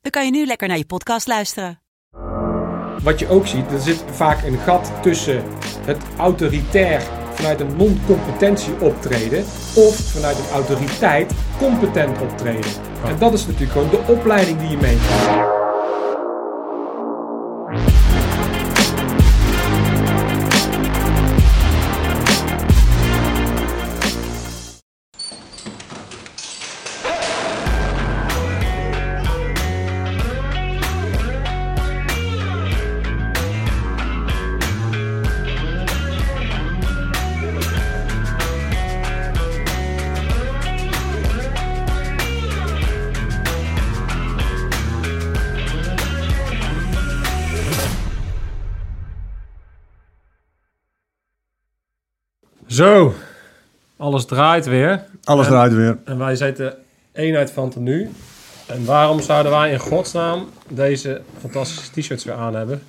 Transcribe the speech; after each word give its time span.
dan 0.00 0.10
kan 0.10 0.24
je 0.24 0.30
nu 0.30 0.46
lekker 0.46 0.68
naar 0.68 0.78
je 0.78 0.86
podcast 0.86 1.26
luisteren. 1.26 1.80
Wat 3.02 3.18
je 3.18 3.28
ook 3.28 3.46
ziet, 3.46 3.70
er 3.70 3.80
zit 3.80 4.04
vaak 4.10 4.44
een 4.44 4.58
gat 4.58 4.92
tussen 5.02 5.44
het 5.86 6.02
autoritair 6.16 7.02
vanuit 7.34 7.60
een 7.60 7.76
non-competentie 7.76 8.80
optreden 8.80 9.44
of 9.74 9.96
vanuit 9.96 10.38
een 10.38 10.52
autoriteit 10.52 11.32
competent 11.58 12.20
optreden. 12.20 12.70
En 13.04 13.18
dat 13.18 13.32
is 13.32 13.46
natuurlijk 13.46 13.72
gewoon 13.72 13.90
de 13.90 14.12
opleiding 14.12 14.58
die 14.58 14.68
je 14.68 14.76
meekrijgt. 14.76 15.59
Alles 54.10 54.24
draait 54.24 54.66
weer. 54.66 55.04
Alles 55.24 55.46
En- 55.46 55.52
draait 55.52 55.72
weer. 55.72 55.98
En 56.04 56.18
wij 56.18 56.36
zitten 56.36 56.76
eenheid 57.12 57.50
van 57.50 57.70
tenue. 57.70 58.08
En 58.66 58.84
waarom 58.84 59.20
zouden 59.20 59.52
wij 59.52 59.72
in 59.72 59.78
godsnaam 59.78 60.48
deze 60.68 61.22
fantastische 61.40 62.00
t-shirts 62.00 62.24
weer 62.24 62.34
aan 62.34 62.54
hebben? 62.54 62.82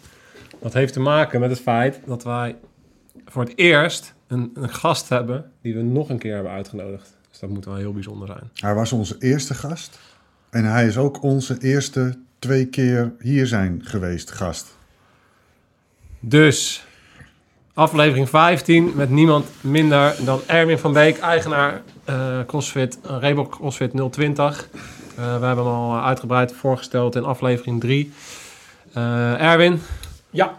Dat 0.61 0.73
heeft 0.73 0.93
te 0.93 0.99
maken 0.99 1.39
met 1.39 1.49
het 1.49 1.59
feit 1.59 1.99
dat 2.05 2.23
wij 2.23 2.55
voor 3.25 3.43
het 3.43 3.57
eerst 3.57 4.13
een, 4.27 4.51
een 4.53 4.69
gast 4.69 5.09
hebben 5.09 5.51
die 5.61 5.75
we 5.75 5.81
nog 5.81 6.09
een 6.09 6.17
keer 6.19 6.33
hebben 6.33 6.51
uitgenodigd. 6.51 7.15
Dus 7.29 7.39
dat 7.39 7.49
moet 7.49 7.65
wel 7.65 7.75
heel 7.75 7.93
bijzonder 7.93 8.27
zijn. 8.27 8.49
Hij 8.53 8.73
was 8.73 8.91
onze 8.91 9.15
eerste 9.19 9.53
gast. 9.53 9.99
En 10.49 10.65
hij 10.65 10.85
is 10.87 10.97
ook 10.97 11.23
onze 11.23 11.57
eerste 11.59 12.17
twee 12.39 12.65
keer 12.65 13.13
hier 13.19 13.47
zijn 13.47 13.81
geweest 13.83 14.31
gast. 14.31 14.77
Dus 16.19 16.85
aflevering 17.73 18.29
15 18.29 18.91
met 18.95 19.09
niemand 19.09 19.45
minder 19.61 20.15
dan 20.25 20.39
Erwin 20.45 20.77
van 20.77 20.93
Beek, 20.93 21.19
eigenaar 21.19 21.81
eh 22.05 22.15
CrossFit, 22.47 22.97
uh, 23.05 23.17
Reebok 23.19 23.51
CrossFit 23.51 23.91
020. 24.11 24.67
Eh, 25.15 25.39
we 25.39 25.45
hebben 25.45 25.65
hem 25.65 25.73
al 25.73 26.01
uitgebreid 26.03 26.53
voorgesteld 26.59 27.15
in 27.15 27.23
aflevering 27.23 27.79
3. 27.79 28.11
Eh, 28.93 29.41
Erwin, 29.51 29.81
Ja, 30.29 30.53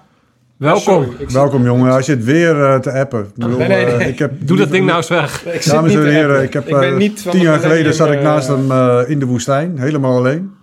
welkom. 0.57 0.83
sorry, 0.83 1.27
Welkom 1.33 1.65
jongen, 1.65 1.93
hij 1.93 2.03
zit 2.03 2.25
weer 2.25 2.65
eh, 2.65 2.79
te 2.79 2.93
appen. 2.93 3.21
Ik 3.21 3.35
bedoel, 3.35 3.59
Nee, 3.59 3.69
nee, 3.69 3.85
eh, 3.85 3.97
nee. 3.97 4.09
ik 4.09 4.19
heb, 4.19 4.33
Doe 4.39 4.57
dat 4.57 4.71
ding 4.71 4.85
nou 4.85 4.97
eens 4.97 5.09
weg. 5.09 5.45
ik 5.47 5.65
Dames 5.67 5.95
en 5.95 6.07
heren, 6.07 6.43
ik 6.43 6.53
heb 6.53 6.69
ik 6.69 6.75
eh, 6.75 7.31
tien 7.31 7.41
jaar 7.41 7.59
geleden 7.59 7.95
zat 7.95 8.11
ik 8.11 8.23
naast 8.23 8.49
eh, 8.49 8.55
hem 8.57 8.71
eh, 8.71 9.11
in 9.11 9.19
de 9.19 9.27
woestijn, 9.27 9.79
helemaal 9.79 10.17
alleen. 10.17 10.55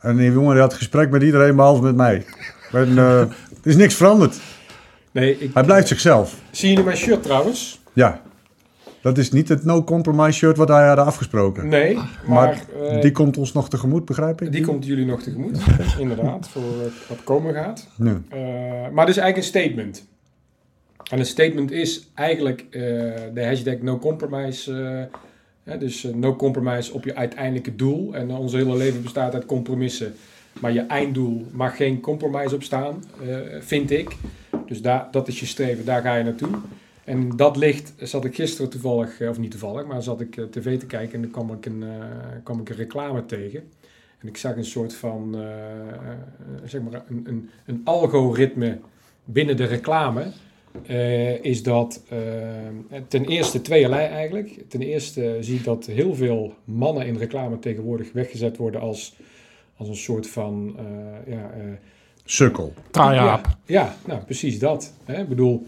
En 0.00 0.16
die 0.16 0.32
jongen 0.32 0.52
die 0.52 0.60
had 0.60 0.74
gesprek 0.74 1.10
met 1.10 1.22
iedereen 1.22 1.56
behalve 1.56 1.82
met 1.82 1.96
mij. 1.96 2.24
En, 2.72 2.98
eh, 2.98 3.20
er 3.20 3.28
is 3.62 3.76
niks 3.76 3.94
veranderd. 3.94 4.36
Nee, 5.12 5.38
ik, 5.38 5.54
Hij 5.54 5.64
blijft 5.64 5.88
zichzelf. 5.88 6.40
zie 6.50 6.68
jullie 6.68 6.84
mijn 6.84 6.96
shirt 6.96 7.22
trouwens? 7.22 7.80
Ja. 7.92 8.22
Dat 9.02 9.18
is 9.18 9.30
niet 9.30 9.48
het 9.48 9.64
no 9.64 9.84
compromise 9.84 10.38
shirt 10.38 10.56
wat 10.56 10.68
wij 10.68 10.86
hadden 10.86 11.04
afgesproken. 11.04 11.68
Nee, 11.68 11.94
maar, 11.94 12.08
maar 12.26 12.64
eh, 12.82 13.00
die 13.00 13.12
komt 13.12 13.36
ons 13.36 13.52
nog 13.52 13.68
tegemoet, 13.68 14.04
begrijp 14.04 14.42
ik? 14.42 14.52
die 14.52 14.64
komt 14.64 14.86
jullie 14.86 15.06
nog 15.06 15.22
tegemoet. 15.22 15.58
Inderdaad, 15.98 16.48
voor 16.48 16.62
wat 17.08 17.24
komen 17.24 17.54
gaat. 17.54 17.88
Nee. 17.96 18.14
Eh, 18.28 18.40
maar 18.92 19.06
het 19.06 19.16
is 19.16 19.22
eigenlijk 19.22 19.36
een 19.36 19.42
statement. 19.42 20.06
En 21.10 21.18
een 21.18 21.26
statement 21.26 21.70
is 21.70 22.10
eigenlijk 22.14 22.60
eh, 22.70 22.80
de 23.34 23.44
hashtag 23.44 23.78
no 23.80 23.98
compromise. 23.98 24.72
hè, 25.64 25.78
dus 25.78 26.06
no 26.14 26.36
compromise 26.36 26.92
op 26.92 27.04
je 27.04 27.14
uiteindelijke 27.14 27.76
doel. 27.76 28.14
En 28.14 28.30
ons 28.30 28.52
hele 28.52 28.76
leven 28.76 29.02
bestaat 29.02 29.34
uit 29.34 29.46
compromissen. 29.46 30.14
Maar 30.60 30.72
je 30.72 30.80
einddoel 30.80 31.46
mag 31.50 31.76
geen 31.76 32.00
compromise 32.00 32.54
op 32.54 32.62
staan, 32.62 33.04
vind 33.60 33.90
ik. 33.90 34.16
Dus 34.72 34.82
daar, 34.82 35.08
dat 35.10 35.28
is 35.28 35.40
je 35.40 35.46
streven, 35.46 35.84
daar 35.84 36.02
ga 36.02 36.14
je 36.14 36.24
naartoe. 36.24 36.48
En 37.04 37.36
dat 37.36 37.56
ligt, 37.56 37.92
zat 37.96 38.24
ik 38.24 38.34
gisteren 38.34 38.70
toevallig, 38.70 39.20
eh, 39.20 39.28
of 39.28 39.38
niet 39.38 39.50
toevallig, 39.50 39.86
maar 39.86 40.02
zat 40.02 40.20
ik 40.20 40.36
eh, 40.36 40.44
tv 40.44 40.78
te 40.78 40.86
kijken 40.86 41.14
en 41.14 41.20
dan 41.20 41.30
kwam 41.30 41.52
ik 41.52 41.66
een, 41.66 41.82
eh, 41.82 41.88
kwam 42.42 42.60
ik 42.60 42.68
een 42.68 42.76
reclame 42.76 43.26
tegen. 43.26 43.62
En 44.18 44.28
ik 44.28 44.36
zag 44.36 44.56
een 44.56 44.64
soort 44.64 44.94
van, 44.94 45.36
zeg 46.64 46.82
maar, 46.82 47.02
een, 47.08 47.24
een, 47.24 47.50
een 47.66 47.80
algoritme 47.84 48.78
binnen 49.24 49.56
de 49.56 49.64
reclame. 49.64 50.26
is 51.42 51.62
dat 51.62 52.02
ten 53.08 53.24
eerste 53.24 53.60
tweeërlei 53.60 54.06
eigenlijk. 54.06 54.64
Ten 54.68 54.82
eerste 54.82 55.36
zie 55.40 55.56
ik 55.56 55.64
dat 55.64 55.86
heel 55.86 56.14
veel 56.14 56.54
mannen 56.64 57.06
in 57.06 57.16
reclame 57.16 57.58
tegenwoordig 57.58 58.12
weggezet 58.12 58.56
worden 58.56 58.80
als, 58.80 59.16
als 59.76 59.88
een 59.88 59.96
soort 59.96 60.26
van, 60.26 60.76
ja, 61.26 61.50
Sukkel. 62.32 62.72
Try-up. 62.90 63.14
ja, 63.14 63.40
ja, 63.66 63.94
nou 64.04 64.20
precies 64.20 64.58
dat. 64.58 64.92
Hè? 65.04 65.20
Ik 65.20 65.28
bedoel, 65.28 65.66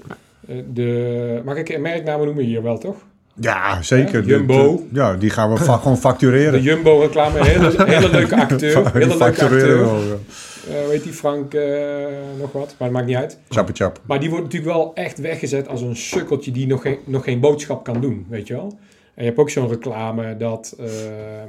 eh, 0.48 0.56
de, 0.72 1.40
mag 1.44 1.56
ik 1.56 1.68
een 1.68 1.80
merknamen 1.82 2.26
noemen 2.26 2.44
hier 2.44 2.62
wel 2.62 2.78
toch? 2.78 2.96
Ja, 3.40 3.82
zeker. 3.82 4.20
Ja, 4.20 4.26
Jumbo. 4.26 4.76
De- 4.76 4.82
de- 4.92 4.98
ja, 5.00 5.14
die 5.14 5.30
gaan 5.30 5.52
we 5.52 5.56
va- 5.64 5.76
gewoon 5.82 5.98
factureren. 5.98 6.52
De 6.52 6.62
Jumbo-reclame, 6.62 7.44
hele, 7.44 7.74
hele 7.94 8.08
leuke 8.10 8.36
acteur. 8.36 8.58
Die 8.58 8.90
Hele 8.92 8.98
leuke 9.06 9.16
factureren 9.16 9.58
acteur. 9.58 9.78
wel, 9.84 9.98
ja. 10.02 10.14
Eh, 10.82 10.88
weet 10.88 11.02
die 11.02 11.12
Frank 11.12 11.54
eh, 11.54 11.62
nog 12.38 12.52
wat, 12.52 12.74
maar 12.78 12.88
het 12.88 12.90
maakt 12.96 13.06
niet 13.06 13.16
uit. 13.16 13.38
Chappe 13.48 13.72
chap. 13.72 14.00
Maar 14.06 14.20
die 14.20 14.28
wordt 14.30 14.44
natuurlijk 14.44 14.72
wel 14.72 14.94
echt 14.94 15.18
weggezet 15.18 15.68
als 15.68 15.80
een 15.80 15.96
sukkeltje 15.96 16.50
die 16.50 16.66
nog 16.66 16.82
geen, 16.82 16.98
nog 17.04 17.24
geen 17.24 17.40
boodschap 17.40 17.84
kan 17.84 18.00
doen, 18.00 18.26
weet 18.28 18.46
je 18.46 18.54
wel. 18.54 18.78
En 19.14 19.22
je 19.22 19.24
hebt 19.24 19.38
ook 19.38 19.50
zo'n 19.50 19.68
reclame 19.68 20.36
dat, 20.36 20.76
eh, 20.80 20.86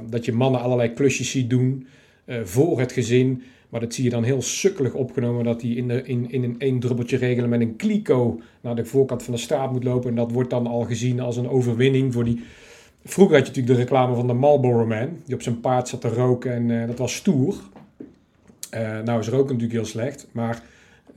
dat 0.08 0.24
je 0.24 0.32
mannen 0.32 0.60
allerlei 0.60 0.92
klusjes 0.92 1.30
ziet 1.30 1.50
doen 1.50 1.86
eh, 2.24 2.36
voor 2.44 2.80
het 2.80 2.92
gezin. 2.92 3.42
Maar 3.68 3.80
dat 3.80 3.94
zie 3.94 4.04
je 4.04 4.10
dan 4.10 4.22
heel 4.24 4.42
sukkelig 4.42 4.92
opgenomen 4.92 5.44
dat 5.44 5.62
hij 5.62 5.70
in, 5.70 5.88
de, 5.88 6.02
in, 6.02 6.30
in 6.30 6.42
een 6.44 6.54
één 6.58 6.78
druppeltje 6.80 7.16
regelen 7.16 7.48
met 7.50 7.60
een 7.60 7.76
kliko 7.76 8.40
naar 8.60 8.76
de 8.76 8.84
voorkant 8.84 9.22
van 9.22 9.34
de 9.34 9.40
straat 9.40 9.72
moet 9.72 9.84
lopen. 9.84 10.10
En 10.10 10.16
dat 10.16 10.32
wordt 10.32 10.50
dan 10.50 10.66
al 10.66 10.82
gezien 10.82 11.20
als 11.20 11.36
een 11.36 11.48
overwinning 11.48 12.12
voor 12.12 12.24
die... 12.24 12.44
Vroeger 13.04 13.36
had 13.36 13.46
je 13.46 13.52
natuurlijk 13.52 13.76
de 13.76 13.82
reclame 13.84 14.14
van 14.14 14.26
de 14.26 14.32
Marlboro 14.32 14.86
Man, 14.86 15.08
die 15.24 15.34
op 15.34 15.42
zijn 15.42 15.60
paard 15.60 15.88
zat 15.88 16.00
te 16.00 16.08
roken 16.08 16.52
en 16.52 16.80
eh, 16.80 16.86
dat 16.86 16.98
was 16.98 17.14
stoer. 17.14 17.54
Eh, 18.70 19.00
nou 19.04 19.20
is 19.20 19.28
roken 19.28 19.46
natuurlijk 19.46 19.72
heel 19.72 19.84
slecht, 19.84 20.26
maar 20.32 20.62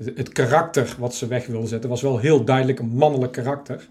het- 0.03 0.29
karakter 0.29 0.95
wat 0.99 1.15
ze 1.15 1.27
weg 1.27 1.45
wilden 1.45 1.69
zetten 1.69 1.89
was 1.89 2.01
wel 2.01 2.17
heel 2.17 2.43
duidelijk 2.43 2.79
een 2.79 2.91
mannelijk 2.95 3.31
karakter. 3.31 3.87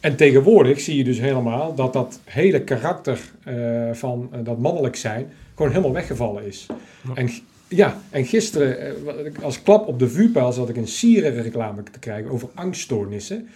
En 0.00 0.16
tegenwoordig 0.16 0.80
zie 0.80 0.96
je 0.96 1.04
dus 1.04 1.18
helemaal 1.20 1.74
dat 1.74 1.92
dat 1.92 2.20
hele 2.24 2.64
karakter 2.64 3.20
eh, 3.44 3.90
van 3.92 4.30
dat 4.44 4.58
mannelijk 4.58 4.96
zijn 4.96 5.26
gewoon 5.54 5.70
helemaal 5.70 5.92
weggevallen 5.92 6.46
is. 6.46 6.66
En, 7.14 7.28
ja, 7.70 8.00
en 8.10 8.24
gisteren, 8.24 8.78
eh, 8.80 9.42
als 9.42 9.62
klap 9.62 9.86
op 9.86 9.98
de 9.98 10.08
vuurpijl, 10.08 10.52
zat 10.52 10.68
ik 10.68 10.76
een 10.76 10.88
sierere 10.88 11.40
reclame 11.40 11.82
te 11.82 11.98
krijgen 11.98 12.30
over 12.30 12.48
angststoornissen. 12.54 13.48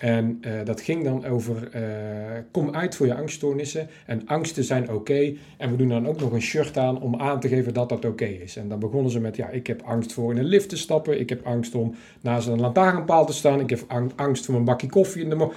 En 0.00 0.38
eh, 0.40 0.52
dat 0.64 0.80
ging 0.80 1.04
dan 1.04 1.24
over, 1.24 1.68
eh, 1.72 1.82
kom 2.50 2.74
uit 2.74 2.96
voor 2.96 3.06
je 3.06 3.14
angststoornissen 3.14 3.88
en 4.06 4.22
angsten 4.26 4.64
zijn 4.64 4.90
oké. 4.90 5.32
En 5.56 5.70
we 5.70 5.76
doen 5.76 5.88
dan 5.88 6.08
ook 6.08 6.20
nog 6.20 6.32
een 6.32 6.42
shirt 6.42 6.78
aan 6.78 7.00
om 7.00 7.20
aan 7.20 7.40
te 7.40 7.48
geven 7.48 7.74
dat 7.74 7.88
dat 7.88 8.04
oké 8.04 8.24
is. 8.24 8.56
En 8.56 8.68
dan 8.68 8.78
begonnen 8.78 9.10
ze 9.10 9.20
met, 9.20 9.36
ja, 9.36 9.48
ik 9.48 9.66
heb 9.66 9.82
angst 9.82 10.12
voor 10.12 10.32
in 10.32 10.38
een 10.38 10.44
lift 10.44 10.68
te 10.68 10.76
stappen. 10.76 11.20
Ik 11.20 11.28
heb 11.28 11.46
angst 11.46 11.74
om 11.74 11.94
naast 12.20 12.48
een 12.48 12.60
lantaarnpaal 12.60 13.26
te 13.26 13.32
staan. 13.32 13.60
Ik 13.60 13.70
heb 13.70 13.84
ang- 13.86 14.12
angst 14.16 14.44
voor 14.44 14.54
een 14.54 14.64
bakje 14.64 14.88
koffie 14.88 15.22
in 15.22 15.28
de 15.28 15.34
morgen. 15.34 15.56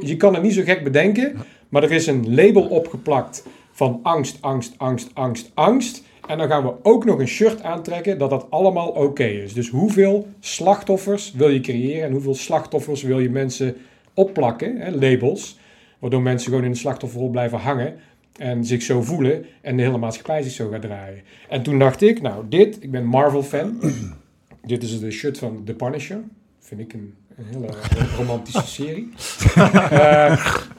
Je 0.00 0.16
kan 0.16 0.34
het 0.34 0.42
niet 0.42 0.54
zo 0.54 0.62
gek 0.62 0.84
bedenken, 0.84 1.36
maar 1.68 1.82
er 1.82 1.92
is 1.92 2.06
een 2.06 2.34
label 2.34 2.62
opgeplakt 2.62 3.46
van 3.72 4.00
angst, 4.02 4.38
angst, 4.40 4.74
angst, 4.76 5.10
angst, 5.14 5.50
angst. 5.54 6.02
En 6.26 6.38
dan 6.38 6.48
gaan 6.48 6.62
we 6.62 6.72
ook 6.82 7.04
nog 7.04 7.18
een 7.18 7.28
shirt 7.28 7.62
aantrekken 7.62 8.18
dat 8.18 8.30
dat 8.30 8.46
allemaal 8.50 8.88
oké 8.88 9.24
is. 9.24 9.52
Dus 9.52 9.68
hoeveel 9.68 10.26
slachtoffers 10.40 11.32
wil 11.32 11.48
je 11.48 11.60
creëren 11.60 12.04
en 12.04 12.12
hoeveel 12.12 12.34
slachtoffers 12.34 13.02
wil 13.02 13.18
je 13.18 13.30
mensen 13.30 13.76
opplakken, 14.14 14.76
hè, 14.76 14.90
labels, 14.90 15.58
waardoor 15.98 16.22
mensen 16.22 16.48
gewoon 16.48 16.64
in 16.64 16.70
de 16.70 16.76
slachtofferrol 16.76 17.30
blijven 17.30 17.58
hangen. 17.58 17.94
En 18.38 18.64
zich 18.64 18.82
zo 18.82 19.02
voelen 19.02 19.46
en 19.60 19.76
de 19.76 19.82
hele 19.82 19.98
maatschappij 19.98 20.42
zich 20.42 20.52
zo 20.52 20.68
gaat 20.68 20.82
draaien. 20.82 21.22
En 21.48 21.62
toen 21.62 21.78
dacht 21.78 22.02
ik, 22.02 22.22
nou 22.22 22.44
dit, 22.48 22.82
ik 22.82 22.90
ben 22.90 23.04
Marvel-fan. 23.04 23.80
dit 24.62 24.82
is 24.82 25.00
de 25.00 25.10
shirt 25.10 25.38
van 25.38 25.64
The 25.64 25.74
Punisher. 25.74 26.20
Vind 26.58 26.80
ik 26.80 26.92
een, 26.92 27.14
een 27.36 27.44
hele 27.44 27.68
romantische 28.18 28.66
serie. 28.66 29.12
Eh, 29.54 30.30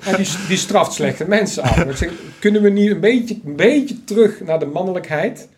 en 0.07 0.15
die, 0.15 0.27
die 0.47 0.57
straft 0.57 0.93
slechte 0.93 1.27
mensen 1.27 1.87
ik 1.89 1.95
zeg, 1.95 2.09
kunnen 2.39 2.61
we 2.61 2.69
niet 2.69 2.91
een 2.91 2.99
beetje, 2.99 3.39
een 3.45 3.55
beetje 3.55 4.03
terug 4.03 4.41
naar 4.41 4.59
de 4.59 4.65
mannelijkheid? 4.65 5.49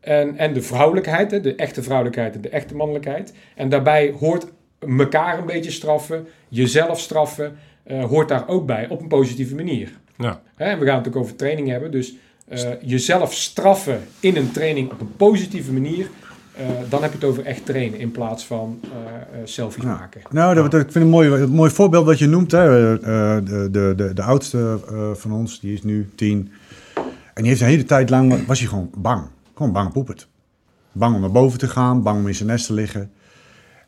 En, 0.00 0.36
en 0.36 0.52
de 0.52 0.62
vrouwelijkheid, 0.62 1.30
hè, 1.30 1.40
de 1.40 1.54
echte 1.54 1.82
vrouwelijkheid 1.82 2.34
en 2.34 2.40
de 2.40 2.48
echte 2.48 2.74
mannelijkheid. 2.74 3.32
En 3.54 3.68
daarbij 3.68 4.14
hoort 4.18 4.46
elkaar 4.98 5.38
een 5.38 5.46
beetje 5.46 5.70
straffen, 5.70 6.26
jezelf 6.48 7.00
straffen, 7.00 7.58
eh, 7.82 8.04
hoort 8.04 8.28
daar 8.28 8.48
ook 8.48 8.66
bij 8.66 8.88
op 8.88 9.00
een 9.00 9.08
positieve 9.08 9.54
manier. 9.54 9.90
Ja. 10.18 10.40
Hè, 10.54 10.64
en 10.64 10.78
we 10.78 10.86
gaan 10.86 10.98
het 10.98 11.08
ook 11.08 11.16
over 11.16 11.36
training 11.36 11.68
hebben. 11.68 11.90
Dus 11.90 12.14
eh, 12.48 12.70
jezelf 12.82 13.34
straffen 13.34 14.00
in 14.20 14.36
een 14.36 14.52
training 14.52 14.92
op 14.92 15.00
een 15.00 15.16
positieve 15.16 15.72
manier. 15.72 16.08
Eh, 16.58 16.66
dan 16.88 17.02
heb 17.02 17.10
je 17.10 17.16
het 17.18 17.26
over 17.26 17.44
echt 17.44 17.66
trainen 17.66 17.98
in 17.98 18.10
plaats 18.10 18.46
van 18.46 18.80
eh, 18.82 18.88
selfies 19.44 19.84
maken. 19.84 20.20
Nou, 20.30 20.54
dat, 20.54 20.70
dat- 20.70 20.80
ik 20.80 20.92
vind 20.92 21.04
een 21.04 21.10
mooi, 21.10 21.30
een 21.30 21.50
mooi 21.50 21.70
voorbeeld 21.70 22.06
wat 22.06 22.18
je 22.18 22.26
noemt. 22.26 22.50
Hè. 22.52 22.66
De, 22.98 23.68
de, 23.70 23.92
de, 23.96 24.10
de 24.14 24.22
oudste 24.22 24.78
van 25.14 25.32
ons, 25.32 25.60
die 25.60 25.72
is 25.72 25.82
nu 25.82 26.10
tien. 26.14 26.50
En 27.34 27.42
die 27.44 27.46
heeft 27.48 27.60
een 27.60 27.66
hele 27.66 27.84
tijd 27.84 28.10
lang, 28.10 28.46
was 28.46 28.58
hij 28.58 28.68
gewoon 28.68 28.90
bang. 28.96 29.22
Gewoon 29.54 29.72
bang 29.72 29.92
poepert. 29.92 30.28
Bang 30.92 31.14
om 31.14 31.20
naar 31.20 31.30
boven 31.32 31.58
te 31.58 31.68
gaan, 31.68 32.02
bang 32.02 32.18
om 32.20 32.26
in 32.28 32.34
zijn 32.34 32.48
nest 32.48 32.66
te 32.66 32.72
liggen. 32.72 33.10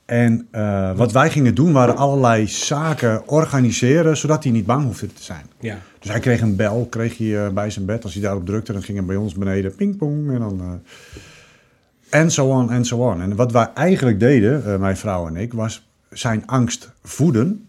En 0.05 0.49
wat 0.97 1.13
wij 1.13 1.31
gingen 1.31 1.55
doen, 1.55 1.73
waren 1.73 1.97
allerlei 1.97 2.47
zaken 2.47 3.29
organiseren, 3.29 4.17
zodat 4.17 4.43
hij 4.43 4.53
niet 4.53 4.67
bang 4.67 4.85
hoefde 4.85 5.07
te 5.07 5.23
zijn. 5.23 5.45
Ja, 5.61 5.79
Dus 5.99 6.11
hij 6.11 6.21
kreeg 6.21 6.41
een 6.41 6.57
bel, 6.57 6.87
kreeg 6.91 7.19
hij 7.19 7.53
bij 7.53 7.71
zijn 7.71 7.85
bed. 7.85 8.03
Als 8.05 8.13
hij 8.15 8.23
daarop 8.23 8.47
drukte, 8.47 8.73
dan 8.73 8.83
ging 8.83 8.99
hij 8.99 9.07
bij 9.07 9.17
ons 9.17 9.35
beneden 9.35 9.75
pingpong. 9.75 10.31
En 10.33 10.39
dan... 10.39 10.81
en 12.11 12.31
zo 12.31 12.47
on, 12.47 12.71
en 12.71 12.85
zo 12.85 12.97
on. 12.97 13.21
En 13.21 13.37
wat 13.37 13.53
wij 13.53 13.71
eigenlijk 13.75 14.21
deden, 14.21 14.65
eh, 14.65 14.79
mijn 14.79 14.97
vrouw 14.97 15.27
en 15.27 15.37
ik, 15.37 15.53
was 15.53 15.89
zijn 16.11 16.47
angst 16.47 16.93
voeden. 17.03 17.69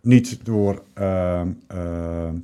Niet 0.00 0.38
door 0.44 0.82
ehm, 0.94 1.48
ehm, 1.66 2.34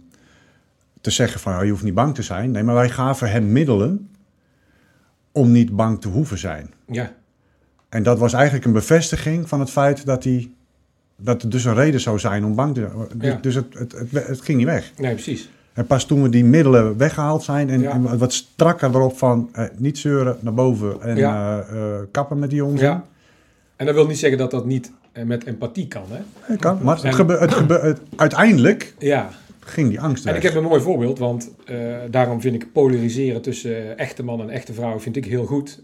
te 1.00 1.10
zeggen 1.10 1.40
van, 1.40 1.56
oh, 1.56 1.64
je 1.64 1.70
hoeft 1.70 1.82
niet 1.82 1.94
bang 1.94 2.14
te 2.14 2.22
zijn. 2.22 2.50
Nee, 2.50 2.62
maar 2.62 2.74
wij 2.74 2.90
gaven 2.90 3.30
hem 3.30 3.52
middelen 3.52 4.08
om 5.32 5.52
niet 5.52 5.76
bang 5.76 6.00
te 6.00 6.08
hoeven 6.08 6.38
zijn. 6.38 6.70
ja, 6.86 7.12
En 7.88 8.02
dat 8.02 8.18
was 8.18 8.32
eigenlijk 8.32 8.64
een 8.64 8.72
bevestiging 8.72 9.48
van 9.48 9.60
het 9.60 9.70
feit 9.70 10.06
dat 10.06 10.24
hij... 10.24 10.50
Dat 11.20 11.42
er 11.42 11.50
dus 11.50 11.64
een 11.64 11.74
reden 11.74 12.00
zou 12.00 12.18
zijn 12.18 12.44
om 12.44 12.54
bang 12.54 12.74
te 12.74 12.88
zijn. 13.18 13.32
Ja. 13.32 13.38
Dus 13.40 13.54
het, 13.54 13.74
het, 13.74 13.92
het, 13.92 14.10
het 14.26 14.40
ging 14.40 14.58
niet 14.58 14.66
weg. 14.66 14.92
nee, 14.96 15.12
precies. 15.12 15.48
En 15.78 15.86
pas 15.86 16.04
toen 16.06 16.22
we 16.22 16.28
die 16.28 16.44
middelen 16.44 16.96
weggehaald 16.96 17.42
zijn 17.42 17.70
en, 17.70 17.80
Ja. 17.80 17.90
en 17.90 18.18
wat 18.18 18.32
strakker 18.32 18.88
erop 18.94 19.18
van 19.18 19.48
eh, 19.52 19.64
niet 19.76 19.98
zeuren 19.98 20.36
naar 20.40 20.54
boven 20.54 21.00
en 21.02 21.16
Ja. 21.16 21.60
eh, 21.60 21.94
eh, 21.94 22.00
kappen 22.10 22.38
met 22.38 22.50
die 22.50 22.64
onzin. 22.64 22.86
Ja. 22.86 23.04
En 23.76 23.86
dat 23.86 23.94
wil 23.94 24.06
niet 24.06 24.18
zeggen 24.18 24.38
dat 24.38 24.50
dat 24.50 24.66
niet 24.66 24.92
met 25.24 25.44
empathie 25.46 25.88
kan, 25.88 26.02
hè? 26.10 26.56
Kan, 26.56 26.78
maar 26.82 26.94
het 26.94 27.04
En- 27.04 27.14
gebe- 27.14 27.38
het 27.38 27.54
gebe- 27.54 27.78
het- 27.80 28.00
uiteindelijk 28.16 28.94
Ja, 28.98 29.28
ging 29.60 29.88
die 29.88 30.00
angst 30.00 30.24
En 30.26 30.32
weg. 30.32 30.42
ik 30.42 30.48
heb 30.48 30.62
een 30.62 30.68
mooi 30.68 30.80
voorbeeld, 30.80 31.18
want 31.18 31.50
daarom 32.10 32.40
vind 32.40 32.54
ik 32.54 32.72
polariseren 32.72 33.42
tussen 33.42 33.98
echte 33.98 34.24
man 34.24 34.40
en 34.40 34.50
echte 34.50 34.72
vrouw 34.72 34.98
vind 35.00 35.16
ik 35.16 35.24
heel 35.24 35.44
goed. 35.44 35.82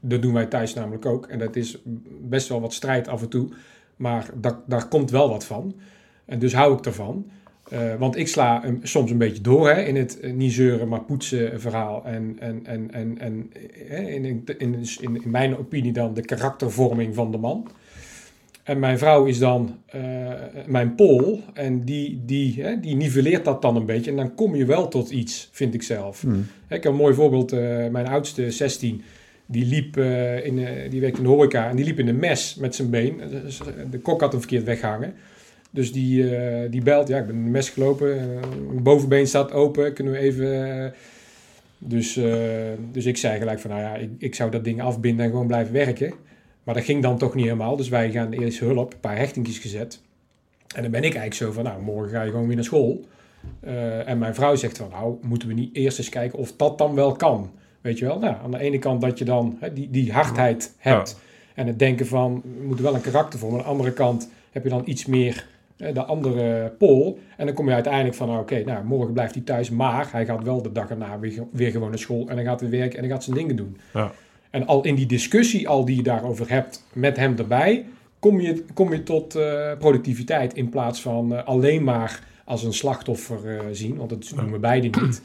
Dat 0.00 0.22
doen 0.22 0.32
wij 0.32 0.46
thuis 0.46 0.74
namelijk 0.74 1.06
ook. 1.06 1.26
En 1.26 1.38
dat 1.38 1.56
is 1.56 1.78
best 2.28 2.48
wel 2.48 2.60
wat 2.60 2.72
strijd 2.72 3.08
af 3.08 3.22
en 3.22 3.28
toe, 3.28 3.48
maar 3.96 4.26
daar, 4.34 4.56
daar 4.66 4.88
komt 4.88 5.10
wel 5.10 5.28
wat 5.28 5.44
van. 5.44 5.74
En 6.24 6.38
dus 6.38 6.54
hou 6.54 6.78
ik 6.78 6.86
ervan. 6.86 7.26
Eh, 7.70 7.94
want 7.98 8.16
ik 8.16 8.28
sla 8.28 8.62
soms 8.82 9.10
een 9.10 9.18
beetje 9.18 9.42
door 9.42 9.68
hè, 9.70 9.82
in 9.82 9.96
het 9.96 10.20
eh, 10.20 10.32
niet 10.32 10.52
zeuren, 10.52 10.88
maar 10.88 11.00
poetsen 11.00 11.60
verhaal. 11.60 12.04
En, 12.04 12.36
en, 12.38 12.60
en, 12.64 12.90
en, 12.92 13.18
en 13.18 13.50
eh, 13.88 14.14
in, 14.14 14.24
in, 14.24 14.44
in, 14.58 14.84
in 15.00 15.20
mijn 15.24 15.56
opinie 15.58 15.92
dan 15.92 16.14
de 16.14 16.22
karaktervorming 16.24 17.14
van 17.14 17.30
de 17.30 17.38
man. 17.38 17.68
En 18.62 18.78
mijn 18.78 18.98
vrouw 18.98 19.24
is 19.24 19.38
dan 19.38 19.78
eh, 19.86 20.00
mijn 20.66 20.94
pol. 20.94 21.40
En 21.54 21.84
die, 21.84 22.22
die, 22.26 22.62
hè, 22.62 22.80
die 22.80 22.96
nivelleert 22.96 23.44
dat 23.44 23.62
dan 23.62 23.76
een 23.76 23.86
beetje. 23.86 24.10
En 24.10 24.16
dan 24.16 24.34
kom 24.34 24.54
je 24.54 24.64
wel 24.64 24.88
tot 24.88 25.10
iets, 25.10 25.48
vind 25.52 25.74
ik 25.74 25.82
zelf. 25.82 26.20
Hmm. 26.20 26.46
Ik 26.68 26.82
heb 26.82 26.84
een 26.84 26.94
mooi 26.94 27.14
voorbeeld. 27.14 27.52
eh, 27.52 27.88
mijn 27.88 28.06
oudste, 28.06 28.50
16, 28.50 29.02
die 29.46 29.64
liep 29.66 29.96
eh, 29.96 30.46
in, 30.46 30.58
eh, 30.66 30.90
die 30.90 31.00
werkte 31.00 31.18
in 31.18 31.24
de 31.26 31.30
horeca. 31.32 31.68
En 31.68 31.76
die 31.76 31.84
liep 31.84 31.98
in 31.98 32.08
een 32.08 32.16
mes 32.18 32.54
met 32.54 32.74
zijn 32.74 32.90
been. 32.90 33.20
Eh, 33.20 33.28
De 33.90 33.98
kok 33.98 34.20
had 34.20 34.30
hem 34.32 34.40
verkeerd 34.40 34.64
weggehangen. 34.64 35.14
Dus 35.74 35.92
die, 35.92 36.36
eh, 36.36 36.70
die 36.70 36.82
belt. 36.82 37.08
Ja, 37.08 37.18
ik 37.18 37.26
ben 37.26 37.34
in 37.36 37.44
een 37.44 37.50
mes 37.50 37.68
gelopen. 37.70 38.20
eh, 38.20 38.26
Mijn 38.68 38.82
bovenbeen 38.82 39.26
staat 39.26 39.52
open. 39.52 39.92
Kunnen 39.92 40.12
we 40.12 40.18
even... 40.18 40.82
eh, 40.84 40.90
dus, 41.78 42.16
eh, 42.16 42.34
dus 42.92 43.04
ik 43.06 43.16
zei 43.16 43.38
gelijk 43.38 43.60
van, 43.60 43.70
nou 43.70 43.82
ja, 43.82 43.94
ik, 43.94 44.10
ik 44.18 44.34
zou 44.34 44.50
dat 44.50 44.64
ding 44.64 44.82
afbinden 44.82 45.24
en 45.24 45.30
gewoon 45.30 45.46
blijven 45.46 45.72
werken. 45.72 46.14
Maar 46.64 46.74
dat 46.74 46.84
ging 46.84 47.02
dan 47.02 47.18
toch 47.18 47.34
niet 47.34 47.44
helemaal. 47.44 47.76
Dus 47.76 47.88
wij 47.88 48.10
gaan 48.10 48.32
eerst 48.32 48.58
hulp, 48.58 48.92
een 48.92 49.00
paar 49.00 49.16
hechtingjes 49.16 49.58
gezet. 49.58 50.00
En 50.74 50.82
dan 50.82 50.90
ben 50.90 51.00
ik 51.02 51.14
eigenlijk 51.14 51.34
zo 51.34 51.52
van, 51.52 51.64
nou, 51.64 51.82
morgen 51.82 52.10
ga 52.10 52.22
je 52.22 52.30
gewoon 52.30 52.46
weer 52.46 52.56
naar 52.56 52.64
school. 52.64 53.04
Eh, 53.60 54.08
en 54.08 54.18
mijn 54.18 54.34
vrouw 54.34 54.54
zegt 54.54 54.76
van, 54.78 54.88
nou, 54.90 55.16
moeten 55.22 55.48
we 55.48 55.54
niet 55.54 55.74
eerst 55.76 55.98
eens 55.98 56.08
kijken 56.08 56.38
of 56.38 56.52
dat 56.56 56.78
dan 56.78 56.94
wel 56.94 57.12
kan. 57.12 57.50
Weet 57.80 57.98
je 57.98 58.04
wel? 58.04 58.18
Nou, 58.18 58.36
aan 58.44 58.50
de 58.50 58.58
ene 58.58 58.78
kant 58.78 59.00
dat 59.00 59.18
je 59.18 59.24
dan 59.24 59.56
hè, 59.60 59.72
die, 59.72 59.90
die 59.90 60.12
hardheid 60.12 60.72
hebt. 60.78 61.20
En 61.54 61.66
het 61.66 61.78
denken 61.78 62.06
van, 62.06 62.42
we 62.58 62.66
moeten 62.66 62.84
wel 62.84 62.94
een 62.94 63.00
karakter 63.00 63.38
vormen. 63.38 63.58
Aan 63.58 63.64
de 63.64 63.70
andere 63.70 63.92
kant 63.92 64.28
heb 64.52 64.62
je 64.62 64.68
dan 64.68 64.82
iets 64.84 65.06
meer 65.06 65.34
eh, 65.36 65.53
de 65.76 66.04
andere 66.04 66.72
pol. 66.78 67.18
En 67.36 67.46
dan 67.46 67.54
kom 67.54 67.68
je 67.68 67.74
uiteindelijk 67.74 68.14
van, 68.14 68.28
nou, 68.28 68.40
oké, 68.40 68.62
nou, 68.64 68.84
morgen 68.84 69.12
blijft 69.12 69.34
hij 69.34 69.42
thuis. 69.42 69.70
Maar 69.70 70.08
hij 70.12 70.24
gaat 70.26 70.42
wel 70.42 70.62
de 70.62 70.72
dag 70.72 70.90
erna 70.90 71.18
weer, 71.18 71.42
weer 71.50 71.70
gewoon 71.70 71.88
naar 71.88 71.98
school. 71.98 72.28
En 72.28 72.36
dan 72.36 72.44
gaat 72.44 72.60
hij 72.60 72.70
werken 72.70 72.96
en 72.98 73.04
hij 73.04 73.12
gaat 73.12 73.24
zijn 73.24 73.36
dingen 73.36 73.56
doen. 73.56 73.76
Ja. 73.92 74.12
En 74.50 74.66
al 74.66 74.84
in 74.84 74.94
die 74.94 75.06
discussie, 75.06 75.68
al 75.68 75.84
die 75.84 75.96
je 75.96 76.02
daarover 76.02 76.50
hebt 76.50 76.84
met 76.92 77.16
hem 77.16 77.34
erbij, 77.38 77.84
kom 78.18 78.40
je, 78.40 78.64
kom 78.74 78.92
je 78.92 79.02
tot 79.02 79.34
eh, 79.34 79.70
productiviteit 79.78 80.54
in 80.54 80.68
plaats 80.68 81.00
van 81.02 81.34
eh, 81.34 81.44
alleen 81.44 81.84
maar 81.84 82.20
als 82.44 82.62
een 82.64 82.72
slachtoffer 82.72 83.38
eh, 83.58 83.60
zien, 83.72 83.96
want 83.96 84.10
dat 84.10 84.32
doen 84.36 84.52
we 84.52 84.58
beide 84.58 84.88
niet. 85.00 85.22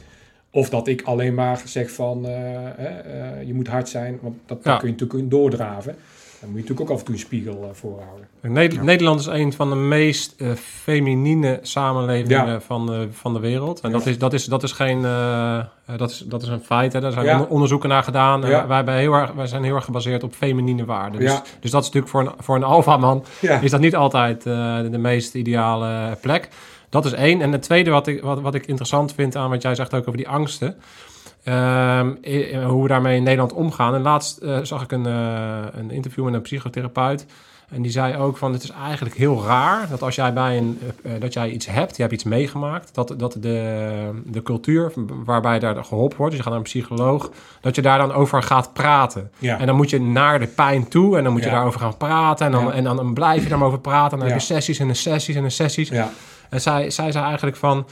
Of 0.51 0.69
dat 0.69 0.87
ik 0.87 1.01
alleen 1.01 1.33
maar 1.33 1.61
zeg 1.65 1.91
van 1.91 2.25
eh, 2.25 2.65
eh, 3.39 3.47
je 3.47 3.53
moet 3.53 3.67
hard 3.67 3.89
zijn, 3.89 4.19
want 4.21 4.35
dat, 4.45 4.57
Ja. 4.63 4.71
dat 4.71 4.79
kun 4.79 4.87
je 4.89 4.95
natuurlijk 4.99 5.29
doordraven. 5.31 5.95
Dan 6.39 6.49
moet 6.49 6.57
je 6.59 6.63
natuurlijk 6.69 6.89
ook 6.89 6.95
af 6.95 6.99
en 6.99 7.05
toe 7.05 7.13
een 7.15 7.21
spiegel 7.21 7.63
eh, 7.63 7.69
voorhouden. 7.73 8.27
Ne- 8.41 8.83
Nederland 8.83 9.19
is 9.19 9.25
een 9.25 9.53
van 9.53 9.69
de 9.69 9.75
meest 9.75 10.33
eh, 10.37 10.51
feminine 10.53 11.59
samenlevingen 11.61 12.45
Ja. 12.47 12.59
van, 12.59 12.85
de, 12.85 13.07
van 13.11 13.33
de 13.33 13.39
wereld. 13.39 13.79
En 13.81 13.89
Ja. 13.89 13.97
dat, 13.97 14.05
is, 14.05 14.17
dat, 14.17 14.33
is, 14.33 14.45
dat 14.45 14.63
is 14.63 14.71
geen. 14.71 15.05
eh, 15.05 15.59
dat, 15.97 16.09
is, 16.09 16.17
dat 16.27 16.41
is 16.41 16.47
een 16.47 16.61
feit. 16.63 16.93
Hè. 16.93 17.01
Daar 17.01 17.11
zijn 17.11 17.47
onderzoeken 17.47 17.89
naar 17.89 18.03
gedaan. 18.03 18.43
En 18.45 18.67
wij, 18.67 18.75
hebben 18.75 18.93
heel 18.95 19.13
erg, 19.13 19.31
wij 19.31 19.47
zijn 19.47 19.63
heel 19.63 19.75
erg 19.75 19.85
gebaseerd 19.85 20.23
op 20.23 20.33
feminine 20.33 20.85
waarden. 20.85 21.19
Dus, 21.19 21.41
dus 21.59 21.71
dat 21.71 21.83
is 21.83 21.91
natuurlijk 21.91 22.07
voor 22.11 22.21
een, 22.21 22.31
voor 22.39 22.55
een 22.55 22.63
alfaman 22.63 23.23
is 23.61 23.71
dat 23.71 23.79
niet 23.79 23.95
altijd 23.95 24.43
de, 24.43 24.87
de 24.91 24.97
meest 24.97 25.33
ideale 25.35 26.17
plek. 26.21 26.49
Dat 26.89 27.05
is 27.05 27.11
één. 27.11 27.41
En 27.41 27.51
het 27.51 27.61
tweede 27.61 27.89
wat 27.89 28.07
ik, 28.07 28.21
wat, 28.21 28.41
wat 28.41 28.55
ik 28.55 28.65
interessant 28.65 29.13
vind 29.13 29.35
aan 29.35 29.49
wat 29.49 29.61
jij 29.61 29.75
zegt 29.75 29.93
ook 29.93 29.99
over 30.07 30.17
die 30.17 30.29
angsten. 30.29 30.75
Ehm, 31.49 32.63
hoe 32.63 32.81
we 32.81 32.87
daarmee 32.87 33.17
in 33.17 33.23
Nederland 33.23 33.53
omgaan. 33.53 33.95
En 33.95 34.01
laatst 34.01 34.37
eh, 34.37 34.57
zag 34.63 34.83
ik 34.83 34.91
een, 34.91 35.05
eh, 35.05 35.57
een 35.71 35.91
interview 35.91 36.23
met 36.23 36.33
een 36.33 36.41
psychotherapeut. 36.41 37.25
En 37.69 37.81
die 37.81 37.91
zei 37.91 38.17
ook 38.17 38.37
van 38.37 38.53
het 38.53 38.63
is 38.63 38.69
eigenlijk 38.69 39.15
heel 39.15 39.43
raar 39.43 39.87
dat 39.89 40.01
als 40.01 40.15
jij 40.15 40.33
bij 40.33 40.57
een 40.57 40.79
eh, 41.03 41.11
dat 41.19 41.33
jij 41.33 41.49
iets 41.49 41.65
hebt, 41.65 41.95
je 41.95 42.01
hebt 42.01 42.13
iets 42.13 42.23
meegemaakt, 42.23 42.89
dat, 42.93 43.13
dat 43.17 43.35
de, 43.39 44.09
de 44.25 44.43
cultuur 44.43 44.91
waarbij 45.25 45.59
daar 45.59 45.83
geholpen 45.85 46.17
wordt, 46.17 46.35
dus 46.35 46.43
je 46.43 46.49
gaat 46.49 46.57
naar 46.57 46.61
een 46.61 46.81
psycholoog, 46.81 47.31
dat 47.61 47.75
je 47.75 47.81
daar 47.81 47.97
dan 47.97 48.13
over 48.13 48.43
gaat 48.43 48.73
praten. 48.73 49.31
ja. 49.37 49.59
En 49.59 49.65
dan 49.65 49.75
moet 49.75 49.89
je 49.89 50.01
naar 50.01 50.39
de 50.39 50.47
pijn 50.47 50.87
toe 50.87 51.17
en 51.17 51.23
dan 51.23 51.33
moet 51.33 51.43
je 51.43 51.49
daarover 51.49 51.79
gaan 51.79 51.97
praten. 51.97 52.45
En 52.45 52.51
dan, 52.51 52.65
Ja. 52.65 52.71
en 52.71 52.83
dan, 52.83 53.13
blijf 53.13 53.43
je 53.43 53.49
daarover 53.49 53.79
praten. 53.79 54.11
En 54.11 54.19
dan 54.19 54.27
heb 54.27 54.39
je 54.39 54.45
sessies 54.45 54.79
en 54.79 54.87
de 54.87 54.93
sessies 54.93 55.35
en 55.35 55.43
de 55.43 55.49
sessies. 55.49 55.89
ja. 55.89 56.09
En 56.49 56.61
zij, 56.61 56.89
zij 56.89 57.11
zei 57.11 57.25
eigenlijk 57.25 57.57
van... 57.57 57.85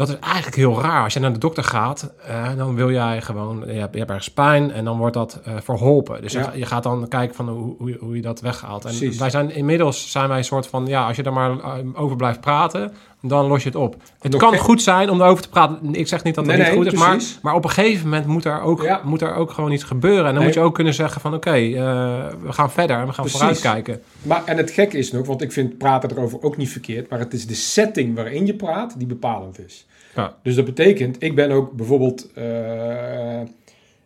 Dat 0.00 0.08
is 0.08 0.18
eigenlijk 0.18 0.56
heel 0.56 0.80
raar. 0.80 1.02
Als 1.04 1.12
je 1.12 1.20
naar 1.20 1.32
de 1.32 1.38
dokter 1.38 1.64
gaat, 1.64 2.12
eh, 2.26 2.48
dan 2.56 2.74
wil 2.74 2.90
jij 2.90 3.20
gewoon... 3.22 3.62
Je 3.66 3.72
hebt, 3.72 3.92
je 3.92 3.98
hebt 3.98 4.10
ergens 4.10 4.30
pijn 4.30 4.72
en 4.72 4.84
dan 4.84 4.98
wordt 4.98 5.14
dat 5.14 5.40
eh, 5.44 5.54
verholpen. 5.62 6.22
Dus 6.22 6.32
je 6.32 6.38
Ja. 6.38 6.44
ga- 6.44 6.52
je, 6.54 6.66
gaat 6.66 6.82
dan 6.82 7.08
kijken 7.08 7.36
van 7.36 7.48
hoe, 7.48 7.74
hoe, 7.78 7.88
je- 7.90 7.96
hoe 8.00 8.16
je 8.16 8.22
dat 8.22 8.40
weghaalt. 8.40 8.84
En 8.84 8.96
Precies. 8.96 9.18
wij 9.18 9.30
zijn 9.30 9.50
inmiddels 9.54 10.10
zijn 10.10 10.28
wij 10.28 10.38
een 10.38 10.44
soort 10.44 10.66
van... 10.66 10.86
Ja, 10.86 11.06
als 11.06 11.16
je 11.16 11.22
er 11.22 11.32
maar 11.32 11.50
eh, 11.58 11.72
over 11.94 12.16
blijft 12.16 12.40
praten, 12.40 12.92
dan 13.22 13.46
los 13.46 13.62
je 13.62 13.68
het 13.68 13.78
op. 13.78 13.96
Het 14.20 14.32
Nog 14.32 14.40
kan 14.40 14.50
geen- 14.50 14.58
goed 14.58 14.82
zijn 14.82 15.10
om 15.10 15.20
erover 15.20 15.42
te 15.42 15.48
praten. 15.48 15.94
Ik 15.94 16.06
zeg 16.08 16.22
niet 16.22 16.34
dat 16.34 16.46
het 16.46 16.54
Nee, 16.56 16.64
niet 16.64 16.74
nee, 16.74 16.84
goed 16.84 16.92
is, 16.92 16.98
maar, 16.98 17.10
precies. 17.16 17.38
maar 17.42 17.54
op 17.54 17.64
een 17.64 17.70
gegeven 17.70 18.04
moment 18.08 18.26
moet 18.26 18.44
er 18.44 18.60
ook, 18.62 18.82
Ja. 18.82 19.00
moet 19.04 19.22
er 19.22 19.34
ook 19.34 19.50
gewoon 19.50 19.72
iets 19.72 19.84
gebeuren. 19.84 20.18
En 20.18 20.24
dan 20.24 20.34
Nee. 20.34 20.44
moet 20.44 20.54
je 20.54 20.60
ook 20.60 20.74
kunnen 20.74 20.94
zeggen 20.94 21.20
van... 21.20 21.34
Oké, 21.34 21.50
we 21.50 22.52
gaan 22.52 22.70
verder 22.70 22.96
en 22.98 23.06
we 23.06 23.12
gaan 23.12 23.28
vooruitkijken. 23.28 24.00
Maar, 24.22 24.42
en 24.44 24.56
het 24.56 24.70
gekke 24.70 24.98
is 24.98 25.12
nog, 25.12 25.26
want 25.26 25.42
ik 25.42 25.52
vind 25.52 25.78
praten 25.78 26.10
erover 26.10 26.42
ook 26.42 26.56
niet 26.56 26.70
verkeerd, 26.70 27.10
maar 27.10 27.18
het 27.18 27.32
is 27.32 27.46
de 27.46 27.54
setting 27.54 28.14
waarin 28.14 28.46
je 28.46 28.54
praat 28.54 28.94
die 28.98 29.06
bepalend 29.06 29.58
is. 29.66 29.86
Ja. 30.14 30.36
Dus 30.42 30.54
dat 30.54 30.64
betekent, 30.64 31.22
ik 31.22 31.34
ben 31.34 31.50
ook 31.50 31.72
bijvoorbeeld, 31.72 32.32
eh, 32.34 33.40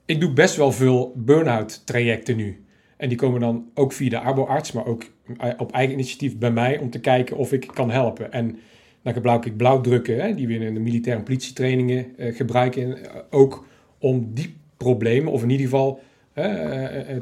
ik 0.04 0.20
doe 0.20 0.32
best 0.32 0.56
wel 0.56 0.73
veel 0.73 1.12
burn-out 1.16 1.87
trajecten 1.87 2.37
nu. 2.37 2.64
En 2.96 3.08
die 3.08 3.18
komen 3.18 3.40
dan 3.40 3.64
ook 3.75 3.92
via 3.92 4.08
de 4.08 4.18
arboarts, 4.18 4.73
maar 4.73 4.87
ook 4.87 5.04
op 5.58 5.73
eigen 5.73 5.94
initiatief 5.94 6.38
bij 6.38 6.50
mij 6.50 6.78
om 6.78 6.90
te 6.90 7.00
kijken 7.00 7.37
of 7.37 7.52
ik 7.52 7.66
kan 7.75 7.90
helpen. 7.90 8.32
En 8.32 8.58
Dan 9.02 9.12
gebruik 9.12 9.44
ik 9.44 9.56
blauwdrukken, 9.56 10.20
hè, 10.20 10.34
die 10.34 10.46
we 10.46 10.54
in 10.54 10.75
de 10.75 10.80
militaire 10.80 11.20
en 11.20 11.26
politietrainingen 11.26 12.06
eh, 12.16 12.34
gebruiken. 12.37 12.96
eh, 13.04 13.20
ook 13.30 13.66
om 13.99 14.30
die 14.34 14.54
problemen, 14.76 15.32
of 15.32 15.42
in 15.42 15.50
ieder 15.50 15.66
geval 15.66 16.00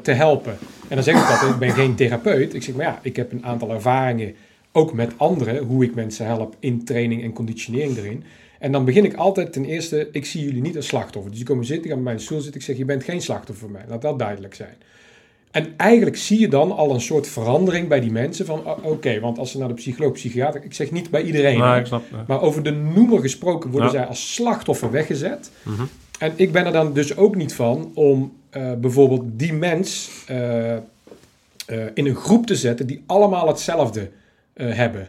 te 0.01 0.11
helpen. 0.11 0.57
En 0.89 0.95
dan 0.95 1.03
zeg 1.03 1.15
ik 1.15 1.29
altijd, 1.29 1.51
ik 1.53 1.59
ben 1.59 1.71
geen 1.71 1.95
therapeut. 1.95 2.53
Ik 2.53 2.63
zeg, 2.63 2.75
maar 2.75 2.85
ja, 2.85 2.99
ik 3.01 3.15
heb 3.15 3.31
een 3.31 3.45
aantal 3.45 3.71
ervaringen, 3.71 4.35
ook 4.71 4.93
met 4.93 5.11
anderen, 5.17 5.63
hoe 5.63 5.83
ik 5.83 5.95
mensen 5.95 6.25
help 6.25 6.55
in 6.59 6.85
training 6.85 7.23
en 7.23 7.33
conditionering 7.33 7.97
erin. 7.97 8.23
En 8.63 8.71
dan 8.71 8.85
begin 8.85 9.05
ik 9.05 9.13
altijd 9.13 9.53
ten 9.53 9.65
eerste, 9.65 10.09
ik 10.11 10.25
zie 10.25 10.43
jullie 10.43 10.61
niet 10.61 10.75
als 10.75 10.87
slachtoffer. 10.87 11.29
Dus 11.31 11.39
die 11.39 11.49
komen 11.49 11.65
zitten, 11.65 11.89
gaan 11.89 12.03
bij 12.03 12.13
mijn 12.13 12.19
stoel 12.19 12.41
zitten. 12.41 12.59
Ik 12.59 12.65
zeg, 12.65 12.77
je 12.77 12.85
bent 12.85 13.03
geen 13.03 13.21
slachtoffer 13.21 13.57
voor 13.57 13.71
mij. 13.71 13.83
Laat 13.87 14.01
dat 14.01 14.19
duidelijk 14.19 14.55
zijn. 14.55 14.75
En 15.51 15.73
eigenlijk 15.77 16.17
zie 16.17 16.39
je 16.39 16.47
dan 16.47 16.71
al 16.71 16.93
een 16.93 17.01
soort 17.01 17.27
verandering 17.27 17.87
bij 17.87 17.99
die 17.99 18.11
mensen 18.11 18.45
van, 18.45 18.63
oké, 18.83 19.19
want 19.19 19.39
als 19.39 19.51
ze 19.51 19.57
naar 19.57 19.67
de 19.67 19.73
psycholoog, 19.73 20.11
psychiater, 20.11 20.63
ik 20.63 20.73
zeg 20.73 20.91
niet 20.91 21.09
bij 21.09 21.23
iedereen, 21.23 21.57
Maar 21.57 21.73
hè, 21.73 21.79
ik 21.79 21.85
snap. 21.85 22.03
ja. 22.11 22.23
maar 22.27 22.41
over 22.41 22.63
de 22.63 22.71
noemer 22.71 23.19
gesproken 23.19 23.69
worden 23.69 23.91
Ja. 23.91 23.95
zij 23.97 24.05
als 24.05 24.33
slachtoffer 24.33 24.91
weggezet. 24.91 25.51
Mhm. 25.63 25.83
En 26.19 26.33
ik 26.35 26.51
ben 26.51 26.65
er 26.65 26.71
dan 26.71 26.93
dus 26.93 27.17
ook 27.17 27.35
niet 27.35 27.53
van 27.53 27.91
om 27.93 28.33
eh, 28.49 28.73
bijvoorbeeld 28.73 29.23
die 29.25 29.53
mens 29.53 30.09
eh, 30.27 30.73
eh, 30.75 30.81
in 31.93 32.05
een 32.05 32.15
groep 32.15 32.45
te 32.45 32.55
zetten 32.55 32.87
die 32.87 33.03
allemaal 33.05 33.47
hetzelfde 33.47 34.09
hebben. 34.53 35.07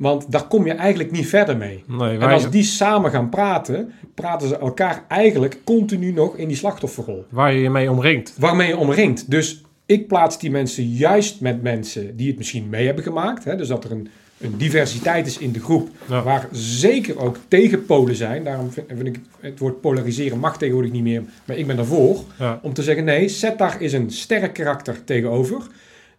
Want 0.00 0.32
daar 0.32 0.46
kom 0.46 0.66
je 0.66 0.72
eigenlijk 0.72 1.10
niet 1.10 1.28
verder 1.28 1.56
mee. 1.56 1.84
Nee, 1.86 2.18
En 2.18 2.28
als 2.28 2.42
je, 2.42 2.48
die 2.48 2.62
samen 2.62 3.10
gaan 3.10 3.28
praten, 3.28 3.92
praten 4.14 4.48
ze 4.48 4.58
elkaar 4.58 5.04
eigenlijk 5.08 5.58
continu 5.64 6.12
nog 6.12 6.36
in 6.36 6.48
die 6.48 6.56
slachtofferrol. 6.56 7.24
waar 7.28 7.52
je 7.52 7.60
je 7.60 7.70
mee 7.70 7.90
omringt. 7.90 8.34
Waarmee 8.38 8.68
je 8.68 8.76
omringt. 8.76 9.30
Dus 9.30 9.62
ik 9.86 10.06
plaats 10.08 10.38
die 10.38 10.50
mensen 10.50 10.84
juist 10.84 11.40
met 11.40 11.62
mensen 11.62 12.16
die 12.16 12.28
het 12.28 12.36
misschien 12.36 12.68
mee 12.68 12.86
hebben 12.86 13.04
gemaakt. 13.04 13.44
Hè? 13.44 13.56
Dus 13.56 13.68
dat 13.68 13.84
er 13.84 13.90
een, 13.90 14.08
een 14.38 14.54
diversiteit 14.56 15.26
is 15.26 15.38
in 15.38 15.52
de 15.52 15.60
groep. 15.60 15.88
Ja. 16.08 16.22
Waar 16.22 16.48
zeker 16.52 17.18
ook 17.18 17.36
tegenpolen 17.48 18.14
zijn. 18.16 18.44
Daarom 18.44 18.70
vind, 18.70 18.86
vind 18.94 19.06
ik 19.06 19.20
het 19.40 19.58
woord 19.58 19.80
polariseren 19.80 20.38
mag 20.38 20.58
tegenwoordig 20.58 20.92
niet 20.92 21.02
meer. 21.02 21.22
Maar 21.44 21.56
ik 21.56 21.66
ben 21.66 21.78
ervoor. 21.78 22.24
Ja. 22.38 22.58
Om 22.62 22.72
te 22.72 22.82
zeggen, 22.82 23.04
nee, 23.04 23.28
zet 23.28 23.58
daar 23.58 23.80
eens 23.80 23.92
een 23.92 24.10
sterk 24.10 24.52
karakter 24.52 25.04
tegenover. 25.04 25.62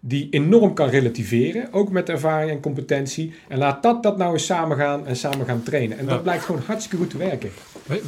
Die 0.04 0.28
enorm 0.30 0.74
kan 0.74 0.88
relativeren. 0.90 1.68
Ook 1.74 1.90
met 1.92 2.10
ervaring 2.10 2.52
en 2.52 2.60
competentie. 2.60 3.34
En 3.48 3.58
laat 3.58 3.84
dat, 3.84 4.04
dat 4.04 4.18
nou 4.18 4.34
eens 4.34 4.46
samen 4.46 4.78
gaan 4.78 5.08
en 5.08 5.16
samen 5.16 5.46
gaan 5.46 5.64
trainen. 5.64 5.98
En 5.98 6.04
Ja. 6.06 6.10
dat 6.10 6.24
blijkt 6.24 6.44
gewoon 6.44 6.62
hartstikke 6.66 6.98
goed 6.98 7.10
te 7.10 7.18
werken. 7.18 7.50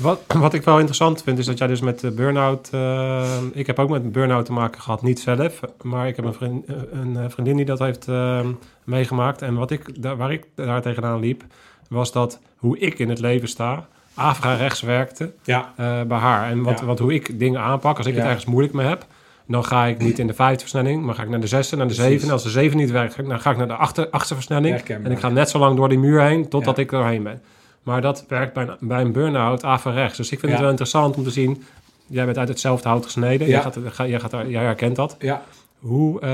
Wat, 0.01 0.21
wat 0.45 0.53
ik 0.53 0.63
wel 0.63 0.75
interessant 0.75 1.23
vind, 1.23 1.37
is 1.37 1.45
dat 1.45 1.57
jij 1.57 1.67
dus 1.67 1.81
met 1.81 1.99
de 1.99 2.11
burn-out... 2.11 2.69
eh, 2.71 3.37
ik 3.53 3.67
heb 3.67 3.79
ook 3.79 3.89
met 3.89 4.11
burn-out 4.11 4.45
te 4.45 4.51
maken 4.53 4.81
gehad, 4.81 5.01
niet 5.01 5.19
zelf. 5.19 5.59
Maar 5.81 6.07
ik 6.07 6.15
heb 6.15 6.25
een, 6.25 6.33
vriend, 6.33 6.65
eh, 6.65 6.75
een 6.91 7.17
eh, 7.17 7.25
vriendin 7.27 7.55
die 7.55 7.65
dat 7.65 7.79
heeft 7.79 8.07
eh, 8.07 8.39
meegemaakt. 8.83 9.41
En 9.41 9.55
wat 9.55 9.71
ik, 9.71 9.81
waar 10.17 10.31
ik 10.31 10.45
daar 10.55 10.81
tegenaan 10.81 11.19
liep, 11.19 11.43
was 11.89 12.11
dat 12.11 12.39
hoe 12.57 12.79
ik 12.79 12.99
in 12.99 13.09
het 13.09 13.19
leven 13.19 13.47
sta... 13.47 13.87
Afra-rechts 14.15 14.81
werkte 14.81 15.31
Ja, 15.43 15.73
eh, 15.75 16.01
bij 16.01 16.17
haar. 16.17 16.49
En 16.49 16.63
wat, 16.63 16.79
Ja. 16.79 16.85
wat, 16.85 16.99
hoe 16.99 17.13
ik 17.13 17.39
dingen 17.39 17.59
aanpak, 17.61 17.97
als 17.97 18.05
ik 18.07 18.15
het 18.15 18.23
ergens 18.25 18.45
moeilijk 18.45 18.73
mee 18.73 18.87
heb... 18.87 19.05
Dan 19.47 19.65
ga 19.65 19.85
ik 19.85 19.97
niet 19.97 20.19
in 20.19 20.27
de 20.27 20.33
vijfde 20.33 20.59
versnelling, 20.59 21.03
maar 21.03 21.15
ga 21.15 21.23
ik 21.23 21.29
naar 21.29 21.39
de 21.39 21.47
zesde, 21.47 21.75
naar 21.75 21.87
de 21.87 21.93
zevende. 21.93 22.33
Als 22.33 22.43
de 22.43 22.49
zevende 22.49 22.83
niet 22.83 22.91
werkt, 22.91 23.27
dan 23.27 23.39
ga 23.39 23.51
ik 23.51 23.57
naar 23.57 23.67
de 23.67 23.75
achter, 23.75 24.09
achtste 24.09 24.33
versnelling. 24.33 24.75
Herkenbaar. 24.75 25.05
En 25.05 25.11
ik 25.11 25.19
ga 25.19 25.29
net 25.29 25.49
zo 25.49 25.59
lang 25.59 25.75
door 25.75 25.89
die 25.89 25.99
muur 25.99 26.21
heen, 26.21 26.47
totdat 26.49 26.75
Ja. 26.75 26.81
ik 26.81 26.91
er 26.91 26.97
doorheen 26.97 27.23
ben. 27.23 27.41
Maar 27.83 28.01
dat 28.01 28.25
werkt 28.27 28.53
bij 28.53 28.67
een, 28.67 28.75
bij 28.87 29.01
een 29.01 29.11
burn-out 29.11 29.63
averechts. 29.63 30.17
Dus 30.17 30.31
ik 30.31 30.39
vind 30.39 30.41
Ja. 30.41 30.49
het 30.51 30.59
wel 30.61 30.69
interessant 30.69 31.15
om 31.15 31.23
te 31.23 31.29
zien... 31.31 31.63
Jij 32.07 32.25
bent 32.25 32.37
uit 32.37 32.47
hetzelfde 32.47 32.87
hout 32.89 33.03
gesneden. 33.05 33.47
Ja. 33.47 33.53
Jij, 33.53 33.61
gaat, 33.61 34.07
jij, 34.09 34.19
gaat, 34.19 34.31
jij 34.47 34.63
herkent 34.63 34.95
dat. 34.95 35.15
ja. 35.19 35.43
Hoe, 35.79 36.21
eh, 36.21 36.29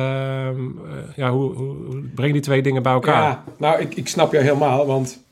ja, 1.15 1.31
hoe, 1.31 1.53
hoe, 1.53 2.01
breng 2.15 2.27
je 2.27 2.33
die 2.33 2.41
twee 2.41 2.61
dingen 2.61 2.83
bij 2.83 2.93
elkaar? 2.93 3.21
Ja, 3.21 3.43
nou, 3.57 3.79
ik, 3.81 3.95
ik 3.95 4.07
snap 4.07 4.31
je 4.31 4.37
helemaal, 4.37 4.85
want... 4.85 5.23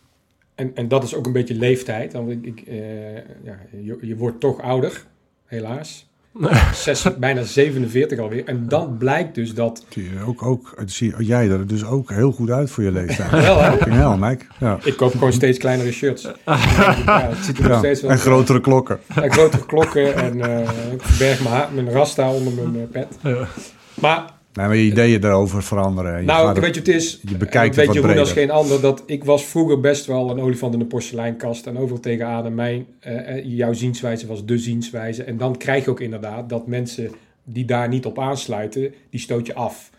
En, 0.56 0.72
en 0.76 0.88
dat 0.88 1.04
is 1.04 1.16
ook 1.16 1.26
een 1.26 1.32
beetje 1.32 1.56
leeftijd. 1.56 2.14
Want 2.14 2.30
ik, 2.32 2.46
ik, 2.46 2.60
eh, 2.68 3.16
ja, 3.44 3.60
je, 3.82 3.98
je 4.02 4.16
wordt 4.16 4.40
toch 4.40 4.62
ouder, 4.62 5.06
helaas. 5.46 6.07
Zes, 6.74 7.06
bijna 7.20 7.44
47 7.44 8.20
alweer. 8.20 8.46
En 8.46 8.66
dan 8.68 8.96
blijkt 8.98 9.36
dus 9.36 9.54
dat... 9.54 9.86
Zie 9.90 10.04
je 10.04 10.10
Ook, 10.26 10.44
ook, 10.44 10.74
zie 10.86 11.14
jij 11.18 11.50
er 11.50 11.68
dus 11.68 11.86
ook 11.86 12.10
heel 12.10 12.32
goed 12.32 12.50
uit 12.50 12.70
voor 12.72 12.84
je 12.84 12.92
leeftijd. 12.92 13.30
Wel, 13.46 13.62
hè? 13.62 13.70
Hell, 13.90 14.18
Mike. 14.18 14.46
Ja. 14.60 14.78
Ik 14.84 14.98
koop 14.98 15.12
gewoon 15.12 15.34
steeds 15.34 15.58
kleinere 15.58 15.92
shirts. 15.92 16.22
ja, 16.46 17.30
het 17.30 17.46
ziet 17.46 17.58
er 17.58 17.64
nog 17.64 17.72
Ja. 17.72 17.78
steeds 17.78 18.02
wel... 18.02 18.12
En 18.12 18.18
grotere 18.18 18.62
klokken. 18.62 19.00
En 19.16 19.32
grotere 19.32 19.66
klokken 19.66 20.16
en 20.16 20.42
eh, 20.42 20.60
ik 20.94 21.02
verberg 21.02 21.42
mijn, 21.44 21.56
haar- 21.56 21.70
mijn 21.74 21.92
rasta 21.92 22.32
onder 22.32 22.54
mijn 22.54 22.76
eh, 22.76 22.92
pet. 22.92 23.18
Ja. 23.22 23.48
Maar 23.94 24.26
Nee, 24.58 24.68
maar 24.68 24.76
je 24.76 24.84
ideeën 24.84 25.22
daarover 25.22 25.64
veranderen. 25.64 26.14
En 26.14 26.20
je 26.20 26.26
nou, 26.26 26.60
weet 26.60 26.74
je, 26.74 26.80
het 26.80 26.90
is... 26.90 27.20
je 27.30 27.38
bekijkt 27.38 27.76
weet 27.76 27.86
het 27.86 27.96
je 27.96 28.02
hoe 28.02 28.20
als 28.20 28.32
geen 28.32 28.52
ander 28.52 28.82
dat 28.82 29.04
ik 29.06 29.24
was 29.24 29.46
vroeger 29.46 29.80
best 29.80 30.06
wel 30.06 30.30
een 30.30 30.40
olifant 30.40 30.74
in 30.74 30.80
de 30.80 30.86
porseleinkast 30.86 31.68
en 31.68 31.78
overal 31.78 32.00
tegenaan. 32.00 32.46
En 32.46 32.56
mijn, 32.56 32.86
eh, 33.00 33.38
eh, 33.38 33.46
jouw 33.46 33.74
zienswijze 33.74 34.28
was 34.28 34.46
de 34.46 34.58
zienswijze. 34.58 35.24
En 35.24 35.38
dan 35.38 35.58
krijg 35.58 35.84
je 35.84 35.90
ook 35.90 36.00
inderdaad 36.00 36.50
dat 36.50 36.68
mensen 36.68 37.12
die 37.44 37.66
daar 37.66 37.88
niet 37.88 38.06
op 38.06 38.20
aansluiten, 38.20 38.94
die 39.10 39.20
stoot 39.20 39.46
je 39.46 39.54
af. 39.54 39.90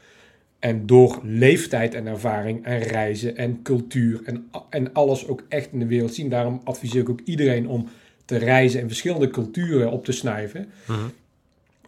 En 0.58 0.86
door 0.86 1.18
leeftijd 1.22 1.94
en 1.94 2.06
ervaring 2.06 2.64
en 2.64 2.78
reizen 2.78 3.36
en 3.36 3.62
cultuur 3.62 4.20
en, 4.24 4.50
en 4.70 4.92
alles 4.92 5.28
ook 5.28 5.42
echt 5.48 5.72
in 5.72 5.78
de 5.78 5.86
wereld 5.86 6.14
zien. 6.14 6.28
Daarom 6.28 6.60
adviseer 6.64 7.00
ik 7.00 7.08
ook 7.08 7.20
iedereen 7.24 7.68
om 7.68 7.88
te 8.24 8.36
reizen 8.36 8.80
en 8.80 8.86
verschillende 8.86 9.30
culturen 9.30 9.90
op 9.90 10.04
te 10.04 10.12
snuiven. 10.12 10.66
Mhm. 10.86 10.98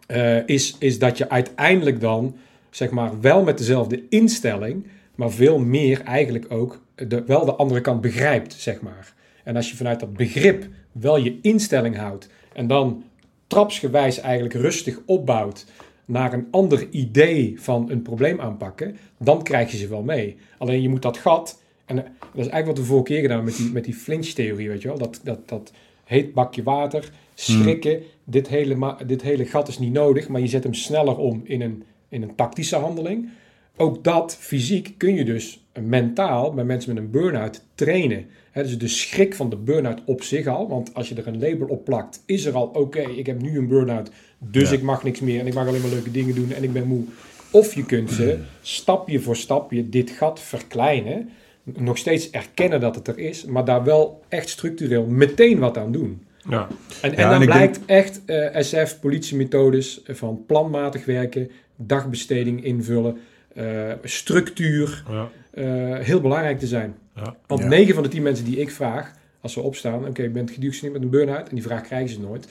eh, 0.07 0.47
is, 0.47 0.75
is 0.79 0.99
dat 0.99 1.17
je 1.17 1.29
uiteindelijk 1.29 1.99
dan, 1.99 2.35
zeg 2.71 2.89
maar, 2.89 3.21
wel 3.21 3.43
met 3.43 3.57
dezelfde 3.57 4.03
instelling, 4.09 4.87
maar 5.15 5.31
veel 5.31 5.59
meer 5.59 6.01
eigenlijk 6.01 6.45
ook 6.49 6.81
de, 6.95 7.23
wel 7.23 7.45
de 7.45 7.55
andere 7.55 7.81
kant 7.81 8.01
begrijpt, 8.01 8.53
zeg 8.53 8.81
maar. 8.81 9.13
En 9.43 9.55
als 9.55 9.69
je 9.69 9.75
vanuit 9.75 9.99
dat 9.99 10.13
begrip 10.13 10.67
wel 10.91 11.17
je 11.17 11.39
instelling 11.41 11.97
houdt 11.97 12.29
en 12.53 12.67
dan 12.67 13.03
trapsgewijs 13.47 14.19
eigenlijk 14.19 14.53
rustig 14.53 14.99
opbouwt 15.05 15.65
naar 16.05 16.33
een 16.33 16.47
ander 16.51 16.87
idee 16.89 17.61
van 17.61 17.89
een 17.89 18.01
probleem 18.01 18.39
aanpakken, 18.39 18.97
dan 19.17 19.43
krijg 19.43 19.71
je 19.71 19.77
ze 19.77 19.87
wel 19.87 20.03
mee. 20.03 20.37
Alleen 20.57 20.81
je 20.81 20.89
moet 20.89 21.01
dat 21.01 21.17
gat, 21.17 21.61
en 21.85 21.95
dat 21.95 22.05
is 22.33 22.47
eigenlijk 22.47 22.65
wat 22.65 22.77
we 22.77 22.83
vorige 22.83 23.05
keer 23.05 23.21
gedaan 23.21 23.43
met 23.43 23.55
die, 23.55 23.71
met 23.71 23.83
die 23.83 23.93
flinch-theorie, 23.93 24.69
weet 24.69 24.81
je 24.81 24.87
wel, 24.87 24.97
dat, 24.97 25.19
dat, 25.23 25.49
dat 25.49 25.71
heet 26.03 26.33
bakje 26.33 26.63
water, 26.63 27.11
schrikken, 27.33 28.01
dit, 28.23 28.47
hele 28.47 28.95
dit 29.05 29.21
hele 29.21 29.45
gat 29.45 29.67
is 29.67 29.79
niet 29.79 29.93
nodig, 29.93 30.27
maar 30.27 30.41
je 30.41 30.47
zet 30.47 30.63
hem 30.63 30.73
sneller 30.73 31.17
om 31.17 31.41
in 31.43 31.61
een, 31.61 31.83
in 32.11 32.21
een 32.21 32.35
tactische 32.35 32.75
handeling. 32.75 33.29
Ook 33.77 34.03
dat 34.03 34.37
fysiek 34.39 34.93
kun 34.97 35.15
je 35.15 35.25
dus 35.25 35.65
mentaal 35.81 36.53
bij 36.53 36.63
mensen 36.63 36.93
met 36.93 37.03
een 37.03 37.11
burn-out 37.11 37.63
trainen. 37.75 38.25
Hè, 38.51 38.63
dus 38.63 38.77
de 38.77 38.87
schrik 38.87 39.35
van 39.35 39.49
de 39.49 39.55
burn-out 39.55 40.01
op 40.05 40.23
zich 40.23 40.47
al, 40.47 40.67
want 40.69 40.93
als 40.93 41.09
je 41.09 41.15
er 41.15 41.27
een 41.27 41.39
label 41.39 41.67
op 41.67 41.85
plakt, 41.85 42.23
is 42.25 42.45
er 42.45 42.53
al 42.53 42.65
oké, 42.73 43.01
ik 43.01 43.25
heb 43.25 43.41
nu 43.41 43.57
een 43.57 43.67
burn-out, 43.67 44.11
dus 44.37 44.69
Ja. 44.69 44.75
ik 44.75 44.81
mag 44.81 45.03
niks 45.03 45.19
meer 45.19 45.39
en 45.39 45.47
ik 45.47 45.53
mag 45.53 45.67
alleen 45.67 45.81
maar 45.81 45.89
leuke 45.89 46.11
dingen 46.11 46.35
doen 46.35 46.51
en 46.51 46.63
ik 46.63 46.73
ben 46.73 46.87
moe. 46.87 47.03
Of 47.51 47.73
je 47.75 47.85
kunt 47.85 48.11
ze 48.11 48.37
stapje 48.61 49.19
voor 49.19 49.35
stapje 49.35 49.89
dit 49.89 50.09
gat 50.09 50.39
verkleinen, 50.39 51.29
nog 51.63 51.97
steeds 51.97 52.29
erkennen 52.29 52.79
dat 52.79 52.95
het 52.95 53.07
er 53.07 53.17
is, 53.19 53.45
maar 53.45 53.65
daar 53.65 53.83
wel 53.83 54.21
echt 54.29 54.49
structureel 54.49 55.05
meteen 55.05 55.59
wat 55.59 55.77
aan 55.77 55.91
doen. 55.91 56.21
Ja. 56.49 56.67
En, 57.01 57.11
en 57.15 57.17
Ja, 57.23 57.29
dan 57.29 57.41
en 57.41 57.47
blijkt 57.47 57.79
echt 57.85 58.21
SF, 58.59 58.99
politiemethodes 58.99 60.03
eh, 60.03 60.15
van 60.15 60.43
planmatig 60.47 61.05
werken, 61.05 61.51
dagbesteding 61.87 62.63
invullen, 62.63 63.17
eh, 63.55 63.91
structuur, 64.03 65.03
Ja. 65.09 65.29
eh, 65.51 66.05
heel 66.05 66.21
belangrijk 66.21 66.59
te 66.59 66.67
zijn. 66.67 66.95
Ja. 67.15 67.35
Want 67.47 67.61
Ja. 67.61 67.67
9 67.67 67.93
van 67.93 68.03
de 68.03 68.09
10 68.09 68.21
mensen 68.21 68.45
die 68.45 68.57
ik 68.59 68.71
vraag, 68.71 69.11
als 69.41 69.53
ze 69.53 69.61
opstaan, 69.61 70.07
oké, 70.07 70.21
je 70.21 70.29
bent 70.29 70.49
gediagnosticeerd 70.49 70.93
met 70.93 71.01
een 71.01 71.09
burn-out, 71.09 71.49
en 71.49 71.55
die 71.55 71.63
vraag 71.63 71.81
krijgen 71.81 72.09
ze 72.09 72.19
nooit. 72.19 72.47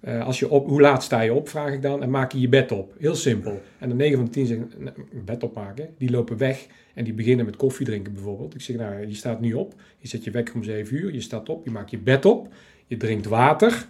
Eh, 0.00 0.24
als 0.26 0.38
je 0.38 0.48
op, 0.50 0.66
hoe 0.68 0.80
laat 0.80 1.02
sta 1.02 1.20
je 1.20 1.32
op, 1.32 1.48
vraag 1.48 1.72
ik 1.72 1.82
dan, 1.82 2.02
en 2.02 2.10
maak 2.10 2.32
je 2.32 2.40
je 2.40 2.48
bed 2.48 2.72
op. 2.72 2.94
Heel 2.98 3.14
simpel. 3.14 3.62
En 3.78 3.88
de 3.88 3.94
9 3.94 4.16
van 4.16 4.24
de 4.24 4.30
10 4.30 4.46
zeggen, 4.46 4.70
"Nou, 4.78 4.94
bed 5.24 5.42
opmaken, 5.42 5.88
die 5.98 6.10
lopen 6.10 6.36
weg 6.36 6.66
en 6.94 7.04
die 7.04 7.12
beginnen 7.12 7.44
met 7.46 7.56
koffie 7.56 7.86
drinken 7.86 8.12
bijvoorbeeld. 8.12 8.54
Ik 8.54 8.60
zeg, 8.60 8.76
nou, 8.76 9.06
je 9.06 9.14
staat 9.14 9.40
nu 9.40 9.52
op, 9.54 9.74
je 9.98 10.08
zet 10.08 10.24
je 10.24 10.30
wekker 10.30 10.54
om 10.54 10.62
7 10.64 10.96
uur, 10.96 11.12
je 11.14 11.20
staat 11.20 11.48
op, 11.48 11.64
je 11.64 11.70
maakt 11.70 11.90
je 11.90 11.98
bed 11.98 12.24
op, 12.24 12.48
je 12.86 12.96
drinkt 12.96 13.26
water, 13.26 13.86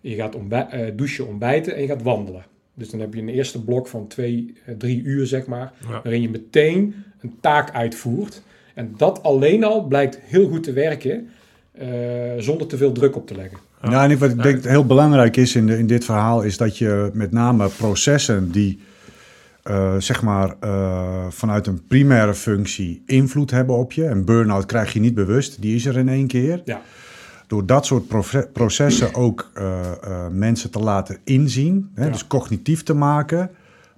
je 0.00 0.14
gaat 0.14 0.34
ontbij- 0.34 0.68
eh, 0.68 0.96
douchen, 0.96 1.26
ontbijten 1.26 1.74
en 1.74 1.80
je 1.80 1.86
gaat 1.88 2.02
wandelen. 2.02 2.44
Dus 2.78 2.90
dan 2.90 3.00
heb 3.00 3.14
je 3.14 3.20
een 3.20 3.28
eerste 3.28 3.64
blok 3.64 3.86
van 3.88 4.06
2, 4.06 4.54
3 4.78 5.02
uur, 5.02 5.26
zeg 5.26 5.46
maar, 5.46 5.72
Ja. 5.88 6.00
waarin 6.02 6.20
je 6.22 6.30
meteen 6.30 6.94
een 7.20 7.34
taak 7.40 7.70
uitvoert. 7.74 8.42
En 8.74 8.94
dat 8.96 9.22
alleen 9.22 9.64
al 9.64 9.82
blijkt 9.86 10.18
heel 10.22 10.48
goed 10.48 10.62
te 10.62 10.72
werken, 10.72 11.28
eh, 11.72 11.88
zonder 12.38 12.66
te 12.66 12.76
veel 12.76 12.92
druk 12.92 13.16
op 13.16 13.26
te 13.26 13.34
leggen. 13.34 13.58
Ja. 13.82 13.90
Ja, 13.90 14.08
en 14.08 14.18
wat 14.18 14.30
ik 14.30 14.42
denk 14.42 14.64
heel 14.64 14.86
belangrijk 14.86 15.36
is 15.36 15.54
in, 15.56 15.66
de- 15.66 15.78
in 15.78 15.86
dit 15.86 16.04
verhaal, 16.04 16.42
is 16.42 16.56
dat 16.56 16.78
je 16.78 17.10
met 17.12 17.32
name 17.32 17.68
processen 17.68 18.50
die 18.50 18.78
eh, 19.62 19.94
zeg 19.98 20.22
maar 20.22 20.54
eh, 20.60 21.26
vanuit 21.28 21.66
een 21.66 21.86
primaire 21.86 22.34
functie 22.34 23.02
invloed 23.06 23.50
hebben 23.50 23.76
op 23.76 23.92
je. 23.92 24.04
En 24.04 24.24
burn-out 24.24 24.66
krijg 24.66 24.92
je 24.92 25.00
niet 25.00 25.14
bewust, 25.14 25.60
die 25.62 25.74
is 25.74 25.86
er 25.86 25.96
in 25.96 26.08
één 26.08 26.26
keer. 26.26 26.62
Ja. 26.64 26.80
Door 27.48 27.66
dat 27.66 27.86
soort 27.86 28.04
processen 28.52 29.14
ook 29.14 29.50
eh, 29.54 29.80
eh, 30.02 30.26
mensen 30.30 30.70
te 30.70 30.78
laten 30.78 31.18
inzien, 31.24 31.90
hè, 31.94 32.04
Ja. 32.04 32.10
dus 32.10 32.26
cognitief 32.26 32.82
te 32.82 32.94
maken, 32.94 33.50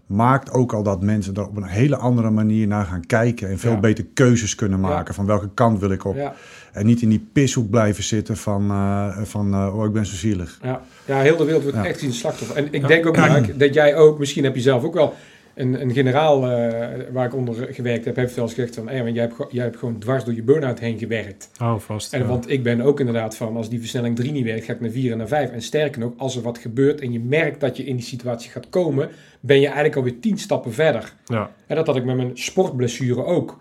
maakt 0.06 0.52
ook 0.52 0.72
al 0.72 0.82
dat 0.82 1.02
mensen 1.02 1.34
er 1.34 1.46
op 1.48 1.56
een 1.56 1.64
hele 1.64 1.96
andere 1.96 2.30
manier 2.30 2.66
naar 2.66 2.84
gaan 2.84 3.06
kijken 3.06 3.48
en 3.48 3.58
veel 3.58 3.70
Ja. 3.72 3.80
beter 3.80 4.04
keuzes 4.14 4.54
kunnen 4.54 4.80
maken 4.80 5.04
Ja. 5.08 5.12
van 5.14 5.26
welke 5.26 5.48
kant 5.54 5.78
wil 5.80 5.90
ik 5.90 6.04
op. 6.04 6.16
Ja, 6.16 6.34
En 6.72 6.86
niet 6.86 7.02
in 7.02 7.08
die 7.08 7.28
pishoek 7.32 7.70
blijven 7.70 8.04
zitten 8.04 8.36
van, 8.36 8.70
eh, 8.70 9.18
van 9.22 9.54
eh, 9.54 9.76
oh 9.78 9.84
ik 9.84 9.92
ben 9.92 10.06
zo 10.06 10.16
zielig. 10.16 10.58
ja. 10.62 10.80
ja, 11.04 11.18
heel 11.20 11.36
de 11.36 11.44
wereld 11.44 11.62
wordt 11.62 11.76
Ja. 11.78 11.84
echt 11.86 12.04
als 12.06 12.18
slachtoffer. 12.18 12.56
En 12.56 12.68
ik 12.70 12.86
denk 12.86 13.06
ook, 13.06 13.16
Mark, 13.16 13.58
dat 13.58 13.74
jij 13.74 13.96
ook, 13.96 14.18
misschien 14.18 14.44
heb 14.44 14.54
je 14.54 14.60
zelf 14.60 14.84
ook 14.84 14.94
wel... 14.94 15.14
Een, 15.60 15.80
een 15.80 15.92
generaal 15.92 16.50
eh, 16.50 16.88
waar 17.12 17.26
ik 17.26 17.34
onder 17.34 17.54
gewerkt 17.74 18.04
heb, 18.04 18.16
heeft 18.16 18.34
wel 18.34 18.44
eens 18.44 18.54
gezegd 18.54 18.74
van... 18.74 18.88
Hey, 18.88 19.10
jij, 19.12 19.22
hebt, 19.22 19.34
gewoon- 19.34 19.50
jij 19.52 19.64
hebt 19.64 19.76
gewoon 19.76 19.98
dwars 19.98 20.24
door 20.24 20.34
je 20.34 20.42
burn-out 20.42 20.78
heen 20.78 20.98
gewerkt. 20.98 21.50
Oh, 21.60 21.78
vast. 21.78 22.12
En, 22.12 22.20
ja. 22.20 22.26
Want 22.26 22.50
ik 22.50 22.62
ben 22.62 22.80
ook 22.80 22.98
inderdaad 23.00 23.36
van, 23.36 23.56
als 23.56 23.68
die 23.68 23.78
versnelling 23.78 24.16
3 24.16 24.32
niet 24.32 24.44
werkt, 24.44 24.64
ga 24.64 24.72
ik 24.72 24.80
naar 24.80 24.90
4 24.90 25.12
en 25.12 25.18
naar 25.18 25.28
5. 25.28 25.50
En 25.50 25.62
sterker 25.62 26.00
nog, 26.00 26.12
als 26.16 26.36
er 26.36 26.42
wat 26.42 26.58
gebeurt 26.58 27.00
en 27.00 27.12
je 27.12 27.20
merkt 27.20 27.60
dat 27.60 27.76
je 27.76 27.84
in 27.84 27.96
die 27.96 28.04
situatie 28.04 28.50
gaat 28.50 28.68
komen, 28.68 29.08
ben 29.40 29.56
je 29.56 29.64
eigenlijk 29.66 29.96
alweer 29.96 30.20
10 30.20 30.38
stappen 30.38 30.72
verder. 30.72 31.12
ja. 31.26 31.50
En 31.66 31.76
dat 31.76 31.86
had 31.86 31.96
ik 31.96 32.04
met 32.04 32.16
mijn 32.16 32.30
sportblessure 32.34 33.24
ook. 33.24 33.58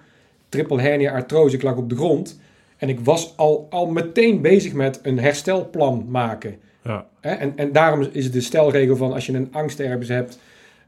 Triple 0.50 0.82
hernia 0.82 1.12
artrose, 1.12 1.56
ik 1.56 1.63
lag 1.63 1.75
op 1.75 1.89
de 1.89 1.96
grond. 1.96 2.39
En 2.77 2.89
ik 2.89 3.00
was 3.00 3.34
al, 3.38 3.68
al 3.70 3.86
meteen 3.88 4.41
bezig 4.41 4.74
met 4.74 5.00
een 5.03 5.20
herstelplan 5.20 6.06
maken. 6.10 6.56
Ja. 6.84 7.06
En, 7.20 7.53
en 7.56 7.72
daarom 7.72 8.08
is 8.12 8.32
de 8.32 8.41
stelregel 8.41 8.96
van 8.96 9.13
als 9.13 9.25
je 9.25 9.34
een 9.34 9.48
angst 9.51 9.79
ergens 9.79 10.08
hebt, 10.10 10.39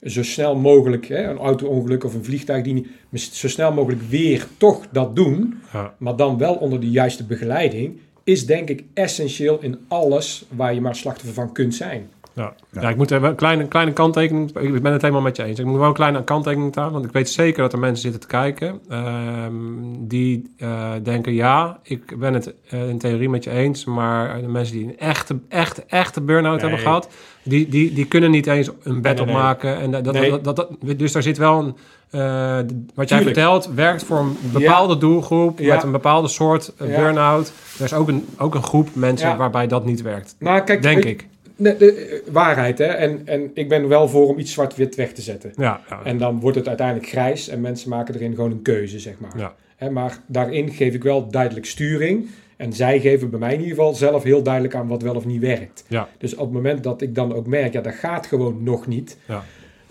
zo 0.03 0.23
snel 0.23 0.55
mogelijk, 0.55 1.07
hè, 1.07 1.29
een 1.29 1.37
auto-ongeluk 1.37 2.03
of 2.03 2.13
een 2.13 2.23
vliegtuig, 2.23 2.63
die 2.63 2.73
niet, 2.73 3.21
zo 3.21 3.47
snel 3.47 3.73
mogelijk 3.73 4.01
weer 4.01 4.47
toch 4.57 4.87
dat 4.91 5.15
doen 5.15 5.59
Ja. 5.73 5.95
maar 5.97 6.15
dan 6.15 6.37
wel 6.37 6.53
onder 6.55 6.79
de 6.79 6.89
juiste 6.89 7.23
begeleiding, 7.23 7.99
is 8.23 8.45
denk 8.45 8.69
ik 8.69 8.83
essentieel 8.93 9.59
in 9.61 9.79
alles 9.87 10.45
waar 10.49 10.73
je 10.73 10.81
maar 10.81 10.95
slachtoffer 10.95 11.33
van 11.33 11.51
kunt 11.51 11.75
zijn. 11.75 12.09
Ja. 12.33 12.53
Ja. 12.71 12.89
Ik 12.89 12.95
moet 12.95 13.11
even 13.11 13.29
een 13.29 13.35
kleine, 13.35 13.67
kleine 13.67 13.93
kanttekening. 13.93 14.57
Ik 14.59 14.81
ben 14.81 14.91
het 14.91 15.01
helemaal 15.01 15.21
met 15.21 15.35
je 15.35 15.43
eens. 15.43 15.59
Ik 15.59 15.65
moet 15.65 15.77
wel 15.77 15.87
een 15.87 15.93
kleine 15.93 16.23
kanttekening 16.23 16.75
aan, 16.77 16.91
want 16.91 17.05
ik 17.05 17.11
weet 17.11 17.29
zeker 17.29 17.61
dat 17.61 17.73
er 17.73 17.79
mensen 17.79 18.01
zitten 18.01 18.19
te 18.21 18.27
kijken 18.27 18.79
ehm, 18.89 19.53
die 19.99 20.53
eh, 20.57 20.91
denken: 21.03 21.33
ja, 21.33 21.79
ik 21.83 22.19
ben 22.19 22.33
het 22.33 22.53
eh, 22.69 22.89
in 22.89 22.97
theorie 22.97 23.29
met 23.29 23.43
je 23.43 23.49
eens, 23.49 23.85
maar 23.85 24.41
de 24.41 24.47
mensen 24.47 24.75
die 24.77 24.85
een 24.87 24.97
echte, 24.99 25.39
echte, 25.49 25.83
echte 25.87 26.21
burn-out 26.21 26.51
Nee. 26.53 26.61
hebben 26.61 26.79
gehad, 26.79 27.09
die, 27.43 27.69
die, 27.69 27.93
die 27.93 28.05
kunnen 28.05 28.31
niet 28.31 28.47
eens 28.47 28.69
een 28.83 29.01
bed 29.01 29.17
Nee, 29.17 29.27
opmaken. 29.27 29.79
En 29.79 29.91
dat, 29.91 30.03
dat, 30.03 30.43
dat, 30.55 30.67
dus 30.97 31.11
daar 31.11 31.23
zit 31.23 31.37
wel 31.37 31.59
een. 31.59 31.75
eh, 32.09 32.59
wat 32.95 33.09
jij 33.09 33.21
vertelt 33.21 33.69
werkt 33.75 34.03
voor 34.03 34.17
een 34.19 34.37
bepaalde 34.53 34.97
doelgroep 34.97 35.59
Ja. 35.59 35.73
met 35.75 35.83
een 35.83 35.91
bepaalde 35.91 36.27
soort 36.27 36.73
Ja. 36.79 36.85
burn-out. 36.85 37.53
Er 37.77 37.83
is 37.85 37.93
ook 37.93 38.07
een, 38.07 38.25
ook 38.37 38.55
een 38.55 38.63
groep 38.63 38.89
mensen 38.93 39.37
waarbij 39.37 39.67
dat 39.67 39.85
niet 39.85 40.01
werkt. 40.01 40.35
Maar 40.39 40.63
kijk, 40.63 40.81
Denk 40.81 41.03
ik. 41.03 41.27
De, 41.61 41.77
de, 41.77 41.91
eh, 41.93 42.33
waarheid, 42.33 42.77
hè? 42.77 42.85
En, 42.85 43.21
en 43.25 43.51
ik 43.53 43.69
ben 43.69 43.87
wel 43.87 44.09
voor 44.09 44.27
om 44.27 44.39
iets 44.39 44.51
zwart-wit 44.53 44.95
weg 44.95 45.13
te 45.13 45.21
zetten. 45.21 45.51
Ja, 45.57 45.81
ja. 45.89 46.01
En 46.03 46.17
dan 46.17 46.39
wordt 46.39 46.57
het 46.57 46.67
uiteindelijk 46.67 47.07
grijs 47.07 47.47
en 47.47 47.61
mensen 47.61 47.89
maken 47.89 48.15
erin 48.15 48.35
gewoon 48.35 48.51
een 48.51 48.61
keuze, 48.61 48.99
zeg 48.99 49.13
maar. 49.19 49.37
Ja. 49.37 49.55
Hè, 49.75 49.89
maar 49.89 50.17
daarin 50.25 50.69
geef 50.69 50.93
ik 50.93 51.03
wel 51.03 51.29
duidelijk 51.29 51.65
sturing. 51.65 52.29
En 52.57 52.73
zij 52.73 52.99
geven 52.99 53.29
bij 53.29 53.39
mij 53.39 53.53
in 53.53 53.59
ieder 53.59 53.75
geval 53.75 53.93
zelf 53.93 54.23
heel 54.23 54.43
duidelijk 54.43 54.75
aan 54.75 54.87
wat 54.87 55.01
wel 55.01 55.15
of 55.15 55.25
niet 55.25 55.41
werkt. 55.41 55.83
Ja. 55.87 56.07
Dus 56.17 56.33
op 56.33 56.39
het 56.45 56.51
moment 56.53 56.83
dat 56.83 57.01
ik 57.01 57.15
dan 57.15 57.33
ook 57.33 57.47
merk, 57.47 57.73
ja, 57.73 57.81
dat 57.81 57.93
gaat 57.93 58.27
gewoon 58.27 58.63
nog 58.63 58.87
niet. 58.87 59.17
Ja. 59.25 59.43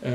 eh, 0.02 0.10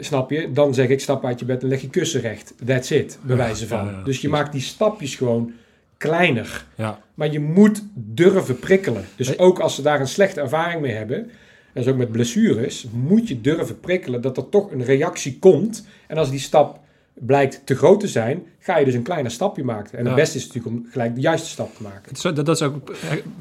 snap 0.00 0.30
je? 0.30 0.52
Dan 0.52 0.74
zeg 0.74 0.88
ik, 0.88 1.00
stap 1.00 1.24
uit 1.24 1.38
je 1.38 1.44
bed 1.44 1.62
en 1.62 1.68
leg 1.68 1.80
je 1.80 1.88
kussen 1.88 2.20
recht. 2.20 2.54
That's 2.64 2.90
it, 2.90 3.18
bij 3.22 3.36
wijze 3.36 3.66
van. 3.66 3.90
dus 4.04 4.20
je 4.20 4.28
maakt 4.28 4.52
die 4.52 4.60
stapjes 4.60 5.14
gewoon 5.14 5.52
kleiner. 6.00 6.64
ja. 6.74 6.98
Maar 7.14 7.32
je 7.32 7.40
moet 7.40 7.82
durven 7.94 8.58
prikkelen. 8.58 9.04
Dus 9.16 9.38
ook 9.38 9.58
als 9.58 9.74
ze 9.74 9.82
daar 9.82 10.00
een 10.00 10.08
slechte 10.08 10.40
ervaring 10.40 10.80
mee 10.80 10.92
hebben, 10.92 11.30
en 11.72 11.82
zo 11.82 11.90
ook 11.90 11.96
met 11.96 12.12
blessures, 12.12 12.86
moet 12.92 13.28
je 13.28 13.40
durven 13.40 13.80
prikkelen 13.80 14.20
dat 14.20 14.36
er 14.36 14.48
toch 14.48 14.70
een 14.70 14.84
reactie 14.84 15.38
komt. 15.38 15.86
En 16.06 16.16
als 16.16 16.30
die 16.30 16.38
stap 16.38 16.80
blijkt 17.14 17.62
te 17.66 17.74
groot 17.76 18.00
te 18.00 18.08
zijn, 18.08 18.42
ga 18.58 18.78
je 18.78 18.84
dus 18.84 18.94
een 18.94 19.02
kleiner 19.02 19.30
stapje 19.30 19.64
maken. 19.64 19.98
En 19.98 20.02
Ja. 20.04 20.06
het 20.10 20.18
beste 20.18 20.38
is 20.38 20.46
natuurlijk 20.46 20.74
om 20.76 20.86
gelijk 20.90 21.14
de 21.14 21.20
juiste 21.20 21.48
stap 21.48 21.76
te 21.76 21.82
maken. 21.82 22.12
Dat, 22.22 22.36
dat 22.46 22.48
is 22.56 22.62
ook, 22.62 22.90
eh, 22.90 22.96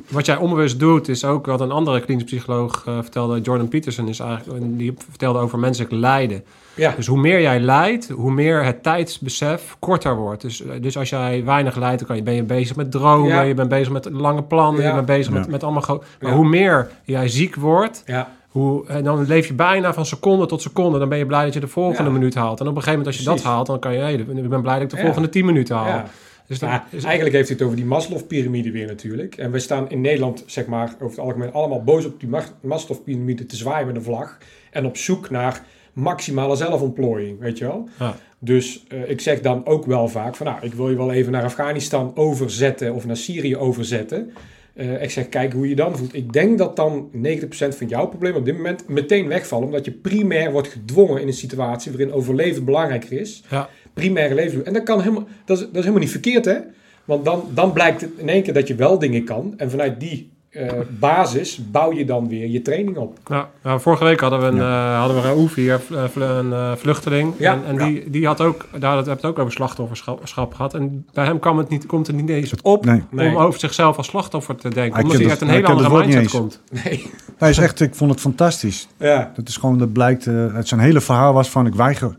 wat 0.07 0.25
jij 0.25 0.35
onbewust 0.37 0.79
doet, 0.79 1.07
is 1.09 1.25
ook 1.25 1.45
wat 1.45 1.61
een 1.61 1.71
andere 1.71 2.01
klinisch 2.01 2.23
psycholoog 2.23 2.83
eh, 2.87 2.97
vertelde. 3.01 3.41
Jordan 3.41 3.67
Peterson 3.67 4.07
is 4.07 4.19
eigenlijk, 4.19 4.77
die 4.77 4.93
vertelde 5.09 5.39
over 5.39 5.59
menselijk 5.59 5.91
lijden. 5.91 6.43
Ja, 6.75 6.93
Dus 6.95 7.07
hoe 7.07 7.19
meer 7.19 7.41
jij 7.41 7.59
lijdt, 7.59 8.09
hoe 8.09 8.31
meer 8.31 8.63
het 8.63 8.83
tijdsbesef 8.83 9.75
korter 9.79 10.15
wordt. 10.15 10.41
Dus, 10.41 10.61
eh, 10.65 10.81
dus 10.81 10.97
als 10.97 11.09
jij 11.09 11.43
weinig 11.45 11.75
lijdt, 11.75 11.97
dan 11.99 12.07
kan 12.07 12.15
je, 12.17 12.23
ben 12.23 12.33
je 12.33 12.43
bezig 12.43 12.75
met 12.75 12.91
dromen, 12.91 13.27
Ja. 13.27 13.41
je 13.41 13.53
bent 13.53 13.69
bezig 13.69 13.91
met 13.93 14.09
lange 14.11 14.43
plannen, 14.43 14.81
Ja. 14.81 14.87
je 14.87 14.93
bent 14.93 15.05
bezig 15.05 15.33
Ja. 15.33 15.39
met, 15.39 15.49
met 15.49 15.63
allemaal. 15.63 15.83
Maar 15.87 16.29
Ja. 16.31 16.35
hoe 16.35 16.47
meer 16.47 16.89
jij 17.03 17.27
ziek 17.27 17.55
wordt, 17.55 18.03
ja, 18.05 18.31
hoe, 18.49 18.87
en 18.87 19.03
dan 19.03 19.25
leef 19.27 19.47
je 19.47 19.53
bijna 19.53 19.93
van 19.93 20.05
seconde 20.05 20.45
tot 20.45 20.61
seconde. 20.61 20.99
Dan 20.99 21.09
ben 21.09 21.17
je 21.17 21.25
blij 21.25 21.43
dat 21.43 21.53
je 21.53 21.59
de 21.59 21.67
volgende 21.67 22.09
Ja. 22.09 22.15
minuut 22.17 22.35
haalt. 22.35 22.59
En 22.59 22.67
op 22.67 22.75
een 22.75 22.81
gegeven 22.81 22.89
moment 22.99 23.07
als 23.07 23.17
je 23.17 23.23
Precies. 23.23 23.43
dat 23.43 23.51
haalt, 23.53 23.67
dan 23.67 23.79
kan 23.79 23.93
je, 23.93 23.99
hey, 23.99 24.13
ik 24.13 24.49
ben 24.49 24.61
blij 24.61 24.73
dat 24.73 24.83
ik 24.83 24.89
de 24.89 24.95
Ja. 24.97 25.03
volgende 25.03 25.29
tien 25.29 25.45
minuten 25.45 25.75
haal. 25.75 25.87
ja. 25.87 26.05
Dus 26.47 26.59
dan, 26.59 26.69
Ja, 26.69 26.85
is- 26.89 27.03
eigenlijk 27.03 27.35
heeft 27.35 27.47
hij 27.47 27.57
het 27.57 27.65
over 27.65 27.77
die 27.77 27.85
Maslow-pyramide 27.87 28.71
weer 28.71 28.87
natuurlijk. 28.87 29.35
En 29.35 29.51
we 29.51 29.59
staan 29.59 29.89
in 29.89 30.01
Nederland, 30.01 30.43
zeg 30.45 30.65
maar, 30.65 30.93
over 30.95 31.09
het 31.09 31.19
algemeen 31.19 31.53
allemaal 31.53 31.83
boos 31.83 32.05
op 32.05 32.19
die 32.19 32.29
Mas- 32.29 32.51
Maslow-pyramide 32.61 33.45
te 33.45 33.55
zwaaien 33.55 33.87
met 33.87 33.95
een 33.95 34.03
vlag. 34.03 34.37
En 34.71 34.85
op 34.85 34.97
zoek 34.97 35.29
naar 35.29 35.61
maximale 35.93 36.55
zelfontplooiing, 36.55 37.39
weet 37.39 37.57
je 37.57 37.65
wel. 37.65 37.89
Ja. 37.99 38.15
Dus 38.39 38.83
eh, 38.87 39.09
ik 39.09 39.21
zeg 39.21 39.41
dan 39.41 39.65
ook 39.65 39.85
wel 39.85 40.07
vaak 40.07 40.35
van, 40.35 40.45
nou, 40.45 40.57
ik 40.61 40.73
wil 40.73 40.89
je 40.89 40.95
wel 40.97 41.11
even 41.11 41.31
naar 41.31 41.43
Afghanistan 41.43 42.11
overzetten 42.15 42.93
of 42.93 43.05
naar 43.05 43.17
Syrië 43.17 43.57
overzetten. 43.57 44.31
Eh, 44.79 45.01
ik 45.01 45.11
zeg, 45.11 45.29
kijk 45.29 45.53
hoe 45.53 45.69
je 45.69 45.75
dan 45.75 45.97
voelt. 45.97 46.15
Ik 46.15 46.33
denk 46.33 46.57
dat 46.57 46.75
dan 46.75 47.09
90% 47.11 47.75
van 47.75 47.87
jouw 47.87 48.07
problemen 48.07 48.39
op 48.39 48.45
dit 48.45 48.55
moment 48.55 48.87
meteen 48.87 49.27
wegvallen. 49.27 49.65
Omdat 49.65 49.85
je 49.85 49.91
primair 49.91 50.51
wordt 50.51 50.67
gedwongen 50.67 51.21
in 51.21 51.27
een 51.27 51.33
situatie 51.33 51.91
waarin 51.91 52.13
overleven 52.13 52.65
belangrijker 52.65 53.11
is 53.11 53.43
ja. 53.49 53.69
primaire 53.93 54.35
leven. 54.35 54.65
En 54.65 54.73
dat, 54.73 54.83
kan 54.83 54.99
helemaal, 54.99 55.27
dat, 55.45 55.57
is, 55.57 55.63
dat 55.63 55.73
is 55.73 55.79
helemaal 55.79 55.99
niet 55.99 56.11
verkeerd, 56.11 56.45
hè? 56.45 56.57
Want 57.05 57.25
dan, 57.25 57.43
dan 57.53 57.73
blijkt 57.73 58.01
het 58.01 58.11
in 58.17 58.29
één 58.29 58.43
keer 58.43 58.53
dat 58.53 58.67
je 58.67 58.75
wel 58.75 58.99
dingen 58.99 59.23
kan. 59.23 59.53
En 59.57 59.69
vanuit 59.69 59.99
die 59.99 60.31
eh, 60.49 60.71
basis 60.99 61.59
bouw 61.71 61.93
je 61.93 62.05
dan 62.05 62.27
weer 62.27 62.47
je 62.47 62.61
training 62.61 62.97
op. 62.97 63.17
Ja, 63.25 63.49
nou, 63.63 63.79
vorige 63.79 64.03
week 64.03 64.19
hadden 64.19 64.39
we 64.39 64.45
een, 64.45 64.59
eh 64.59 64.97
hadden 64.99 65.15
we 65.15 65.21
Raouf 65.21 65.53
hier, 65.55 65.79
vl- 65.79 66.05
vl- 66.11 66.21
een 66.21 66.53
eh, 66.53 66.71
vluchteling. 66.75 67.33
Ja, 67.37 67.53
en 67.53 67.65
en 67.65 67.75
ja. 67.75 67.85
die, 67.85 68.09
die 68.09 68.25
had 68.25 68.41
ook, 68.41 68.65
daar 68.79 68.95
hebben 68.95 69.03
we 69.05 69.11
het 69.11 69.25
ook 69.25 69.39
over 69.39 69.53
slachtofferschap 69.53 70.53
gehad. 70.53 70.73
En 70.73 71.05
bij 71.13 71.25
hem 71.25 71.39
kwam 71.39 71.57
het 71.57 71.69
niet, 71.69 71.85
komt 71.85 72.07
het 72.07 72.15
niet 72.15 72.29
eens 72.29 72.53
op 72.61 72.85
Nee. 72.85 73.03
Nee. 73.11 73.29
om 73.29 73.35
over 73.37 73.59
zichzelf 73.59 73.97
als 73.97 74.07
slachtoffer 74.07 74.55
te 74.55 74.69
denken. 74.69 74.93
Hij 74.93 75.03
omdat 75.03 75.17
hij 75.19 75.29
uit 75.29 75.41
een 75.41 75.49
hele 75.49 75.67
andere 75.67 75.97
mindset 75.97 76.21
niet 76.21 76.31
komt. 76.31 76.61
Nee. 76.83 77.11
Hij 77.37 77.49
is 77.49 77.57
echt, 77.57 77.79
ik 77.79 77.95
vond 77.95 78.11
het 78.11 78.19
fantastisch. 78.19 78.87
Ja, 78.97 79.31
Dat 79.35 79.47
is 79.47 79.57
gewoon, 79.57 79.77
dat 79.77 79.93
blijkt, 79.93 80.27
eh, 80.27 80.53
het 80.53 80.67
zijn 80.67 80.79
hele 80.79 81.01
verhaal 81.01 81.33
was 81.33 81.49
van 81.49 81.65
ik 81.65 81.75
weiger. 81.75 82.17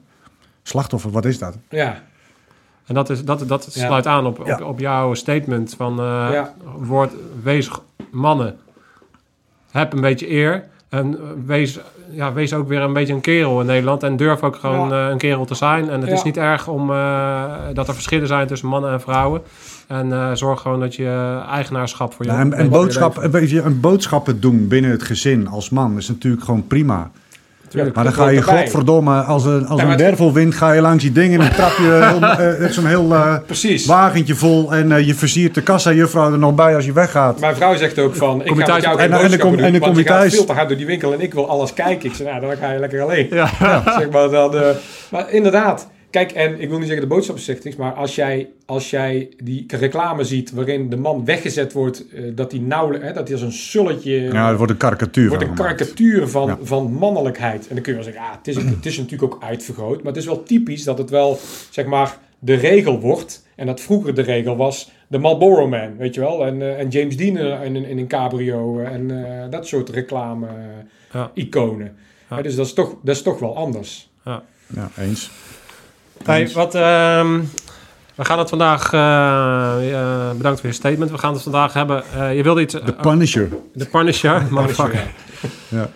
Slachtoffer, 0.62 1.10
wat 1.10 1.24
is 1.24 1.38
dat? 1.38 1.56
ja, 1.68 2.02
En 2.90 2.96
dat, 2.96 3.10
is, 3.10 3.24
dat, 3.24 3.44
dat 3.46 3.70
Ja. 3.72 3.86
sluit 3.86 4.06
aan 4.06 4.26
op, 4.26 4.38
op, 4.40 4.46
Ja. 4.46 4.58
op 4.64 4.78
jouw 4.78 5.14
statement 5.14 5.74
van 5.76 6.00
eh 6.00 6.28
Ja. 6.32 6.54
woord, 6.76 7.12
wees 7.42 7.70
mannen, 8.10 8.56
heb 9.70 9.92
een 9.92 10.00
beetje 10.00 10.30
eer. 10.30 10.64
En 10.88 11.18
wees, 11.46 11.78
ja, 12.10 12.32
wees 12.32 12.52
ook 12.54 12.68
weer 12.68 12.80
een 12.80 12.92
beetje 12.92 13.12
een 13.12 13.20
kerel 13.20 13.60
in 13.60 13.66
Nederland. 13.66 14.02
En 14.02 14.16
durf 14.16 14.42
ook 14.42 14.56
gewoon 14.56 14.88
Ja. 14.88 15.04
eh, 15.04 15.10
een 15.10 15.18
kerel 15.18 15.44
te 15.44 15.54
zijn. 15.54 15.90
En 15.90 16.00
het 16.00 16.10
is 16.10 16.22
niet 16.22 16.36
erg 16.36 16.68
om, 16.68 16.90
eh, 16.90 17.44
dat 17.74 17.88
er 17.88 17.94
verschillen 17.94 18.26
zijn 18.26 18.46
tussen 18.46 18.68
mannen 18.68 18.92
en 18.92 19.00
vrouwen. 19.00 19.42
En 19.86 20.12
eh, 20.12 20.30
zorg 20.32 20.60
gewoon 20.60 20.80
dat 20.80 20.94
je 20.94 21.40
eigenaarschap 21.50 22.12
voor 22.14 22.24
je... 22.24 22.30
Ja, 22.30 22.38
en, 22.38 22.52
en, 22.52 22.64
je 22.64 22.70
boodschap, 22.70 23.28
je, 23.32 23.62
een 23.62 23.80
boodschappen 23.80 24.40
doen 24.40 24.68
binnen 24.68 24.90
het 24.90 25.02
gezin 25.02 25.48
als 25.48 25.70
man 25.70 25.96
is 25.96 26.08
natuurlijk 26.08 26.44
gewoon 26.44 26.66
prima. 26.66 27.10
Tuurlijk. 27.70 27.94
Maar 27.94 28.04
dan 28.04 28.12
ga 28.12 28.28
je 28.28 28.42
godverdomme, 28.42 29.20
als 29.20 29.44
een, 29.44 29.66
als 29.66 29.80
Ja, 29.80 29.90
een 29.90 29.96
wervelwind 29.96 30.54
ga 30.54 30.72
je 30.72 30.80
langs 30.80 31.02
die 31.02 31.12
dingen 31.12 31.40
en 31.40 31.46
dan 31.46 31.54
trap 31.54 31.76
je 31.78 31.98
eh, 32.64 32.70
zo'n 32.70 32.86
heel 32.86 33.14
eh, 33.14 33.34
wagentje 33.86 34.34
vol 34.34 34.74
en 34.74 34.92
eh, 34.92 35.06
je 35.06 35.14
versiert 35.14 35.54
de 35.54 35.62
kassa-juffrouw 35.62 36.32
er 36.32 36.38
nog 36.38 36.54
bij 36.54 36.74
als 36.74 36.84
je 36.84 36.92
weggaat. 36.92 37.40
Mijn 37.40 37.56
vrouw 37.56 37.76
zegt 37.76 37.98
ook 37.98 38.16
van, 38.16 38.40
ik 38.40 38.46
Kom 38.46 38.58
je 38.58 38.64
ga 38.64 38.72
met 38.74 38.82
thuis- 38.82 38.82
jou 38.82 38.98
en- 38.98 39.20
en 39.22 39.30
dan 39.30 39.38
kom- 39.38 39.50
doen, 39.56 39.64
en 39.64 39.70
dan 39.72 39.80
want 39.80 39.92
kom 39.92 40.02
je 40.02 40.08
thuis. 40.08 40.34
veel 40.34 40.44
te 40.44 40.52
hard 40.52 40.68
door 40.68 40.76
die 40.76 40.86
winkel 40.86 41.12
en 41.12 41.20
ik 41.20 41.34
wil 41.34 41.48
alles 41.48 41.74
kijken. 41.74 42.08
Ik 42.10 42.14
zeg, 42.14 42.26
nou, 42.26 42.40
dan 42.40 42.56
ga 42.60 42.72
je 42.72 42.78
lekker 42.78 43.00
alleen. 43.02 43.26
Ja. 43.30 43.48
zeg 43.98 44.10
maar, 44.10 44.28
dan, 44.28 44.56
eh, 44.56 44.62
maar 45.10 45.30
inderdaad, 45.30 45.88
kijk, 46.10 46.32
en 46.32 46.60
ik 46.60 46.68
wil 46.68 46.78
niet 46.78 46.86
zeggen 46.88 47.08
de 47.08 47.14
boodschappenstichting, 47.14 47.76
maar 47.76 47.92
als 47.92 48.14
jij, 48.14 48.48
als 48.66 48.90
jij 48.90 49.28
die 49.42 49.64
reclame 49.68 50.24
ziet 50.24 50.50
waarin 50.52 50.90
de 50.90 50.96
man 50.96 51.24
weggezet 51.24 51.72
wordt, 51.72 52.08
eh, 52.08 52.22
dat 52.34 52.52
hij 52.52 52.60
nauwelijks, 52.60 53.06
hè, 53.06 53.12
dat 53.12 53.28
hij 53.28 53.36
als 53.36 53.46
een 53.46 53.52
sulletje, 53.52 54.20
Ja, 54.20 54.48
het 54.48 54.56
wordt 54.56 54.72
een 54.72 54.78
karikatuur 54.78 55.28
wordt 55.28 55.42
van 55.44 55.52
een 55.52 55.58
karikatuur 55.58 56.28
van, 56.28 56.46
Ja. 56.46 56.58
van 56.62 56.92
mannelijkheid. 56.92 57.68
En 57.68 57.74
dan 57.74 57.82
kun 57.82 57.92
je 57.96 58.02
wel 58.02 58.12
zeggen, 58.12 58.22
ja, 58.22 58.36
het 58.38 58.48
is, 58.48 58.56
het 58.56 58.86
is 58.86 58.98
natuurlijk 58.98 59.34
ook 59.34 59.42
uitvergroot, 59.42 59.96
maar 59.96 60.06
het 60.12 60.16
is 60.16 60.26
wel 60.26 60.42
typisch 60.42 60.84
dat 60.84 60.98
het 60.98 61.10
wel, 61.10 61.38
zeg 61.70 61.86
maar, 61.86 62.18
de 62.38 62.54
regel 62.54 63.00
wordt. 63.00 63.46
En 63.56 63.66
dat 63.66 63.80
vroeger 63.80 64.14
de 64.14 64.22
regel 64.22 64.56
was 64.56 64.90
de 65.08 65.18
Marlboro 65.18 65.68
Man, 65.68 65.96
weet 65.96 66.14
je 66.14 66.20
wel. 66.20 66.46
En, 66.46 66.62
eh, 66.62 66.78
en 66.78 66.88
James 66.88 67.16
Dean 67.16 67.36
in, 67.36 67.76
in, 67.76 67.84
in 67.84 67.98
een 67.98 68.06
cabrio 68.06 68.78
en 68.80 69.26
eh, 69.26 69.50
dat 69.50 69.66
soort 69.66 69.88
reclame-iconen. 69.88 71.96
Ja. 72.30 72.42
dus 72.42 72.54
dat 72.54 72.66
is, 72.66 72.72
toch, 72.72 72.94
dat 73.02 73.16
is 73.16 73.22
toch 73.22 73.38
wel 73.38 73.56
anders. 73.56 74.10
Ja, 74.24 74.42
eens. 74.98 75.30
Hey, 76.24 76.50
wat, 76.54 76.74
ehm, 76.74 77.40
we 78.14 78.24
gaan 78.24 78.38
het 78.38 78.48
vandaag... 78.48 78.92
eh, 78.92 79.92
eh, 79.92 80.36
bedankt 80.36 80.60
voor 80.60 80.68
je 80.68 80.74
statement. 80.74 81.10
We 81.10 81.18
gaan 81.18 81.32
het 81.32 81.42
vandaag 81.42 81.72
hebben... 81.72 82.02
eh, 82.14 82.36
je 82.36 82.42
wilde 82.42 82.60
iets... 82.60 82.72
De 82.72 82.92
Punisher. 83.00 83.48
De 83.74 83.86
Punisher, 83.86 84.46
motherfucker. 84.50 85.12
Ja. 85.68 85.90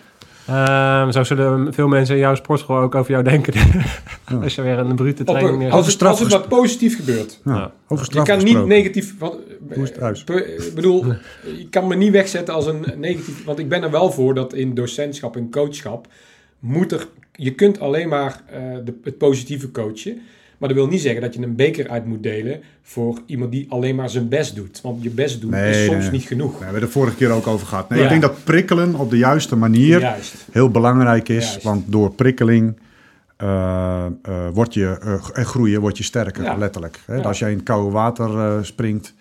Ehm, 0.47 1.11
zo 1.11 1.23
zullen 1.23 1.73
veel 1.73 1.87
mensen 1.87 2.15
in 2.15 2.21
jouw 2.21 2.35
sportschool 2.35 2.77
ook 2.77 2.95
over 2.95 3.11
jou 3.11 3.23
denken. 3.23 3.53
Als 4.43 4.55
je 4.55 4.61
weer 4.61 4.77
een 4.77 4.95
brute 4.95 5.23
training 5.23 5.57
neerzet. 5.57 5.73
als, 5.73 5.93
het, 5.93 6.03
als 6.03 6.19
het 6.19 6.31
wat 6.31 6.47
positief 6.47 6.95
gebeurt. 6.95 7.39
Ja, 7.43 7.53
Ja. 7.53 7.71
Over 7.87 8.07
Je 8.09 8.21
kan 8.21 8.43
niet 8.43 8.65
negatief... 8.65 9.17
Want, 9.19 9.35
Hoe 9.73 9.83
is 9.83 9.91
het 9.95 10.29
Ik 10.67 10.75
bedoel, 10.75 11.05
je 11.57 11.67
kan 11.69 11.87
me 11.87 11.95
niet 11.95 12.11
wegzetten 12.11 12.53
als 12.53 12.65
een 12.65 12.85
negatief... 12.95 13.43
Want 13.45 13.59
ik 13.59 13.69
ben 13.69 13.83
er 13.83 13.91
wel 13.91 14.11
voor 14.11 14.33
dat 14.33 14.53
in 14.53 14.73
docentschap 14.73 15.35
en 15.35 15.51
coachschap... 15.51 16.07
Moet 16.65 16.91
er, 16.91 17.07
je 17.35 17.53
kunt 17.55 17.79
alleen 17.79 18.09
maar 18.09 18.41
eh, 18.51 18.61
de, 18.85 18.93
het 19.03 19.17
positieve 19.17 19.71
coachen. 19.71 20.21
Maar 20.57 20.69
dat 20.69 20.77
wil 20.77 20.87
niet 20.87 21.01
zeggen 21.01 21.21
dat 21.21 21.33
je 21.33 21.41
een 21.41 21.55
beker 21.55 21.89
uit 21.89 22.05
moet 22.05 22.23
delen... 22.23 22.61
voor 22.81 23.19
iemand 23.25 23.51
die 23.51 23.65
alleen 23.69 23.95
maar 23.95 24.09
zijn 24.09 24.29
best 24.29 24.55
doet. 24.55 24.81
Want 24.81 25.03
je 25.03 25.09
best 25.09 25.41
doen 25.41 25.49
Nee, 25.49 25.69
is 25.69 25.85
soms 25.85 26.01
nee. 26.03 26.11
niet 26.11 26.23
genoeg. 26.23 26.57
We 26.57 26.63
hebben 26.63 26.81
het 26.81 26.91
de 26.91 26.99
vorige 26.99 27.15
keer 27.15 27.29
ook 27.31 27.47
over 27.47 27.67
gehad. 27.67 27.89
Nee, 27.89 27.97
Ja. 27.97 28.03
Ik 28.03 28.09
denk 28.09 28.21
dat 28.21 28.43
prikkelen 28.43 28.95
op 28.95 29.09
de 29.09 29.17
juiste 29.17 29.55
manier 29.55 29.99
Juist. 29.99 30.35
heel 30.51 30.69
belangrijk 30.69 31.29
is. 31.29 31.45
Juist. 31.49 31.63
Want 31.63 31.91
door 31.91 32.13
prikkeling 32.13 32.77
eh, 33.37 34.05
eh, 34.05 34.33
word 34.53 34.73
je, 34.73 35.19
en 35.33 35.45
groeien 35.45 35.81
word 35.81 35.97
je 35.97 36.03
sterker, 36.03 36.43
Ja. 36.43 36.57
letterlijk. 36.57 36.99
Hè? 37.05 37.15
Ja. 37.15 37.21
Als 37.21 37.39
jij 37.39 37.49
in 37.51 37.55
het 37.57 37.65
koude 37.65 37.91
water 37.91 38.65
springt, 38.65 39.13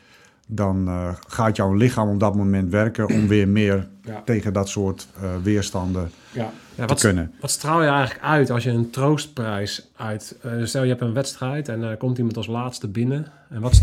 dan 0.46 0.88
eh, 0.88 1.08
gaat 1.28 1.56
jouw 1.56 1.72
lichaam 1.74 2.08
op 2.08 2.20
dat 2.20 2.34
moment 2.34 2.70
werken 2.70 3.08
om 3.08 3.28
weer 3.28 3.48
meer 3.48 3.86
Ja. 4.02 4.22
tegen 4.24 4.52
dat 4.52 4.68
soort 4.68 5.06
eh, 5.22 5.28
weerstanden 5.42 6.10
Ja. 6.32 6.50
Ja, 6.76 6.82
te 6.82 6.88
wat, 6.88 7.00
kunnen. 7.00 7.32
wat 7.40 7.50
straal 7.50 7.82
je 7.82 7.88
eigenlijk 7.88 8.24
uit 8.24 8.50
als 8.50 8.64
je 8.64 8.70
een 8.70 8.90
troostprijs 8.90 9.90
uit... 9.96 10.36
eh, 10.42 10.52
stel 10.62 10.82
je 10.82 10.88
hebt 10.88 11.00
een 11.00 11.12
wedstrijd 11.12 11.68
en 11.68 11.82
er 11.82 11.96
komt 11.96 12.18
iemand 12.18 12.36
als 12.36 12.46
laatste 12.46 12.88
binnen. 12.88 13.26
En 13.48 13.60
wat, 13.60 13.82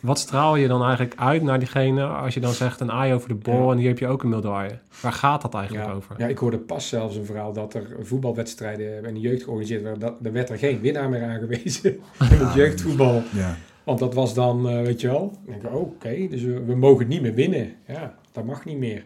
wat 0.00 0.18
straal 0.18 0.56
je 0.56 0.68
dan 0.68 0.82
eigenlijk 0.82 1.14
uit 1.16 1.42
naar 1.42 1.58
diegene 1.58 2.04
als 2.04 2.34
je 2.34 2.40
dan 2.40 2.52
zegt 2.52 2.80
een 2.80 2.90
eye 2.90 3.14
over 3.14 3.28
de 3.28 3.34
bal 3.34 3.64
Ja. 3.66 3.72
en 3.72 3.78
hier 3.78 3.88
heb 3.88 3.98
je 3.98 4.06
ook 4.06 4.22
een 4.22 4.28
medaille? 4.28 4.78
Waar 5.00 5.12
gaat 5.12 5.42
dat 5.42 5.54
eigenlijk 5.54 5.86
Ja. 5.88 5.92
over? 5.94 6.14
ja, 6.18 6.26
ik 6.26 6.38
hoorde 6.38 6.58
pas 6.58 6.88
zelfs 6.88 7.16
een 7.16 7.24
verhaal 7.26 7.52
dat 7.52 7.74
er 7.74 7.86
voetbalwedstrijden 8.02 9.04
in 9.04 9.14
de 9.14 9.20
jeugd 9.20 9.42
georganiseerd 9.42 9.82
werden. 9.82 10.00
Dat, 10.00 10.14
er 10.22 10.32
werd 10.32 10.50
er 10.50 10.58
geen 10.58 10.80
winnaar 10.80 11.08
meer 11.08 11.24
aangewezen 11.24 11.90
in 12.30 12.38
het 12.38 12.54
jeugdvoetbal. 12.54 13.22
Ja. 13.30 13.56
Want 13.84 13.98
dat 13.98 14.14
was 14.14 14.34
dan, 14.34 14.68
eh, 14.68 14.82
weet 14.82 15.00
je 15.00 15.06
wel, 15.08 15.32
denk 15.46 15.62
ik, 15.62 15.68
oh, 15.68 15.74
oké, 15.80 16.26
dus 16.30 16.42
we, 16.42 16.62
we 16.66 16.74
mogen 16.74 17.08
niet 17.08 17.22
meer 17.22 17.34
winnen. 17.34 17.72
Ja, 17.88 18.14
dat 18.32 18.44
mag 18.44 18.64
niet 18.64 18.78
meer. 18.78 19.04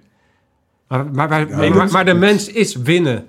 Maar, 0.89 1.07
maar, 1.13 1.29
maar, 1.29 1.49
Ja, 1.65 1.75
maar, 1.75 1.91
maar 1.91 2.05
de 2.05 2.15
mens 2.15 2.49
is 2.49 2.75
winnen. 2.77 3.27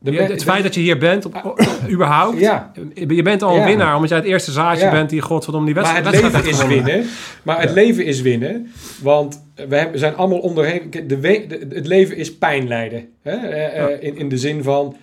De 0.00 0.12
het 0.12 0.38
de- 0.38 0.44
feit 0.44 0.62
dat 0.62 0.74
je 0.74 0.80
hier 0.80 0.98
bent, 0.98 1.24
op, 1.24 1.34
op- 1.44 1.60
überhaupt, 1.90 2.38
Ja, 2.38 2.72
je 3.08 3.22
bent 3.22 3.42
al 3.42 3.54
een 3.54 3.60
Ja. 3.60 3.66
winnaar, 3.66 3.94
omdat 3.94 4.08
jij 4.08 4.18
het 4.18 4.26
eerste 4.26 4.52
zaadje 4.52 4.84
Ja. 4.84 4.90
bent 4.90 5.10
die 5.10 5.20
godverdomme 5.20 5.66
die 5.66 5.74
maar 5.74 5.84
wedstrijd, 5.84 6.14
het 6.14 6.22
wedstrijd 6.22 6.44
leven 6.46 6.58
is 6.68 6.74
gewonnen. 6.76 6.94
winnen. 6.94 7.12
Maar 7.42 7.60
het 7.60 7.70
leven 7.70 8.04
is 8.04 8.20
winnen, 8.20 8.70
want 9.02 9.42
we 9.68 9.76
hebben- 9.76 9.98
zijn 9.98 10.16
allemaal 10.16 10.38
onderheen. 10.38 10.90
De, 10.90 11.06
de- 11.06 11.66
het 11.74 11.86
leven 11.86 12.16
is 12.16 12.36
pijn 12.38 12.68
lijden. 12.68 13.08
Hè? 13.22 13.30
Eh, 13.36 13.82
eh, 13.82 14.02
in, 14.02 14.16
in 14.16 14.28
de 14.28 14.38
zin 14.38 14.62
van, 14.62 14.96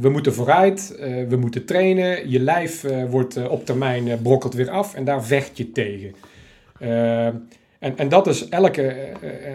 we 0.00 0.08
moeten 0.08 0.34
vooruit, 0.34 0.96
eh, 0.98 1.28
we 1.28 1.36
moeten 1.36 1.64
trainen. 1.64 2.30
Je 2.30 2.40
lijf 2.40 2.84
eh, 2.84 3.04
wordt 3.04 3.36
eh, 3.36 3.50
op 3.50 3.66
termijn 3.66 4.22
brokkelt 4.22 4.54
weer 4.54 4.70
af 4.70 4.94
en 4.94 5.04
daar 5.04 5.24
vecht 5.24 5.56
je 5.56 5.72
tegen. 5.72 6.14
En, 7.78 7.96
en 7.96 8.08
dat 8.08 8.26
is 8.26 8.48
elke, 8.48 8.96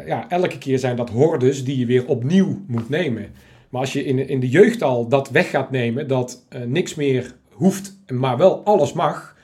ja, 0.06 0.30
elke 0.30 0.58
keer 0.58 0.80
zijn 0.80 0.95
dat 0.95 1.10
hordes 1.10 1.63
die 1.63 1.80
je 1.80 1.86
weer 1.86 2.06
opnieuw 2.06 2.62
moet 2.67 2.89
nemen. 2.89 3.28
Maar 3.69 3.82
als 3.82 3.93
je 3.93 4.04
in, 4.04 4.28
in 4.28 4.39
de 4.39 4.50
jeugd 4.50 4.84
al 4.84 5.08
dat 5.08 5.30
weg 5.30 5.50
gaat 5.50 5.71
nemen, 5.71 6.08
dat 6.08 6.43
niks 6.65 6.95
meer 6.95 7.34
hoeft, 7.52 7.97
maar 8.08 8.38
wel 8.38 8.63
alles 8.63 8.93
mag. 8.93 9.36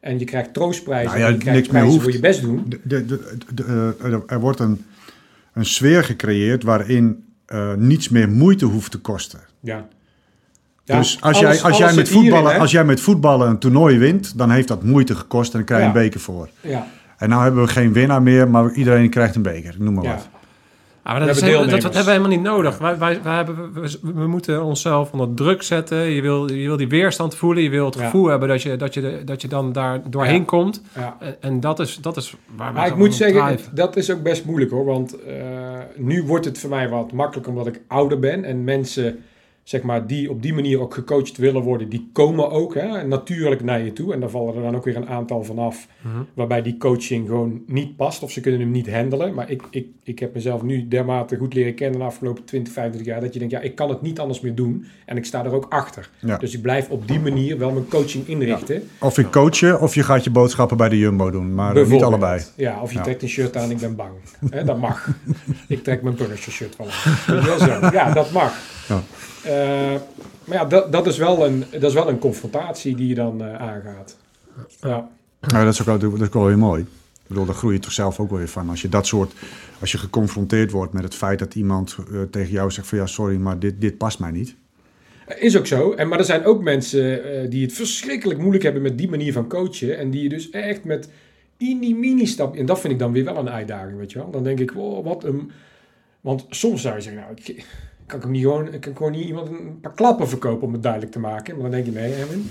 En 0.00 0.18
je 0.18 0.24
krijgt 0.24 0.54
troostprijzen 0.54 1.10
Nou 1.10 1.20
ja, 1.20 1.26
en 1.26 1.32
je 1.32 1.38
krijgt 1.38 1.60
niks 1.60 1.72
meer 1.72 1.82
prijzen 1.82 1.90
hoeft. 1.90 2.02
voor 2.02 2.12
je 2.12 2.20
best 2.20 2.40
doen. 2.40 2.74
De, 2.84 3.04
de, 3.54 4.22
er 4.26 4.40
wordt 4.40 4.60
een, 4.60 4.84
een 5.52 5.66
sfeer 5.66 6.04
gecreëerd 6.04 6.62
waarin 6.62 7.24
niets 7.76 8.08
meer 8.08 8.28
moeite 8.28 8.64
hoeft 8.64 8.90
te 8.90 8.98
kosten. 8.98 9.40
Ja. 9.60 9.88
Dus 10.84 10.96
als, 10.96 11.18
alles- 11.20 11.38
jij, 11.38 11.62
als, 11.70 11.78
jij 11.78 11.94
met 11.94 12.08
voetballen, 12.08 12.58
als 12.58 12.70
jij 12.70 12.84
met 12.84 13.00
voetballen 13.00 13.48
een 13.48 13.58
toernooi 13.58 13.98
wint, 13.98 14.38
dan 14.38 14.50
heeft 14.50 14.68
dat 14.68 14.82
moeite 14.82 15.14
gekost 15.14 15.50
en 15.52 15.56
dan 15.56 15.66
krijg 15.66 15.80
je 15.82 15.88
Ja. 15.88 15.94
een 15.94 16.02
beker 16.02 16.20
voor. 16.20 16.48
Ja, 16.60 16.86
En 17.18 17.28
nou 17.28 17.42
hebben 17.42 17.62
we 17.62 17.68
geen 17.68 17.92
winnaar 17.92 18.22
meer, 18.22 18.48
maar 18.48 18.72
iedereen 18.72 19.10
krijgt 19.10 19.34
een 19.34 19.42
beker. 19.42 19.74
Noem 19.78 19.94
maar 19.94 20.04
ja. 20.04 20.10
wat. 20.14 20.28
Ah, 21.04 21.12
maar 21.12 21.20
We 21.20 21.26
dat, 21.26 21.36
is 21.36 21.42
hebben 21.42 21.58
helemaal- 21.60 21.80
dat, 21.80 21.94
hebben 21.94 22.04
we 22.14 22.18
helemaal 22.18 22.36
niet 22.38 22.46
nodig. 22.54 22.78
Wij, 22.78 22.98
wij, 22.98 23.22
wij 23.22 23.34
hebben, 23.36 23.72
we, 23.72 23.98
we 24.14 24.26
moeten 24.26 24.62
onszelf 24.64 25.12
onder 25.12 25.34
druk 25.34 25.62
zetten. 25.62 25.96
Je 25.98 26.22
wil, 26.22 26.52
je 26.52 26.66
wil 26.66 26.76
die 26.76 26.88
weerstand 26.88 27.34
voelen. 27.34 27.62
Je 27.62 27.70
wil 27.70 27.84
het 27.84 27.94
Ja. 27.94 28.04
gevoel 28.04 28.26
hebben 28.26 28.48
dat 28.48 28.62
je, 28.62 28.76
dat, 28.76 28.94
je, 28.94 29.22
dat 29.24 29.42
je 29.42 29.48
dan 29.48 29.72
daar 29.72 30.00
doorheen 30.10 30.38
Ja. 30.38 30.44
komt. 30.44 30.82
ja. 30.96 31.16
En, 31.20 31.36
en 31.40 31.60
dat, 31.60 31.78
is, 31.80 31.98
dat 32.00 32.16
is 32.16 32.34
waar 32.56 32.68
we 32.72 32.78
Maar 32.78 32.86
ik 32.86 32.96
moet 32.96 33.14
zeggen, 33.14 33.40
drijven. 33.40 33.74
dat 33.74 33.96
is 33.96 34.10
ook 34.10 34.22
best 34.22 34.44
moeilijk 34.44 34.70
hoor. 34.70 34.84
Want 34.84 35.22
eh, 35.22 35.34
nu 35.96 36.22
wordt 36.22 36.44
het 36.44 36.58
voor 36.58 36.70
mij 36.70 36.88
wat 36.88 37.12
makkelijker 37.12 37.52
omdat 37.52 37.66
ik 37.66 37.80
ouder 37.88 38.18
ben. 38.18 38.44
En 38.44 38.64
mensen, 38.64 39.18
zeg 39.62 39.82
maar, 39.82 40.06
die 40.06 40.30
op 40.30 40.42
die 40.42 40.54
manier 40.54 40.80
ook 40.80 40.94
gecoacht 40.94 41.36
willen 41.36 41.62
worden, 41.62 41.88
die 41.88 42.10
komen 42.12 42.50
ook 42.50 42.74
hè, 42.74 43.06
natuurlijk 43.06 43.62
naar 43.64 43.80
je 43.84 43.92
toe. 43.92 44.12
En 44.12 44.20
daar 44.20 44.30
vallen 44.30 44.54
er 44.56 44.62
dan 44.62 44.76
ook 44.76 44.84
weer 44.84 44.96
een 44.96 45.08
aantal 45.08 45.44
van 45.44 45.58
af. 45.58 45.86
Mhm. 46.00 46.22
Waarbij 46.34 46.62
die 46.62 46.76
coaching 46.76 47.26
gewoon 47.26 47.62
niet 47.66 47.96
past 47.96 48.22
of 48.22 48.30
ze 48.30 48.40
kunnen 48.40 48.60
hem 48.60 48.70
niet 48.70 48.92
handelen. 48.92 49.34
Maar 49.34 49.50
ik, 49.50 49.62
ik, 49.70 49.86
ik 50.02 50.18
heb 50.18 50.34
mezelf 50.34 50.62
nu 50.62 50.88
dermate 50.88 51.36
goed 51.36 51.54
leren 51.54 51.74
kennen 51.74 51.98
de 51.98 52.04
afgelopen 52.06 52.44
20, 52.44 52.72
25 52.72 53.12
jaar. 53.12 53.20
Dat 53.20 53.32
je 53.32 53.38
denkt, 53.38 53.54
ja, 53.54 53.60
ik 53.60 53.74
kan 53.74 53.88
het 53.88 54.02
niet 54.02 54.18
anders 54.20 54.40
meer 54.40 54.54
doen. 54.54 54.86
En 55.06 55.16
ik 55.16 55.24
sta 55.24 55.44
er 55.44 55.52
ook 55.52 55.66
achter. 55.68 56.10
Ja. 56.18 56.36
Dus 56.36 56.54
ik 56.54 56.62
blijf 56.62 56.88
op 56.88 57.08
die 57.08 57.20
manier 57.20 57.58
wel 57.58 57.70
mijn 57.70 57.88
coaching 57.88 58.26
inrichten. 58.26 58.82
Of 59.00 59.16
je 59.16 59.30
coachen, 59.30 59.80
of 59.80 59.94
je 59.94 60.02
gaat 60.02 60.24
je 60.24 60.30
boodschappen 60.30 60.76
bij 60.76 60.88
de 60.88 60.98
Jumbo 60.98 61.30
doen. 61.30 61.54
Maar 61.54 61.88
niet 61.88 62.02
allebei. 62.02 62.42
Ja, 62.56 62.80
of 62.82 62.90
je 62.90 62.96
Ja. 62.96 63.02
trekt 63.02 63.22
een 63.22 63.28
shirt 63.28 63.56
aan, 63.56 63.70
ik 63.70 63.78
ben 63.78 63.96
bang. 63.96 64.12
Hè, 64.50 64.64
dat 64.64 64.78
mag. 64.78 65.08
ik 65.68 65.82
trek 65.84 66.02
mijn 66.02 66.14
Punisher 66.14 66.52
shirt 66.52 66.76
wel 66.76 66.86
aan. 67.70 67.90
Ja, 67.92 68.12
dat 68.12 68.30
mag. 68.30 68.52
Ja. 69.44 69.50
Eh, 69.94 70.00
maar 70.44 70.56
ja, 70.56 70.64
dat, 70.64 70.92
dat, 70.92 71.06
is 71.06 71.16
wel 71.18 71.46
een, 71.46 71.64
dat 71.70 71.82
is 71.82 71.94
wel 71.94 72.08
een 72.08 72.18
confrontatie 72.18 72.96
die 72.96 73.08
je 73.08 73.14
dan 73.14 73.42
eh, 73.42 73.54
aangaat. 73.54 74.16
Ja. 74.80 75.08
Nou, 75.40 75.64
dat, 75.64 75.72
is 75.72 75.80
ook, 75.80 75.86
wel- 75.86 75.98
dat 75.98 76.20
is 76.20 76.26
ook 76.26 76.32
wel 76.34 76.44
weer 76.44 76.58
mooi. 76.58 76.82
Ik 76.82 77.28
bedoel, 77.28 77.44
daar 77.44 77.54
groei 77.54 77.74
je 77.74 77.80
toch 77.80 77.92
zelf 77.92 78.20
ook 78.20 78.30
wel 78.30 78.38
weer 78.38 78.48
van. 78.48 78.68
Als 78.68 78.82
je 78.82 78.88
dat 78.88 79.06
soort, 79.06 79.32
als 79.80 79.92
je 79.92 79.98
geconfronteerd 79.98 80.70
wordt 80.70 80.92
met 80.92 81.02
het 81.02 81.14
feit 81.14 81.38
dat 81.38 81.54
iemand 81.54 81.96
eh, 82.12 82.22
tegen 82.30 82.52
jou 82.52 82.70
zegt 82.70 82.88
van 82.88 82.98
ja, 82.98 83.06
sorry, 83.06 83.36
maar 83.36 83.58
dit, 83.58 83.80
dit 83.80 83.98
past 83.98 84.18
mij 84.18 84.30
niet. 84.30 84.54
Is 85.38 85.56
ook 85.56 85.66
zo. 85.66 85.92
En, 85.92 86.08
maar 86.08 86.18
er 86.18 86.24
zijn 86.24 86.44
ook 86.44 86.62
mensen 86.62 87.50
die 87.50 87.62
het 87.62 87.72
verschrikkelijk 87.72 88.38
moeilijk 88.40 88.64
hebben 88.64 88.82
met 88.82 88.98
die 88.98 89.08
manier 89.08 89.32
van 89.32 89.48
coachen. 89.48 89.98
En 89.98 90.10
die 90.10 90.22
je 90.22 90.28
dus 90.28 90.50
echt 90.50 90.84
met 90.84 91.08
die 91.56 91.94
mini 91.94 92.26
stap. 92.26 92.56
En 92.56 92.66
dat 92.66 92.80
vind 92.80 92.92
ik 92.92 92.98
dan 92.98 93.12
weer 93.12 93.24
wel 93.24 93.36
een 93.36 93.50
uitdaging, 93.50 93.98
weet 93.98 94.12
je 94.12 94.18
wel. 94.18 94.30
Dan 94.30 94.44
denk 94.44 94.60
ik, 94.60 94.70
wow, 94.70 95.04
wat 95.04 95.24
een... 95.24 95.50
Want 96.20 96.46
soms 96.50 96.82
zou 96.82 96.94
je 96.94 97.00
zeggen, 97.00 97.22
nou, 97.22 97.34
ik, 97.44 97.64
kan 98.12 98.20
ik 98.20 98.26
hem 98.26 98.32
niet 98.32 98.42
gewoon, 98.42 98.72
ik 98.72 98.80
kan 98.80 98.96
gewoon 98.96 99.12
niet 99.12 99.26
iemand 99.26 99.48
een 99.48 99.80
paar 99.80 99.92
klappen 99.92 100.28
verkopen 100.28 100.66
om 100.66 100.72
het 100.72 100.82
duidelijk 100.82 101.12
te 101.12 101.18
maken. 101.18 101.54
Maar 101.54 101.62
dan 101.62 101.70
denk 101.70 101.84
je, 101.84 101.92
nee, 101.92 102.14
Erwin, 102.14 102.50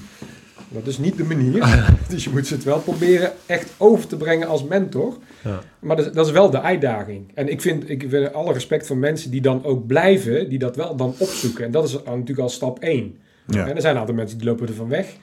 dat 0.68 0.88
is 0.88 0.98
niet 0.98 1.18
de 1.18 1.24
manier. 1.24 1.84
dus 2.10 2.24
je 2.24 2.30
moet 2.30 2.48
ze 2.48 2.54
het 2.54 2.64
wel 2.64 2.80
proberen 2.80 3.32
echt 3.46 3.74
over 3.78 4.08
te 4.08 4.18
brengen 4.18 4.48
als 4.48 4.64
mentor. 4.64 5.18
Ja. 5.44 5.60
Maar 5.80 5.96
dat 5.96 6.06
is, 6.06 6.12
dat 6.12 6.26
is 6.26 6.32
wel 6.32 6.50
de 6.50 6.62
uitdaging. 6.62 7.32
En 7.34 7.48
ik 7.48 7.62
vind, 7.62 7.90
ik 7.90 8.06
vind 8.10 8.34
alle 8.34 8.54
respect 8.54 8.88
voor 8.88 8.98
mensen 8.98 9.32
die 9.32 9.42
dan 9.42 9.64
ook 9.64 9.88
blijven, 9.88 10.50
die 10.50 10.60
dat 10.60 10.76
wel 10.76 10.96
dan 10.96 11.14
opzoeken. 11.18 11.66
En 11.66 11.72
dat 11.72 11.84
is 11.84 11.94
natuurlijk 12.04 12.40
al 12.40 12.50
stap 12.50 12.80
één. 12.80 13.18
Ja. 13.48 13.68
En 13.68 13.76
er 13.76 13.82
zijn 13.82 13.98
altijd 13.98 14.18
mensen 14.18 14.38
die 14.38 14.48
lopen 14.48 14.68
er 14.68 14.74
van 14.74 14.90
weg. 14.90 15.16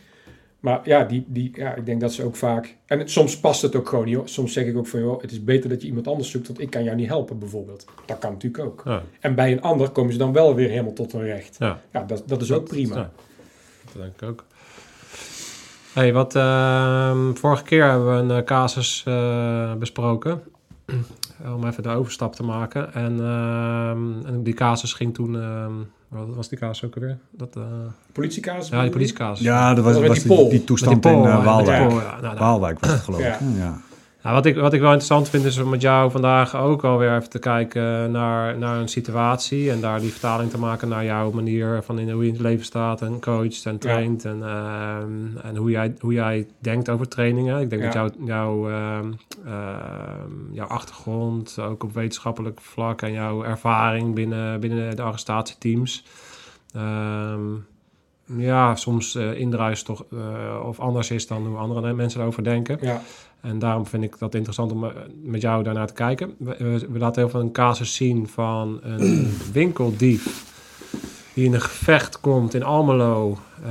Maar 0.60 0.80
ja, 0.84 1.04
die, 1.04 1.24
die, 1.28 1.50
ja, 1.54 1.74
ik 1.74 1.86
denk 1.86 2.00
dat 2.00 2.12
ze 2.12 2.22
ook 2.24 2.36
vaak... 2.36 2.76
En 2.86 2.98
het- 2.98 3.10
soms 3.10 3.40
past 3.40 3.62
het 3.62 3.76
ook 3.76 3.88
gewoon 3.88 4.04
niet. 4.04 4.14
hoor. 4.16 4.28
Soms 4.28 4.52
zeg 4.52 4.64
ik 4.66 4.76
ook 4.76 4.86
van, 4.86 5.00
joh, 5.00 5.20
het 5.22 5.30
is 5.30 5.44
beter 5.44 5.68
dat 5.70 5.80
je 5.80 5.86
iemand 5.86 6.06
anders 6.08 6.30
zoekt... 6.30 6.46
want 6.46 6.60
ik 6.60 6.70
kan 6.70 6.84
jou 6.84 6.96
niet 6.96 7.08
helpen, 7.08 7.38
bijvoorbeeld. 7.38 7.84
Dat 8.06 8.18
kan 8.18 8.32
natuurlijk 8.32 8.64
ook. 8.64 8.82
Ja, 8.84 9.02
En 9.20 9.34
bij 9.34 9.52
een 9.52 9.62
ander 9.62 9.88
komen 9.90 10.12
ze 10.12 10.18
dan 10.18 10.32
wel 10.32 10.54
weer 10.54 10.68
helemaal 10.68 10.92
tot 10.92 11.12
hun 11.12 11.24
recht. 11.24 11.56
ja, 11.58 11.80
Ja, 11.92 12.04
dat, 12.04 12.22
dat 12.26 12.42
is 12.42 12.52
ook 12.52 12.68
prima. 12.68 12.96
Ja, 12.96 13.10
dat 13.92 14.02
denk 14.02 14.14
ik 14.14 14.28
ook. 14.28 14.44
Hey, 15.92 16.12
wat, 16.12 16.34
ehm, 16.34 17.34
vorige 17.34 17.62
keer 17.64 17.84
hebben 17.90 18.14
we 18.16 18.22
een 18.34 18.38
eh, 18.40 18.44
casus 18.44 19.02
eh, 19.06 19.74
besproken. 19.74 20.42
Om 21.56 21.66
even 21.66 21.82
de 21.82 21.88
overstap 21.88 22.34
te 22.34 22.42
maken. 22.42 22.94
En, 22.94 23.20
ehm, 23.20 24.26
en 24.26 24.42
die 24.42 24.54
casus 24.54 24.92
ging 24.92 25.14
toen... 25.14 25.34
wat 26.08 26.34
was 26.34 26.48
die 26.48 26.58
casus 26.58 26.84
ook 26.84 26.94
alweer? 26.94 27.18
Dat, 27.30 27.56
eh, 27.56 27.62
Politiekaas? 28.12 28.68
ja, 28.68 28.82
die 28.82 28.90
politiecasus. 28.90 29.44
Ja, 29.44 29.74
dat 29.74 29.84
was, 29.84 29.94
Dat 29.94 30.06
was 30.06 30.22
die 30.22 30.48
die, 30.48 30.64
toestand 30.64 31.02
die 31.02 31.12
pol, 31.12 31.22
in 31.22 31.28
eh, 31.28 31.36
die 31.36 31.44
Waalwijk. 31.44 31.88
pol, 31.88 32.00
ja, 32.00 32.10
nou, 32.10 32.22
nou. 32.22 32.38
Waalwijk 32.38 32.78
was 32.80 32.90
het 32.90 33.00
geloof 33.00 33.20
ik. 33.20 33.36
Ja. 33.56 33.80
Nou, 34.22 34.34
wat, 34.34 34.46
ik, 34.46 34.56
wat 34.56 34.72
ik 34.72 34.80
wel 34.80 34.88
interessant 34.92 35.28
vind 35.28 35.44
is 35.44 35.58
om 35.58 35.68
met 35.68 35.80
jou 35.80 36.10
vandaag 36.10 36.56
ook 36.56 36.84
alweer 36.84 37.16
even 37.16 37.30
te 37.30 37.38
kijken 37.38 38.10
naar, 38.10 38.58
naar 38.58 38.78
een 38.80 38.88
situatie. 38.88 39.70
En 39.70 39.80
daar 39.80 40.00
die 40.00 40.10
vertaling 40.10 40.50
te 40.50 40.58
maken 40.58 40.88
naar 40.88 41.04
jouw 41.04 41.30
manier 41.30 41.82
van 41.82 41.98
in, 41.98 42.10
hoe 42.10 42.22
je 42.22 42.28
in 42.28 42.34
het 42.34 42.42
leven 42.42 42.64
staat 42.64 43.02
en 43.02 43.20
coacht 43.20 43.66
en 43.66 43.78
traint. 43.78 44.24
En, 44.24 44.42
ehm, 44.42 45.36
en 45.42 45.56
hoe, 45.56 45.70
jij, 45.70 45.94
hoe 46.00 46.12
jij 46.12 46.46
denkt 46.58 46.88
over 46.88 47.08
trainingen. 47.08 47.60
Ik 47.60 47.70
denk 47.70 47.82
Ja. 47.82 48.02
dat 48.02 48.14
jouw 48.18 48.26
jouw 48.26 48.70
ehm, 48.70 49.12
ehm, 49.46 50.52
jouw 50.52 50.66
achtergrond, 50.66 51.58
ook 51.58 51.82
op 51.84 51.94
wetenschappelijk 51.94 52.60
vlak 52.60 53.02
en 53.02 53.12
jouw 53.12 53.44
ervaring 53.44 54.14
binnen, 54.14 54.60
binnen 54.60 54.96
de 54.96 55.02
arrestatieteams. 55.02 56.04
ja, 58.36 58.74
soms 58.76 59.14
eh 59.14 59.38
indruist 59.40 59.84
toch 59.84 60.04
eh, 60.12 60.66
of 60.66 60.80
anders 60.80 61.10
is 61.10 61.26
dan 61.26 61.46
hoe 61.46 61.56
andere 61.56 61.92
mensen 61.92 62.20
erover 62.20 62.44
denken. 62.44 62.78
Ja, 62.80 63.00
En 63.40 63.58
daarom 63.58 63.86
vind 63.86 64.02
ik 64.02 64.18
dat 64.18 64.34
interessant 64.34 64.72
om 64.72 64.84
eh, 64.84 64.90
met 65.22 65.40
jou 65.40 65.62
daarnaar 65.62 65.86
te 65.86 65.92
kijken. 65.92 66.34
We, 66.38 66.86
laten 66.92 67.22
heel 67.22 67.30
veel 67.30 67.40
een 67.40 67.52
casus 67.52 67.94
zien 67.94 68.28
van 68.28 68.80
een 68.82 69.32
winkeldief 69.52 70.46
die 71.34 71.44
in 71.44 71.54
een 71.54 71.60
gevecht 71.60 72.20
komt 72.20 72.54
in 72.54 72.62
Almelo, 72.62 73.38
eh, 73.62 73.68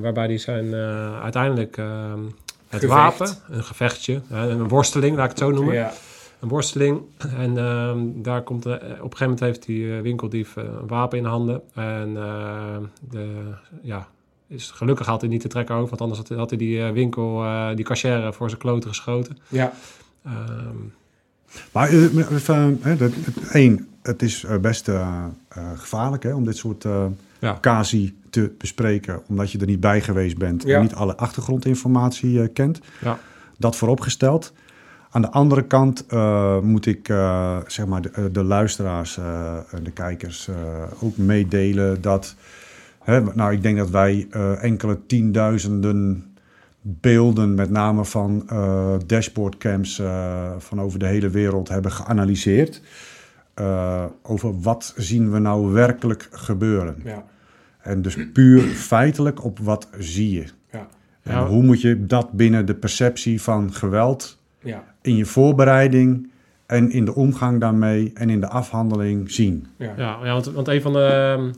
waarbij 0.00 0.26
die 0.26 0.38
zijn 0.38 0.74
eh, 0.74 1.22
uiteindelijk 1.22 1.76
het 2.68 2.80
Gevecht. 2.80 3.18
wapen, 3.18 3.36
een 3.50 3.64
gevechtje, 3.64 4.20
een 4.30 4.68
worsteling, 4.68 5.16
laat 5.16 5.24
ik 5.24 5.30
het 5.30 5.38
zo 5.38 5.50
noemen. 5.50 5.74
Ja, 5.74 5.92
Een 6.40 6.48
worsteling. 6.48 7.00
En 7.36 7.58
ehm, 7.58 7.98
daar 8.14 8.42
komt, 8.42 8.66
op 8.66 8.72
een 8.72 8.80
gegeven 8.80 9.18
moment 9.20 9.40
heeft 9.40 9.66
die 9.66 10.00
winkeldief 10.00 10.56
een 10.56 10.86
wapen 10.86 11.18
in 11.18 11.24
handen. 11.24 11.62
En 11.74 12.14
de, 13.10 13.54
ja, 13.82 14.08
is, 14.52 14.70
gelukkig 14.70 15.06
had 15.06 15.20
hij 15.20 15.30
niet 15.30 15.42
de 15.42 15.48
trekker 15.48 15.74
over, 15.74 15.88
want 15.88 16.00
anders 16.00 16.18
had, 16.18 16.28
hij- 16.28 16.38
had 16.38 16.48
hij 16.50 16.58
die 16.58 16.82
eh, 16.82 16.90
winkel, 16.92 17.44
eh, 17.44 17.68
die 17.76 17.84
cashier 17.84 18.32
voor 18.32 18.48
zijn 18.48 18.60
kloten 18.60 18.88
geschoten. 18.88 19.38
ja, 19.48 19.72
Ehm, 20.24 20.76
Maar 21.72 21.88
eh, 21.88 22.02
even, 22.32 22.80
dat, 22.82 22.98
het, 23.14 23.50
één, 23.52 23.88
het 24.02 24.22
is 24.22 24.44
best 24.60 24.90
gevaarlijk 25.74 26.22
hè, 26.22 26.34
om 26.34 26.44
dit 26.44 26.56
soort 26.56 26.84
eh 26.84 27.04
Ja. 27.38 27.58
casi 27.60 28.16
te 28.30 28.52
bespreken, 28.58 29.22
omdat 29.28 29.52
je 29.52 29.58
er 29.58 29.66
niet 29.66 29.80
bij 29.80 30.00
geweest 30.00 30.38
bent 30.38 30.62
Ja. 30.62 30.76
en 30.76 30.82
niet 30.82 30.94
alle 30.94 31.16
achtergrondinformatie 31.16 32.42
eh, 32.42 32.48
kent. 32.52 32.80
ja. 33.00 33.18
Dat 33.58 33.76
vooropgesteld. 33.76 34.52
Aan 35.10 35.22
de 35.22 35.30
andere 35.30 35.62
kant 35.62 36.06
eh, 36.06 36.58
moet 36.60 36.86
ik 36.86 37.08
eh, 37.08 37.56
zeg 37.66 37.86
maar 37.86 38.02
de, 38.02 38.10
eh, 38.10 38.24
de 38.32 38.42
luisteraars 38.44 39.16
eh, 39.18 39.56
en 39.70 39.84
de 39.84 39.90
kijkers 39.90 40.48
eh, 40.48 40.54
ook 41.00 41.16
meedelen 41.16 42.00
dat. 42.00 42.34
Hè, 43.02 43.20
nou, 43.34 43.52
ik 43.52 43.62
denk 43.62 43.76
dat 43.78 43.90
wij 43.90 44.26
eh, 44.30 44.62
enkele 44.64 45.06
tienduizenden 45.06 46.26
beelden, 46.80 47.54
met 47.54 47.70
name 47.70 48.04
van 48.04 48.42
eh, 48.48 48.94
dashboardcams 49.06 49.98
eh, 49.98 50.50
van 50.58 50.80
over 50.80 50.98
de 50.98 51.06
hele 51.06 51.30
wereld, 51.30 51.68
hebben 51.68 51.92
geanalyseerd. 51.92 52.82
Eh, 53.54 54.04
over 54.22 54.60
wat 54.60 54.94
zien 54.96 55.32
we 55.32 55.38
nou 55.38 55.72
werkelijk 55.72 56.28
gebeuren. 56.30 56.96
ja, 57.04 57.24
En 57.80 58.02
dus 58.02 58.16
puur 58.32 58.60
feitelijk 58.62 59.44
op 59.44 59.58
wat 59.58 59.88
zie 59.98 60.30
je. 60.34 60.44
ja, 60.70 60.86
En 61.22 61.32
Ja. 61.34 61.46
hoe 61.46 61.62
moet 61.62 61.80
je 61.80 62.06
dat 62.06 62.32
binnen 62.32 62.66
de 62.66 62.74
perceptie 62.74 63.42
van 63.42 63.72
geweld 63.72 64.38
ja, 64.60 64.84
in 65.02 65.16
je 65.16 65.24
voorbereiding 65.24 66.30
en 66.66 66.90
in 66.90 67.04
de 67.04 67.14
omgang 67.14 67.60
daarmee 67.60 68.10
en 68.14 68.30
in 68.30 68.40
de 68.40 68.48
afhandeling 68.48 69.30
zien? 69.30 69.66
ja. 69.76 69.92
Ja, 69.96 70.18
ja 70.24 70.32
want, 70.32 70.46
want 70.46 70.68
een 70.68 70.82
van 70.82 70.92
de 70.92 71.34
ehm, 71.38 71.50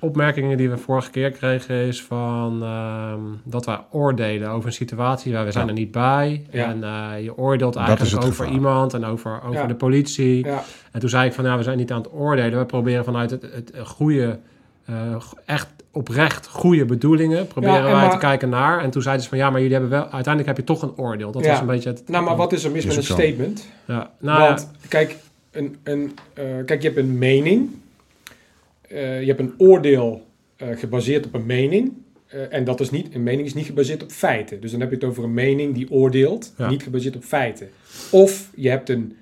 opmerkingen 0.00 0.56
die 0.56 0.70
we 0.70 0.76
vorige 0.76 1.10
keer 1.10 1.30
kregen 1.30 1.74
is 1.74 2.02
van 2.02 2.62
ehm, 2.62 3.20
dat 3.44 3.64
wij 3.66 3.78
oordelen 3.90 4.50
over 4.50 4.66
een 4.66 4.72
situatie 4.74 5.32
waar 5.32 5.44
we 5.44 5.52
zijn 5.52 5.64
Ja. 5.66 5.70
er 5.72 5.78
niet 5.78 5.90
bij. 5.90 6.44
Ja. 6.50 6.64
En 6.68 6.84
eh, 6.84 7.22
je 7.24 7.36
oordeelt 7.36 7.76
eigenlijk 7.76 8.16
over 8.16 8.28
gevaar. 8.34 8.52
iemand 8.52 8.94
en 8.94 9.04
over, 9.04 9.40
over 9.42 9.60
Ja. 9.60 9.66
de 9.66 9.74
politie. 9.74 10.44
ja. 10.44 10.62
En 10.92 11.00
toen 11.00 11.08
zei 11.08 11.26
ik 11.26 11.32
van 11.32 11.44
ja, 11.44 11.56
we 11.56 11.62
zijn 11.62 11.76
niet 11.78 11.92
aan 11.92 12.02
het 12.02 12.12
oordelen. 12.12 12.58
We 12.58 12.64
proberen 12.64 13.04
vanuit 13.04 13.30
het, 13.30 13.42
het 13.52 13.72
goede, 13.84 14.38
eh, 14.84 14.94
echt 15.44 15.68
oprecht 15.92 16.46
goede 16.48 16.84
bedoelingen, 16.84 17.46
proberen 17.46 17.82
wij 17.82 17.92
maar- 17.92 18.10
te 18.10 18.16
kijken 18.18 18.48
naar. 18.48 18.80
En 18.82 18.90
toen 18.90 19.02
zeiden 19.02 19.22
ze 19.24 19.28
van 19.30 19.38
ja, 19.38 19.50
maar 19.50 19.58
jullie 19.60 19.72
hebben 19.76 19.92
wel, 19.92 20.02
uiteindelijk 20.02 20.46
heb 20.46 20.56
je 20.56 20.64
toch 20.64 20.82
een 20.82 20.92
oordeel. 20.96 21.32
Dat 21.32 21.44
Ja. 21.44 21.50
was 21.50 21.60
een 21.60 21.66
beetje 21.66 21.88
het... 21.90 22.02
Nou, 22.08 22.24
maar 22.24 22.36
wat 22.36 22.52
is 22.52 22.64
er 22.64 22.70
mis 22.70 22.78
Is 22.80 22.86
met 22.86 22.96
een 22.96 23.02
statement? 23.02 23.66
Ja, 23.84 24.10
nou, 24.20 24.40
ja, 24.42 24.46
Want 24.48 24.70
kijk, 24.88 25.16
een, 25.50 25.76
een, 25.82 26.16
eh, 26.34 26.44
kijk, 26.66 26.82
je 26.82 26.86
hebt 26.88 27.00
een 27.00 27.18
mening. 27.18 27.70
Eh, 28.90 29.20
je 29.20 29.26
hebt 29.26 29.40
een 29.40 29.54
oordeel 29.56 30.26
eh, 30.56 30.68
gebaseerd 30.76 31.26
op 31.26 31.34
een 31.34 31.46
mening. 31.46 31.92
Eh, 32.26 32.52
en 32.54 32.64
dat 32.64 32.80
is 32.80 32.90
niet, 32.90 33.14
een 33.14 33.22
mening 33.22 33.46
is 33.46 33.54
niet 33.54 33.66
gebaseerd 33.66 34.02
op 34.02 34.10
feiten. 34.10 34.60
Dus 34.60 34.70
dan 34.70 34.80
heb 34.80 34.88
je 34.88 34.94
het 34.94 35.04
over 35.04 35.24
een 35.24 35.34
mening 35.34 35.74
die 35.74 35.90
oordeelt, 35.90 36.54
Ja. 36.58 36.70
niet 36.70 36.82
gebaseerd 36.82 37.16
op 37.16 37.24
feiten. 37.24 37.68
Of 38.10 38.50
je 38.54 38.68
hebt 38.68 38.88
een 38.88 39.14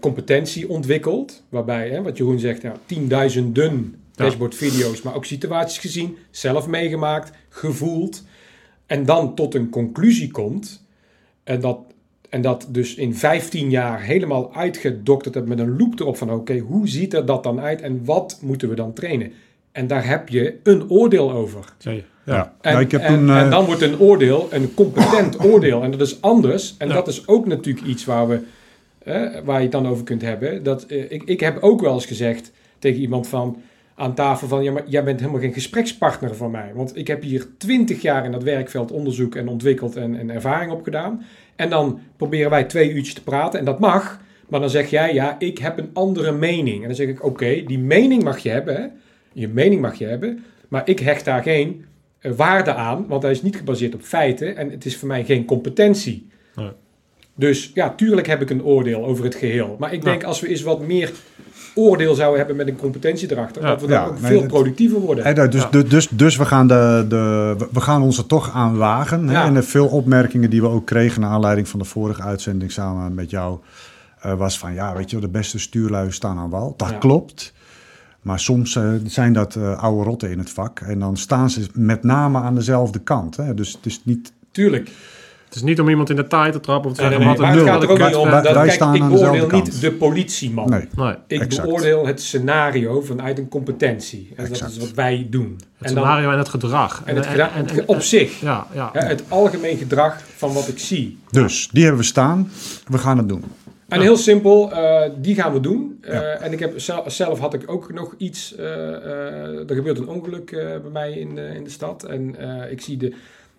competentie 0.00 0.68
ontwikkeld, 0.68 1.44
waarbij, 1.48 1.90
hè, 1.90 2.02
wat 2.02 2.16
Jeroen 2.16 2.38
zegt, 2.38 2.62
ja, 2.62 2.76
tienduizenden 2.86 3.94
Ja. 4.12 4.24
dashboardvideo's, 4.24 5.02
maar 5.02 5.14
ook 5.14 5.24
situaties 5.24 5.78
gezien, 5.78 6.16
zelf 6.30 6.66
meegemaakt, 6.66 7.36
gevoeld. 7.48 8.24
En 8.86 9.04
dan 9.04 9.34
tot 9.34 9.54
een 9.54 9.68
conclusie 9.68 10.30
komt. 10.30 10.86
En 11.44 11.60
dat, 11.60 11.78
en 12.34 12.40
dat 12.40 12.66
dus 12.68 12.94
in 12.94 13.14
15 13.14 13.70
jaar 13.70 14.02
helemaal 14.02 14.54
uitgedokterd 14.54 15.34
hebt 15.34 15.48
met 15.48 15.58
een 15.58 15.76
loop 15.76 16.00
erop 16.00 16.16
van 16.16 16.32
oké, 16.32 16.58
hoe 16.58 16.88
ziet 16.88 17.14
er 17.14 17.26
dat 17.26 17.42
dan 17.42 17.60
uit 17.60 17.80
en 17.80 18.04
wat 18.04 18.38
moeten 18.42 18.68
we 18.68 18.74
dan 18.74 18.92
trainen? 18.92 19.32
En 19.72 19.86
daar 19.86 20.06
heb 20.06 20.28
je 20.28 20.58
een 20.62 20.90
oordeel 20.90 21.32
over. 21.32 21.64
Ja. 22.24 22.54
En, 22.60 22.72
Nou, 22.72 22.84
ik 22.84 22.90
heb 22.90 23.00
en, 23.00 23.14
toen, 23.14 23.30
eh, 23.30 23.40
en 23.40 23.50
dan 23.50 23.64
wordt 23.64 23.80
een 23.80 23.98
oordeel 23.98 24.48
een 24.50 24.74
competent 24.74 25.40
oordeel. 25.50 25.82
En 25.82 25.90
dat 25.90 26.00
is 26.00 26.20
anders. 26.20 26.74
En 26.78 26.88
Ja. 26.88 26.94
dat 26.94 27.08
is 27.08 27.26
ook 27.26 27.46
natuurlijk 27.46 27.86
iets 27.86 28.04
waar, 28.04 28.28
we, 28.28 28.40
eh, 28.98 29.26
waar 29.44 29.56
je 29.56 29.62
het 29.62 29.72
dan 29.72 29.88
over 29.88 30.04
kunt 30.04 30.22
hebben. 30.22 30.62
Dat, 30.62 30.82
eh, 30.82 31.10
ik, 31.10 31.22
ik 31.22 31.40
heb 31.40 31.62
ook 31.62 31.80
wel 31.80 31.94
eens 31.94 32.06
gezegd 32.06 32.52
tegen 32.78 33.00
iemand 33.00 33.28
van 33.28 33.62
aan 33.94 34.14
tafel 34.14 34.48
van... 34.48 34.62
ja, 34.62 34.72
maar 34.72 34.84
jij 34.86 35.04
bent 35.04 35.20
helemaal 35.20 35.40
geen 35.40 35.52
gesprekspartner 35.52 36.36
van 36.36 36.50
mij. 36.50 36.70
Want 36.74 36.96
ik 36.96 37.06
heb 37.06 37.22
hier 37.22 37.46
twintig 37.58 38.02
jaar 38.02 38.24
in 38.24 38.32
dat 38.32 38.42
werkveld 38.42 38.90
onderzoek 38.90 39.34
en 39.34 39.48
ontwikkeld 39.48 39.96
en, 39.96 40.18
en 40.18 40.30
ervaring 40.30 40.72
opgedaan. 40.72 41.24
En 41.56 41.70
dan 41.70 42.00
proberen 42.16 42.50
wij 42.50 42.64
twee 42.64 42.90
uurtjes 42.90 43.14
te 43.14 43.22
praten 43.22 43.58
en 43.58 43.64
dat 43.64 43.78
mag. 43.78 44.20
Maar 44.48 44.60
dan 44.60 44.70
zeg 44.70 44.90
jij, 44.90 45.14
ja, 45.14 45.36
ik 45.38 45.58
heb 45.58 45.78
een 45.78 45.90
andere 45.92 46.32
mening. 46.32 46.80
En 46.80 46.86
dan 46.86 46.96
zeg 46.96 47.08
ik, 47.08 47.24
oké, 47.24 47.62
die 47.66 47.78
mening 47.78 48.22
mag 48.22 48.38
je 48.38 48.48
hebben. 48.48 48.74
hè. 48.76 48.86
Je 49.32 49.48
mening 49.48 49.80
mag 49.80 49.94
je 49.94 50.04
hebben. 50.04 50.44
Maar 50.68 50.88
ik 50.88 50.98
hecht 50.98 51.24
daar 51.24 51.42
geen 51.42 51.84
eh, 52.18 52.32
waarde 52.32 52.74
aan, 52.74 53.06
want 53.08 53.22
hij 53.22 53.30
is 53.30 53.42
niet 53.42 53.56
gebaseerd 53.56 53.94
op 53.94 54.02
feiten 54.02 54.56
en 54.56 54.70
het 54.70 54.84
is 54.84 54.96
voor 54.96 55.08
mij 55.08 55.24
geen 55.24 55.44
competentie. 55.44 56.28
Nee. 56.54 56.70
Dus 57.34 57.70
ja, 57.74 57.94
tuurlijk 57.94 58.26
heb 58.26 58.42
ik 58.42 58.50
een 58.50 58.64
oordeel 58.64 59.04
over 59.04 59.24
het 59.24 59.34
geheel. 59.34 59.76
Maar 59.78 59.92
ik 59.92 60.02
denk 60.02 60.24
als 60.24 60.40
we 60.40 60.48
eens 60.48 60.62
wat 60.62 60.80
meer 60.80 61.12
oordeel 61.74 62.14
zouden 62.14 62.38
hebben 62.38 62.56
met 62.56 62.68
een 62.68 62.76
competentie 62.76 63.30
erachter, 63.32 63.62
Ja. 63.62 63.68
dat 63.68 63.80
we 63.80 63.86
dan 63.86 63.96
Ja, 64.00 64.06
ook 64.06 64.20
nee, 64.20 64.30
veel 64.30 64.38
dat- 64.40 64.48
productiever 64.48 65.00
worden. 65.00 65.50
Dus, 65.50 65.62
Ja. 65.62 65.68
dus, 65.70 65.84
dus, 65.88 66.08
dus 66.08 66.36
we, 66.36 66.44
gaan 66.44 66.66
de, 66.66 67.04
de, 67.08 67.56
we- 67.72 67.80
gaan 67.80 68.02
ons 68.02 68.18
er 68.18 68.26
toch 68.26 68.50
aan 68.54 68.76
wagen. 68.76 69.28
En 69.30 69.54
de 69.54 69.62
veel 69.62 69.86
opmerkingen 69.86 70.50
die 70.50 70.60
we 70.60 70.68
ook 70.68 70.86
kregen 70.86 71.20
naar 71.20 71.30
aanleiding 71.30 71.68
van 71.68 71.78
de 71.78 71.84
vorige 71.84 72.22
uitzending 72.22 72.72
samen 72.72 73.14
met 73.14 73.30
jou... 73.30 73.58
eh, 74.20 74.34
was 74.34 74.58
van, 74.58 74.74
ja, 74.74 74.94
weet 74.96 75.10
je 75.10 75.16
wel, 75.20 75.24
de 75.26 75.38
beste 75.38 75.58
stuurlui 75.58 76.12
staan 76.12 76.38
aan 76.38 76.50
wal. 76.50 76.74
Dat 76.76 76.88
Ja. 76.90 76.96
klopt. 76.96 77.52
Maar 78.22 78.40
soms 78.40 78.76
eh, 78.76 78.88
zijn 79.06 79.32
dat 79.32 79.54
eh, 79.56 79.82
oude 79.82 80.04
rotten 80.04 80.30
in 80.30 80.38
het 80.38 80.50
vak. 80.50 80.80
En 80.80 80.98
dan 80.98 81.16
staan 81.16 81.50
ze 81.50 81.66
met 81.72 82.02
name 82.02 82.38
aan 82.38 82.54
dezelfde 82.54 82.98
kant. 82.98 83.36
Hè? 83.36 83.54
Dus 83.54 83.72
het 83.72 83.86
is 83.86 84.00
niet... 84.04 84.32
Tuurlijk. 84.50 84.90
Het 85.54 85.62
is 85.62 85.68
niet 85.68 85.80
om 85.80 85.88
iemand 85.88 86.10
in 86.10 86.16
de 86.16 86.26
taai 86.26 86.52
te 86.52 86.60
trappen 86.60 86.90
of 86.90 86.96
te 86.96 87.02
Nee, 87.02 87.10
zeggen 87.10 87.28
nee, 87.28 87.36
wat 87.38 87.46
maar 87.46 87.52
een 87.52 87.56
het 87.58 87.66
nul. 87.66 87.74
gaat 87.74 87.82
er 87.82 87.90
ook 88.04 88.06
niet 88.08 88.16
om. 88.16 88.30
wij- 88.30 88.42
Dat, 88.42 88.52
wij 88.52 88.62
kijk, 88.62 88.74
staan 88.74 88.94
ik 88.94 89.08
beoordeel 89.08 89.32
niet 89.42 89.46
kant. 89.50 89.80
de 89.80 89.92
politieman. 89.92 90.70
Nee. 90.70 90.88
Nee. 90.96 91.14
Ik 91.26 91.40
Exact. 91.40 91.68
beoordeel 91.68 92.06
het 92.06 92.20
scenario 92.22 93.00
vanuit 93.00 93.38
een 93.38 93.48
competentie. 93.48 94.32
En 94.36 94.48
dat 94.48 94.68
is 94.68 94.78
wat 94.78 94.92
wij 94.94 95.26
doen. 95.30 95.52
Het 95.78 95.88
en 95.88 95.94
dan, 95.94 96.04
scenario 96.04 96.30
en 96.30 96.38
het 96.38 96.48
gedrag. 96.48 97.02
en 97.04 97.16
het 97.16 97.26
gedra- 97.26 97.50
op 97.86 98.00
zich. 98.02 98.40
ja, 98.40 98.66
ja. 98.74 98.90
Het 98.92 99.22
algemeen 99.28 99.76
gedrag 99.76 100.20
van 100.36 100.52
wat 100.52 100.68
ik 100.68 100.78
zie. 100.78 101.18
Dus, 101.30 101.68
die 101.72 101.82
hebben 101.82 102.00
we 102.00 102.06
staan. 102.06 102.50
We 102.86 102.98
gaan 102.98 103.18
het 103.18 103.28
doen. 103.28 103.44
En 103.88 104.00
heel 104.00 104.16
simpel, 104.16 104.72
eh, 104.72 105.10
die 105.20 105.34
gaan 105.34 105.52
we 105.52 105.60
doen. 105.60 105.98
Eh, 106.00 106.42
En 106.44 106.52
ik 106.52 106.58
heb 106.58 106.80
zelf, 106.80 107.12
zelf 107.12 107.38
had 107.38 107.54
ik 107.54 107.62
ook 107.66 107.92
nog 107.92 108.14
iets. 108.18 108.54
eh, 108.56 108.64
eh, 108.64 109.68
er 109.70 109.74
gebeurt 109.74 109.98
een 109.98 110.08
ongeluk 110.08 110.50
eh, 110.50 110.58
bij 110.66 110.90
mij 110.92 111.12
in, 111.12 111.34
de- 111.34 111.52
in 111.56 111.64
de 111.64 111.70
stad. 111.70 112.04
En 112.04 112.36
eh, 112.38 112.70
ik 112.72 112.80
zie 112.80 112.96
de. 112.96 113.12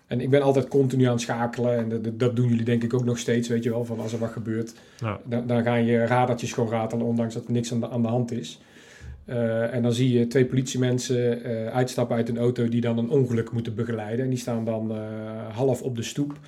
En 0.08 0.22
ik 0.22 0.30
ben 0.30 0.41
altijd 0.41 0.68
continu 0.68 1.04
aan 1.06 1.12
het 1.12 1.22
schakelen. 1.22 1.78
En 1.78 2.02
dat- 2.18 2.36
doen 2.36 2.48
jullie 2.50 2.65
denk 2.65 2.84
ik 2.84 2.94
ook 2.94 3.06
nog 3.06 3.18
steeds, 3.18 3.48
weet 3.48 3.63
je 3.63 3.70
wel. 3.70 3.86
Van 3.86 4.00
als 4.00 4.13
er 4.13 4.20
wat 4.20 4.30
gebeurt, 4.32 4.74
Ja. 5.00 5.20
dan, 5.24 5.48
dan 5.48 5.63
gaan 5.63 5.86
je 5.86 6.06
radartjes 6.06 6.54
gewoon 6.54 6.70
ratelen, 6.70 7.06
ondanks 7.06 7.34
dat 7.34 7.46
er 7.46 7.52
niks 7.52 7.72
aan 7.72 7.80
de, 7.80 7.89
aan 7.89 8.02
de 8.02 8.08
hand 8.08 8.32
is. 8.32 8.60
Eh, 9.26 9.74
en 9.74 9.82
dan 9.82 9.94
zie 9.94 10.18
je 10.20 10.28
twee 10.28 10.46
politiemensen 10.46 11.44
eh, 11.44 11.68
uitstappen 11.74 12.15
uit 12.15 12.30
een 12.30 12.38
auto 12.38 12.70
die 12.70 12.82
dan 12.82 12.98
een 12.98 13.10
ongeluk 13.10 13.52
moeten 13.52 13.76
begeleiden. 13.76 14.24
En 14.24 14.30
die 14.30 14.39
staan 14.39 14.65
dan 14.65 14.91
eh, 14.91 14.98
half 15.56 15.82
op 15.82 15.96
de 15.96 16.04
stoep. 16.04 16.39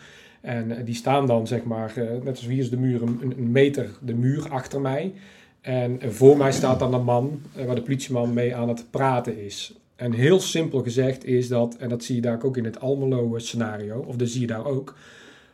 En 0.42 0.86
die 0.86 0.96
staan 0.96 1.28
dan, 1.28 1.48
zeg 1.48 1.64
maar, 1.64 1.94
net 2.24 2.28
als 2.28 2.46
hier 2.46 2.58
is 2.58 2.70
de 2.70 2.78
muur, 2.78 3.02
een, 3.02 3.34
een 3.38 3.52
meter 3.52 3.90
de 4.02 4.14
muur 4.14 4.50
achter 4.50 4.82
mij. 4.82 5.14
En 5.62 6.00
voor 6.08 6.38
mij 6.38 6.52
staat 6.52 6.80
dan 6.80 6.94
een 6.94 7.04
man 7.04 7.42
waar 7.66 7.76
de 7.76 7.82
politieman 7.82 8.34
mee 8.34 8.56
aan 8.56 8.68
het 8.68 8.86
praten 8.90 9.46
is. 9.46 9.74
En 9.98 10.12
heel 10.12 10.40
simpel 10.40 10.82
gezegd 10.82 11.26
is 11.26 11.48
dat, 11.48 11.76
en 11.76 11.90
dat 11.90 12.04
zie 12.04 12.16
je 12.16 12.22
daar 12.22 12.44
ook 12.44 12.58
in 12.58 12.66
het 12.66 12.80
Almelo-scenario, 12.80 14.00
of 14.00 14.16
dat 14.16 14.30
zie 14.30 14.42
je 14.42 14.48
daar 14.48 14.66
ook, 14.66 14.96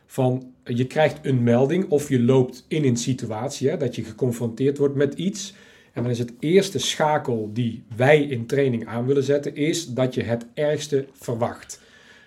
van 0.06 0.52
eh, 0.62 0.76
je 0.76 0.86
krijgt 0.86 1.18
een 1.22 1.42
melding 1.42 1.88
of 1.88 2.08
je 2.08 2.22
loopt 2.22 2.64
in 2.68 2.84
een 2.84 2.96
situatie 2.96 3.68
hè, 3.68 3.76
dat 3.76 3.96
je 3.96 4.04
geconfronteerd 4.04 4.78
wordt 4.78 4.94
met 4.94 5.14
iets. 5.14 5.54
En 5.92 6.02
dan 6.02 6.10
is 6.10 6.18
het 6.18 6.32
eerste 6.38 6.78
schakel 6.78 7.50
die 7.52 7.82
wij 7.96 8.22
in 8.22 8.46
training 8.46 8.86
aan 8.86 9.06
willen 9.06 9.22
zetten, 9.22 9.56
is 9.56 9.86
dat 9.86 10.14
je 10.14 10.22
het 10.22 10.46
ergste 10.54 11.06
verwacht. 11.12 11.80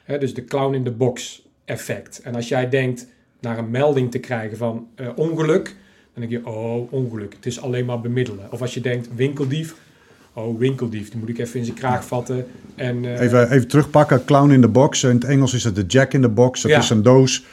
Hè, 0.04 0.18
dus 0.18 0.34
de 0.34 0.44
clown 0.44 0.74
in 0.74 0.84
the 0.84 0.92
box 0.92 1.46
effect. 1.66 2.22
En 2.22 2.36
als 2.36 2.48
jij 2.48 2.70
denkt 2.70 3.08
naar 3.40 3.58
een 3.58 3.70
melding 3.70 4.12
te 4.12 4.20
krijgen 4.20 4.58
van 4.58 4.88
eh, 4.96 5.10
ongeluk, 5.16 5.76
dan 6.14 6.28
denk 6.28 6.32
je, 6.32 6.52
oh, 6.52 6.94
ongeluk, 6.94 7.34
het 7.34 7.46
is 7.46 7.62
alleen 7.62 7.86
maar 7.86 8.02
bemiddelen. 8.02 8.52
Of 8.52 8.62
als 8.62 8.74
je 8.74 8.82
denkt 8.82 9.16
winkeldief, 9.16 9.76
oh, 10.38 10.60
winkeldief, 10.60 11.10
die 11.10 11.20
moet 11.20 11.30
ik 11.30 11.38
even 11.38 11.60
in 11.60 11.66
zijn 11.66 11.78
kraag 11.78 12.06
vatten. 12.06 12.46
En, 12.76 13.06
eh, 13.06 13.22
Even, 13.22 13.52
even 13.52 13.68
terugpakken. 13.68 14.26
Clown 14.26 14.52
in 14.52 14.62
the 14.62 14.68
box. 14.68 15.04
In 15.04 15.10
het 15.10 15.24
Engels 15.24 15.54
is 15.54 15.64
het 15.64 15.76
de 15.76 15.84
jack 15.88 16.14
in 16.14 16.22
the 16.22 16.30
box. 16.30 16.62
Dat 16.62 16.72
Ja. 16.72 16.78
is 16.78 16.90
een 16.90 17.04
doos 17.04 17.46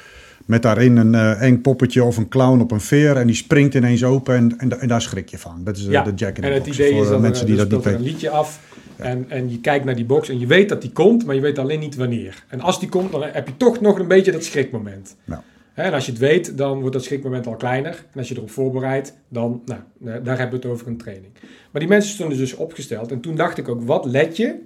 met 0.46 0.62
daarin 0.62 0.96
een 0.96 1.14
eh, 1.14 1.42
eng 1.42 1.60
poppetje 1.60 2.04
of 2.04 2.16
een 2.16 2.28
clown 2.28 2.60
op 2.60 2.70
een 2.70 2.80
veer. 2.80 3.16
En 3.16 3.26
die 3.26 3.36
springt 3.36 3.74
ineens 3.74 4.04
open 4.04 4.34
en, 4.34 4.54
en, 4.58 4.68
da- 4.68 4.76
en 4.76 4.88
daar 4.88 5.02
schrik 5.02 5.28
je 5.28 5.38
van. 5.38 5.60
Dat 5.64 5.76
is 5.76 5.84
eh, 5.86 5.90
Ja, 5.92 6.02
de 6.02 6.12
jack 6.14 6.36
in 6.36 6.42
the 6.42 6.48
en 6.48 6.54
het 6.54 6.64
box. 6.64 6.76
idee 6.78 6.92
voor 6.92 7.02
is 7.02 7.08
dat 7.08 7.20
mensen 7.20 7.46
die 7.46 7.54
er 7.58 7.60
dat 7.60 7.70
niet 7.70 7.80
speelt 7.80 7.94
weten. 7.96 8.06
een 8.08 8.12
liedje 8.12 8.30
af. 8.30 8.60
En, 8.96 9.24
en 9.28 9.50
je 9.50 9.60
kijkt 9.60 9.84
naar 9.84 9.94
die 9.96 10.04
box 10.04 10.28
en 10.28 10.38
je 10.38 10.46
weet 10.46 10.68
dat 10.68 10.80
die 10.82 10.90
komt, 10.92 11.26
maar 11.26 11.34
je 11.34 11.40
weet 11.40 11.58
alleen 11.58 11.80
niet 11.80 11.96
wanneer. 11.96 12.44
En 12.48 12.60
als 12.60 12.80
die 12.80 12.88
komt, 12.88 13.12
dan 13.12 13.22
heb 13.22 13.46
je 13.46 13.56
toch 13.56 13.80
nog 13.80 13.98
een 13.98 14.08
beetje 14.08 14.32
dat 14.32 14.44
schrikmoment. 14.44 15.16
Ja. 15.24 15.42
En 15.74 15.92
als 15.92 16.06
je 16.06 16.12
het 16.12 16.20
weet, 16.20 16.58
dan 16.58 16.80
wordt 16.80 16.92
dat 16.92 17.04
schrikmoment 17.04 17.46
al 17.46 17.56
kleiner. 17.56 18.04
En 18.12 18.18
als 18.18 18.28
je 18.28 18.36
erop 18.36 18.50
voorbereidt, 18.50 19.16
dan, 19.28 19.62
nou, 19.64 19.80
daar 19.98 20.38
hebben 20.38 20.60
we 20.60 20.66
het 20.66 20.74
over 20.74 20.86
een 20.86 20.96
training. 20.96 21.32
Maar 21.70 21.80
die 21.80 21.90
mensen 21.90 22.10
stonden 22.12 22.38
dus 22.38 22.54
opgesteld. 22.54 23.10
En 23.10 23.20
toen 23.20 23.36
dacht 23.36 23.58
ik 23.58 23.68
ook, 23.68 23.82
wat 23.82 24.04
let 24.04 24.36
je? 24.36 24.56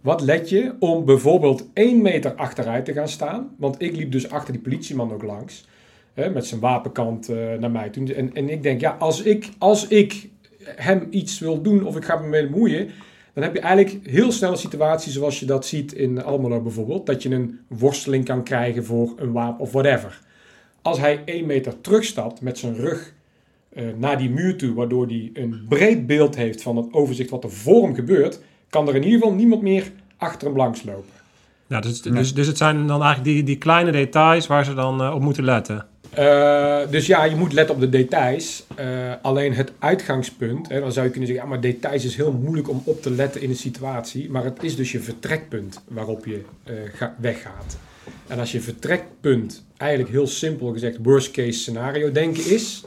Wat 0.00 0.20
let 0.20 0.48
je 0.48 0.74
om 0.78 1.04
bijvoorbeeld 1.04 1.68
één 1.72 2.02
meter 2.02 2.34
achteruit 2.34 2.84
te 2.84 2.92
gaan 2.92 3.08
staan? 3.08 3.54
Want 3.58 3.82
ik 3.82 3.96
liep 3.96 4.12
dus 4.12 4.30
achter 4.30 4.52
die 4.52 4.62
politieman 4.62 5.12
ook 5.12 5.22
langs. 5.22 5.66
Hè, 6.14 6.30
met 6.30 6.46
zijn 6.46 6.60
wapenkant 6.60 7.28
eh, 7.28 7.36
naar 7.58 7.70
mij. 7.70 7.90
En, 7.90 8.34
en 8.34 8.48
ik 8.48 8.62
denk, 8.62 8.80
ja, 8.80 8.96
als 8.98 9.22
ik, 9.22 9.48
als 9.58 9.88
ik 9.88 10.28
hem 10.64 11.06
iets 11.10 11.38
wil 11.38 11.62
doen 11.62 11.86
of 11.86 11.96
ik 11.96 12.04
ga 12.04 12.16
me 12.16 12.28
mee 12.28 12.48
bemoeien... 12.48 12.90
dan 13.32 13.42
heb 13.42 13.54
je 13.54 13.60
eigenlijk 13.60 14.06
heel 14.06 14.32
snel 14.32 14.50
een 14.50 14.56
situatie 14.56 15.12
zoals 15.12 15.40
je 15.40 15.46
dat 15.46 15.66
ziet 15.66 15.92
in 15.92 16.22
Almelo 16.22 16.60
bijvoorbeeld. 16.60 17.06
Dat 17.06 17.22
je 17.22 17.30
een 17.30 17.60
worsteling 17.68 18.24
kan 18.24 18.42
krijgen 18.42 18.84
voor 18.84 19.12
een 19.16 19.32
wapen 19.32 19.60
of 19.60 19.72
whatever. 19.72 20.20
Als 20.82 20.98
hij 20.98 21.22
één 21.24 21.46
meter 21.46 21.80
terugstapt 21.80 22.40
met 22.40 22.58
zijn 22.58 22.76
rug 22.76 23.12
eh, 23.68 23.84
naar 23.96 24.18
die 24.18 24.30
muur 24.30 24.56
toe... 24.56 24.74
waardoor 24.74 25.06
hij 25.06 25.30
een 25.34 25.66
breed 25.68 26.06
beeld 26.06 26.36
heeft 26.36 26.62
van 26.62 26.76
het 26.76 26.92
overzicht 26.92 27.30
wat 27.30 27.44
er 27.44 27.50
voor 27.50 27.82
hem 27.82 27.94
gebeurt... 27.94 28.40
kan 28.68 28.88
er 28.88 28.94
in 28.94 29.04
ieder 29.04 29.18
geval 29.18 29.34
niemand 29.34 29.62
meer 29.62 29.92
achter 30.16 30.48
hem 30.48 30.56
langs 30.56 30.82
lopen. 30.82 31.20
Ja, 31.66 31.80
dus, 31.80 32.02
dus, 32.02 32.34
dus 32.34 32.46
het 32.46 32.56
zijn 32.56 32.86
dan 32.86 33.02
eigenlijk 33.02 33.24
die, 33.34 33.42
die 33.42 33.58
kleine 33.58 33.92
details 33.92 34.46
waar 34.46 34.64
ze 34.64 34.74
dan 34.74 35.02
eh, 35.02 35.14
op 35.14 35.20
moeten 35.20 35.44
letten. 35.44 35.86
Eh, 36.14 36.80
dus 36.90 37.06
ja, 37.06 37.24
je 37.24 37.36
moet 37.36 37.52
letten 37.52 37.74
op 37.74 37.80
de 37.80 37.88
details. 37.88 38.64
Eh, 38.74 39.12
alleen 39.22 39.54
het 39.54 39.72
uitgangspunt, 39.78 40.68
hè, 40.68 40.80
dan 40.80 40.92
zou 40.92 41.04
je 41.06 41.10
kunnen 41.12 41.28
zeggen, 41.28 41.46
ja, 41.46 41.52
maar 41.52 41.60
details 41.62 42.04
is 42.04 42.16
heel 42.16 42.32
moeilijk 42.32 42.68
om 42.68 42.82
op 42.84 43.02
te 43.02 43.10
letten 43.10 43.40
in 43.40 43.50
een 43.50 43.56
situatie. 43.56 44.30
Maar 44.30 44.44
het 44.44 44.62
is 44.62 44.76
dus 44.76 44.92
je 44.92 45.00
vertrekpunt 45.00 45.82
waarop 45.88 46.24
je 46.26 46.42
eh, 46.64 46.74
ga- 46.94 47.14
weggaat. 47.18 47.78
En 48.26 48.38
als 48.38 48.52
je 48.52 48.60
vertrekpunt 48.60 49.64
eigenlijk 49.76 50.12
heel 50.12 50.26
simpel 50.26 50.72
gezegd 50.72 50.96
worst 51.02 51.30
case 51.30 51.58
scenario 51.58 52.12
denken 52.12 52.50
is, 52.50 52.84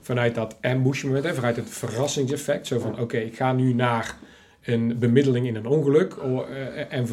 vanuit 0.00 0.34
dat 0.34 0.56
ambush 0.60 1.02
moment, 1.02 1.24
hè, 1.24 1.34
vanuit 1.34 1.56
het 1.56 1.70
verrassingseffect, 1.70 2.66
zo 2.66 2.78
van 2.78 3.00
oké, 3.00 3.16
ik 3.16 3.36
ga 3.36 3.52
nu 3.52 3.72
naar 3.74 4.16
een 4.64 4.98
bemiddeling 4.98 5.46
in 5.46 5.54
een 5.56 5.66
ongeluk 5.66 6.18
o- 6.22 6.44
eh, 6.44 6.92
en, 6.98 7.06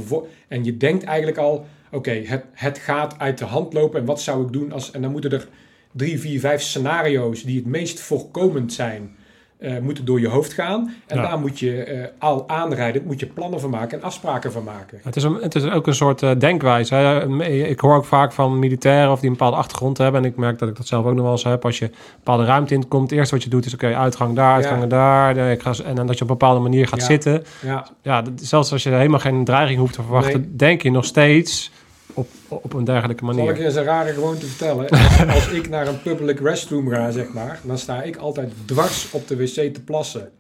en 0.48 0.64
je 0.64 0.78
denkt 0.78 1.04
eigenlijk 1.04 1.38
al, 1.38 1.66
oké, 1.94 2.12
het, 2.26 2.44
het 2.54 2.78
gaat 2.78 3.16
uit 3.18 3.38
de 3.38 3.46
hand 3.46 3.74
lopen 3.74 4.00
en 4.00 4.06
wat 4.06 4.22
zou 4.22 4.46
ik 4.46 4.52
doen 4.54 4.72
als, 4.72 4.92
en 4.92 5.02
dan 5.02 5.12
moeten 5.12 5.32
er 5.32 5.48
drie, 5.92 6.20
vier, 6.20 6.40
vijf 6.40 6.62
scenario's 6.62 7.44
die 7.44 7.56
het 7.56 7.66
meest 7.66 8.00
voorkomend 8.00 8.74
zijn, 8.74 9.16
eh, 9.58 9.78
moeten 9.80 10.06
door 10.06 10.20
je 10.20 10.28
hoofd 10.28 10.54
gaan. 10.54 10.94
En 11.08 11.18
Ja. 11.18 11.22
daar 11.30 11.40
moet 11.40 11.60
je 11.60 11.84
eh, 11.84 12.08
al 12.20 12.50
aanrijden, 12.50 13.04
moet 13.06 13.20
je 13.20 13.26
plannen 13.26 13.60
van 13.60 13.70
maken 13.70 13.98
en 13.98 14.04
afspraken 14.04 14.52
van 14.52 14.64
maken. 14.64 15.00
Het 15.04 15.16
is, 15.16 15.24
een, 15.24 15.34
het 15.42 15.56
is 15.56 15.70
ook 15.70 15.88
een 15.88 15.96
soort 15.96 16.22
eh, 16.24 16.32
denkwijze. 16.38 16.96
Hè. 16.96 17.42
Ik 17.68 17.80
hoor 17.80 17.96
ook 17.96 18.06
vaak 18.06 18.32
van 18.32 18.60
militairen 18.60 19.12
of 19.12 19.20
die 19.20 19.30
een 19.30 19.36
bepaalde 19.36 19.58
achtergrond 19.58 19.98
hebben. 19.98 20.22
En 20.24 20.28
ik 20.30 20.36
merk 20.36 20.60
dat 20.60 20.70
ik 20.70 20.76
dat 20.76 20.88
zelf 20.88 21.06
ook 21.06 21.14
nog 21.14 21.24
wel 21.24 21.32
eens 21.32 21.44
heb. 21.44 21.66
Als 21.66 21.80
je 21.80 21.86
een 21.86 21.92
bepaalde 22.18 22.46
ruimte 22.46 22.74
in 22.74 22.88
komt, 22.88 23.10
het 23.10 23.20
eerste 23.20 23.36
wat 23.36 23.44
je 23.44 23.50
doet 23.50 23.66
is... 23.66 23.74
oké, 23.74 23.96
uitgang 23.96 24.36
daar, 24.36 24.54
uitgangen 24.54 24.90
daar. 24.90 25.38
Ik 25.52 25.62
ga, 25.62 25.74
en 25.86 25.96
dan 25.96 26.08
dat 26.08 26.18
je 26.18 26.24
op 26.24 26.30
een 26.30 26.38
bepaalde 26.38 26.60
manier 26.62 26.88
gaat 26.88 27.00
Ja. 27.00 27.06
zitten. 27.06 27.44
Ja, 27.62 27.88
Ja, 28.02 28.22
dat- 28.22 28.34
zelfs 28.42 28.72
als 28.72 28.84
je 28.84 28.90
helemaal 28.90 29.20
geen 29.20 29.44
dreiging 29.46 29.80
hoeft 29.80 29.94
te 29.94 30.02
verwachten... 30.02 30.40
Nee. 30.40 30.56
denk 30.56 30.82
je 30.82 30.92
nog 30.92 31.06
steeds 31.06 31.72
op, 32.14 32.28
op 32.48 32.74
een 32.74 32.84
dergelijke 32.84 33.26
Zal 33.26 33.34
ik 33.34 33.40
manier. 33.40 33.58
je 33.58 33.66
eens 33.66 33.76
een 33.76 33.84
rare 33.84 34.14
gewoonte 34.14 34.46
vertellen? 34.46 34.90
Als, 34.90 35.26
als 35.36 35.50
ik 35.50 35.70
naar 35.70 35.88
een 35.88 36.02
public 36.02 36.40
restroom 36.40 36.90
ga, 36.90 37.12
zeg 37.12 37.34
maar, 37.34 37.60
dan 37.64 37.78
sta 37.78 38.02
ik 38.02 38.16
altijd 38.16 38.52
dwars 38.66 39.12
op 39.12 39.28
de 39.28 39.36
wc 39.38 39.74
te 39.74 39.82
plassen. 39.86 40.32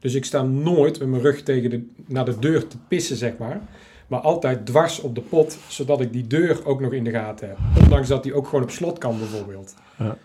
Dus 0.00 0.14
ik 0.14 0.24
sta 0.24 0.42
nooit 0.42 0.98
met 0.98 1.08
mijn 1.08 1.22
rug 1.22 1.42
tegen 1.42 1.70
de, 1.70 1.86
naar 2.06 2.24
de 2.24 2.38
deur 2.38 2.66
te 2.66 2.76
pissen, 2.88 3.16
zeg 3.16 3.32
maar. 3.38 3.60
Maar 4.06 4.20
altijd 4.20 4.66
dwars 4.66 5.00
op 5.00 5.14
de 5.14 5.20
pot, 5.20 5.58
zodat 5.68 6.00
ik 6.00 6.12
die 6.12 6.26
deur 6.26 6.66
ook 6.66 6.80
nog 6.80 6.92
in 6.92 7.04
de 7.04 7.10
gaten 7.10 7.48
heb. 7.48 7.58
Ondanks 7.82 8.08
dat 8.08 8.22
die 8.22 8.34
ook 8.34 8.46
gewoon 8.46 8.62
op 8.62 8.70
slot 8.70 8.98
kan, 8.98 9.18
bijvoorbeeld. 9.18 9.74
Ja. 9.98 10.16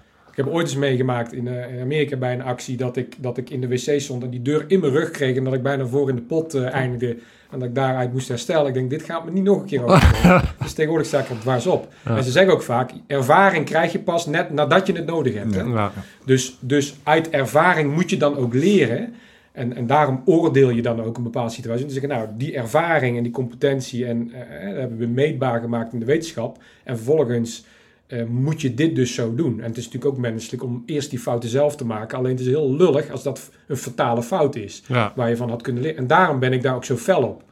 Ik 0.42 0.48
heb 0.48 0.56
ooit 0.56 0.68
eens 0.68 0.76
meegemaakt 0.76 1.34
in, 1.34 1.48
eh, 1.48 1.74
in 1.74 1.82
Amerika 1.82 2.18
bij 2.18 2.34
een 2.34 2.42
actie 2.42 2.78
dat 2.78 2.98
ik, 2.98 3.16
dat 3.18 3.38
ik 3.38 3.50
in 3.50 3.62
de 3.62 3.68
wc 3.68 4.00
stond 4.00 4.24
en 4.24 4.30
die 4.30 4.42
deur 4.42 4.64
in 4.68 4.80
mijn 4.80 4.92
rug 4.92 5.12
kreeg 5.12 5.36
en 5.36 5.44
dat 5.44 5.54
ik 5.54 5.64
bijna 5.64 5.86
voor 5.86 6.10
in 6.10 6.16
de 6.16 6.22
pot 6.22 6.54
eh, 6.54 6.74
eindigde 6.74 7.18
en 7.52 7.60
dat 7.60 7.68
ik 7.68 7.76
daaruit 7.76 8.14
moest 8.14 8.28
herstellen. 8.28 8.68
Ik 8.68 8.74
denk, 8.74 8.90
dit 8.90 9.04
gaat 9.04 9.26
me 9.26 9.32
niet 9.32 9.44
nog 9.44 9.62
een 9.62 9.66
keer 9.66 9.84
overkomen. 9.84 10.42
dus 10.62 10.74
tegenwoordig 10.74 11.08
sta 11.08 11.20
ik 11.20 11.30
er 11.30 11.40
dwars 11.40 11.68
op. 11.68 11.94
Ja. 12.06 12.18
En 12.18 12.24
ze 12.24 12.32
zeggen 12.32 12.54
ook 12.54 12.62
vaak, 12.62 12.92
ervaring 13.08 13.66
krijg 13.66 13.92
je 13.92 14.00
pas 14.00 14.26
net 14.26 14.50
nadat 14.50 14.88
je 14.88 14.94
het 14.94 15.06
nodig 15.06 15.34
hebt. 15.34 15.56
Ja. 15.56 15.92
Dus, 16.26 16.58
dus 16.60 16.96
uit 17.04 17.30
ervaring 17.30 17.94
moet 17.94 18.10
je 18.10 18.18
dan 18.18 18.38
ook 18.38 18.54
leren. 18.54 19.14
En, 19.52 19.76
en 19.76 19.88
daarom 19.88 20.22
oordeel 20.26 20.70
je 20.70 20.82
dan 20.82 21.02
ook 21.02 21.18
een 21.18 21.24
bepaalde 21.24 21.52
situatie. 21.52 21.84
Dus 21.84 21.94
zeggen, 21.94 22.12
nou, 22.12 22.28
die 22.38 22.56
ervaring 22.56 23.18
en 23.18 23.24
die 23.24 23.32
competentie 23.32 24.06
en, 24.06 24.32
dat 24.64 24.76
hebben 24.76 24.98
we 24.98 25.08
meetbaar 25.08 25.62
gemaakt 25.62 25.94
in 25.94 26.00
de 26.00 26.06
wetenschap. 26.06 26.58
En 26.84 26.96
vervolgens 26.96 27.66
eh, 28.12 28.24
moet 28.26 28.62
je 28.62 28.74
dit 28.74 28.96
dus 28.96 29.14
zo 29.14 29.36
doen. 29.36 29.60
En 29.60 29.68
het 29.68 29.78
is 29.78 29.86
natuurlijk 29.86 30.14
ook 30.14 30.20
menselijk 30.20 30.64
om 30.64 30.84
eerst 30.86 31.10
die 31.10 31.20
fouten 31.20 31.50
zelf 31.50 31.76
te 31.76 31.86
maken. 31.86 32.18
Alleen 32.18 32.32
het 32.32 32.40
is 32.40 32.48
heel 32.48 32.76
lullig 32.76 33.12
als 33.12 33.24
dat 33.24 33.50
een 33.68 33.78
fatale 33.78 34.24
fout 34.24 34.56
is. 34.56 34.84
Ja. 34.88 35.14
Waar 35.16 35.30
je 35.30 35.36
van 35.36 35.50
had 35.50 35.62
kunnen 35.62 35.84
leren. 35.84 35.98
En 35.98 36.08
daarom 36.08 36.40
ben 36.40 36.54
ik 36.54 36.62
daar 36.62 36.76
ook 36.76 36.86
zo 36.86 36.96
fel 36.96 37.24
op. 37.24 37.44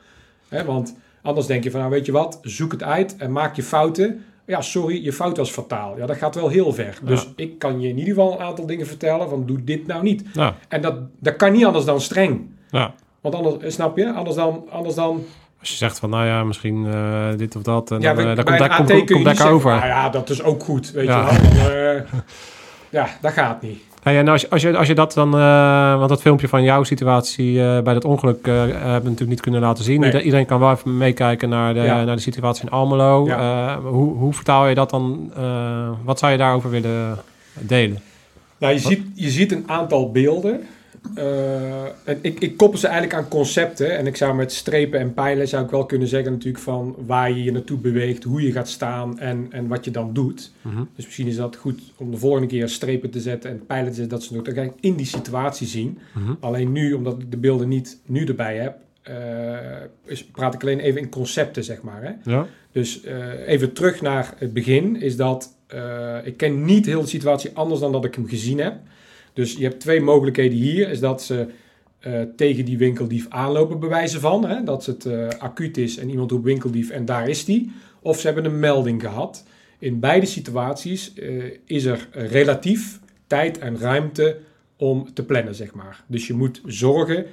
Hè, 0.48 0.65
want 0.65 0.95
anders 1.22 1.48
denk 1.48 1.63
je 1.63 1.72
van, 1.72 1.80
nou 1.80 1.91
weet 1.91 2.06
je 2.06 2.12
wat, 2.12 2.39
zoek 2.41 2.72
het 2.72 2.84
uit 2.84 3.15
en 3.17 3.32
maak 3.32 3.56
je 3.56 3.63
fouten. 3.63 4.24
Ja, 4.45 4.62
sorry, 4.62 5.04
je 5.04 5.13
fout 5.13 5.38
was 5.38 5.52
fataal. 5.52 5.98
Ja, 5.98 6.06
dat 6.06 6.17
gaat 6.17 6.36
wel 6.36 6.50
heel 6.50 6.74
ver. 6.74 7.00
Dus 7.04 7.28
ik 7.36 7.60
kan 7.60 7.82
je 7.82 7.88
in 7.88 7.98
ieder 7.98 8.13
geval 8.13 8.34
een 8.34 8.45
aantal 8.45 8.65
dingen 8.65 8.88
vertellen 8.88 9.30
van 9.30 9.45
doe 9.45 9.63
dit 9.63 9.88
nou 9.88 10.04
niet. 10.04 10.24
Ja. 10.34 10.56
En 10.67 10.82
dat, 10.82 10.95
dat 11.19 11.36
kan 11.36 11.52
niet 11.52 11.65
anders 11.65 11.86
dan 11.86 12.02
streng. 12.02 12.50
Ja. 12.69 12.93
Want 13.22 13.36
anders, 13.36 13.58
eh, 13.58 13.69
snap 13.69 13.98
je, 13.98 14.13
anders 14.13 14.36
dan, 14.36 14.65
anders 14.69 14.95
dan 14.95 15.24
Als 15.60 15.69
je 15.69 15.76
zegt 15.76 16.00
van, 16.00 16.10
nou 16.10 16.26
ja, 16.26 16.43
misschien 16.43 16.86
eh, 16.91 17.38
dit 17.38 17.56
of 17.56 17.62
dat. 17.62 17.91
En 17.91 18.02
ja, 18.02 18.13
dan, 18.13 18.24
eh, 18.28 18.36
komt, 18.45 18.58
daar, 18.60 18.76
komt, 18.76 19.12
komt 19.12 19.43
over. 19.43 19.72
Nou 19.72 19.86
ja, 19.86 20.10
dat 20.10 20.30
is 20.30 20.43
ook 20.43 20.63
goed, 20.63 20.91
weet 20.91 21.08
Ja. 21.08 21.30
je 21.32 21.39
wel. 21.54 21.69
Eh, 21.95 22.02
ja, 23.00 23.08
dat 23.22 23.32
gaat 23.32 23.62
niet. 23.62 23.80
Nou 24.04 24.15
ja, 24.15 24.22
en 24.22 24.28
als, 24.28 24.41
je- 24.41 24.50
als, 24.50 24.62
je, 24.62 24.78
als 24.78 24.88
je 24.88 24.95
dat 24.95 25.13
dan, 25.13 25.30
want 25.98 26.10
dat 26.10 26.22
filmpje 26.22 26.48
van 26.48 26.63
jouw 26.63 26.84
situatie 26.84 27.54
bij 27.82 27.93
dat 27.93 28.06
ongeluk 28.06 28.45
hebben 28.45 28.82
we 28.84 28.89
natuurlijk 28.91 29.30
niet 29.30 29.41
kunnen 29.41 29.62
laten 29.62 29.84
zien. 29.84 30.00
Nee. 30.00 30.22
Iedereen 30.22 30.45
kan 30.45 30.60
wel 30.60 30.72
even 30.72 30.98
meekijken 30.98 31.50
naar 31.50 31.74
de, 31.74 31.80
Ja. 31.80 32.04
naar 32.04 32.15
de 32.15 32.22
situatie 32.22 32.63
in 32.63 32.69
Almelo. 32.72 33.30
Hoe, 33.82 34.15
hoe 34.17 34.34
vertaal 34.34 34.67
je 34.67 34.76
dat 34.76 34.89
dan? 34.89 35.32
wat 36.04 36.19
zou 36.19 36.32
je 36.32 36.38
daarover 36.38 36.69
willen 36.69 37.17
delen? 37.54 38.00
Nou, 38.58 38.74
je 38.74 38.80
ziet, 38.80 39.02
je 39.15 39.30
ziet 39.30 39.52
een 39.52 39.63
aantal 39.67 40.12
beelden. 40.12 40.62
Eh, 41.15 41.83
en 41.83 42.19
ik, 42.21 42.39
ik 42.39 42.57
koppel 42.57 42.79
ze 42.79 42.88
eigenlijk 42.88 43.17
aan 43.17 43.29
concepten. 43.29 43.97
En 43.97 44.07
ik 44.07 44.15
zou 44.15 44.35
met 44.35 44.51
strepen 44.51 44.99
en 44.99 45.13
pijlen 45.13 45.47
zou 45.47 45.63
ik 45.63 45.69
wel 45.69 45.85
kunnen 45.85 46.07
zeggen 46.07 46.31
natuurlijk 46.31 46.63
van 46.63 46.95
waar 47.05 47.31
je 47.31 47.43
je 47.43 47.51
naartoe 47.51 47.77
beweegt, 47.77 48.23
hoe 48.23 48.41
je 48.41 48.51
gaat 48.51 48.69
staan 48.69 49.19
en, 49.19 49.47
en 49.49 49.67
wat 49.67 49.85
je 49.85 49.91
dan 49.91 50.13
doet. 50.13 50.51
Mhm. 50.62 50.83
Dus 50.95 51.05
misschien 51.05 51.27
is 51.27 51.35
dat 51.35 51.55
goed 51.55 51.81
om 51.95 52.12
de 52.12 52.17
volgende 52.17 52.47
keer 52.47 52.69
strepen 52.69 53.09
te 53.09 53.19
zetten 53.19 53.51
en 53.51 53.65
pijlen 53.65 53.89
te 53.89 53.95
zetten, 53.95 54.17
dat 54.17 54.27
ze 54.27 54.33
nog 54.33 54.43
dan 54.43 54.73
in 54.79 54.95
die 54.95 55.05
situatie 55.05 55.67
zien. 55.67 55.97
Mhm. 56.13 56.33
Alleen 56.39 56.71
nu, 56.71 56.93
omdat 56.93 57.21
ik 57.21 57.31
de 57.31 57.38
beelden 57.38 57.67
niet 57.67 58.01
nu 58.05 58.25
erbij 58.25 58.57
heb, 58.57 58.77
eh, 59.01 59.15
is, 60.05 60.25
praat 60.25 60.53
ik 60.53 60.62
alleen 60.62 60.79
even 60.79 61.01
in 61.01 61.09
concepten, 61.09 61.63
zeg 61.63 61.81
maar. 61.81 62.03
Hè? 62.03 62.31
Ja? 62.31 62.47
Dus 62.71 63.03
eh, 63.03 63.47
even 63.47 63.73
terug 63.73 64.01
naar 64.01 64.33
het 64.38 64.53
begin, 64.53 65.01
is 65.01 65.15
dat 65.15 65.57
ik 66.23 66.38
ken 66.38 66.65
niet 66.65 66.85
heel 66.85 67.01
de 67.01 67.07
situatie 67.07 67.51
anders 67.53 67.79
dan 67.79 67.91
dat 67.91 68.05
ik 68.05 68.15
hem 68.15 68.27
gezien 68.27 68.59
heb. 68.59 68.73
Dus 69.34 69.54
je 69.54 69.63
hebt 69.63 69.80
twee 69.80 70.02
mogelijkheden 70.02 70.58
hier, 70.58 70.89
is 70.89 71.00
dat 71.00 71.24
ze 71.24 71.48
eh, 72.00 72.22
tegen 72.36 72.65
die 72.65 72.78
winkeldief 72.78 73.26
aanlopen 73.30 73.80
bewijzen 73.80 74.20
van, 74.20 74.50
hè, 74.50 74.63
dat 74.63 74.86
het 74.86 75.06
eh, 75.06 75.28
acuut 75.28 75.78
is 75.78 75.98
en 75.98 76.10
iemand 76.10 76.32
roept 76.32 76.44
winkeldief 76.44 76.89
en 76.89 77.06
daar 77.06 77.30
is 77.30 77.46
die. 77.46 77.72
Of 78.02 78.20
ze 78.20 78.26
hebben 78.26 78.46
een 78.46 78.60
melding 78.60 79.02
gehad. 79.02 79.44
In 79.80 80.00
beide 80.00 80.26
situaties 80.26 81.13
eh, 81.13 81.44
is 81.65 81.86
er 81.86 82.08
relatief 82.12 83.00
tijd 83.28 83.58
en 83.58 83.80
ruimte 83.80 84.38
om 84.76 85.13
te 85.13 85.24
plannen, 85.24 85.56
zeg 85.56 85.74
maar. 85.74 86.04
Dus 86.08 86.28
je 86.28 86.34
moet 86.34 86.62
zorgen 86.65 87.26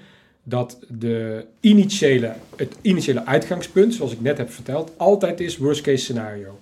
dat 0.43 0.79
de 0.89 1.45
initiële, 1.61 2.33
het 2.57 2.77
initiële 2.81 3.27
uitgangspunt, 3.27 3.95
zoals 3.95 4.13
ik 4.13 4.21
net 4.21 4.39
heb 4.39 4.51
verteld, 4.51 4.93
altijd 4.97 5.41
is 5.41 5.57
worst 5.57 5.81
case 5.81 6.05
scenario. 6.05 6.59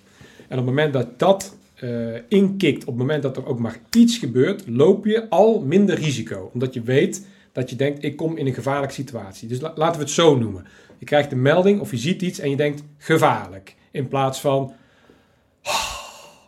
En 0.48 0.58
op 0.58 0.66
het 0.66 0.74
moment 0.74 0.92
dat 0.92 1.18
dat 1.18 1.56
eh, 1.74 1.88
inkikt, 2.28 2.80
op 2.80 2.86
het 2.86 2.96
moment 2.96 3.22
dat 3.22 3.36
er 3.36 3.46
ook 3.46 3.58
maar 3.58 3.78
iets 3.90 4.18
gebeurt, 4.18 4.62
loop 4.66 5.04
je 5.04 5.28
al 5.28 5.60
minder 5.60 5.94
risico. 5.94 6.50
Omdat 6.52 6.74
je 6.74 6.82
weet 6.82 7.26
dat 7.52 7.70
je 7.70 7.76
denkt, 7.76 8.04
ik 8.04 8.16
kom 8.16 8.36
in 8.36 8.46
een 8.46 8.54
gevaarlijke 8.54 8.94
situatie. 8.94 9.48
Dus 9.48 9.60
la- 9.60 9.72
laten 9.74 9.96
we 9.98 10.04
het 10.04 10.14
zo 10.14 10.36
noemen. 10.36 10.66
Je 10.98 11.04
krijgt 11.06 11.32
een 11.32 11.42
melding 11.42 11.80
of 11.80 11.90
je 11.90 11.96
ziet 11.96 12.22
iets 12.22 12.38
en 12.38 12.50
je 12.50 12.56
denkt, 12.56 12.82
gevaarlijk. 12.98 13.74
In 13.90 14.08
plaats 14.08 14.40
van, 14.40 14.72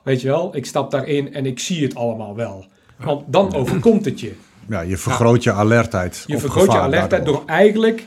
weet 0.05 0.21
je 0.21 0.29
wel, 0.29 0.57
ik 0.57 0.67
stap 0.67 0.91
daarin 0.91 1.35
en 1.35 1.47
ik 1.47 1.59
zie 1.59 1.83
het 1.83 1.95
allemaal 1.95 2.37
wel. 2.37 2.67
Want 2.97 3.25
dan 3.27 3.55
overkomt 3.55 4.05
het 4.05 4.21
je. 4.21 4.33
Ja, 4.69 4.81
je 4.81 4.97
vergroot 4.97 5.43
je 5.43 5.53
alertheid. 5.53 6.25
Je 6.27 6.39
vergroot 6.39 6.73
je 6.73 6.79
alertheid 6.79 7.11
daardoor. 7.11 7.35
door 7.35 7.45
eigenlijk 7.47 8.05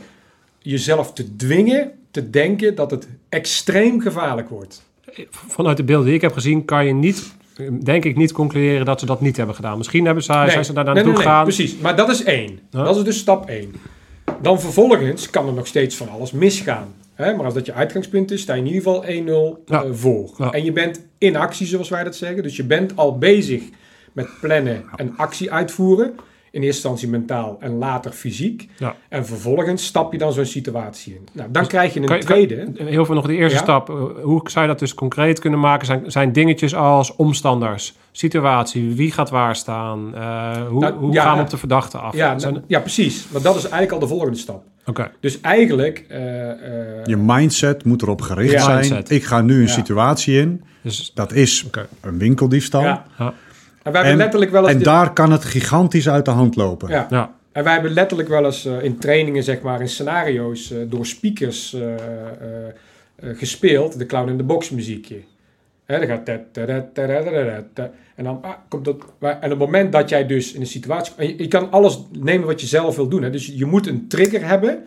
jezelf 0.61 1.13
te 1.13 1.35
dwingen 1.35 1.91
te 2.11 2.29
denken 2.29 2.75
dat 2.75 2.91
het 2.91 3.07
extreem 3.29 4.01
gevaarlijk 4.01 4.49
wordt. 4.49 4.83
Vanuit 5.29 5.77
de 5.77 5.83
beelden 5.83 6.05
die 6.05 6.15
ik 6.15 6.21
heb 6.21 6.33
gezien 6.33 6.65
kan 6.65 6.85
je 6.85 6.93
niet, 6.93 7.33
denk 7.83 8.05
ik, 8.05 8.15
niet 8.15 8.31
concluderen 8.31 8.85
dat 8.85 8.99
ze 8.99 9.05
dat 9.05 9.21
niet 9.21 9.37
hebben 9.37 9.55
gedaan. 9.55 9.77
Misschien 9.77 10.05
hebben 10.05 10.23
zijn 10.23 10.65
ze 10.65 10.73
daar 10.73 10.83
naartoe 10.83 11.03
nee, 11.03 11.13
nee, 11.13 11.21
gegaan. 11.21 11.43
precies. 11.43 11.77
Maar 11.77 11.95
dat 11.95 12.09
is 12.09 12.23
één. 12.23 12.59
Dat 12.69 12.95
is 12.97 13.03
dus 13.03 13.17
stap 13.17 13.49
één. 13.49 13.75
Dan 14.41 14.59
vervolgens 14.61 15.29
kan 15.29 15.47
er 15.47 15.53
nog 15.53 15.67
steeds 15.67 15.95
van 15.95 16.09
alles 16.09 16.31
misgaan. 16.31 16.93
Hè? 17.13 17.35
Maar 17.35 17.45
als 17.45 17.53
dat 17.53 17.65
je 17.65 17.73
uitgangspunt 17.73 18.31
is, 18.31 18.41
sta 18.41 18.53
je 18.53 18.59
in 18.59 18.67
ieder 18.67 18.81
geval 18.81 19.03
1-0 19.05 19.63
Ja. 19.65 19.83
eh, 19.83 19.89
voor. 19.91 20.29
Ja. 20.37 20.51
En 20.51 20.63
je 20.63 20.71
bent 20.71 21.01
in 21.17 21.35
actie, 21.35 21.67
zoals 21.67 21.89
wij 21.89 22.03
dat 22.03 22.15
zeggen. 22.15 22.43
Dus 22.43 22.55
je 22.55 22.63
bent 22.63 22.95
al 22.95 23.17
bezig 23.17 23.63
met 24.13 24.27
plannen 24.41 24.83
en 24.95 25.13
actie 25.17 25.51
uitvoeren. 25.51 26.13
In 26.51 26.61
eerste 26.61 26.65
instantie 26.65 27.07
mentaal 27.09 27.57
en 27.59 27.77
later 27.77 28.11
fysiek. 28.11 28.69
Ja. 28.77 28.95
En 29.09 29.25
vervolgens 29.25 29.85
stap 29.85 30.11
je 30.11 30.17
dan 30.17 30.33
zo'n 30.33 30.45
situatie 30.45 31.13
in. 31.13 31.27
Nou, 31.31 31.51
dan 31.51 31.67
krijg 31.67 31.93
je 31.93 31.99
een 31.99 32.05
Kan 32.05 32.17
je- 32.17 32.23
tweede. 32.23 32.71
Heel 32.75 33.05
veel 33.05 33.15
nog 33.15 33.25
de 33.27 33.35
eerste 33.35 33.57
Ja. 33.57 33.63
stap. 33.63 33.89
Uh, 33.89 33.95
Hoe 34.23 34.41
zou 34.49 34.65
je 34.65 34.71
dat 34.71 34.79
dus 34.79 34.93
concreet 34.93 35.39
kunnen 35.39 35.59
maken? 35.59 35.85
Zijn, 35.85 36.11
zijn 36.11 36.31
dingetjes 36.31 36.75
als 36.75 37.15
omstanders, 37.15 37.95
situatie, 38.11 38.95
wie 38.95 39.11
gaat 39.11 39.29
waar 39.29 39.55
staan, 39.55 40.15
eh, 40.15 40.67
hoe, 40.67 40.79
Nou, 40.79 40.93
hoe 40.93 41.13
ja, 41.13 41.23
gaan 41.23 41.37
we 41.37 41.43
op 41.43 41.49
de 41.49 41.57
verdachte 41.57 41.97
af? 41.97 42.15
Ja, 42.15 42.39
Zijn- 42.39 42.53
nou, 42.53 42.65
ja, 42.67 42.79
precies. 42.79 43.27
Want 43.31 43.43
dat 43.43 43.55
is 43.55 43.61
eigenlijk 43.61 43.91
al 43.93 43.99
de 43.99 44.07
volgende 44.07 44.37
stap. 44.37 44.63
Oké, 44.85 45.11
Dus 45.19 45.41
eigenlijk... 45.41 46.05
eh, 46.09 46.49
eh, 46.51 47.05
Je 47.05 47.17
mindset 47.17 47.83
moet 47.85 48.01
erop 48.01 48.21
gericht 48.21 48.51
Ja. 48.51 48.59
zijn. 48.63 48.75
Mindset. 48.75 49.09
Ik 49.09 49.23
ga 49.23 49.41
nu 49.41 49.53
een 49.55 49.61
Ja. 49.61 49.67
situatie 49.67 50.39
in. 50.39 50.63
dus 50.81 51.11
Dat 51.13 51.31
is 51.33 51.65
een 52.01 52.17
winkeldiefstal. 52.17 52.81
ja. 52.81 53.05
En, 53.93 54.83
daar 54.83 55.13
kan 55.13 55.31
het 55.31 55.45
gigantisch 55.45 56.09
uit 56.09 56.25
de 56.25 56.31
hand 56.31 56.55
lopen. 56.55 56.89
Ja. 56.89 57.37
En 57.51 57.63
wij 57.63 57.73
hebben 57.73 57.91
letterlijk 57.91 58.29
wel 58.29 58.45
eens 58.45 58.65
eh, 58.65 58.83
in 58.83 58.97
trainingen, 58.97 59.43
zeg 59.43 59.61
maar, 59.61 59.81
in 59.81 59.89
scenario's 59.89 60.71
eh, 60.71 60.77
door 60.87 61.05
speakers 61.05 61.73
eh, 61.73 61.93
gespeeld. 63.15 63.97
De 63.97 64.05
clown 64.05 64.29
in 64.29 64.37
de 64.37 64.43
box 64.43 64.69
muziekje. 64.69 65.19
Hè, 65.85 65.97
dan 65.99 66.07
gaat... 66.07 66.25
Tet, 66.25 66.53
tet, 66.53 66.93
tet, 67.73 67.89
en 68.15 68.23
dan 68.23 68.39
ah, 68.41 68.51
komt 68.67 68.85
dat... 68.85 68.95
En 69.19 69.35
op 69.35 69.49
het 69.49 69.57
moment 69.59 69.91
dat 69.91 70.09
jij 70.09 70.25
dus 70.25 70.53
in 70.53 70.61
een 70.61 70.67
situatie... 70.67 71.37
Je, 71.37 71.47
kan 71.47 71.71
alles 71.71 71.99
nemen 72.11 72.47
wat 72.47 72.61
je 72.61 72.67
zelf 72.67 72.95
wil 72.95 73.07
doen. 73.07 73.23
Hè. 73.23 73.29
Dus 73.29 73.45
je 73.45 73.65
moet 73.65 73.87
een 73.87 74.07
trigger 74.07 74.47
hebben 74.47 74.83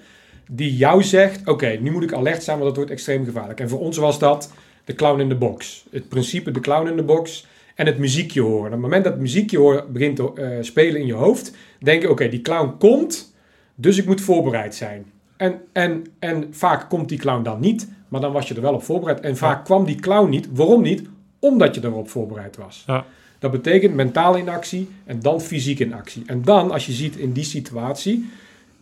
die 0.50 0.76
jou 0.76 1.02
zegt... 1.02 1.48
Oké, 1.48 1.78
nu 1.80 1.90
moet 1.90 2.02
ik 2.02 2.12
alert 2.12 2.42
zijn, 2.42 2.56
want 2.56 2.68
dat 2.68 2.76
wordt 2.76 2.90
extreem 2.90 3.24
gevaarlijk. 3.24 3.60
En 3.60 3.68
voor 3.68 3.80
ons 3.80 3.96
was 3.96 4.18
dat 4.18 4.52
de 4.84 4.94
clown 4.94 5.20
in 5.20 5.28
de 5.28 5.34
box. 5.34 5.84
Het 5.90 6.08
principe 6.08 6.50
de 6.50 6.60
clown 6.60 6.88
in 6.88 6.96
de 6.96 7.02
box 7.02 7.46
en 7.82 7.88
het 7.88 7.98
muziekje 7.98 8.40
horen. 8.40 8.58
En 8.58 8.66
op 8.66 8.72
het 8.72 8.80
moment 8.80 9.04
dat 9.04 9.12
het 9.12 9.22
muziekje 9.22 9.58
horen 9.58 9.92
begint 9.92 10.16
te 10.16 10.32
eh, 10.34 10.48
spelen 10.60 11.00
in 11.00 11.06
je 11.06 11.12
hoofd... 11.12 11.52
denk 11.80 12.02
je, 12.02 12.10
oké, 12.10 12.28
die 12.28 12.40
clown 12.40 12.74
komt, 12.78 13.34
dus 13.74 13.98
ik 13.98 14.06
moet 14.06 14.20
voorbereid 14.20 14.74
zijn. 14.74 15.04
En, 15.36 15.60
en, 15.72 16.06
en 16.18 16.46
vaak 16.50 16.88
komt 16.88 17.08
die 17.08 17.18
clown 17.18 17.42
dan 17.42 17.60
niet, 17.60 17.88
maar 18.08 18.20
dan 18.20 18.32
was 18.32 18.48
je 18.48 18.54
er 18.54 18.60
wel 18.60 18.74
op 18.74 18.82
voorbereid. 18.82 19.20
En 19.20 19.36
vaak 19.36 19.64
kwam 19.64 19.84
die 19.84 20.00
clown 20.00 20.28
niet. 20.30 20.48
Waarom 20.52 20.82
niet? 20.82 21.02
Omdat 21.38 21.74
je 21.74 21.84
erop 21.84 22.10
voorbereid 22.10 22.56
was. 22.56 22.84
Ja. 22.86 23.04
Dat 23.38 23.50
betekent 23.50 23.94
mentaal 23.94 24.36
in 24.36 24.48
actie 24.48 24.88
en 25.04 25.20
dan 25.20 25.40
fysiek 25.40 25.78
in 25.78 25.94
actie. 25.94 26.22
En 26.26 26.42
dan, 26.42 26.70
als 26.70 26.86
je 26.86 26.92
ziet 26.92 27.16
in 27.16 27.32
die 27.32 27.44
situatie, 27.44 28.30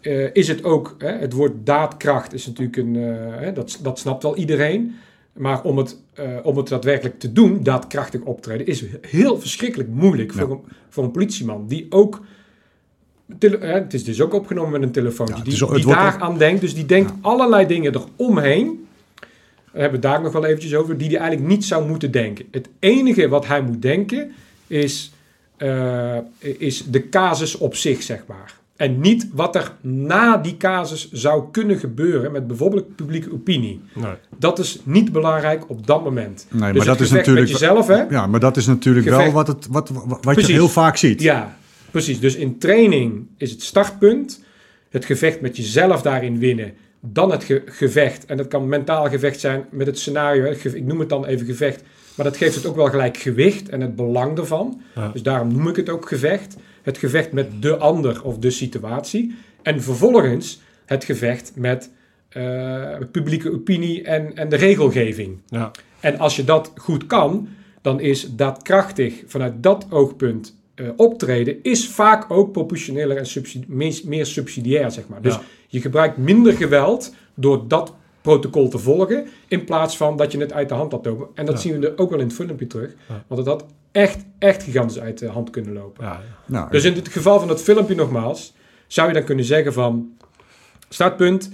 eh, 0.01 0.35
is 0.35 0.49
het 0.49 0.65
ook, 0.65 0.95
hè, 0.99 1.13
het 1.13 1.33
woord 1.33 1.53
daadkracht 1.67 2.33
is 2.33 2.47
natuurlijk 2.47 2.77
een, 2.77 2.97
eh, 2.97 3.41
hè, 3.41 3.53
dat, 3.53 3.79
dat 3.83 3.99
snapt 3.99 4.23
wel 4.23 4.37
iedereen. 4.37 4.97
Maar 5.41 5.63
om 5.63 5.79
het, 5.79 5.97
eh, 6.15 6.37
om 6.43 6.57
het 6.57 6.69
daadwerkelijk 6.69 7.19
te 7.19 7.33
doen, 7.33 7.63
daadkrachtig 7.63 8.21
optreden, 8.21 8.67
is 8.67 8.85
heel 9.01 9.39
verschrikkelijk 9.41 9.89
moeilijk 9.89 10.33
Ja. 10.35 10.41
voor, 10.41 10.51
een, 10.51 10.61
voor 10.89 11.05
een 11.05 11.11
politieman. 11.11 11.67
Die 11.69 11.87
ook, 11.91 12.21
tele- 13.39 13.59
hè, 13.59 13.73
het 13.73 13.95
is 13.95 14.05
dus 14.05 14.21
ook 14.21 14.33
opgenomen 14.35 14.73
met 14.73 14.83
een 14.83 14.91
telefoontje, 14.91 15.37
Ja, 15.37 15.67
die, 15.75 15.87
daar 15.87 16.21
aan 16.21 16.39
denkt. 16.39 16.61
Dus 16.61 16.75
die 16.75 16.87
denkt 16.87 17.13
allerlei 17.21 17.67
dingen 17.67 17.95
eromheen. 17.95 18.87
Daar 19.73 19.81
hebben 19.81 20.01
we 20.01 20.07
het 20.07 20.15
daar 20.17 20.23
nog 20.23 20.33
wel 20.33 20.45
eventjes 20.45 20.75
over, 20.75 20.99
die 20.99 21.09
hij 21.09 21.19
eigenlijk 21.19 21.51
niet 21.51 21.65
zou 21.65 21.89
moeten 21.89 22.11
denken. 22.11 22.47
Het 22.51 22.69
enige 22.79 23.29
wat 23.29 23.47
hij 23.47 23.63
moet 23.63 23.83
denken 23.83 24.33
is, 24.67 25.13
eh, 25.57 26.17
is 26.39 26.85
de 26.85 27.09
casus 27.09 27.57
op 27.59 27.75
zich, 27.75 28.03
zeg 28.03 28.25
maar. 28.27 28.60
En 28.81 29.01
niet 29.01 29.29
wat 29.33 29.55
er 29.57 29.73
na 29.81 30.37
die 30.37 30.57
casus 30.57 31.11
zou 31.13 31.45
kunnen 31.51 31.79
gebeuren 31.79 32.33
met 32.33 32.47
bijvoorbeeld 32.47 32.97
publieke 32.97 33.33
opinie. 33.33 33.81
nee. 33.95 34.13
Dat 34.39 34.59
is 34.59 34.79
niet 34.85 35.13
belangrijk 35.13 35.65
op 35.71 35.87
dat 35.87 36.05
moment. 36.05 36.47
Nee, 36.51 36.61
maar 36.61 36.73
dus 36.73 36.85
dat 36.85 36.93
het 36.99 37.01
is 37.01 37.09
gevecht 37.09 37.27
natuurlijk- 37.27 37.53
met 37.53 37.61
jezelf, 37.61 37.87
hè? 37.87 38.03
Ja, 38.17 38.27
maar 38.27 38.41
dat 38.41 38.57
is 38.57 38.67
natuurlijk 38.67 39.07
Gevecht. 39.07 39.23
wel 39.25 39.33
wat, 39.33 39.47
het, 39.47 39.67
wat, 39.71 39.89
wat, 40.07 40.25
wat 40.25 40.47
je 40.47 40.53
heel 40.53 40.69
vaak 40.69 40.97
ziet. 40.97 41.23
Ja, 41.23 41.57
precies. 41.91 42.21
Dus 42.21 42.35
in 42.37 42.59
training 42.59 43.27
is 43.37 43.51
het 43.51 43.63
startpunt. 43.63 44.45
Het 44.91 45.05
gevecht 45.05 45.41
met 45.41 45.57
jezelf 45.57 46.03
daarin 46.03 46.39
winnen. 46.39 46.73
Dan 47.01 47.31
het 47.31 47.45
ge- 47.45 47.63
gevecht. 47.67 48.25
En 48.27 48.37
dat 48.37 48.49
kan 48.49 48.69
mentaal 48.69 49.09
gevecht 49.09 49.41
zijn 49.41 49.65
met 49.71 49.87
het 49.87 49.99
scenario. 49.99 50.45
Ik 50.63 50.85
noem 50.85 51.01
het 51.01 51.09
dan 51.09 51.25
even 51.27 51.47
gevecht. 51.47 51.83
Maar 52.15 52.27
dat 52.27 52.37
geeft 52.37 52.55
het 52.55 52.67
ook 52.67 52.77
wel 52.77 52.91
gelijk 52.91 53.17
gewicht 53.17 53.69
en 53.69 53.81
het 53.81 53.97
belang 53.97 54.39
ervan. 54.39 54.81
Ja. 54.95 55.09
Dus 55.09 55.23
daarom 55.23 55.53
noem 55.53 55.69
ik 55.69 55.77
het 55.77 55.89
ook 55.89 56.09
gevecht. 56.09 56.57
Het 56.83 56.99
gevecht 56.99 57.33
met 57.33 57.63
de 57.63 57.77
ander 57.77 58.25
of 58.25 58.39
de 58.39 58.51
situatie. 58.51 59.35
En 59.63 59.83
vervolgens 59.83 60.61
het 60.87 61.05
gevecht 61.05 61.53
met 61.55 61.91
eh, 62.29 62.97
publieke 63.13 63.53
opinie 63.53 64.03
en, 64.03 64.37
en 64.37 64.49
de 64.49 64.57
regelgeving. 64.57 65.39
Ja. 65.49 65.71
En 66.01 66.19
als 66.19 66.37
je 66.37 66.45
dat 66.45 66.73
goed 66.77 67.07
kan, 67.07 67.49
dan 67.83 68.01
is 68.01 68.37
daadkrachtig 68.37 69.23
vanuit 69.27 69.63
dat 69.63 69.87
oogpunt 69.91 70.57
eh, 70.75 70.89
optreden, 70.97 71.57
is 71.63 71.89
vaak 71.89 72.31
ook 72.31 72.53
proportioneler 72.53 73.17
en 73.17 73.27
meer, 73.67 74.01
meer 74.05 74.27
subsidiair, 74.27 74.91
zeg 74.91 75.09
maar. 75.09 75.23
Dus 75.23 75.35
Ja. 75.35 75.41
je 75.69 75.81
gebruikt 75.81 76.17
minder 76.17 76.53
geweld 76.53 77.15
door 77.35 77.69
dat 77.69 77.95
protocol 78.21 78.69
te 78.69 78.79
volgen, 78.79 79.27
in 79.49 79.65
plaats 79.65 79.97
van 79.97 80.17
dat 80.17 80.33
je 80.33 80.39
het 80.39 80.53
uit 80.53 80.69
de 80.69 80.75
hand 80.75 80.93
laat 80.93 81.05
lopen. 81.07 81.27
En 81.35 81.47
dat 81.47 81.55
Ja. 81.55 81.61
zien 81.61 81.81
we 81.81 81.87
er 81.89 81.99
ook 81.99 82.11
wel 82.11 82.19
in 82.19 82.27
het 82.27 82.35
filmpje 82.35 82.67
terug, 82.67 82.95
Ja. 83.09 83.25
want 83.27 83.41
het 83.41 83.49
had 83.49 83.65
echt, 83.93 84.25
echt 84.39 84.63
gigantisch 84.63 85.01
uit 85.01 85.19
de 85.19 85.27
hand 85.27 85.51
kunnen 85.51 85.73
lopen. 85.73 86.05
Ja, 86.05 86.21
Nou, 86.47 86.71
Dus 86.71 86.85
in 86.85 86.95
het 86.95 87.09
geval 87.09 87.39
van 87.39 87.49
dat 87.49 87.63
filmpje 87.63 87.95
nogmaals, 87.95 88.55
zou 88.87 89.09
je 89.09 89.15
dan 89.15 89.25
kunnen 89.25 89.45
zeggen 89.45 89.73
van 89.73 90.09
startpunt, 90.89 91.51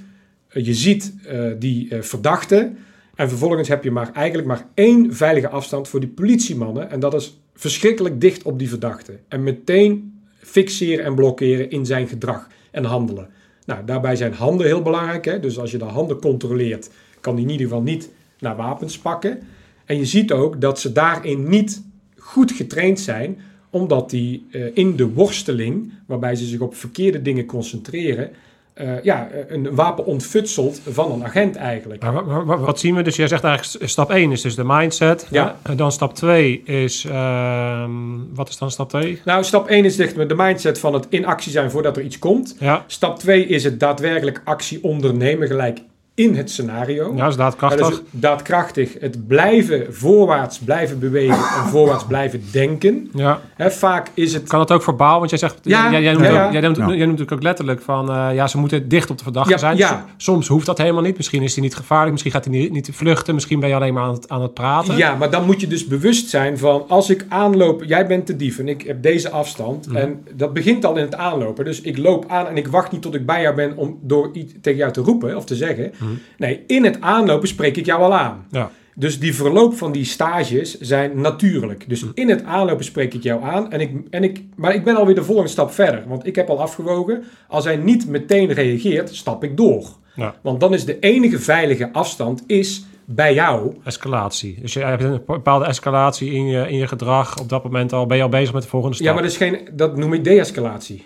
eh, 0.49 0.65
je 0.67 0.75
ziet 0.75 1.15
eh, 1.27 1.51
die 1.59 1.91
eh, 1.91 2.03
verdachte 2.03 2.73
en 3.15 3.29
vervolgens 3.29 3.69
heb 3.69 3.85
je 3.85 3.91
maar 3.91 4.13
eigenlijk 4.13 4.49
maar 4.49 4.67
één 4.75 5.15
veilige 5.15 5.49
afstand 5.49 5.89
voor 5.89 6.01
die 6.01 6.09
politiemannen 6.09 6.91
en 6.91 7.01
dat 7.01 7.15
is 7.15 7.41
verschrikkelijk 7.55 8.21
dicht 8.21 8.43
op 8.43 8.59
die 8.59 8.69
verdachte 8.69 9.19
en 9.29 9.43
meteen 9.43 10.21
fixeren 10.39 11.05
en 11.05 11.15
blokkeren 11.15 11.71
in 11.71 11.87
zijn 11.87 12.09
gedrag 12.09 12.47
en 12.71 12.85
handelen. 12.85 13.29
Nou, 13.67 13.85
daarbij 13.85 14.17
zijn 14.17 14.33
handen 14.33 14.67
heel 14.67 14.83
belangrijk. 14.83 15.25
Hè? 15.25 15.41
Dus 15.41 15.59
als 15.59 15.71
je 15.71 15.79
de 15.79 15.85
handen 15.85 16.21
controleert, 16.21 16.91
kan 17.21 17.37
die 17.37 17.45
in 17.45 17.51
ieder 17.51 17.67
geval 17.67 17.83
niet 17.83 18.11
naar 18.39 18.57
wapens 18.57 18.99
pakken. 18.99 19.39
En 19.85 19.97
je 19.97 20.05
ziet 20.05 20.33
ook 20.33 20.61
dat 20.61 20.81
ze 20.81 20.93
daarin 20.93 21.49
niet 21.49 21.83
goed 22.19 22.53
getraind 22.53 23.01
zijn, 23.01 23.39
omdat 23.71 24.11
die 24.11 24.47
eh, 24.51 24.77
in 24.77 24.97
de 24.97 25.13
worsteling, 25.13 25.93
waarbij 26.07 26.35
ze 26.35 26.45
zich 26.45 26.61
op 26.61 26.75
verkeerde 26.75 27.23
dingen 27.23 27.47
concentreren, 27.47 28.31
eh, 28.77 29.03
ja, 29.03 29.29
eh, 29.33 29.39
een 29.49 29.75
wapen 29.75 30.05
ontfutselt 30.05 30.81
van 30.91 31.13
een 31.13 31.25
agent 31.25 31.57
eigenlijk. 31.57 32.03
Maar 32.03 32.13
wa- 32.13 32.25
wa- 32.25 32.45
wa- 32.45 32.59
wat 32.59 32.81
zien 32.81 32.95
we? 32.95 33.03
Dus 33.03 33.17
jij 33.17 33.29
zegt 33.29 33.45
eigenlijk 33.45 33.89
stap 33.91 34.11
1 34.11 34.33
is 34.33 34.41
dus 34.41 34.55
de 34.55 34.65
mindset. 34.67 35.27
Ja. 35.31 35.57
En 35.63 35.77
dan 35.77 35.93
stap 35.93 36.15
2 36.15 36.63
is... 36.65 37.05
ehm, 37.05 37.91
wat 38.35 38.49
is 38.49 38.59
dan 38.59 38.71
stap 38.71 38.89
2? 38.89 39.21
Nou, 39.25 39.45
stap 39.45 39.69
1 39.69 39.85
is 39.85 39.99
echt 39.99 40.17
met 40.17 40.29
de 40.29 40.35
mindset 40.35 40.79
van 40.79 40.95
het 40.95 41.07
in 41.09 41.27
actie 41.27 41.53
zijn 41.53 41.71
voordat 41.71 41.97
er 41.97 42.03
iets 42.03 42.19
komt. 42.19 42.57
Ja, 42.59 42.85
Stap 42.87 43.19
2 43.19 43.47
is 43.47 43.65
het 43.65 43.81
daadwerkelijk 43.81 44.41
actie 44.45 44.83
ondernemen 44.83 45.47
gelijk 45.49 45.79
in 46.17 46.35
het 46.37 46.51
scenario. 46.51 47.13
ja, 47.17 47.27
is 47.27 47.35
Ja, 47.35 47.39
daadkrachtig. 47.41 47.89
dus 47.89 48.01
daadkrachtig 48.11 48.97
het 49.01 49.27
blijven 49.27 49.87
voorwaarts 49.95 50.59
blijven 50.59 50.99
bewegen 50.99 51.35
en 51.37 51.69
voorwaarts 51.71 52.05
blijven 52.15 52.43
denken. 52.53 53.11
Ja. 53.15 53.41
Hè, 53.55 53.71
vaak 53.71 54.11
is 54.15 54.33
het... 54.33 54.49
Kan 54.49 54.61
het 54.61 54.71
ook 54.73 54.83
verbaal? 54.83 55.19
Want 55.19 55.31
jij 55.31 55.39
zegt, 55.39 55.59
Ja, 55.63 55.91
jij, 55.91 56.03
jij, 56.03 56.13
noemt 56.13 56.25
ja, 56.25 56.47
ook- 56.47 56.53
jij, 56.53 56.61
noemt, 56.61 56.77
Ja. 56.77 56.83
jij 56.87 56.97
noemt 56.97 57.01
natuurlijk 57.11 57.33
ook 57.33 57.43
letterlijk 57.43 57.81
van, 57.81 58.11
eh, 58.11 58.29
ja, 58.35 58.47
ze 58.47 58.59
moeten 58.59 58.89
dicht 58.89 59.11
op 59.11 59.17
de 59.19 59.23
verdachte 59.25 59.51
Ja, 59.51 59.59
zijn. 59.59 59.77
ja. 59.77 60.05
Soms 60.17 60.49
hoeft 60.49 60.67
dat 60.67 60.79
helemaal 60.79 61.03
niet. 61.03 61.17
Misschien 61.17 61.43
is 61.43 61.55
hij 61.55 61.63
niet 61.63 61.77
gevaarlijk, 61.77 62.11
misschien 62.11 62.33
gaat 62.33 62.45
hij 62.45 62.55
niet, 62.55 62.73
niet 62.73 62.89
vluchten, 62.93 63.35
misschien 63.35 63.61
ben 63.61 63.69
je 63.69 63.75
alleen 63.75 63.95
maar 63.95 64.03
aan 64.03 64.13
het, 64.15 64.29
aan 64.29 64.43
het 64.43 64.55
praten. 64.55 64.97
Ja, 64.97 65.15
maar 65.15 65.31
dan 65.31 65.45
moet 65.47 65.61
je 65.61 65.67
dus 65.67 65.87
bewust 65.87 66.29
zijn 66.29 66.59
van 66.59 66.85
als 66.89 67.11
ik 67.11 67.25
aanloop, 67.29 67.85
jij 67.85 68.07
bent 68.07 68.27
de 68.27 68.37
dief 68.37 68.59
en 68.59 68.69
ik 68.69 68.83
heb 68.83 69.03
deze 69.03 69.31
afstand. 69.31 69.87
Mhm. 69.87 69.97
En 69.97 70.25
dat 70.35 70.53
begint 70.53 70.85
al 70.85 70.97
in 70.97 71.05
het 71.05 71.15
aanlopen. 71.15 71.65
Dus 71.65 71.81
ik 71.81 71.99
loop 71.99 72.25
aan 72.29 72.47
en 72.47 72.57
ik 72.57 72.69
wacht 72.69 72.93
niet 72.93 73.03
tot 73.03 73.15
ik 73.15 73.27
bij 73.27 73.43
jou 73.43 73.55
ben 73.55 73.77
om 73.77 73.99
door 74.03 74.31
iets 74.33 74.53
tegen 74.61 74.79
jou 74.79 74.93
te 74.93 75.01
roepen 75.01 75.37
of 75.37 75.45
te 75.45 75.55
zeggen. 75.55 75.93
Mhm. 76.07 76.15
Nee, 76.39 76.65
in 76.67 76.85
het 76.85 77.01
aanlopen 77.01 77.49
spreek 77.49 77.77
ik 77.77 77.87
jou 77.87 78.03
al 78.03 78.15
aan. 78.15 78.47
Ja. 78.51 78.71
Dus 78.95 79.19
die 79.21 79.35
verloop 79.35 79.75
van 79.75 79.93
die 79.93 80.05
stages 80.05 80.79
zijn 80.79 81.21
natuurlijk. 81.21 81.85
Dus 81.89 82.03
Mhm. 82.05 82.11
in 82.15 82.29
het 82.29 82.45
aanlopen 82.45 82.85
spreek 82.85 83.15
ik 83.15 83.23
jou 83.23 83.43
aan. 83.43 83.73
En 83.73 83.81
ik, 83.81 83.91
en 84.11 84.25
ik, 84.25 84.45
maar 84.55 84.75
ik 84.75 84.85
ben 84.85 84.97
alweer 84.97 85.15
de 85.15 85.25
volgende 85.25 85.51
stap 85.51 85.71
verder. 85.73 86.05
Want 86.07 86.27
ik 86.27 86.35
heb 86.37 86.49
al 86.49 86.61
afgewogen. 86.61 87.25
Als 87.49 87.65
hij 87.65 87.77
niet 87.77 88.09
meteen 88.09 88.53
reageert, 88.53 89.15
stap 89.15 89.45
ik 89.45 89.57
door. 89.57 89.89
Ja. 90.15 90.35
Want 90.43 90.61
dan 90.61 90.75
is 90.75 90.85
de 90.85 90.99
enige 90.99 91.39
veilige 91.39 91.93
afstand 91.93 92.43
is 92.47 92.85
bij 93.05 93.35
jou. 93.35 93.75
Escalatie. 93.85 94.59
Dus 94.61 94.73
je 94.73 94.81
hebt 94.81 95.03
een 95.03 95.23
bepaalde 95.27 95.65
escalatie 95.65 96.33
in 96.33 96.47
je, 96.47 96.69
in 96.69 96.77
je 96.77 96.89
gedrag. 96.89 97.41
Op 97.41 97.49
dat 97.49 97.63
moment 97.65 97.93
al 97.93 98.07
ben 98.07 98.17
je 98.17 98.23
al 98.23 98.29
bezig 98.29 98.53
met 98.55 98.63
de 98.63 98.69
volgende 98.69 98.95
stap. 98.95 99.07
Ja, 99.07 99.13
maar 99.15 99.23
dat, 99.23 99.31
is 99.31 99.37
geen, 99.37 99.59
dat 99.73 99.97
noem 99.97 100.13
ik 100.13 100.25
de-escalatie. 100.25 101.05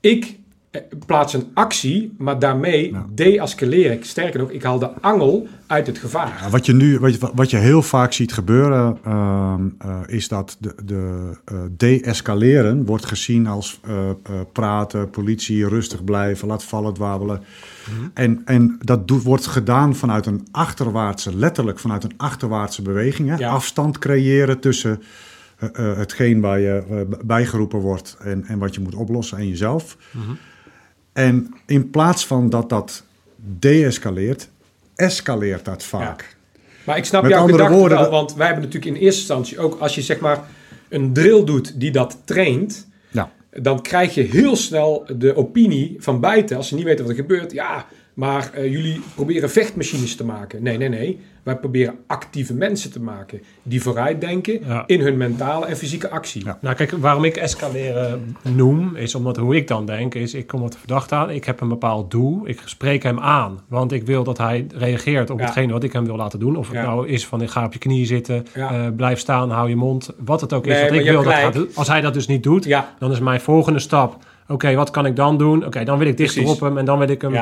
Ik 0.00 0.38
plaats 1.06 1.34
een 1.34 1.50
actie, 1.54 2.14
maar 2.18 2.38
daarmee 2.38 2.92
Ja. 2.92 3.06
deescaleer 3.14 3.90
ik. 3.90 4.04
Sterker 4.04 4.40
nog, 4.40 4.50
ik 4.50 4.62
haal 4.62 4.78
de 4.78 4.90
angel 5.00 5.46
uit 5.66 5.86
het 5.86 5.98
gevaar. 5.98 6.38
Ja, 6.42 6.50
wat 6.50 6.66
je 6.66 6.72
nu, 6.72 6.98
wat 6.98 7.14
je, 7.14 7.30
wat 7.34 7.50
je 7.50 7.56
heel 7.56 7.82
vaak 7.82 8.12
ziet 8.12 8.32
gebeuren, 8.32 8.98
ehm, 9.04 9.68
eh, 9.78 9.98
is 10.06 10.28
dat 10.28 10.56
de, 10.60 10.74
de 10.84 11.30
eh, 11.44 11.58
de-escaleren 11.76 12.84
wordt 12.84 13.04
gezien 13.06 13.46
als 13.46 13.80
eh, 13.84 14.08
eh, 14.08 14.14
praten, 14.52 15.10
politie, 15.10 15.68
rustig 15.68 16.04
blijven, 16.04 16.48
laat 16.48 16.64
vallen, 16.64 16.94
dwabbelen. 16.94 17.42
En, 18.14 18.42
en 18.44 18.76
dat 18.80 19.08
doet, 19.08 19.22
wordt 19.22 19.46
gedaan 19.46 19.96
vanuit 19.96 20.26
een 20.26 20.46
achterwaartse, 20.50 21.36
letterlijk 21.36 21.78
vanuit 21.78 22.04
een 22.04 22.14
achterwaartse 22.16 22.82
beweging. 22.82 23.28
Hè? 23.28 23.36
Ja. 23.36 23.50
Afstand 23.50 23.98
creëren 23.98 24.60
tussen 24.60 25.02
eh, 25.60 25.90
eh, 25.90 25.96
hetgeen 25.96 26.40
waar 26.40 26.60
je 26.60 26.82
eh, 26.90 27.18
bijgeroepen 27.24 27.78
wordt 27.78 28.16
en, 28.20 28.44
en 28.44 28.58
wat 28.58 28.74
je 28.74 28.80
moet 28.80 28.94
oplossen 28.94 29.38
en 29.38 29.48
jezelf. 29.48 29.96
En 31.12 31.54
in 31.66 31.90
plaats 31.90 32.26
van 32.26 32.50
dat 32.50 32.68
dat 32.68 33.02
de-escaleert, 33.58 34.48
escaleert 34.94 35.64
dat 35.64 35.82
vaak. 35.82 36.36
Maar 36.84 36.96
ik 36.96 37.04
snap 37.04 37.22
Met 37.22 37.30
jouw 37.30 37.40
andere 37.40 37.68
woorden, 37.68 37.98
wel, 37.98 38.10
want 38.10 38.34
wij 38.34 38.46
hebben 38.46 38.64
natuurlijk 38.64 38.94
in 38.96 39.02
eerste 39.02 39.20
instantie 39.20 39.58
ook, 39.58 39.80
als 39.80 39.94
je 39.94 40.02
zeg 40.02 40.20
maar 40.20 40.40
een 40.88 41.12
drill 41.12 41.44
doet 41.44 41.80
die 41.80 41.90
dat 41.90 42.16
traint, 42.24 42.88
Ja. 43.10 43.30
dan 43.50 43.82
krijg 43.82 44.14
je 44.14 44.22
heel 44.22 44.56
snel 44.56 45.06
de 45.16 45.36
opinie 45.36 45.96
van 45.98 46.20
buiten, 46.20 46.56
als 46.56 46.68
ze 46.68 46.74
niet 46.74 46.84
weten 46.84 47.00
wat 47.04 47.10
er 47.12 47.20
gebeurt, 47.20 47.52
ja, 47.52 47.86
maar 48.20 48.50
eh, 48.54 48.70
jullie 48.72 49.00
proberen 49.14 49.50
vechtmachines 49.50 50.16
te 50.16 50.24
maken. 50.24 50.62
Nee, 50.62 50.76
nee, 50.78 50.88
nee. 50.88 51.20
Wij 51.42 51.56
proberen 51.56 51.94
actieve 52.06 52.54
mensen 52.54 52.92
te 52.92 53.00
maken 53.00 53.40
die 53.62 53.82
vooruitdenken 53.82 54.60
Ja. 54.66 54.82
in 54.86 55.00
hun 55.00 55.16
mentale 55.16 55.66
en 55.66 55.76
fysieke 55.76 56.10
actie. 56.10 56.44
Ja. 56.44 56.58
Nou, 56.60 56.74
kijk, 56.76 56.90
waarom 56.90 57.24
ik 57.24 57.36
escaleren 57.36 58.36
noem, 58.42 58.96
is 58.96 59.14
omdat 59.14 59.36
hoe 59.36 59.56
ik 59.56 59.68
dan 59.68 59.86
denk, 59.86 60.14
is 60.14 60.34
ik 60.34 60.46
kom 60.46 60.60
wat 60.60 60.76
verdacht 60.78 61.12
aan. 61.12 61.30
Ik 61.30 61.44
heb 61.44 61.60
een 61.60 61.68
bepaald 61.68 62.10
doel. 62.10 62.40
Ik 62.48 62.60
spreek 62.64 63.02
hem 63.02 63.20
aan, 63.20 63.60
want 63.68 63.92
ik 63.92 64.06
wil 64.06 64.24
dat 64.24 64.38
hij 64.38 64.66
reageert 64.74 65.30
op 65.30 65.38
Ja. 65.38 65.44
hetgene 65.44 65.72
wat 65.72 65.82
ik 65.84 65.92
hem 65.92 66.04
wil 66.04 66.16
laten 66.16 66.38
doen. 66.38 66.56
Of 66.56 66.68
het 66.70 66.82
nou 66.82 67.08
is 67.08 67.26
van, 67.26 67.42
ik 67.42 67.50
ga 67.50 67.64
op 67.64 67.72
je 67.72 67.78
knieën 67.78 68.06
zitten, 68.06 68.46
eh, 68.54 68.86
blijf 68.96 69.18
staan, 69.18 69.50
hou 69.50 69.68
je 69.68 69.76
mond. 69.76 70.10
Wat 70.24 70.40
het 70.40 70.52
ook 70.52 70.66
is 70.66 70.80
wat 70.82 70.92
ik 70.92 71.04
wil 71.04 71.22
dat 71.22 71.32
hij 71.32 71.50
doet. 71.50 71.76
Als 71.76 71.88
hij 71.88 72.00
dat 72.00 72.14
dus 72.14 72.26
niet 72.26 72.42
doet, 72.42 72.68
dan 72.98 73.12
is 73.12 73.20
mijn 73.20 73.40
volgende 73.40 73.78
stap, 73.78 74.16
oké, 74.48 74.74
wat 74.74 74.90
kan 74.90 75.06
ik 75.06 75.16
dan 75.16 75.38
doen? 75.38 75.66
Oké, 75.66 75.84
dan 75.84 75.98
wil 75.98 76.06
ik 76.06 76.16
dichter 76.16 76.46
op 76.46 76.60
hem 76.60 76.78
en 76.78 76.84
dan 76.84 76.98
wil 76.98 77.08
ik 77.08 77.22
hem... 77.22 77.34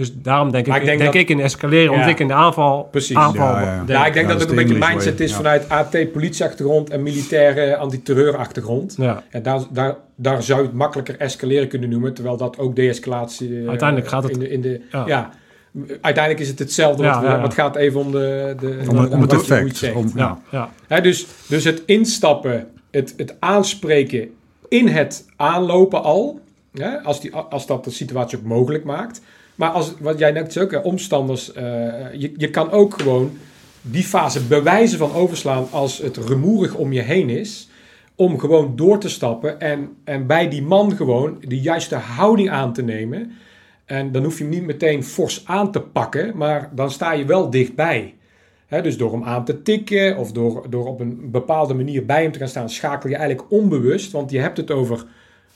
Dus 0.00 0.12
daarom 0.14 0.50
denk 0.50 0.66
ik, 0.66 0.72
denk 0.72 0.84
denk 0.86 1.02
dat- 1.02 1.14
ik 1.14 1.28
in 1.28 1.40
escaleren, 1.40 2.08
ik 2.08 2.18
in 2.20 2.26
de 2.26 2.32
aanval, 2.34 2.88
Precies. 2.90 3.16
aanval 3.16 3.46
Ja, 3.46 3.60
ja. 3.60 3.76
denk. 3.76 3.88
ja, 3.88 4.06
ik 4.06 4.12
denk 4.12 4.26
Ja, 4.26 4.30
dat 4.32 4.40
dat 4.40 4.40
het 4.50 4.58
een 4.58 4.64
beetje 4.66 4.86
mindset 4.88 5.12
way, 5.14 5.24
is 5.26 5.30
ja. 5.30 5.36
vanuit 5.36 5.68
AT 5.68 6.12
politieachtergrond 6.12 6.90
en 6.90 7.02
militaire 7.02 7.76
antiterreurachtergrond. 7.76 8.94
Ja. 8.98 9.22
En 9.30 9.42
daar, 9.42 9.60
daar, 9.70 9.96
daar 10.14 10.42
zou 10.42 10.60
je 10.60 10.66
het 10.66 10.74
makkelijker 10.76 11.16
escaleren 11.18 11.68
kunnen 11.68 11.88
noemen, 11.88 12.14
terwijl 12.14 12.36
dat 12.36 12.58
ook 12.58 12.76
de-escalatie... 12.76 13.62
eh, 13.62 13.68
Uiteindelijk 13.68 14.08
gaat 14.08 14.22
het- 14.22 14.32
In 14.32 14.38
de, 14.38 14.48
in 14.50 14.60
de, 14.60 14.80
Ja. 14.92 15.04
ja. 15.06 15.30
uiteindelijk 16.00 16.42
is 16.44 16.48
het 16.48 16.58
hetzelfde, 16.58 17.02
Ja, 17.02 17.08
wat 17.10 17.18
we- 17.20 17.24
ja, 17.24 17.30
ja. 17.30 17.36
maar 17.38 17.46
het 17.46 17.54
gaat 17.58 17.76
even 17.76 18.00
om, 18.00 18.10
de, 18.12 18.54
de, 18.60 18.78
Om, 18.88 18.96
de- 18.96 19.08
om 19.14 19.20
het 19.20 19.32
effect. 19.32 19.76
zegt. 19.76 19.94
Om, 19.94 20.10
Ja, 20.14 20.38
ja. 20.50 20.70
Hè, 20.86 21.00
dus, 21.00 21.26
dus 21.46 21.64
het 21.64 21.82
instappen, 21.86 22.66
het, 22.90 23.14
het 23.16 23.34
aanspreken 23.38 24.28
in 24.68 24.88
het 24.88 25.24
aanlopen 25.36 26.02
al, 26.02 26.40
hè, 26.74 26.98
als, 27.02 27.20
die, 27.20 27.34
als 27.34 27.66
dat 27.66 27.84
de 27.84 27.90
situatie 27.90 28.38
ook 28.38 28.44
mogelijk 28.44 28.84
maakt. 28.84 29.20
Maar 29.60 29.70
als, 29.70 29.94
wat 29.98 30.18
jij 30.18 30.30
net 30.30 30.52
zei 30.52 30.76
omstanders, 30.82 31.52
eh, 31.52 31.64
je, 32.12 32.32
je 32.36 32.50
kan 32.50 32.70
ook 32.70 33.00
gewoon 33.00 33.38
die 33.82 34.02
fase 34.02 34.40
bewijzen 34.42 34.98
van 34.98 35.12
overslaan 35.12 35.66
als 35.70 35.98
het 35.98 36.16
rumoerig 36.16 36.74
om 36.74 36.92
je 36.92 37.00
heen 37.00 37.28
is. 37.28 37.68
Om 38.14 38.38
gewoon 38.38 38.76
door 38.76 38.98
te 38.98 39.08
stappen 39.08 39.60
en, 39.60 39.88
en 40.04 40.26
bij 40.26 40.48
die 40.48 40.62
man 40.62 40.96
gewoon 40.96 41.36
de 41.48 41.60
juiste 41.60 41.94
houding 41.94 42.50
aan 42.50 42.72
te 42.72 42.82
nemen. 42.82 43.32
En 43.84 44.12
dan 44.12 44.24
hoef 44.24 44.38
je 44.38 44.44
hem 44.44 44.52
niet 44.52 44.66
meteen 44.66 45.04
fors 45.04 45.42
aan 45.46 45.72
te 45.72 45.80
pakken, 45.80 46.36
maar 46.36 46.70
dan 46.74 46.90
sta 46.90 47.12
je 47.12 47.24
wel 47.24 47.50
dichtbij. 47.50 48.14
Dus 48.82 48.96
door 48.96 49.12
hem 49.12 49.24
aan 49.24 49.44
te 49.44 49.62
tikken 49.62 50.16
of 50.16 50.32
door, 50.32 50.66
door 50.70 50.86
op 50.86 51.00
een 51.00 51.30
bepaalde 51.30 51.74
manier 51.74 52.06
bij 52.06 52.22
hem 52.22 52.32
te 52.32 52.38
gaan 52.38 52.48
staan, 52.48 52.70
schakel 52.70 53.10
je 53.10 53.16
eigenlijk 53.16 53.50
onbewust, 53.50 54.12
want 54.12 54.30
je 54.30 54.38
hebt 54.38 54.56
het 54.56 54.70
over 54.70 55.04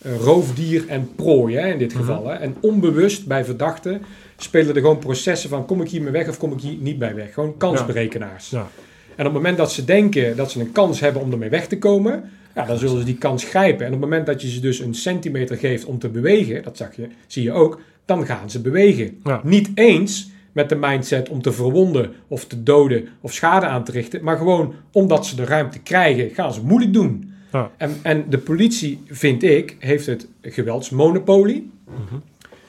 roofdier 0.03 0.88
en 0.88 1.14
prooi 1.14 1.57
hè, 1.57 1.72
in 1.72 1.78
dit 1.78 1.95
geval. 1.95 2.28
Hè. 2.28 2.34
En 2.34 2.57
onbewust 2.61 3.26
bij 3.26 3.45
verdachten 3.45 4.03
spelen 4.36 4.74
er 4.74 4.80
gewoon 4.80 4.99
processen 4.99 5.51
van 5.51 5.66
kom 5.66 5.80
ik 5.80 5.88
hier 5.88 6.03
mee 6.03 6.12
weg 6.12 6.28
of 6.28 6.38
kom 6.38 6.53
ik 6.53 6.61
hier 6.61 6.76
niet 6.80 6.99
bij 6.99 7.14
weg. 7.14 7.34
Gewoon 7.34 7.57
kansberekenaars. 7.57 8.51
Ja. 8.51 8.68
En 9.16 9.26
op 9.26 9.32
het 9.32 9.42
moment 9.42 9.57
dat 9.57 9.72
ze 9.72 9.84
denken 9.84 10.36
dat 10.36 10.51
ze 10.51 10.61
een 10.61 10.72
kans 10.72 11.01
hebben 11.01 11.22
om 11.22 11.32
ermee 11.32 11.49
weg 11.49 11.66
te 11.66 11.78
komen, 11.78 12.30
ja, 12.55 12.64
dan 12.64 12.78
zullen 12.78 12.99
ze 12.99 13.05
die 13.05 13.18
kans 13.18 13.45
grijpen. 13.45 13.86
En 13.86 13.92
op 13.92 14.01
het 14.01 14.09
moment 14.11 14.26
dat 14.26 14.42
je 14.42 14.51
ze 14.51 14.61
dus 14.61 14.78
een 14.78 14.95
centimeter 14.95 15.57
geeft 15.57 15.84
om 15.84 15.99
te 15.99 16.09
bewegen, 16.09 16.62
dat 16.62 16.76
zag 16.76 16.97
je, 16.97 17.09
zie 17.26 17.42
je 17.42 17.53
ook, 17.53 17.80
dan 18.05 18.26
gaan 18.26 18.51
ze 18.51 18.61
bewegen. 18.61 19.20
Ja. 19.24 19.40
Niet 19.45 19.70
eens 19.74 20.30
met 20.53 20.68
de 20.68 20.74
mindset 20.74 21.28
om 21.28 21.42
te 21.42 21.53
verwonden 21.53 22.12
of 22.28 22.45
te 22.45 22.62
doden 22.62 23.09
of 23.20 23.32
schade 23.32 23.66
aan 23.66 23.84
te 23.84 23.92
richten, 23.92 24.24
maar 24.24 24.36
gewoon 24.36 24.74
omdat 24.92 25.26
ze 25.26 25.36
de 25.36 25.45
ruimte 25.45 25.78
krijgen, 25.78 26.30
gaan 26.30 26.53
ze 26.53 26.64
moeilijk 26.64 26.92
doen. 26.92 27.34
Ja. 27.55 27.70
En, 27.76 27.96
en 28.02 28.24
de 28.28 28.38
politie, 28.38 29.00
vind 29.07 29.42
ik, 29.42 29.76
heeft 29.78 30.07
het 30.07 30.26
geweldsmonopolie. 30.42 31.70
Mhm. 31.84 32.14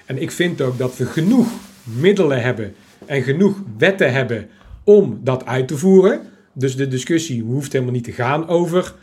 En 0.05 0.21
ik 0.21 0.31
vind 0.31 0.61
ook 0.61 0.77
dat 0.77 0.97
we 0.97 1.05
genoeg 1.05 1.47
middelen 1.83 2.41
hebben 2.41 2.73
en 3.05 3.21
genoeg 3.21 3.61
wetten 3.77 4.13
hebben 4.13 4.47
om 4.83 5.19
dat 5.23 5.45
uit 5.45 5.67
te 5.67 5.77
voeren. 5.77 6.21
Dus 6.53 6.75
de 6.75 6.87
discussie 6.87 7.43
hoeft 7.43 7.71
helemaal 7.71 7.93
niet 7.93 8.03
te 8.03 8.11
gaan 8.11 8.47
over 8.47 8.93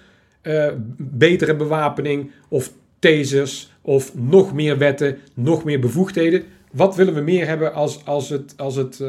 eh, 0.40 0.68
betere 0.96 1.56
bewapening 1.56 2.30
of 2.48 2.72
tasers 2.98 3.72
of 3.80 4.14
nog 4.14 4.54
meer 4.54 4.78
wetten, 4.78 5.18
nog 5.34 5.64
meer 5.64 5.80
bevoegdheden. 5.80 6.42
Wat 6.72 6.96
willen 6.96 7.14
we 7.14 7.20
meer 7.20 7.46
hebben 7.46 7.74
als, 7.74 8.04
als, 8.06 8.28
het, 8.28 8.54
als 8.56 8.76
het, 8.76 9.00
eh, 9.00 9.08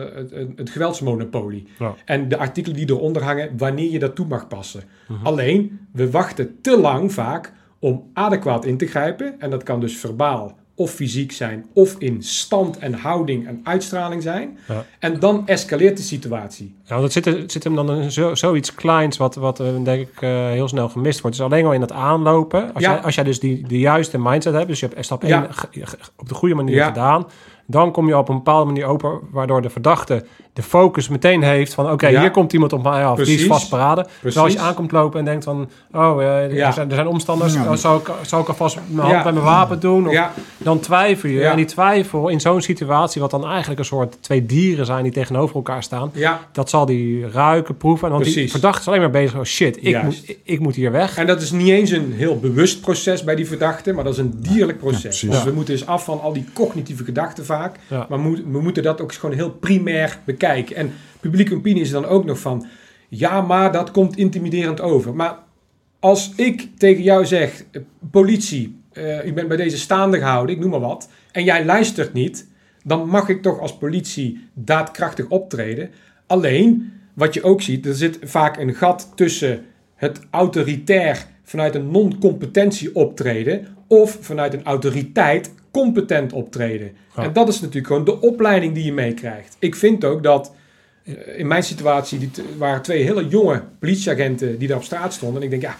het, 0.55 0.69
geweldsmonopolie? 0.69 1.67
Ja. 1.79 1.95
En 2.05 2.27
de 2.27 2.37
artikelen 2.37 2.77
die 2.77 2.89
eronder 2.89 3.23
hangen, 3.23 3.49
wanneer 3.57 3.91
je 3.91 3.99
dat 3.99 4.15
toe 4.15 4.25
mag 4.27 4.47
passen. 4.47 4.83
Alleen, 5.23 5.79
we 5.91 6.11
wachten 6.11 6.57
te 6.61 6.79
lang 6.79 7.13
vaak 7.13 7.53
om 7.79 8.03
adequaat 8.13 8.65
in 8.65 8.77
te 8.77 8.85
grijpen. 8.87 9.35
En 9.39 9.49
dat 9.49 9.63
kan 9.63 9.79
dus 9.79 9.97
verbaal 9.97 10.57
of 10.75 10.91
fysiek 10.91 11.31
zijn, 11.31 11.65
of 11.73 11.95
in 11.97 12.23
stand 12.23 12.77
en 12.77 12.93
houding 12.93 13.47
en 13.47 13.59
uitstraling 13.63 14.21
zijn. 14.21 14.57
Ja. 14.67 14.85
En 14.99 15.19
dan 15.19 15.47
escaleert 15.47 15.97
de 15.97 16.03
situatie. 16.03 16.75
Ja, 16.83 17.01
het 17.01 17.11
zit, 17.11 17.25
er- 17.25 17.43
zit 17.47 17.63
hem 17.63 17.75
dan 17.75 18.11
zo, 18.11 18.35
zoiets 18.35 18.73
kleins 18.75 19.17
wat, 19.17 19.35
wat 19.35 19.59
eh, 19.59 19.67
denk 19.83 20.01
ik 20.07 20.21
eh, 20.21 20.47
heel 20.49 20.67
snel 20.67 20.89
gemist 20.89 21.21
wordt. 21.21 21.37
Dus 21.37 21.45
alleen 21.45 21.65
al 21.65 21.73
in 21.73 21.81
het 21.81 21.91
aanlopen. 21.91 22.73
Als, 22.73 22.83
Ja. 22.83 22.91
jij, 22.93 23.01
als 23.01 23.15
jij 23.15 23.23
dus 23.23 23.39
die, 23.39 23.67
de 23.67 23.79
juiste 23.79 24.19
mindset 24.19 24.53
hebt, 24.53 24.67
dus 24.67 24.79
je 24.79 24.87
hebt 24.87 25.05
stap 25.05 25.23
1 25.23 25.29
Ja. 25.29 25.49
op 26.17 26.27
de 26.29 26.35
goede 26.35 26.55
manier 26.55 26.75
Ja. 26.75 26.87
gedaan, 26.87 27.27
dan 27.65 27.91
kom 27.91 28.07
je 28.07 28.17
op 28.17 28.29
een 28.29 28.35
bepaalde 28.35 28.65
manier 28.65 28.85
open, 28.85 29.19
waardoor 29.31 29.61
de 29.61 29.69
verdachte 29.69 30.25
de 30.53 30.63
focus 30.63 31.07
meteen 31.07 31.43
heeft 31.43 31.73
van 31.73 31.91
oké, 31.91 32.07
Ja. 32.07 32.19
hier 32.19 32.31
komt 32.31 32.53
iemand 32.53 32.73
op 32.73 32.83
mij 32.83 33.05
af, 33.05 33.19
die 33.19 33.35
is 33.35 33.45
vastberaden. 33.45 34.07
Terwijl 34.21 34.45
als 34.45 34.53
je 34.53 34.59
aankomt 34.59 34.91
lopen 34.91 35.19
en 35.19 35.25
denkt 35.25 35.43
van, 35.43 35.69
oh, 35.93 36.23
eh, 36.23 36.53
Ja. 36.53 36.67
er, 36.67 36.73
zijn, 36.73 36.89
er 36.89 36.95
zijn 36.95 37.07
omstanders, 37.07 37.53
Ja. 37.53 37.75
zou, 37.75 37.99
ik, 37.99 38.09
zou 38.21 38.41
ik 38.41 38.47
alvast 38.47 38.75
mijn 38.87 38.99
hand 38.99 39.11
Ja. 39.13 39.23
bij 39.23 39.31
mijn 39.31 39.45
wapen 39.45 39.79
doen? 39.79 40.07
Of, 40.07 40.13
Ja, 40.13 40.33
Dan 40.57 40.79
twijfel 40.79 41.29
je. 41.29 41.39
Ja. 41.39 41.49
En 41.51 41.55
die 41.57 41.65
twijfel 41.65 42.27
in 42.27 42.41
zo'n 42.41 42.61
situatie, 42.61 43.21
wat 43.21 43.31
dan 43.31 43.45
eigenlijk 43.47 43.79
een 43.79 43.85
soort 43.85 44.17
twee 44.21 44.45
dieren 44.45 44.85
zijn 44.85 45.03
die 45.03 45.11
tegenover 45.11 45.55
elkaar 45.55 45.83
staan, 45.83 46.11
ja. 46.13 46.39
dat 46.51 46.69
zal 46.69 46.85
die 46.85 47.29
ruiken, 47.29 47.77
proeven. 47.77 48.09
Want 48.09 48.23
die 48.23 48.33
Precies. 48.33 48.51
verdachte 48.51 48.79
is 48.81 48.87
alleen 48.87 48.99
maar 48.99 49.09
bezig. 49.09 49.37
Oh 49.37 49.43
shit, 49.43 49.77
ik, 49.77 49.83
Juist. 49.83 50.05
moet, 50.05 50.29
ik, 50.29 50.39
ik 50.43 50.59
moet 50.59 50.75
hier 50.75 50.91
weg. 50.91 51.17
En 51.17 51.27
dat 51.27 51.41
is 51.41 51.51
niet 51.51 51.69
eens 51.69 51.91
een 51.91 52.13
heel 52.13 52.39
bewust 52.39 52.81
proces 52.81 53.23
bij 53.23 53.35
die 53.35 53.47
verdachte, 53.47 53.93
maar 53.93 54.03
dat 54.03 54.13
is 54.13 54.19
een 54.19 54.33
dierlijk 54.37 54.77
proces. 54.77 55.21
Ja. 55.21 55.43
we 55.43 55.51
moeten 55.51 55.73
dus 55.73 55.85
af 55.85 56.03
van 56.03 56.21
al 56.21 56.33
die 56.33 56.45
cognitieve 56.53 57.03
gedachten 57.03 57.45
vaak. 57.45 57.75
Ja. 57.89 58.05
Maar 58.09 58.19
moet- 58.19 58.41
we 58.51 58.61
moeten 58.61 58.83
dat 58.83 59.01
ook 59.01 59.07
eens 59.09 59.17
gewoon 59.17 59.35
heel 59.35 59.49
primair 59.51 60.17
bekijken. 60.25 60.41
En 60.43 60.91
publieke 61.19 61.55
opinie 61.55 61.81
is 61.81 61.89
dan 61.89 62.05
ook 62.05 62.25
nog 62.25 62.39
van... 62.39 62.65
Ja, 63.09 63.41
maar 63.41 63.71
dat 63.71 63.91
komt 63.91 64.17
intimiderend 64.17 64.81
over. 64.81 65.15
Maar 65.15 65.37
als 65.99 66.31
ik 66.35 66.69
tegen 66.77 67.03
jou 67.03 67.25
zeg... 67.25 67.63
eh, 67.71 67.81
Politie, 68.11 68.81
eh, 68.91 69.25
u 69.25 69.33
bent 69.33 69.47
bij 69.47 69.57
deze 69.57 69.77
staande 69.77 70.17
gehouden, 70.17 70.55
ik 70.55 70.61
noem 70.61 70.69
maar 70.69 70.79
wat... 70.79 71.09
en 71.31 71.43
jij 71.43 71.65
luistert 71.65 72.13
niet... 72.13 72.47
dan 72.83 73.07
mag 73.09 73.29
ik 73.29 73.41
toch 73.41 73.59
als 73.59 73.77
politie 73.77 74.47
daadkrachtig 74.53 75.27
optreden. 75.27 75.89
Alleen, 76.27 76.93
wat 77.13 77.33
je 77.33 77.43
ook 77.43 77.61
ziet... 77.61 77.85
er 77.85 77.95
zit 77.95 78.19
vaak 78.21 78.57
een 78.57 78.73
gat 78.73 79.11
tussen 79.15 79.65
het 79.95 80.19
autoritair... 80.29 81.27
vanuit 81.43 81.75
een 81.75 81.91
non-competentie 81.91 82.95
optreden... 82.95 83.67
of 83.99 84.17
vanuit 84.21 84.53
een 84.53 84.63
autoriteit 84.63 85.51
competent 85.71 86.33
optreden. 86.33 86.91
En 87.15 87.33
dat 87.33 87.47
is 87.47 87.59
natuurlijk 87.59 87.87
gewoon 87.87 88.05
de 88.05 88.21
opleiding 88.21 88.73
die 88.73 88.83
je 88.83 88.93
meekrijgt. 88.93 89.55
Ik 89.59 89.75
vind 89.75 90.03
ook 90.03 90.23
dat 90.23 90.53
eh, 91.03 91.13
in 91.37 91.47
mijn 91.47 91.63
situatie 91.63 92.19
die 92.19 92.31
waren 92.57 92.81
twee 92.81 93.03
hele 93.03 93.27
jonge 93.27 93.63
politieagenten 93.79 94.57
die 94.59 94.67
daar 94.67 94.77
op 94.77 94.83
straat 94.83 95.13
stonden. 95.13 95.37
En 95.37 95.43
ik 95.43 95.49
denk, 95.49 95.61
ja, 95.61 95.75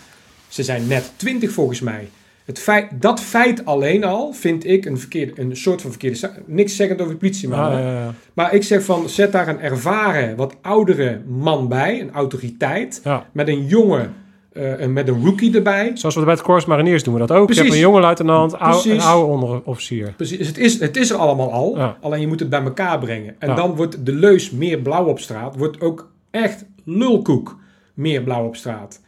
ze 0.48 0.64
zijn 0.64 0.88
net 0.88 1.12
twintig 1.16 1.52
volgens 1.52 1.80
mij. 1.80 2.10
Het 2.46 2.60
feit, 2.60 3.02
dat 3.02 3.20
feit 3.20 3.66
alleen 3.66 4.04
al 4.04 4.34
vind 4.34 4.66
ik 4.66 4.86
een, 4.86 5.00
verkeerde, 5.00 5.42
een 5.42 5.58
soort 5.58 5.82
van 5.82 5.90
verkeerde... 5.90 6.32
Niks 6.46 6.76
zeggend 6.76 7.02
over 7.02 7.20
de 7.20 7.48
ja, 7.48 7.80
ja. 7.80 8.14
Maar 8.34 8.54
ik 8.54 8.64
zeg 8.64 8.84
van, 8.84 9.10
zet 9.10 9.32
daar 9.32 9.48
een 9.48 9.60
ervaren, 9.60 10.36
wat 10.36 10.56
oudere 10.62 11.22
man 11.28 11.68
bij. 11.68 12.02
Een 12.02 12.12
autoriteit. 12.12 13.02
Ja. 13.04 13.30
Met 13.32 13.48
een 13.48 13.66
jonge 13.66 14.10
eh, 14.54 14.82
en 14.82 14.94
met 14.94 15.08
een 15.08 15.26
rookie 15.26 15.56
erbij. 15.56 15.92
Zoals 15.94 16.16
we 16.16 16.22
bij 16.24 16.34
het 16.34 16.42
Corps 16.44 16.66
Mariniers 16.66 17.04
doen 17.04 17.14
we 17.14 17.20
dat 17.20 17.32
ook. 17.32 17.54
Je 17.54 17.62
hebt 17.62 17.74
een 17.74 17.80
jonge 17.80 18.00
luitenant, 18.00 18.54
een 18.54 19.02
oude 19.02 19.32
onderofficier. 19.32 20.14
Precies, 20.18 20.48
het 20.48 20.58
is, 20.58 20.80
het 20.80 20.98
is 20.98 21.10
er 21.10 21.18
allemaal 21.18 21.52
al, 21.52 21.78
Ja. 21.78 21.98
alleen 22.02 22.20
je 22.22 22.28
moet 22.28 22.40
het 22.40 22.50
bij 22.50 22.62
elkaar 22.64 23.00
brengen. 23.00 23.36
En 23.40 23.50
Ja. 23.50 23.56
dan 23.56 23.76
wordt 23.76 24.06
de 24.06 24.14
leus 24.14 24.52
meer 24.52 24.80
blauw 24.80 25.06
op 25.06 25.20
straat, 25.20 25.56
wordt 25.58 25.82
ook 25.82 26.12
echt 26.32 26.66
lulkoek 26.84 27.58
meer 27.94 28.24
blauw 28.24 28.46
op 28.46 28.56
straat. 28.56 29.02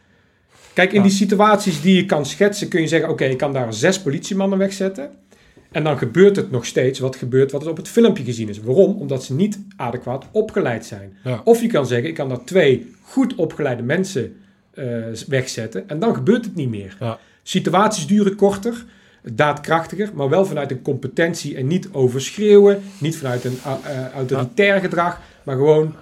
Kijk, 0.72 0.90
in 0.90 0.96
Ja. 0.96 1.02
die 1.02 1.12
situaties 1.16 1.80
die 1.80 1.96
je 1.96 2.06
kan 2.06 2.26
schetsen, 2.26 2.68
kun 2.68 2.80
je 2.80 2.86
zeggen: 2.86 3.08
Oké, 3.10 3.24
ik 3.24 3.38
kan 3.38 3.52
daar 3.52 3.72
zes 3.74 4.00
politiemannen 4.02 4.58
wegzetten. 4.58 5.10
En 5.72 5.84
dan 5.84 5.98
gebeurt 5.98 6.36
het 6.36 6.50
nog 6.50 6.66
steeds 6.66 6.98
wat 6.98 7.16
gebeurt 7.16 7.52
wat 7.52 7.62
er 7.62 7.70
op 7.70 7.76
het 7.76 7.88
filmpje 7.88 8.24
gezien 8.24 8.48
is. 8.48 8.60
Waarom? 8.60 8.96
Omdat 9.00 9.24
ze 9.24 9.34
niet 9.34 9.58
adequaat 9.76 10.24
opgeleid 10.32 10.86
zijn. 10.86 11.16
Of 11.44 11.60
je 11.60 11.66
kan 11.68 11.86
zeggen: 11.86 12.08
Ik 12.08 12.14
kan 12.14 12.28
daar 12.28 12.44
twee 12.44 12.94
goed 13.02 13.34
opgeleide 13.34 13.82
mensen 13.82 14.36
eh, 14.76 14.86
wegzetten. 15.26 15.88
En 15.88 15.98
dan 15.98 16.14
gebeurt 16.14 16.44
het 16.44 16.54
niet 16.54 16.68
meer. 16.68 16.96
Ja. 17.00 17.18
Situaties 17.42 18.06
duren 18.06 18.36
korter, 18.36 18.84
daadkrachtiger, 19.22 20.10
maar 20.14 20.28
wel 20.28 20.46
vanuit 20.46 20.70
een 20.70 20.82
competentie 20.82 21.56
en 21.56 21.66
niet 21.66 21.88
overschreeuwen. 21.92 22.82
Niet 22.98 23.16
vanuit 23.16 23.44
een 23.44 23.58
uh, 23.66 23.72
uh, 23.84 24.12
autoritair 24.14 24.80
gedrag, 24.80 25.20
maar 25.42 25.56
gewoon, 25.56 25.94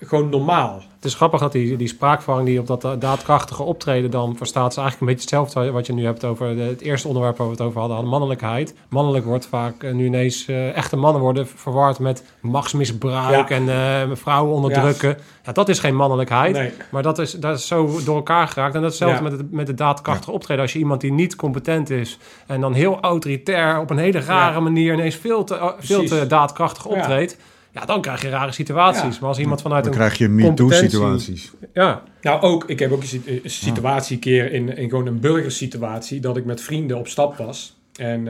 gewoon 0.00 0.28
normaal. 0.28 0.82
Het 0.96 1.04
is 1.04 1.14
grappig 1.14 1.40
dat 1.40 1.52
die, 1.52 1.76
die 1.76 1.88
spraakverwarring 1.88 2.48
die 2.48 2.58
op 2.60 2.66
dat 2.66 2.84
eh, 2.84 2.90
daadkrachtige 2.98 3.62
optreden 3.62 4.10
dan 4.10 4.36
verstaat, 4.36 4.70
is 4.70 4.76
eigenlijk 4.76 5.00
een 5.00 5.16
beetje 5.16 5.36
hetzelfde 5.36 5.70
wat 5.72 5.86
je 5.86 5.92
nu 5.92 6.04
hebt 6.04 6.24
over 6.24 6.56
de- 6.56 6.62
het 6.62 6.80
eerste 6.80 7.08
onderwerp 7.08 7.36
waar 7.36 7.46
we 7.46 7.52
het 7.52 7.62
over 7.62 7.80
hadden, 7.80 8.06
mannelijkheid. 8.06 8.74
Mannelijk 8.88 9.24
wordt 9.24 9.46
vaak 9.46 9.82
eh, 9.82 9.92
nu 9.92 10.04
ineens, 10.06 10.46
eh, 10.46 10.76
echte 10.76 10.96
mannen 10.96 11.22
worden 11.22 11.46
verward 11.46 11.98
met 11.98 12.24
machtsmisbruik 12.40 13.48
Ja. 13.48 13.56
en 13.56 14.16
vrouwen 14.16 14.54
onderdrukken. 14.54 15.16
Ja. 15.44 15.52
dat 15.52 15.68
is 15.68 15.78
geen 15.78 15.96
mannelijkheid. 15.96 16.52
Nee. 16.56 16.72
Maar 16.90 17.02
dat 17.02 17.18
is, 17.18 17.32
dat 17.32 17.58
is 17.58 17.66
zo 17.66 18.00
door 18.04 18.16
elkaar 18.16 18.48
geraakt. 18.48 18.74
En 18.74 18.82
datzelfde 18.82 19.16
Ja. 19.16 19.22
met, 19.30 19.32
het, 19.32 19.52
met 19.52 19.68
het 19.68 19.78
daadkrachtige 19.78 20.30
optreden. 20.30 20.62
Als 20.62 20.72
je 20.72 20.78
iemand 20.78 21.00
die 21.00 21.12
niet 21.12 21.36
competent 21.36 21.90
is 21.90 22.18
en 22.46 22.60
dan 22.60 22.72
heel 22.72 23.00
autoritair 23.00 23.78
op 23.80 23.90
een 23.90 23.98
hele 23.98 24.20
rare 24.20 24.60
manier 24.60 24.92
ineens 24.92 25.14
veel 25.16 25.44
te, 25.44 25.54
veel 25.78 25.98
Precies. 25.98 26.18
te 26.18 26.26
daadkrachtig 26.26 26.86
optreedt. 26.86 27.36
Ja, 27.72 27.84
dan 27.84 28.00
krijg 28.00 28.22
je 28.22 28.28
rare 28.28 28.52
situaties. 28.52 29.14
Ja. 29.14 29.20
Maar 29.20 29.28
als 29.28 29.38
iemand 29.38 29.62
vanuit 29.62 29.84
Dan 29.84 29.92
een 29.92 29.98
krijg 29.98 30.18
je 30.18 30.28
MeToo-situaties. 30.28 31.52
Ja, 31.74 32.02
Nou, 32.22 32.40
ook, 32.42 32.64
ik 32.64 32.78
heb 32.78 32.92
ook 32.92 33.00
een 33.00 33.06
sit- 33.08 33.26
een 33.26 33.40
situatie 33.44 34.14
een 34.14 34.20
keer 34.20 34.52
in, 34.52 34.76
in 34.76 34.88
gewoon 34.88 35.06
een 35.06 35.20
burgersituatie, 35.20 36.20
dat 36.20 36.36
ik 36.36 36.44
met 36.44 36.60
vrienden 36.60 36.98
op 36.98 37.08
stap 37.08 37.36
was. 37.36 37.76
En 37.96 38.28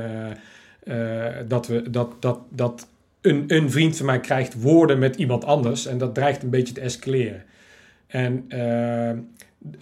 eh, 0.84 1.26
eh, 1.28 1.34
dat, 1.48 1.66
we, 1.66 1.90
dat, 1.90 2.12
dat, 2.20 2.38
dat 2.48 2.86
een, 3.20 3.44
een 3.46 3.70
vriend 3.70 3.96
van 3.96 4.06
mij 4.06 4.20
krijgt 4.20 4.62
woorden 4.62 4.98
met 4.98 5.16
iemand 5.16 5.44
anders 5.44 5.86
en 5.86 5.98
dat 5.98 6.14
dreigt 6.14 6.42
een 6.42 6.50
beetje 6.50 6.74
te 6.74 6.80
escaleren. 6.80 7.42
En 8.06 8.44
eh, 8.48 9.10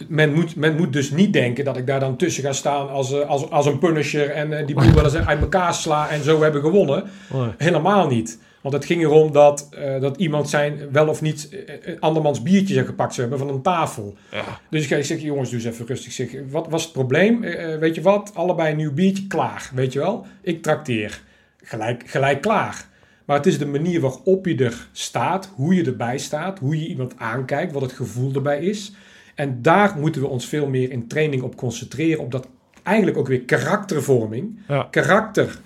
men, 0.07 0.33
moet, 0.33 0.55
men 0.55 0.75
moet 0.75 0.93
dus 0.93 1.11
niet 1.11 1.33
denken 1.33 1.65
dat 1.65 1.77
ik 1.77 1.87
daar 1.87 1.99
dan 1.99 2.15
tussen 2.17 2.43
ga 2.43 2.53
staan 2.53 2.89
als, 2.89 3.23
als, 3.25 3.49
als 3.49 3.65
een 3.65 3.79
punisher 3.79 4.29
en 4.29 4.53
eh, 4.53 4.65
die 4.65 4.75
boel 4.75 4.93
wel 4.93 5.03
eens 5.03 5.15
uit 5.15 5.41
elkaar 5.41 5.73
sla 5.73 6.09
en 6.09 6.23
zo 6.23 6.41
hebben 6.41 6.61
gewonnen. 6.61 7.03
Helemaal 7.57 8.07
niet. 8.07 8.39
Want 8.61 8.73
het 8.73 8.85
ging 8.85 9.01
erom 9.01 9.31
dat, 9.31 9.69
eh, 9.71 10.01
dat 10.01 10.17
iemand 10.17 10.49
zijn 10.49 10.91
wel 10.91 11.07
of 11.07 11.21
niet 11.21 11.49
eh, 11.49 11.93
eh, 11.93 11.99
andermans 11.99 12.41
biertje 12.41 12.73
zou 12.73 12.85
gepakt 12.85 13.13
zou 13.13 13.27
hebben 13.27 13.47
van 13.47 13.55
een 13.55 13.61
tafel. 13.61 14.15
Ja. 14.31 14.59
Dus 14.69 14.87
ik 14.87 15.03
zeg, 15.03 15.21
jongens, 15.21 15.49
doe 15.49 15.59
eens 15.59 15.67
even 15.67 15.85
rustig. 15.85 16.11
Zeg, 16.11 16.29
wat 16.49 16.67
was 16.69 16.83
het 16.83 16.91
probleem? 16.91 17.41
Weet 17.79 17.95
je 17.95 18.01
wat? 18.01 18.31
Allebei 18.33 18.71
een 18.71 18.77
nieuw 18.77 18.93
biertje, 18.93 19.27
klaar. 19.27 19.71
Weet 19.73 19.93
je 19.93 19.99
wel? 19.99 20.25
Ik 20.41 20.63
trakteer. 20.63 21.21
Gelijk, 21.63 22.03
gelijk 22.05 22.41
klaar. 22.41 22.87
Maar 23.25 23.37
het 23.37 23.47
is 23.47 23.57
de 23.57 23.65
manier 23.65 24.01
waarop 24.01 24.45
je 24.45 24.55
er 24.55 24.87
staat, 24.91 25.51
hoe 25.55 25.75
je 25.75 25.83
erbij 25.83 26.17
staat, 26.17 26.59
hoe 26.59 26.79
je 26.79 26.87
iemand 26.87 27.13
aankijkt, 27.17 27.73
wat 27.73 27.81
het 27.81 27.91
gevoel 27.91 28.33
erbij 28.33 28.59
is. 28.59 28.91
En 29.35 29.61
daar 29.61 29.95
moeten 29.99 30.21
we 30.21 30.27
ons 30.27 30.47
veel 30.47 30.67
meer 30.67 30.91
in 30.91 31.07
training 31.07 31.41
op 31.41 31.55
concentreren. 31.55 32.23
Op 32.23 32.31
dat 32.31 32.47
eigenlijk 32.83 33.17
ook 33.17 33.27
weer 33.27 33.41
karaktervorming. 33.41 34.59
Ja. 34.67 34.87
Karakter, 34.91 35.59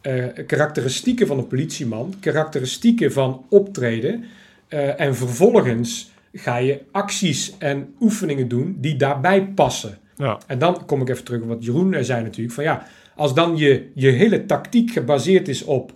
eh, 0.00 0.24
karakteristieken 0.46 1.26
van 1.26 1.38
een 1.38 1.46
politieman, 1.46 2.14
karakteristieken 2.20 3.12
van 3.12 3.44
optreden. 3.48 4.24
eh, 4.68 5.00
en 5.00 5.16
vervolgens 5.16 6.10
ga 6.32 6.56
je 6.56 6.80
acties 6.90 7.54
en 7.58 7.94
oefeningen 8.00 8.48
doen 8.48 8.76
die 8.80 8.96
daarbij 8.96 9.46
passen. 9.46 9.98
Ja. 10.16 10.38
En 10.46 10.58
dan 10.58 10.86
kom 10.86 11.00
ik 11.00 11.08
even 11.08 11.24
terug 11.24 11.40
op 11.40 11.48
wat 11.48 11.64
Jeroen 11.64 11.94
eh, 11.94 12.02
zei 12.02 12.22
natuurlijk. 12.22 12.54
Van 12.54 12.64
ja, 12.64 12.86
als 13.16 13.34
dan 13.34 13.56
je, 13.56 13.90
je 13.94 14.08
hele 14.08 14.46
tactiek 14.46 14.90
gebaseerd 14.90 15.48
is 15.48 15.64
op, 15.64 15.92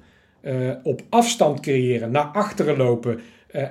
op 0.82 1.02
afstand 1.08 1.60
creëren, 1.60 2.10
naar 2.10 2.24
achteren 2.24 2.76
lopen 2.76 3.20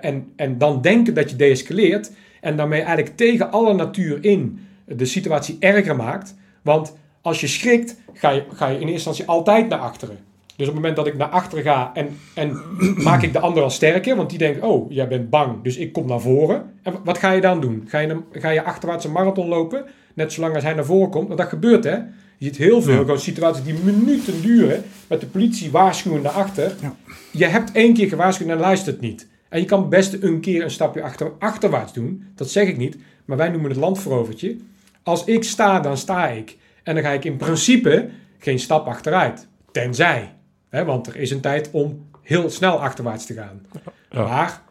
en, 0.01 0.31
en 0.35 0.57
dan 0.57 0.81
denken 0.81 1.13
dat 1.13 1.29
je 1.29 1.35
deescaleert 1.35 2.11
en 2.41 2.57
daarmee 2.57 2.81
eigenlijk 2.81 3.17
tegen 3.17 3.51
alle 3.51 3.73
natuur 3.73 4.23
in 4.23 4.59
de 4.85 5.05
situatie 5.05 5.57
erger 5.59 5.95
maakt. 5.95 6.35
Want 6.61 6.93
als 7.23 7.41
je 7.41 7.47
schrikt, 7.47 7.95
ga 8.13 8.29
je, 8.29 8.43
ga 8.53 8.67
je 8.67 8.73
in 8.73 8.79
eerste 8.87 8.93
instantie 8.93 9.25
altijd 9.25 9.69
naar 9.69 9.79
achteren. 9.79 10.17
Dus 10.55 10.67
op 10.67 10.73
het 10.73 10.81
moment 10.83 10.95
dat 10.95 11.07
ik 11.07 11.17
naar 11.17 11.27
achteren 11.27 11.63
ga 11.63 11.91
en, 11.93 12.17
en 12.33 12.57
maak 13.03 13.21
ik 13.21 13.33
de 13.33 13.39
ander 13.39 13.63
al 13.63 13.69
sterker, 13.69 14.15
want 14.15 14.29
die 14.29 14.37
denkt, 14.39 14.61
oh, 14.61 14.91
jij 14.91 15.07
bent 15.07 15.29
bang, 15.29 15.63
dus 15.63 15.77
ik 15.77 15.93
kom 15.93 16.07
naar 16.07 16.21
voren. 16.21 16.71
En 16.83 16.93
wat 17.03 17.17
ga 17.17 17.31
je 17.31 17.41
dan 17.41 17.61
doen? 17.61 17.83
Ga 17.87 17.99
je, 17.99 18.17
ga 18.31 18.49
je 18.49 18.63
achterwaarts 18.63 19.05
een 19.05 19.11
marathon 19.11 19.47
lopen, 19.47 19.85
net 20.13 20.33
zolang 20.33 20.55
als 20.55 20.63
hij 20.63 20.73
naar 20.73 20.85
voren 20.85 21.09
komt? 21.09 21.27
Want 21.27 21.39
dat 21.39 21.49
gebeurt, 21.49 21.83
hè? 21.83 21.95
Je 22.37 22.49
ziet 22.49 22.57
heel 22.57 22.81
veel 22.81 22.93
Ja. 22.93 22.99
gewoon 22.99 23.19
situaties 23.19 23.63
die 23.63 23.73
minuten 23.83 24.41
duren, 24.41 24.83
met 25.07 25.19
de 25.19 25.27
politie 25.27 25.71
waarschuwen 25.71 26.21
naar 26.21 26.31
achter. 26.31 26.75
Ja. 26.81 26.95
Je 27.31 27.45
hebt 27.45 27.71
één 27.71 27.93
keer 27.93 28.07
gewaarschuwd 28.07 28.49
en 28.49 28.57
luistert 28.59 28.99
niet. 29.01 29.27
En 29.49 29.59
je 29.59 29.65
kan 29.65 29.89
best 29.89 30.17
een 30.19 30.39
keer 30.39 30.63
een 30.63 30.71
stapje 30.71 31.03
achter, 31.03 31.31
achterwaarts 31.39 31.93
doen, 31.93 32.23
dat 32.35 32.49
zeg 32.49 32.67
ik 32.67 32.77
niet, 32.77 32.97
maar 33.25 33.37
wij 33.37 33.49
noemen 33.49 33.69
het 33.69 33.79
landverovertje. 33.79 34.55
Als 35.03 35.23
ik 35.23 35.43
sta, 35.43 35.79
dan 35.79 35.97
sta 35.97 36.27
ik. 36.27 36.57
En 36.83 36.95
dan 36.95 37.03
ga 37.03 37.09
ik 37.09 37.25
in 37.25 37.37
principe 37.37 38.09
geen 38.37 38.59
stap 38.59 38.87
achteruit. 38.87 39.47
Tenzij. 39.71 40.33
Hè, 40.69 40.85
want 40.85 41.07
er 41.07 41.15
is 41.15 41.31
een 41.31 41.41
tijd 41.41 41.69
om 41.71 42.05
heel 42.21 42.49
snel 42.49 42.81
achterwaarts 42.81 43.25
te 43.25 43.33
gaan. 43.33 43.65
Ja. 44.09 44.23
Maar 44.23 44.61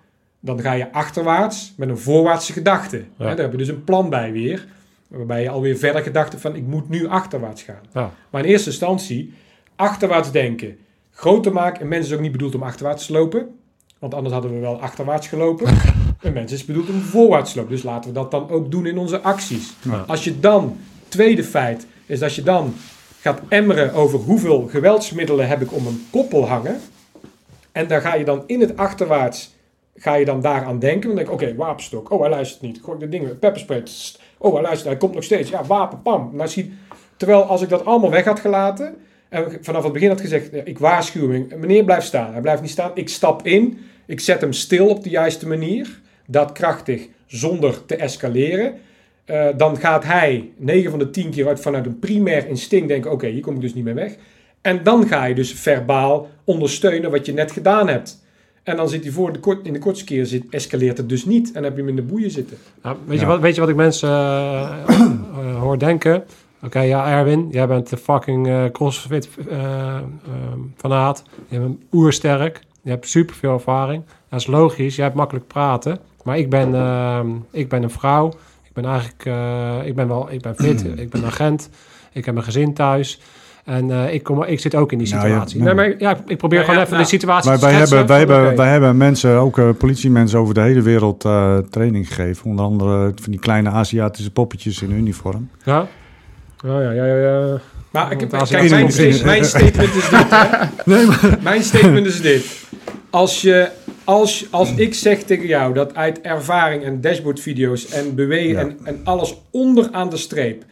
dan 0.40 0.60
ga 0.60 0.72
je 0.72 0.92
achterwaarts 0.92 1.74
met 1.76 1.88
een 1.88 1.98
voorwaartse 1.98 2.52
gedachte. 2.52 2.96
Ja. 2.96 3.04
Hè, 3.26 3.34
daar 3.34 3.44
heb 3.44 3.50
je 3.50 3.58
dus 3.58 3.68
een 3.68 3.84
plan 3.84 4.10
bij 4.10 4.32
weer. 4.32 4.66
Waarbij 5.08 5.42
je 5.42 5.50
alweer 5.50 5.76
verder 5.76 6.02
gedacht 6.02 6.28
hebt 6.28 6.42
van 6.42 6.56
ik 6.56 6.66
moet 6.66 6.88
nu 6.88 7.06
achterwaarts 7.06 7.62
gaan. 7.62 7.82
Ja. 7.92 8.10
Maar 8.30 8.44
in 8.44 8.50
eerste 8.50 8.70
instantie 8.70 9.34
achterwaarts 9.76 10.30
denken. 10.30 10.78
Groter 11.10 11.52
maken. 11.52 11.82
Een 11.82 11.88
mens 11.88 12.06
is 12.06 12.12
ook 12.12 12.20
niet 12.20 12.32
bedoeld 12.32 12.54
om 12.54 12.62
achterwaarts 12.62 13.06
te 13.06 13.12
lopen. 13.12 13.58
Want 13.98 14.14
anders 14.14 14.34
hadden 14.34 14.54
we 14.54 14.58
wel 14.58 14.80
achterwaarts 14.80 15.28
gelopen. 15.28 15.66
een 16.20 16.32
mens 16.32 16.52
is 16.52 16.64
bedoeld 16.64 16.88
om 16.88 17.00
voorwaarts 17.00 17.52
te 17.52 17.58
lopen. 17.58 17.72
Dus 17.72 17.82
laten 17.82 18.10
we 18.10 18.16
dat 18.16 18.30
dan 18.30 18.50
ook 18.50 18.70
doen 18.70 18.86
in 18.86 18.98
onze 18.98 19.20
acties. 19.20 19.72
Ja. 19.82 20.04
Als 20.06 20.24
je 20.24 20.40
dan, 20.40 20.76
tweede 21.08 21.44
feit, 21.44 21.86
is 22.12 22.18
dat 22.18 22.34
je 22.34 22.42
dan 22.42 22.74
gaat 23.20 23.40
emmeren 23.48 23.92
over 23.92 24.18
hoeveel 24.18 24.68
geweldsmiddelen 24.68 25.48
heb 25.48 25.60
ik 25.60 25.72
om 25.72 25.86
een 25.86 26.06
koppel 26.10 26.48
hangen. 26.48 26.80
En 27.72 27.86
daar 27.86 28.00
ga 28.00 28.14
je 28.14 28.24
dan 28.24 28.42
in 28.46 28.60
het 28.60 28.76
achterwaarts, 28.76 29.54
ga 29.96 30.14
je 30.14 30.24
dan 30.24 30.40
daaraan 30.40 30.78
denken. 30.78 31.06
Dan 31.06 31.16
denk 31.16 31.28
ik, 31.28 31.34
oké, 31.34 31.54
wapenstok. 31.54 32.10
Oh, 32.10 32.20
hij 32.20 32.30
luistert 32.30 32.62
niet. 32.62 32.80
Gooi 32.82 32.98
de 32.98 33.08
dingen, 33.08 33.38
pepperspray. 33.38 33.82
Oh, 34.38 34.52
hij 34.52 34.62
luistert, 34.62 34.88
hij 34.88 34.96
komt 34.96 35.14
nog 35.14 35.24
steeds. 35.24 35.50
Ja, 35.50 35.64
wapen, 35.64 36.02
pam. 36.02 36.30
Maar 36.34 36.48
zie, 36.48 36.72
terwijl 37.16 37.42
als 37.42 37.62
ik 37.62 37.68
dat 37.68 37.84
allemaal 37.84 38.10
weg 38.10 38.24
had 38.24 38.40
gelaten, 38.40 38.96
en 39.28 39.58
vanaf 39.60 39.82
het 39.82 39.92
begin 39.92 40.08
had 40.08 40.20
gezegd, 40.20 40.54
ik 40.64 40.78
waarschuw 40.78 41.30
hem. 41.30 41.48
Meneer 41.56 41.84
blijft 41.84 42.06
staan. 42.06 42.32
Hij 42.32 42.40
blijft 42.40 42.62
niet 42.62 42.70
staan. 42.70 42.90
Ik 42.94 43.08
stap 43.08 43.46
in. 43.46 43.78
Ik 44.06 44.20
zet 44.20 44.40
hem 44.40 44.52
stil 44.52 44.88
op 44.88 45.02
de 45.02 45.10
juiste 45.10 45.48
manier. 45.48 46.00
Daadkrachtig, 46.26 47.06
zonder 47.26 47.84
te 47.84 47.96
escaleren. 47.96 48.80
Eh, 49.24 49.46
dan 49.56 49.76
gaat 49.76 50.04
hij 50.04 50.50
9 50.56 50.90
van 50.90 50.98
de 50.98 51.10
10 51.10 51.30
keer 51.30 51.48
uit 51.48 51.60
vanuit 51.60 51.86
een 51.86 51.98
primair 51.98 52.48
instinct 52.48 52.88
denken: 52.88 53.10
oké, 53.10 53.26
hier 53.26 53.42
kom 53.42 53.54
ik 53.54 53.60
dus 53.60 53.74
niet 53.74 53.84
meer 53.84 53.94
weg. 53.94 54.16
En 54.60 54.82
dan 54.82 55.06
ga 55.06 55.24
je 55.24 55.34
dus 55.34 55.52
verbaal 55.52 56.28
ondersteunen 56.44 57.10
wat 57.10 57.26
je 57.26 57.32
net 57.32 57.52
gedaan 57.52 57.88
hebt. 57.88 58.20
En 58.62 58.76
dan 58.76 58.88
zit 58.88 59.02
hij 59.02 59.12
voor 59.12 59.32
de 59.32 59.38
kort, 59.38 59.66
in 59.66 59.72
de 59.72 59.78
kortste 59.78 60.04
keer 60.04 60.26
zit, 60.26 60.44
escaleert 60.50 60.96
het 60.96 61.08
dus 61.08 61.24
niet. 61.24 61.46
En 61.46 61.52
dan 61.52 61.62
heb 61.62 61.72
je 61.72 61.78
hem 61.78 61.88
in 61.88 61.96
de 61.96 62.02
boeien 62.02 62.30
zitten. 62.30 62.56
Nou, 62.82 62.96
weet, 63.06 63.20
je 63.20 63.26
wat, 63.26 63.40
weet 63.40 63.54
je 63.54 63.60
wat 63.60 63.70
ik 63.70 63.76
mensen 63.76 64.08
eh, 64.08 64.84
eh, 64.88 65.60
hoor 65.60 65.78
denken? 65.78 66.24
Oké, 66.64 66.80
ja, 66.80 67.18
Erwin, 67.18 67.48
jij 67.50 67.66
bent 67.66 67.90
de 67.90 67.96
fucking 67.96 68.48
eh, 68.48 68.64
crossfit 68.72 69.28
eh, 69.48 69.96
eh, 69.96 70.02
fanaat. 70.76 71.24
Je 71.48 71.58
bent 71.58 71.80
oersterk. 71.92 72.60
Je 72.82 72.90
hebt 72.90 73.08
superveel 73.08 73.52
ervaring. 73.52 74.04
Dat 74.28 74.40
is 74.40 74.46
logisch. 74.46 74.96
Jij 74.96 75.04
hebt 75.04 75.16
makkelijk 75.16 75.46
praten. 75.46 75.98
Maar 76.24 76.38
ik 76.38 76.50
ben, 76.50 76.74
eh, 76.74 77.24
ik 77.50 77.68
ben 77.68 77.82
een 77.82 77.90
vrouw. 77.90 78.32
Ik 78.72 78.82
ben 78.82 78.90
eigenlijk, 78.90 79.24
eh, 79.26 79.86
ik 79.86 79.94
ben 79.94 80.08
wel, 80.08 80.30
ik 80.30 80.40
ben 80.40 80.54
fit. 80.56 80.84
ik 80.96 81.10
ben 81.10 81.24
agent. 81.24 81.68
Ik 82.12 82.24
heb 82.24 82.36
een 82.36 82.42
gezin 82.42 82.74
thuis. 82.74 83.20
En 83.64 83.90
eh, 83.90 84.14
ik, 84.14 84.22
kom, 84.22 84.42
ik 84.42 84.60
zit 84.60 84.74
ook 84.74 84.92
in 84.92 84.98
die 84.98 85.08
Nou, 85.08 85.20
ja, 85.20 85.32
situatie. 85.32 85.58
ja. 85.58 85.64
nee, 85.64 85.74
maar 85.74 85.94
ja, 85.98 86.16
ik 86.26 86.36
probeer 86.36 86.60
gewoon 86.60 86.74
ja, 86.74 86.80
even 86.80 86.92
nou, 86.92 87.02
de 87.02 87.08
situatie 87.10 87.50
Maar 87.50 87.58
te 87.58 87.64
wij 87.64 87.74
hebben, 87.74 88.06
wij, 88.06 88.18
hebben, 88.18 88.56
wij 88.56 88.70
hebben 88.70 88.96
mensen, 88.96 89.36
ook 89.36 89.58
eh, 89.58 89.68
politiemensen 89.78 90.38
over 90.38 90.54
de 90.54 90.60
hele 90.60 90.82
wereld 90.82 91.24
eh, 91.24 91.56
training 91.70 92.06
gegeven. 92.06 92.44
Onder 92.46 92.64
andere 92.64 93.12
van 93.20 93.30
die 93.30 93.40
kleine 93.40 93.70
Aziatische 93.70 94.30
poppetjes 94.30 94.82
in 94.82 94.90
uniform. 94.90 95.50
Ja? 95.64 95.80
Oh 96.64 96.80
ja, 96.82 96.90
ja, 96.90 97.04
ja. 97.04 97.16
ja. 97.16 97.60
Maar 97.90 98.12
ik, 98.12 98.18
kijk, 98.18 98.32
als 98.32 98.50
mijn, 98.50 98.70
mijn 99.24 99.44
statement 99.44 99.94
is 99.94 100.08
dit. 100.08 100.30
Hè? 100.30 101.38
Mijn 101.42 101.62
statement 101.62 102.06
is 102.06 102.20
dit. 102.20 102.64
Als 103.10 103.40
je, 103.40 103.68
als, 104.12 104.46
als 104.50 104.72
ik 104.74 104.94
zeg 104.94 105.22
tegen 105.22 105.46
jou 105.46 105.74
dat 105.74 105.94
uit 105.94 106.20
ervaring 106.20 106.82
en 106.84 107.00
dashboardvideo's 107.00 107.88
en 107.90 108.14
bewegen 108.14 108.54
Ja. 108.54 108.60
en, 108.60 108.78
en 108.84 109.00
alles 109.04 109.34
onder 109.50 109.88
aan 109.92 110.10
de 110.10 110.16
streep, 110.16 110.64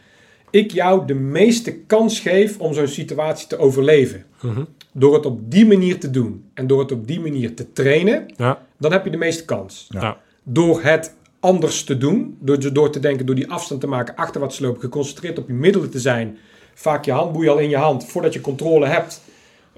ik 0.49 0.71
jou 0.71 1.05
de 1.05 1.13
meeste 1.13 1.73
kans 1.77 2.19
geef 2.19 2.59
om 2.59 2.73
zo'n 2.73 2.87
situatie 2.87 3.47
te 3.47 3.57
overleven. 3.57 4.23
Mhm. 4.41 4.63
Door 4.93 5.13
het 5.13 5.25
op 5.25 5.51
die 5.51 5.65
manier 5.67 5.99
te 5.99 6.09
doen 6.09 6.43
en 6.53 6.67
door 6.67 6.79
het 6.79 6.91
op 6.91 7.07
die 7.07 7.19
manier 7.19 7.53
te 7.55 7.71
trainen, 7.71 8.25
Ja. 8.37 8.65
dan 8.79 8.91
heb 8.91 9.03
je 9.03 9.11
de 9.11 9.17
meeste 9.17 9.45
kans. 9.45 9.87
Ja. 9.89 10.01
Ja. 10.01 10.17
Door 10.43 10.81
het 10.83 11.15
anders 11.39 11.83
te 11.83 11.97
doen, 11.97 12.37
door, 12.39 12.73
door 12.73 12.89
te 12.91 12.99
denken, 12.99 13.25
door 13.25 13.35
die 13.35 13.51
afstand 13.51 13.81
te 13.81 13.87
maken, 13.87 14.15
achterwaarts 14.15 14.55
te 14.57 14.63
lopen, 14.63 14.81
geconcentreerd 14.81 15.39
op 15.39 15.47
je 15.47 15.53
middelen 15.53 15.89
te 15.89 15.99
zijn, 15.99 16.37
vaak 16.73 17.05
je 17.05 17.11
handboei 17.11 17.47
al 17.49 17.57
in 17.57 17.69
je 17.69 17.77
hand, 17.77 18.05
voordat 18.05 18.33
je 18.33 18.41
controle 18.41 18.85
hebt, 18.85 19.21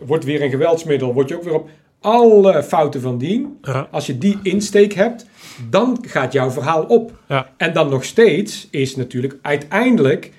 wordt 0.05 0.23
weer 0.25 0.41
een 0.41 0.49
geweldsmiddel, 0.49 1.13
word 1.13 1.29
je 1.29 1.35
ook 1.35 1.43
weer 1.43 1.53
op 1.53 1.69
alle 2.03 2.63
fouten 2.63 3.01
van 3.01 3.17
dien. 3.17 3.57
Ja. 3.61 3.87
Als 3.91 4.05
je 4.05 4.17
die 4.17 4.39
insteek 4.43 4.93
hebt, 4.93 5.25
dan 5.69 6.03
gaat 6.07 6.33
jouw 6.33 6.51
verhaal 6.51 6.83
op. 6.83 7.11
Ja. 7.27 7.49
En 7.57 7.73
dan 7.73 7.89
nog 7.89 8.03
steeds 8.03 8.67
is 8.71 8.95
natuurlijk 8.95 9.37
uiteindelijk 9.41 10.31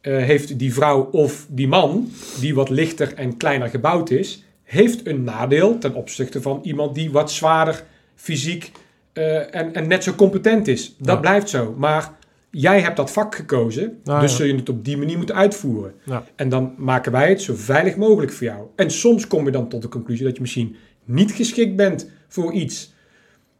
eh, 0.00 0.16
heeft 0.16 0.58
die 0.58 0.74
vrouw 0.74 1.08
of 1.12 1.46
die 1.48 1.68
man, 1.68 2.10
die 2.40 2.54
wat 2.54 2.68
lichter 2.70 3.14
en 3.14 3.36
kleiner 3.36 3.68
gebouwd 3.68 4.10
is, 4.10 4.44
heeft 4.62 5.06
een 5.06 5.24
nadeel 5.24 5.78
ten 5.78 5.94
opzichte 5.94 6.42
van 6.42 6.60
iemand 6.62 6.94
die 6.94 7.10
wat 7.10 7.30
zwaarder 7.32 7.84
fysiek 8.14 8.72
eh, 9.12 9.54
en, 9.54 9.74
en 9.74 9.88
net 9.88 10.04
zo 10.04 10.12
competent 10.12 10.68
is. 10.68 10.94
Dat 10.98 11.14
Ja. 11.14 11.20
blijft 11.20 11.48
zo. 11.48 11.74
Maar 11.78 12.12
jij 12.50 12.80
hebt 12.80 12.96
dat 12.96 13.10
vak 13.12 13.34
gekozen, 13.34 13.98
Nou, 14.04 14.20
dus 14.20 14.30
ja. 14.30 14.36
zul 14.36 14.46
je 14.46 14.54
het 14.54 14.68
op 14.68 14.84
die 14.84 14.96
manier 14.96 15.16
moeten 15.16 15.34
uitvoeren. 15.34 15.92
Ja. 16.04 16.24
En 16.36 16.48
dan 16.48 16.74
maken 16.76 17.12
wij 17.12 17.28
het 17.28 17.42
zo 17.42 17.54
veilig 17.56 17.96
mogelijk 17.96 18.32
voor 18.32 18.46
jou. 18.46 18.66
En 18.76 18.90
soms 18.90 19.26
kom 19.26 19.44
je 19.44 19.50
dan 19.50 19.68
tot 19.68 19.82
de 19.82 19.88
conclusie 19.88 20.24
dat 20.24 20.34
je 20.34 20.40
misschien 20.40 20.76
niet 21.10 21.32
geschikt 21.32 21.76
bent 21.76 22.10
voor 22.28 22.52
iets. 22.52 22.92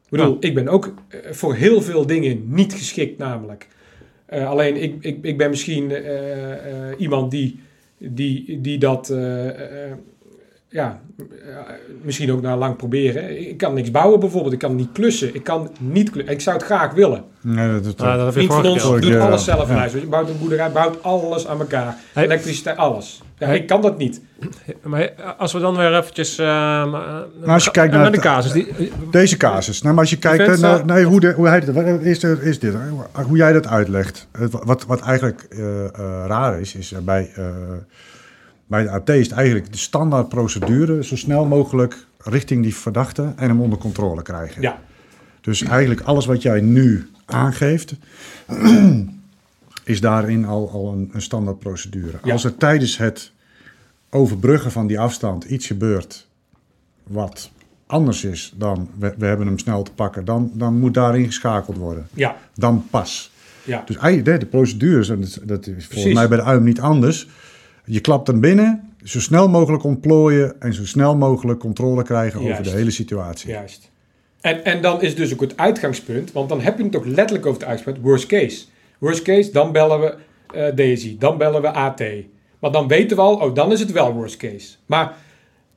Ik 0.05 0.19
bedoel, 0.19 0.37
ik 0.41 0.55
ben 0.55 0.69
ook 0.69 0.95
eh, 1.09 1.19
voor 1.31 1.55
heel 1.55 1.83
veel 1.83 2.07
dingen 2.07 2.43
niet 2.55 2.73
geschikt 2.73 3.19
namelijk. 3.19 3.69
Eh, 4.27 4.49
alleen 4.49 4.83
ik, 4.83 4.95
ik, 5.01 5.19
ik 5.23 5.39
ben 5.39 5.51
misschien 5.51 5.91
eh, 5.91 6.99
iemand 6.99 7.31
die, 7.31 7.61
die, 7.99 8.61
die 8.61 8.79
dat 8.79 9.15
ja, 10.71 11.01
eh, 11.19 11.25
misschien 12.03 12.33
ook 12.33 12.43
na 12.43 12.57
lang 12.57 12.77
proberen. 12.77 13.49
Ik 13.49 13.57
kan 13.57 13.75
niks 13.75 13.91
bouwen 13.91 14.21
bijvoorbeeld, 14.21 14.53
ik 14.53 14.59
kan 14.59 14.77
niet 14.77 14.93
klussen. 14.93 15.35
Ik 15.35 15.45
kan 15.45 15.71
niet 15.79 16.11
klussen. 16.11 16.33
Ik 16.33 16.41
zou 16.41 16.57
het 16.57 16.65
graag 16.65 16.93
willen. 16.93 17.25
Nee, 17.41 17.81
dat, 17.81 18.33
Vriend 18.33 18.53
van 18.53 18.67
ons 18.67 18.83
doet 18.83 19.05
Ja. 19.05 19.19
alles 19.19 19.45
zelf 19.45 19.69
in 19.69 19.75
Ja. 19.75 19.79
huis. 19.81 19.93
Je 19.93 20.07
bouwt 20.07 20.29
een 20.29 20.39
boerderij, 20.39 20.71
bouwt 20.73 21.03
alles 21.03 21.47
aan 21.47 21.61
elkaar. 21.61 21.97
Hey. 22.13 22.25
Elektriciteit, 22.25 22.77
alles. 22.77 23.23
Ja, 23.39 23.47
Hey. 23.47 23.57
Ik 23.57 23.67
kan 23.67 23.83
dat 23.83 23.99
niet. 23.99 24.21
Maar 24.83 25.13
als 25.39 25.53
we 25.53 25.59
dan 25.61 25.77
weer 25.77 25.95
eventjes... 25.97 26.39
eh, 26.39 26.95
als 27.47 27.65
je 27.65 27.71
kijkt 27.71 27.93
naar 27.93 28.03
naar 28.03 28.13
de 28.13 28.19
casus. 28.21 28.53
Die, 28.53 28.93
Deze 29.11 29.37
casus. 29.37 29.83
Nou, 29.83 29.95
maar 29.95 30.03
als 30.03 30.11
je 30.13 30.19
kijkt 30.19 30.45
vindt 30.45 30.61
naar, 30.61 30.85
nee, 30.85 31.05
hoe, 31.05 31.21
de, 31.21 31.33
hoe, 31.33 31.49
hij, 31.49 31.61
dat- 31.61 31.77
is, 32.01 32.23
er, 32.23 32.43
is 32.43 32.59
dit, 32.59 32.73
hè? 32.73 33.23
hoe 33.23 33.37
jij 33.37 33.53
dat 33.53 33.67
uitlegt. 33.67 34.27
Het- 34.39 34.53
Wat, 34.65 34.85
wat 34.87 35.01
eigenlijk 35.01 35.47
eh, 35.51 35.85
eh, 35.85 35.91
raar 36.27 36.61
is, 36.61 36.75
is 36.75 36.93
eh, 36.93 36.99
bij, 37.01 37.31
eh, 37.35 37.45
bij 38.71 38.83
de 38.83 38.91
AT 38.91 39.09
is 39.09 39.27
het 39.29 39.37
eigenlijk 39.37 39.73
de 39.73 39.79
standaard 39.79 40.29
procedure 40.29 41.05
zo 41.05 41.17
snel 41.17 41.45
mogelijk 41.45 42.07
richting 42.19 42.63
die 42.63 42.75
verdachte 42.75 43.33
en 43.37 43.49
hem 43.49 43.61
onder 43.61 43.79
controle 43.79 44.23
krijgen. 44.23 44.63
Ja, 44.63 44.79
Dus 45.41 45.63
eigenlijk 45.63 46.01
alles 46.01 46.27
wat 46.27 46.43
jij 46.43 46.61
nu 46.61 47.11
aangeeft, 47.25 47.95
is 49.85 50.01
daarin 50.01 50.45
al, 50.45 50.71
al 50.71 50.93
een, 50.93 51.11
een 51.13 51.23
standaard 51.23 51.59
procedure. 51.59 52.19
Ja. 52.25 52.33
Als 52.33 52.45
er 52.45 52.57
tijdens 52.57 52.97
het 52.97 53.33
overbruggen 54.11 54.71
van 54.71 54.87
die 54.87 55.01
afstand 55.01 55.45
iets 55.45 55.67
gebeurt 55.67 56.27
wat 57.03 57.51
anders 57.87 58.25
is 58.25 58.53
dan 58.57 58.89
we, 58.99 59.15
we 59.19 59.27
hebben 59.27 59.47
hem 59.47 59.59
snel 59.59 59.83
te 59.83 59.93
pakken, 59.93 60.25
dan, 60.25 60.51
dan 60.55 60.79
moet 60.79 60.95
daarin 60.95 61.25
geschakeld 61.27 61.77
worden. 61.77 62.09
ja, 62.15 62.37
Dan 62.55 62.87
pas. 62.91 63.31
ja. 63.65 63.83
Dus 63.87 63.97
de, 64.23 64.39
de 64.39 64.47
procedures, 64.47 65.09
en 65.09 65.21
dat, 65.21 65.39
dat 65.43 65.59
is 65.67 65.73
volgens 65.73 65.87
Precies. 65.89 66.15
mij 66.15 66.29
bij 66.29 66.37
de 66.39 66.45
UIM 66.45 66.65
niet 66.65 66.81
anders. 66.81 67.29
Je 67.91 68.01
klapt 68.01 68.27
hem 68.27 68.41
binnen, 68.41 68.95
zo 69.05 69.21
snel 69.21 69.49
mogelijk 69.49 69.85
ontplooien 69.85 70.61
en 70.61 70.75
zo 70.75 70.87
snel 70.87 71.17
mogelijk 71.17 71.61
controle 71.61 72.03
krijgen 72.03 72.41
over 72.41 72.63
de 72.63 72.71
hele 72.71 72.91
situatie. 72.91 73.51
Juist. 73.51 73.91
En, 74.41 74.65
en 74.65 74.83
dan 74.83 75.03
is 75.03 75.15
dus 75.15 75.33
ook 75.33 75.41
het 75.41 75.57
uitgangspunt, 75.57 76.33
want 76.33 76.49
dan 76.49 76.61
heb 76.61 76.79
je 76.79 76.85
het 76.85 76.97
ook 76.97 77.07
letterlijk 77.07 77.47
over 77.47 77.61
het 77.61 77.69
uitgangspunt, 77.69 78.07
worst 78.07 78.27
case. 78.27 78.65
Worst 78.99 79.23
case, 79.23 79.51
dan 79.53 79.73
bellen 79.73 80.01
we 80.01 80.73
Daisy, 80.75 81.19
dan 81.19 81.39
bellen 81.39 81.63
we 81.63 81.71
AT. 81.71 82.03
Maar 82.59 82.73
dan 82.73 82.89
weten 82.89 83.17
we 83.17 83.23
al, 83.23 83.35
oh, 83.35 83.55
dan 83.55 83.73
is 83.73 83.81
het 83.81 83.93
wel 83.93 84.13
worst 84.13 84.37
case. 84.37 84.77
Maar 84.87 85.17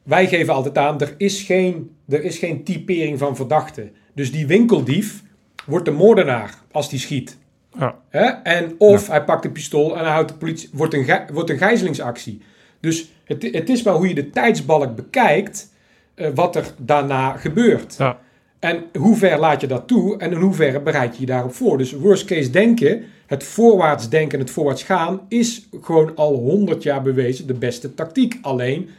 wij 0.03 0.27
geven 0.27 0.53
altijd 0.53 0.77
aan, 0.77 0.99
er 0.99 1.13
is 1.17 1.41
geen, 1.41 1.91
er 2.09 2.23
is 2.23 2.37
geen 2.37 2.63
typering 2.63 3.19
van 3.19 3.35
verdachte. 3.35 3.91
Dus 4.13 4.31
die 4.31 4.47
winkeldief 4.47 5.23
wordt 5.65 5.85
de 5.85 5.91
moordenaar 5.91 6.53
als 6.71 6.89
die 6.89 6.99
schiet. 6.99 7.37
Ja. 7.79 7.95
Hè? 8.09 8.25
En 8.25 8.75
of 8.77 9.07
hij 9.07 9.23
pakt 9.23 9.45
een 9.45 9.51
pistool 9.51 9.97
en 9.97 10.03
hij 10.03 10.13
houdt 10.13 10.29
de 10.29 10.35
politie. 10.37 10.69
Wordt 10.73 10.93
een, 10.93 11.19
wordt 11.33 11.49
een 11.49 11.57
gijzelingsactie. 11.57 12.41
Dus 12.79 13.11
het, 13.25 13.43
het 13.51 13.69
is 13.69 13.83
maar 13.83 13.93
hoe 13.93 14.07
je 14.07 14.15
de 14.15 14.29
tijdsbalk 14.29 14.95
bekijkt. 14.95 15.71
eh, 16.15 16.27
wat 16.35 16.55
er 16.55 16.65
daarna 16.77 17.31
gebeurt. 17.31 17.95
Ja. 17.97 18.19
En 18.59 18.83
hoe 18.97 19.15
ver 19.15 19.39
laat 19.39 19.61
je 19.61 19.67
dat 19.67 19.87
toe 19.87 20.17
en 20.17 20.31
in 20.31 20.37
hoeverre 20.37 20.81
bereid 20.81 21.13
je 21.13 21.19
je 21.19 21.25
daarop 21.25 21.53
voor? 21.53 21.77
Dus 21.77 21.91
worst 21.91 22.25
case 22.25 22.49
denken, 22.49 23.03
het 23.25 23.43
voorwaarts 23.43 24.09
denken 24.09 24.33
en 24.39 24.43
het 24.45 24.53
voorwaarts 24.53 24.83
gaan, 24.83 25.21
is 25.27 25.67
gewoon 25.81 26.15
al 26.15 26.33
honderd 26.35 26.83
jaar 26.83 27.01
bewezen 27.01 27.47
de 27.47 27.53
beste 27.53 27.93
tactiek. 27.93 28.37
Alleen 28.41 28.89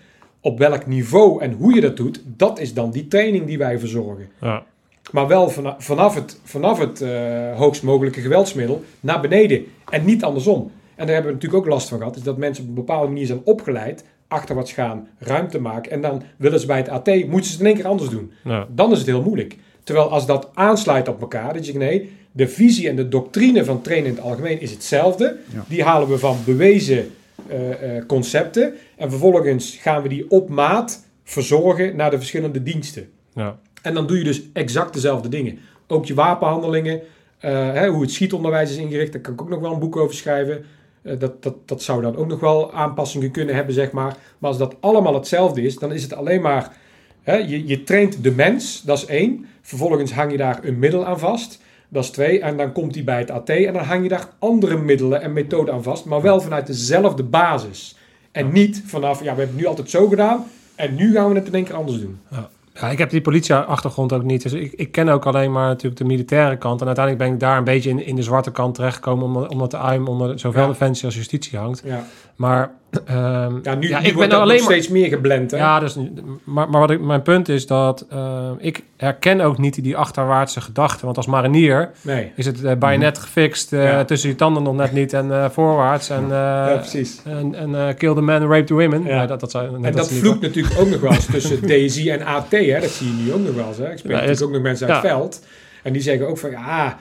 op 0.41 0.59
welk 0.59 0.87
niveau 0.87 1.43
en 1.43 1.53
hoe 1.53 1.75
je 1.75 1.81
dat 1.81 1.97
doet, 1.97 2.23
dat 2.25 2.59
is 2.59 2.75
dan 2.75 2.91
die 2.91 3.09
training 3.09 3.47
die 3.47 3.59
wij 3.59 3.79
verzorgen. 3.79 4.29
Ja. 4.41 4.65
Maar 5.13 5.27
wel 5.27 5.51
vana- 5.51 5.77
vanaf 5.79 6.15
het, 6.15 6.41
vanaf 6.45 6.79
het 6.79 7.01
eh, 7.01 7.57
hoogst 7.57 7.83
mogelijke 7.83 8.21
geweldsmiddel 8.21 8.85
naar 9.01 9.21
beneden. 9.21 9.65
En 9.91 10.05
niet 10.05 10.25
andersom. 10.25 10.71
En 10.95 11.07
daar 11.07 11.15
hebben 11.15 11.27
we 11.27 11.33
natuurlijk 11.33 11.65
ook 11.65 11.73
last 11.73 11.89
van 11.89 11.99
gehad. 11.99 12.17
Is 12.17 12.23
dat 12.23 12.37
mensen 12.37 12.63
op 12.63 12.69
een 12.69 12.75
bepaalde 12.75 13.07
manier 13.07 13.27
zijn 13.27 13.41
opgeleid. 13.45 14.05
Achterwaarts 14.29 14.73
gaan, 14.73 15.09
ruimte 15.19 15.61
maken. 15.61 15.93
En 15.93 16.01
dan 16.01 16.23
willen 16.37 16.61
ze 16.61 16.67
bij 16.67 16.77
het 16.77 16.89
AT, 16.89 17.07
moeten 17.07 17.45
ze 17.45 17.51
het 17.51 17.61
in 17.61 17.67
één 17.67 17.75
keer 17.77 17.87
anders 17.87 18.11
doen. 18.11 18.33
Ja. 18.45 18.67
Dan 18.71 18.93
is 18.93 18.99
het 18.99 19.07
heel 19.07 19.23
moeilijk. 19.23 19.57
Terwijl 19.83 20.11
als 20.11 20.27
dat 20.27 20.49
aansluit 20.55 21.09
op 21.09 21.21
elkaar, 21.21 21.53
dat 21.53 21.67
je 21.67 21.73
zegt 21.73 21.85
nee, 21.85 22.13
de 22.33 22.49
visie 22.49 22.89
en 22.89 22.97
de 22.97 23.09
doctrine 23.09 23.65
van 23.65 23.81
trainen 23.81 24.09
in 24.11 24.15
het 24.17 24.25
algemeen 24.25 24.61
is 24.61 24.71
hetzelfde. 24.71 25.37
Ja. 25.55 25.65
Die 25.69 25.83
halen 25.83 26.09
we 26.09 26.19
van 26.19 26.37
bewezen 26.45 27.11
eh, 27.47 27.97
eh, 27.97 28.07
concepten. 28.07 28.75
En 28.97 29.11
vervolgens 29.11 29.77
gaan 29.81 30.03
we 30.03 30.09
die 30.09 30.31
op 30.31 30.49
maat 30.49 31.05
verzorgen 31.25 31.97
naar 31.97 32.11
de 32.11 32.17
verschillende 32.17 32.63
diensten. 32.63 33.09
Ja. 33.35 33.59
En 33.85 33.95
dan 33.95 34.07
doe 34.07 34.19
je 34.19 34.25
dus 34.25 34.43
exact 34.53 34.95
dezelfde 34.95 35.29
dingen. 35.29 35.59
Ook 35.87 36.07
je 36.07 36.15
wapenhandelingen, 36.15 37.01
eh, 37.39 37.73
hè, 37.73 37.89
hoe 37.89 38.03
het 38.03 38.11
schietonderwijs 38.11 38.71
is 38.71 38.77
ingericht, 38.77 39.13
daar 39.13 39.21
kan 39.21 39.33
ik 39.33 39.43
ook 39.43 39.49
nog 39.49 39.61
wel 39.61 39.73
een 39.73 39.79
boek 39.79 39.97
over 39.97 40.15
schrijven. 40.15 40.65
Eh, 41.03 41.19
dat, 41.19 41.43
dat, 41.43 41.55
dat 41.69 41.83
zou 41.83 42.03
dan 42.03 42.17
ook 42.17 42.27
nog 42.27 42.41
wel 42.41 42.73
aanpassingen 42.73 43.31
kunnen 43.31 43.55
hebben, 43.55 43.75
zeg 43.75 43.91
maar. 43.91 44.17
Maar 44.39 44.51
als 44.51 44.59
dat 44.59 44.77
allemaal 44.81 45.15
hetzelfde 45.15 45.63
is, 45.63 45.79
dan 45.79 45.93
is 45.93 46.03
het 46.03 46.15
alleen 46.15 46.41
maar... 46.41 46.77
Hè, 47.23 47.37
je, 47.37 47.67
je 47.67 47.83
traint 47.83 48.23
de 48.23 48.31
mens, 48.31 48.83
dat 48.83 48.99
is 48.99 49.07
één. 49.07 49.47
Vervolgens 49.63 50.13
hang 50.13 50.31
je 50.31 50.37
daar 50.37 50.65
een 50.65 50.79
middel 50.79 51.07
aan 51.07 51.19
vast. 51.19 51.61
Dat 51.89 52.05
is 52.05 52.11
twee. 52.11 52.41
En 52.41 52.57
dan 52.57 52.73
komt 52.73 52.93
die 52.95 53.05
bij 53.05 53.19
het 53.19 53.31
AT 53.31 53.49
en 53.49 53.73
dan 53.73 53.83
hang 53.83 54.03
je 54.03 54.09
daar 54.09 54.29
andere 54.39 54.77
middelen 54.77 55.23
en 55.23 55.33
methoden 55.33 55.75
aan 55.75 55.83
vast. 55.83 56.05
Maar 56.05 56.23
wel 56.23 56.41
vanuit 56.41 56.67
dezelfde 56.67 57.23
basis. 57.23 57.97
En 58.33 58.53
niet 58.53 58.83
vanaf, 58.87 59.19
ja, 59.19 59.23
we 59.23 59.39
hebben 59.39 59.47
het 59.47 59.57
nu 59.57 59.67
altijd 59.67 59.91
zo 59.91 60.09
gedaan. 60.09 60.45
En 60.75 60.95
nu 60.95 61.13
gaan 61.13 61.29
we 61.29 61.35
het 61.35 61.47
in 61.47 61.55
één 61.55 61.65
keer 61.65 61.75
anders 61.75 62.01
doen. 62.01 62.21
Ja, 62.31 62.51
ik 62.91 62.99
heb 62.99 63.11
die 63.11 63.21
politieachtergrond 63.21 64.13
ook 64.13 64.23
niet. 64.23 64.43
Dus 64.43 64.53
ik, 64.53 64.73
ik 64.73 64.93
ken 64.93 65.09
ook 65.09 65.27
alleen 65.27 65.53
maar 65.53 65.67
natuurlijk 65.69 65.97
de 65.97 66.05
militaire 66.05 66.57
kant. 66.57 66.81
En 66.81 66.87
uiteindelijk 66.87 67.25
ben 67.25 67.35
ik 67.35 67.41
daar 67.41 67.59
een 67.59 67.65
beetje 67.65 67.91
in, 67.91 68.07
in 68.07 68.17
de 68.17 68.23
zwarte 68.23 68.51
kant 68.51 68.75
terechtgekomen. 68.75 69.25
Omdat, 69.25 69.49
omdat 69.51 69.71
de 69.71 69.77
AIM 69.77 70.07
onder 70.09 70.39
zowel 70.39 70.63
Ja. 70.63 70.69
defensie 70.69 71.05
als 71.05 71.15
justitie 71.15 71.59
hangt. 71.59 71.83
Ja, 71.85 72.05
Maar 72.37 72.71
ehm, 73.05 73.59
ja 73.63 73.75
nu, 73.75 73.89
ja, 73.89 74.01
nu 74.01 74.07
ik 74.07 74.15
wordt 74.15 74.19
ben 74.19 74.29
dat 74.29 74.41
alleen 74.41 74.57
nog 74.59 74.69
maar... 74.69 74.75
steeds 74.77 74.89
meer 74.89 75.09
geblend. 75.09 75.51
Hè? 75.51 75.57
Ja, 75.57 75.81
dus, 75.81 75.97
maar, 76.45 76.71
maar 76.71 76.81
wat 76.81 76.91
ik, 76.91 77.01
mijn 77.01 77.23
punt 77.23 77.49
is 77.49 77.67
dat 77.67 78.07
eh, 78.11 78.51
ik 78.59 78.83
herken 78.97 79.41
ook 79.41 79.59
niet 79.59 79.83
die 79.83 79.97
achterwaartse 79.97 80.61
gedachte. 80.61 81.05
Want 81.05 81.17
als 81.17 81.27
marinier 81.27 81.91
Nee. 82.03 82.33
is 82.37 82.47
het 82.47 82.65
eh 82.65 82.77
bajonet 82.77 83.19
gefixt 83.19 83.73
eh, 83.73 83.85
Ja. 83.85 84.05
tussen 84.05 84.29
je 84.29 84.35
tanden 84.37 84.63
nog 84.63 84.75
net 84.77 84.93
niet 84.93 85.13
en 85.13 85.33
eh, 85.33 85.51
voorwaarts. 85.51 86.11
En, 86.11 86.23
eh, 86.25 86.29
ja, 86.31 86.77
precies. 86.77 87.21
en, 87.25 87.55
en 87.55 87.95
kill 87.97 88.15
the 88.15 88.21
man, 88.21 88.43
rape 88.51 88.65
the 88.65 88.75
women. 88.75 89.05
Ja. 89.05 89.17
Nee, 89.19 89.27
dat, 89.27 89.41
dat, 89.41 89.51
zou, 89.51 89.71
net 89.79 89.85
En 89.91 89.97
dat 89.97 90.11
niet- 90.11 90.21
vloekt 90.21 90.41
natuurlijk 90.41 90.79
ook 90.81 90.89
nog 90.89 91.01
wel 91.01 91.13
eens 91.13 91.27
tussen 91.27 91.61
DSI 91.87 92.11
en 92.11 92.23
AT. 92.27 92.51
Hè? 92.51 92.81
Dat 92.81 92.91
zie 92.91 93.07
je 93.17 93.23
nu 93.23 93.33
ook 93.33 93.45
nog 93.47 93.55
wel 93.55 93.67
eens. 93.69 93.77
Hè? 93.79 93.91
Ik 93.91 93.99
spreek 93.99 94.13
Ja, 94.13 94.27
natuurlijk 94.27 94.41
is- 94.41 94.43
ook 94.47 94.53
nog 94.53 94.63
mensen 94.63 94.87
uit 94.89 95.03
ja. 95.03 95.09
het 95.09 95.11
veld. 95.19 95.47
En 95.83 95.93
die 95.93 96.03
zeggen 96.03 96.29
ook 96.29 96.39
van 96.39 96.51
ja, 96.51 96.97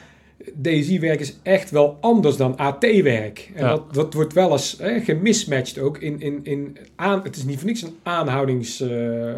DSI-werk 0.61 1.19
is 1.19 1.37
echt 1.43 1.69
wel 1.71 1.97
anders 2.01 2.37
dan 2.37 2.57
AT-werk. 2.57 3.51
En 3.55 3.63
Ja. 3.63 3.69
dat, 3.69 3.93
dat 3.93 4.13
wordt 4.13 4.33
wel 4.33 4.51
eens 4.51 4.75
hè, 4.79 4.99
gemismatcht 4.99 5.79
ook 5.79 5.97
in, 5.97 6.21
in, 6.21 6.39
in 6.43 6.77
aan. 6.95 7.19
Het 7.23 7.35
is 7.35 7.43
niet 7.43 7.57
voor 7.57 7.67
niks 7.67 7.81
een 7.81 7.95
aanhoudings. 8.03 8.81
eh, 8.81 9.29
eh, 9.29 9.37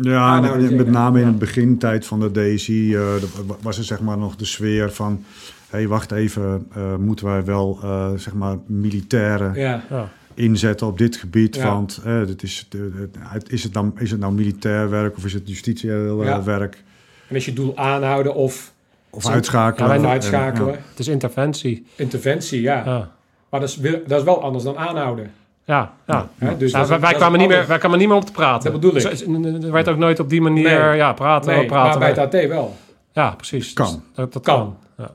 Ja, 0.00 0.18
aanhoudings- 0.20 0.70
en 0.70 0.76
met 0.76 0.90
name 0.90 1.18
in 1.18 1.24
Ja. 1.24 1.30
het 1.30 1.38
begintijd 1.38 2.06
van 2.06 2.20
de 2.20 2.30
DSI 2.54 2.94
eh, 2.94 3.14
was 3.62 3.78
er 3.78 3.84
zeg 3.84 4.00
maar 4.00 4.18
nog 4.18 4.36
de 4.36 4.44
sfeer 4.44 4.90
van... 4.92 5.24
hé, 5.70 5.78
hey, 5.78 5.88
wacht 5.88 6.12
even, 6.12 6.66
eh, 6.74 6.96
moeten 6.96 7.26
wij 7.26 7.44
wel 7.44 7.78
eh, 7.82 8.10
zeg 8.16 8.34
maar 8.34 8.56
militaire 8.66 9.50
Ja, 9.60 9.84
Ja. 9.90 10.08
inzetten 10.34 10.86
op 10.86 10.98
dit 10.98 11.16
gebied? 11.16 11.56
Ja. 11.56 11.64
Want 11.74 12.00
eh, 12.04 12.26
dit 12.26 12.42
is, 12.42 12.66
de- 12.68 12.90
de- 12.90 13.08
het- 13.18 13.52
is, 13.52 13.62
het 13.62 13.72
dan, 13.72 13.92
is 13.98 14.10
het 14.10 14.20
nou 14.20 14.32
militair 14.32 14.90
werk 14.90 15.16
of 15.16 15.24
is 15.24 15.32
het 15.32 15.48
justitieel 15.48 16.20
eh, 16.22 16.26
Ja. 16.28 16.42
werk? 16.44 16.82
En 17.28 17.36
is 17.36 17.44
je 17.44 17.52
doel 17.52 17.76
aanhouden 17.76 18.34
of, 18.34 18.72
Of 19.14 19.22
Zo- 19.22 19.30
uitschakelen. 19.30 20.00
Ja, 20.00 20.08
uitschakelen. 20.08 20.74
Het 20.88 20.98
is 20.98 21.08
interventie. 21.08 21.86
Interventie, 21.96 22.60
ja. 22.60 22.82
Ja, 22.84 23.10
Maar 23.48 23.60
dat 23.60 23.68
is, 23.68 23.76
wel- 23.76 24.00
dat 24.06 24.18
is 24.18 24.24
wel 24.24 24.42
anders 24.42 24.64
dan 24.64 24.76
aanhouden. 24.78 25.32
ja. 25.64 25.92
ja. 26.06 26.28
Hè? 26.38 26.56
Dus 26.56 26.72
Ja, 26.72 27.00
wij, 27.00 27.14
kwamen 27.14 27.38
niet 27.38 27.48
meer, 27.48 27.66
wij 27.66 27.78
kwamen 27.78 27.98
niet 27.98 28.08
meer 28.08 28.16
op 28.16 28.24
te 28.24 28.32
praten. 28.32 28.72
Dat 28.72 28.80
bedoel 28.80 28.96
ik. 28.96 29.62
Er 29.64 29.72
werd 29.72 29.88
ook 29.88 29.96
nooit 29.96 30.20
op 30.20 30.28
die 30.28 30.40
manier 30.40 30.80
Nee. 30.80 30.96
ja, 30.96 31.12
praten. 31.12 31.54
Nee, 31.56 31.66
praten 31.66 32.00
maar 32.00 32.12
bij 32.14 32.22
het 32.24 32.34
AT 32.34 32.48
wel. 32.48 32.76
Ja, 33.12 33.30
precies. 33.30 33.72
Kan. 33.72 33.86
Dus 33.86 33.94
Dat, 34.14 34.32
dat 34.32 34.42
Kan. 34.42 34.56
kan. 34.56 34.76
Ja. 35.06 35.10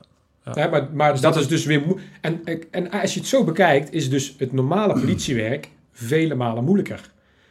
Ja. 0.54 0.60
Hè, 0.62 0.70
maar 0.70 0.88
maar 0.92 1.12
Dus 1.12 1.20
dat, 1.20 1.34
dat 1.34 1.42
is 1.42 1.48
dus 1.48 1.64
weer... 1.64 1.82
En, 2.20 2.40
en 2.70 2.90
als 2.90 3.14
je 3.14 3.20
het 3.20 3.28
zo 3.28 3.44
bekijkt, 3.44 3.92
is 3.92 4.10
dus 4.10 4.34
het 4.38 4.52
normale 4.52 4.92
politiewerk 4.92 5.68
vele 5.92 6.34
malen 6.34 6.64
moeilijker. 6.64 7.00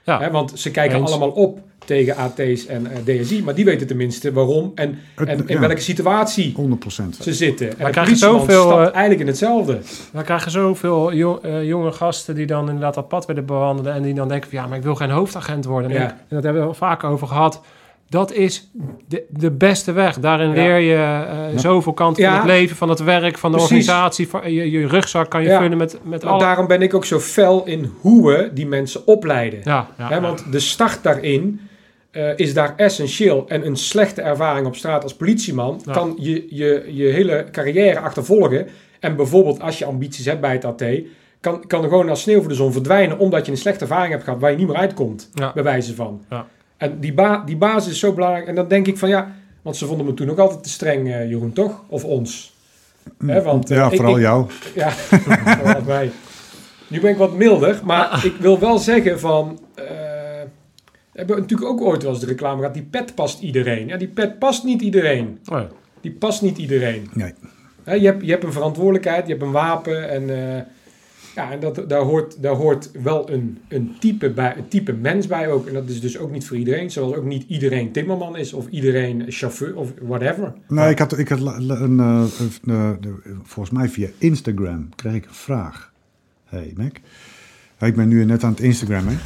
Ja. 0.03 0.19
Hè, 0.19 0.31
want 0.31 0.59
ze 0.59 0.71
kijken 0.71 0.97
Eens. 0.99 1.09
allemaal 1.09 1.29
op 1.29 1.59
tegen 1.87 2.15
AT's 2.15 2.65
en 2.65 2.87
eh, 2.91 3.19
DSI, 3.21 3.43
maar 3.43 3.55
die 3.55 3.65
weten 3.65 3.87
tenminste 3.87 4.31
waarom 4.33 4.71
en, 4.75 4.99
Het- 5.15 5.27
en 5.27 5.37
in 5.47 5.53
ja. 5.53 5.59
welke 5.59 5.81
situatie 5.81 6.53
100%. 6.53 7.09
ze 7.21 7.33
zitten. 7.33 7.67
En 7.67 7.85
de 7.85 7.91
krijgen 7.91 8.03
politieman 8.03 8.39
zoveel, 8.39 8.61
stapt 8.61 8.77
eh, 8.87 8.91
eigenlijk 8.93 9.19
in 9.19 9.27
hetzelfde. 9.27 9.79
We 10.11 10.21
krijgen 10.21 10.51
zoveel 10.51 11.13
jo- 11.13 11.39
eh, 11.41 11.63
jonge 11.63 11.91
gasten 11.91 12.35
die 12.35 12.45
dan 12.45 12.65
inderdaad 12.65 12.93
dat 12.93 13.07
pad 13.07 13.25
willen 13.25 13.45
bewandelen. 13.45 13.93
En 13.93 14.01
die 14.01 14.13
dan 14.13 14.27
denken 14.27 14.49
van 14.49 14.59
ja, 14.59 14.67
maar 14.67 14.77
ik 14.77 14.83
wil 14.83 14.95
geen 14.95 15.09
hoofdagent 15.09 15.65
worden. 15.65 15.91
En, 15.91 15.97
Ja. 15.97 16.03
ik- 16.05 16.09
en 16.11 16.25
dat 16.35 16.43
hebben 16.43 16.61
we 16.61 16.67
al 16.67 16.73
vaker 16.73 17.09
over 17.09 17.27
gehad. 17.27 17.61
Dat 18.09 18.31
is 18.33 18.69
de, 19.07 19.23
de 19.29 19.51
beste 19.51 19.91
weg. 19.91 20.19
Daarin 20.19 20.47
Ja. 20.47 20.53
leer 20.53 20.77
je 20.79 20.95
eh, 20.95 21.59
zoveel 21.59 21.93
kanten 21.93 22.23
Ja. 22.23 22.29
van 22.29 22.39
het 22.39 22.47
leven, 22.49 22.75
van 22.75 22.89
het 22.89 23.03
werk, 23.03 23.37
van 23.37 23.51
de 23.51 23.57
Precies. 23.57 23.75
organisatie. 23.77 24.27
Van, 24.27 24.51
je, 24.53 24.71
je 24.71 24.87
rugzak 24.87 25.29
kan 25.29 25.41
je 25.43 25.49
Ja. 25.49 25.59
vullen 25.61 25.77
met, 25.77 25.97
met 26.03 26.21
daarom 26.21 26.67
ben 26.67 26.81
ik 26.81 26.93
ook 26.93 27.05
zo 27.05 27.19
fel 27.19 27.65
in 27.65 27.91
hoe 28.01 28.27
we 28.31 28.49
die 28.53 28.67
mensen 28.67 29.07
opleiden. 29.07 29.59
Ja, 29.63 29.87
ja, 29.97 30.07
Hè, 30.07 30.15
ja. 30.15 30.21
want 30.21 30.51
de 30.51 30.59
start 30.59 31.03
daarin 31.03 31.59
eh, 32.17 32.29
is 32.35 32.53
daar 32.53 32.73
essentieel. 32.75 33.45
En 33.47 33.65
een 33.65 33.75
slechte 33.75 34.21
ervaring 34.21 34.67
op 34.67 34.75
straat 34.75 35.03
als 35.03 35.15
politieman 35.15 35.81
Ja. 35.85 35.91
kan 35.93 36.15
je, 36.19 36.45
je 36.49 36.83
je 36.93 37.05
hele 37.07 37.45
carrière 37.51 37.99
achtervolgen. 37.99 38.67
En 38.99 39.15
bijvoorbeeld 39.15 39.61
als 39.61 39.77
je 39.79 39.85
ambities 39.85 40.25
hebt 40.25 40.41
bij 40.41 40.51
het 40.51 40.65
AT, 40.65 40.83
kan, 41.41 41.67
kan 41.67 41.83
er 41.83 41.89
gewoon 41.89 42.09
als 42.09 42.21
sneeuw 42.21 42.39
voor 42.39 42.49
de 42.49 42.55
zon 42.55 42.71
verdwijnen, 42.71 43.17
omdat 43.19 43.45
je 43.45 43.51
een 43.51 43.57
slechte 43.57 43.81
ervaring 43.81 44.11
hebt 44.11 44.23
gehad 44.23 44.39
waar 44.39 44.51
je 44.51 44.57
niet 44.57 44.67
meer 44.67 44.75
uitkomt, 44.77 45.29
Ja. 45.33 45.51
bij 45.53 45.63
wijze 45.63 45.95
van. 45.95 46.21
Ja. 46.29 46.45
En 46.77 46.99
die, 46.99 47.13
ba 47.13 47.43
die 47.45 47.57
basis 47.57 47.91
is 47.91 47.99
zo 47.99 48.13
belangrijk. 48.13 48.47
En 48.47 48.55
dan 48.55 48.67
denk 48.67 48.87
ik 48.87 48.97
van 48.97 49.09
ja, 49.09 49.31
want 49.61 49.75
ze 49.77 49.85
vonden 49.85 50.05
me 50.05 50.13
toen 50.13 50.29
ook 50.29 50.37
altijd 50.39 50.63
te 50.63 50.69
streng, 50.69 51.13
eh, 51.13 51.29
Jeroen, 51.29 51.53
toch? 51.53 51.81
Of 51.87 52.03
ons. 52.03 52.55
Hè, 53.25 53.41
want, 53.41 53.69
eh, 53.71 53.77
Ja, 53.77 53.89
ik- 53.89 53.95
vooral 53.95 54.15
ik- 54.15 54.21
jou. 54.21 54.45
ja, 54.75 54.89
vooral 55.59 55.83
wij. 55.85 56.11
Nu 56.87 56.99
ben 56.99 57.11
ik 57.11 57.17
wat 57.17 57.33
milder, 57.33 57.79
maar 57.83 58.21
ik 58.25 58.35
wil 58.39 58.59
wel 58.59 58.77
zeggen 58.77 59.19
van... 59.19 59.59
we 61.17 61.23
hebben 61.23 61.41
natuurlijk 61.41 61.69
ook 61.69 61.81
ooit 61.81 62.03
wel 62.03 62.11
eens 62.11 62.19
de 62.19 62.25
reclame 62.25 62.57
gehad, 62.57 62.73
die 62.73 62.83
pet 62.83 63.15
past 63.15 63.41
iedereen. 63.41 63.87
Ja, 63.87 63.97
die 63.97 64.07
pet 64.07 64.39
past 64.39 64.63
niet 64.63 64.81
iedereen. 64.81 65.39
Oh 65.45 65.57
ja. 65.57 65.67
Die 66.01 66.11
past 66.11 66.41
niet 66.41 66.57
iedereen. 66.57 67.09
Nee. 67.13 67.33
Je, 67.99 68.05
hebt, 68.05 68.25
je 68.25 68.31
hebt 68.31 68.43
een 68.43 68.51
verantwoordelijkheid, 68.51 69.25
je 69.25 69.31
hebt 69.31 69.43
een 69.43 69.51
wapen 69.51 70.09
en... 70.09 70.29
eh, 70.29 70.61
ja, 71.35 71.51
en 71.51 71.59
dat, 71.59 71.83
daar, 71.87 72.01
hoort, 72.01 72.41
daar 72.41 72.55
hoort 72.55 72.91
wel 73.03 73.31
een, 73.31 73.57
een, 73.67 73.95
type 73.99 74.29
bij, 74.29 74.57
een 74.57 74.67
type 74.67 74.93
mens 74.93 75.27
bij 75.27 75.51
ook. 75.51 75.67
En 75.67 75.73
dat 75.73 75.89
is 75.89 76.01
dus 76.01 76.17
ook 76.17 76.31
niet 76.31 76.47
voor 76.47 76.57
iedereen. 76.57 76.91
Zoals 76.91 77.15
ook 77.15 77.23
niet 77.23 77.45
iedereen 77.47 77.91
timmerman 77.91 78.37
is 78.37 78.53
of 78.53 78.67
iedereen 78.67 79.25
chauffeur 79.27 79.75
of 79.75 79.93
whatever. 80.01 80.53
Nee, 80.67 80.89
ik 80.89 80.99
had, 80.99 81.17
ik 81.17 81.29
had 81.29 81.39
een, 81.39 81.99
eh, 81.99 82.25
een, 82.65 83.19
volgens 83.43 83.77
mij 83.77 83.89
via 83.89 84.07
Instagram 84.17 84.89
kreeg 84.95 85.13
ik 85.13 85.25
een 85.25 85.33
vraag. 85.33 85.93
Hey 86.45 86.73
Mac. 86.75 86.97
Ik 87.79 87.95
ben 87.95 88.07
nu 88.07 88.25
net 88.25 88.43
aan 88.43 88.51
het 88.51 88.59
Instagrammen. 88.59 89.17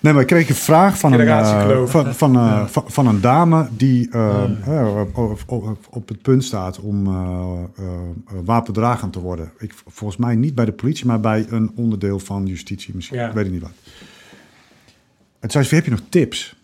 Nee, 0.00 0.12
maar 0.12 0.22
ik 0.22 0.28
kreeg 0.28 0.48
een 0.48 0.54
vraag 0.54 0.98
van 0.98 1.12
een, 1.12 1.28
eh, 1.28 1.86
van, 1.86 2.36
eh, 2.36 2.66
van, 2.66 2.84
van 2.86 3.06
een 3.06 3.20
dame 3.20 3.68
die 3.76 4.10
eh, 4.10 5.04
op, 5.14 5.42
op, 5.46 5.78
op 5.90 6.08
het 6.08 6.22
punt 6.22 6.44
staat 6.44 6.78
om 6.78 7.04
wapendragend 8.44 9.12
te 9.12 9.20
worden. 9.20 9.52
Ik, 9.58 9.74
volgens 9.86 10.18
mij 10.20 10.34
niet 10.34 10.54
bij 10.54 10.64
de 10.64 10.72
politie, 10.72 11.06
maar 11.06 11.20
bij 11.20 11.46
een 11.48 11.72
onderdeel 11.74 12.18
van 12.18 12.46
justitie 12.46 12.94
misschien. 12.94 13.18
Ja. 13.18 13.28
Ik 13.28 13.34
weet 13.34 13.46
ik 13.46 13.52
niet 13.52 13.62
wat. 13.62 13.72
Het 15.40 15.52
zei 15.52 15.64
ze, 15.64 15.74
heb 15.74 15.84
je 15.84 15.90
nog 15.90 16.02
tips? 16.08 16.58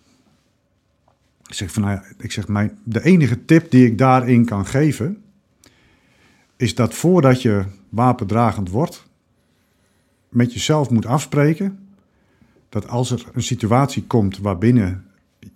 Ik 1.46 1.54
zeg 1.54 1.72
van, 1.72 1.82
nou 1.82 1.94
ja, 1.94 2.02
ik 2.18 2.32
zeg, 2.32 2.48
mijn, 2.48 2.78
de 2.84 3.04
enige 3.04 3.44
tip 3.44 3.70
die 3.70 3.86
ik 3.86 3.98
daarin 3.98 4.44
kan 4.44 4.66
geven, 4.66 5.22
is 6.56 6.74
dat 6.74 6.94
voordat 6.94 7.42
je 7.42 7.64
wapendragend 7.88 8.70
wordt, 8.70 9.06
met 10.28 10.52
jezelf 10.52 10.90
moet 10.90 11.06
afspreken 11.06 11.85
dat 12.80 12.88
als 12.88 13.10
er 13.10 13.24
een 13.32 13.42
situatie 13.42 14.04
komt 14.06 14.38
waarbinnen 14.38 15.04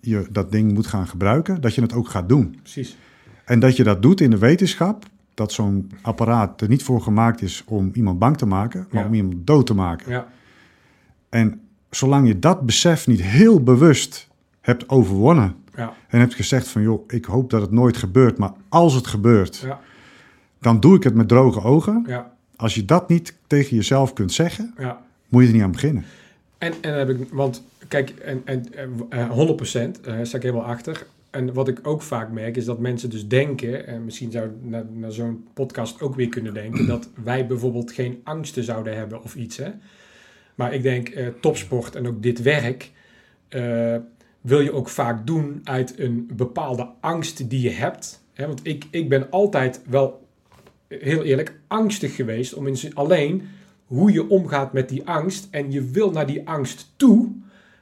je 0.00 0.26
dat 0.30 0.52
ding 0.52 0.72
moet 0.72 0.86
gaan 0.86 1.06
gebruiken, 1.06 1.60
dat 1.60 1.74
je 1.74 1.80
het 1.82 1.92
ook 1.92 2.08
gaat 2.08 2.28
doen. 2.28 2.56
Precies. 2.62 2.96
En 3.44 3.60
dat 3.60 3.76
je 3.76 3.84
dat 3.84 4.02
doet 4.02 4.20
in 4.20 4.30
de 4.30 4.38
wetenschap, 4.38 5.04
dat 5.34 5.52
zo'n 5.52 5.90
apparaat 6.02 6.60
er 6.60 6.68
niet 6.68 6.82
voor 6.82 7.00
gemaakt 7.02 7.42
is 7.42 7.62
om 7.66 7.90
iemand 7.94 8.18
bang 8.18 8.36
te 8.36 8.46
maken, 8.46 8.86
maar 8.90 9.02
Ja. 9.02 9.08
om 9.08 9.14
iemand 9.14 9.46
dood 9.46 9.66
te 9.66 9.74
maken. 9.74 10.10
Ja, 10.12 10.26
En 11.28 11.60
zolang 11.90 12.26
je 12.26 12.38
dat 12.38 12.60
besef 12.66 13.06
niet 13.06 13.22
heel 13.22 13.62
bewust 13.62 14.28
hebt 14.60 14.88
overwonnen 14.88 15.54
ja, 15.76 15.92
en 16.08 16.18
hebt 16.20 16.34
gezegd 16.34 16.68
van 16.68 16.82
joh, 16.82 17.04
ik 17.06 17.24
hoop 17.24 17.50
dat 17.50 17.60
het 17.60 17.70
nooit 17.70 17.96
gebeurt, 17.96 18.38
maar 18.38 18.52
als 18.68 18.94
het 18.94 19.06
gebeurt, 19.06 19.56
ja, 19.56 19.80
dan 20.60 20.80
doe 20.80 20.96
ik 20.96 21.02
het 21.02 21.14
met 21.14 21.28
droge 21.28 21.62
ogen. 21.62 22.04
ja, 22.06 22.32
Als 22.56 22.74
je 22.74 22.84
dat 22.84 23.08
niet 23.08 23.34
tegen 23.46 23.76
jezelf 23.76 24.12
kunt 24.12 24.32
zeggen, 24.32 24.74
ja. 24.78 25.00
moet 25.28 25.42
je 25.42 25.48
er 25.48 25.54
niet 25.54 25.62
aan 25.62 25.72
beginnen. 25.72 26.04
En, 26.60 26.72
en 26.80 26.98
heb 26.98 27.08
ik, 27.08 27.28
want 27.32 27.64
kijk, 27.88 28.10
en, 28.10 28.42
en, 28.44 28.66
eh, 29.08 29.30
100% 29.30 30.00
eh 30.04 30.18
sta 30.22 30.36
ik 30.36 30.42
helemaal 30.42 30.64
achter. 30.64 31.06
En 31.30 31.52
wat 31.52 31.68
ik 31.68 31.78
ook 31.82 32.02
vaak 32.02 32.30
merk 32.30 32.56
is 32.56 32.64
dat 32.64 32.78
mensen 32.78 33.10
dus 33.10 33.28
denken, 33.28 33.86
en 33.86 34.04
misschien 34.04 34.30
zou 34.30 34.50
naar, 34.62 34.84
naar 34.92 35.12
zo'n 35.12 35.46
podcast 35.54 36.00
ook 36.00 36.14
weer 36.14 36.28
kunnen 36.28 36.54
denken, 36.54 36.86
dat 36.86 37.08
wij 37.24 37.46
bijvoorbeeld 37.46 37.92
geen 37.92 38.20
angsten 38.24 38.64
zouden 38.64 38.96
hebben 38.96 39.22
of 39.22 39.34
iets. 39.34 39.56
Hè? 39.56 39.70
Maar 40.54 40.74
ik 40.74 40.82
denk, 40.82 41.08
eh, 41.08 41.26
topsport 41.40 41.96
en 41.96 42.06
ook 42.06 42.22
dit 42.22 42.42
werk 42.42 42.90
eh, 43.48 43.96
wil 44.40 44.60
je 44.60 44.72
ook 44.72 44.88
vaak 44.88 45.26
doen 45.26 45.60
uit 45.64 45.98
een 45.98 46.30
bepaalde 46.34 46.88
angst 47.00 47.50
die 47.50 47.60
je 47.60 47.70
hebt. 47.70 48.22
Hè? 48.32 48.46
Want 48.46 48.60
ik, 48.62 48.86
ik 48.90 49.08
ben 49.08 49.30
altijd 49.30 49.82
wel, 49.88 50.26
heel 50.88 51.22
eerlijk, 51.22 51.54
angstig 51.66 52.14
geweest 52.16 52.54
om 52.54 52.66
in 52.66 52.94
alleen 52.94 53.48
hoe 53.90 54.12
je 54.12 54.28
omgaat 54.28 54.72
met 54.72 54.88
die 54.88 55.06
angst 55.08 55.48
en 55.50 55.72
je 55.72 55.82
wil 55.82 56.10
naar 56.10 56.26
die 56.26 56.48
angst 56.48 56.92
toe, 56.96 57.28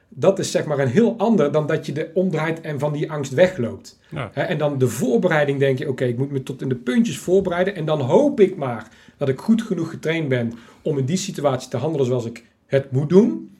dat 0.07 0.39
is 0.39 0.51
zeg 0.51 0.65
maar 0.65 0.79
een 0.79 0.87
heel 0.87 1.15
ander 1.17 1.51
dan 1.51 1.67
dat 1.67 1.85
je 1.85 1.91
de 1.91 2.11
omdraait 2.13 2.61
en 2.61 2.79
van 2.79 2.93
die 2.93 3.11
angst 3.11 3.33
wegloopt. 3.33 3.99
Ja. 4.09 4.31
En 4.33 4.57
dan 4.57 4.77
de 4.77 4.87
voorbereiding 4.87 5.59
denk 5.59 5.77
je, 5.77 5.89
oké, 5.89 6.03
ik 6.05 6.17
moet 6.17 6.31
me 6.31 6.43
tot 6.43 6.61
in 6.61 6.69
de 6.69 6.75
puntjes 6.75 7.17
voorbereiden 7.17 7.75
en 7.75 7.85
dan 7.85 8.01
hoop 8.01 8.39
ik 8.39 8.55
maar 8.55 8.87
dat 9.17 9.29
ik 9.29 9.39
goed 9.39 9.61
genoeg 9.61 9.89
getraind 9.89 10.27
ben 10.27 10.53
om 10.81 10.97
in 10.97 11.05
die 11.05 11.17
situatie 11.17 11.69
te 11.69 11.77
handelen 11.77 12.05
zoals 12.05 12.25
ik 12.25 12.45
het 12.65 12.91
moet 12.91 13.09
doen. 13.09 13.57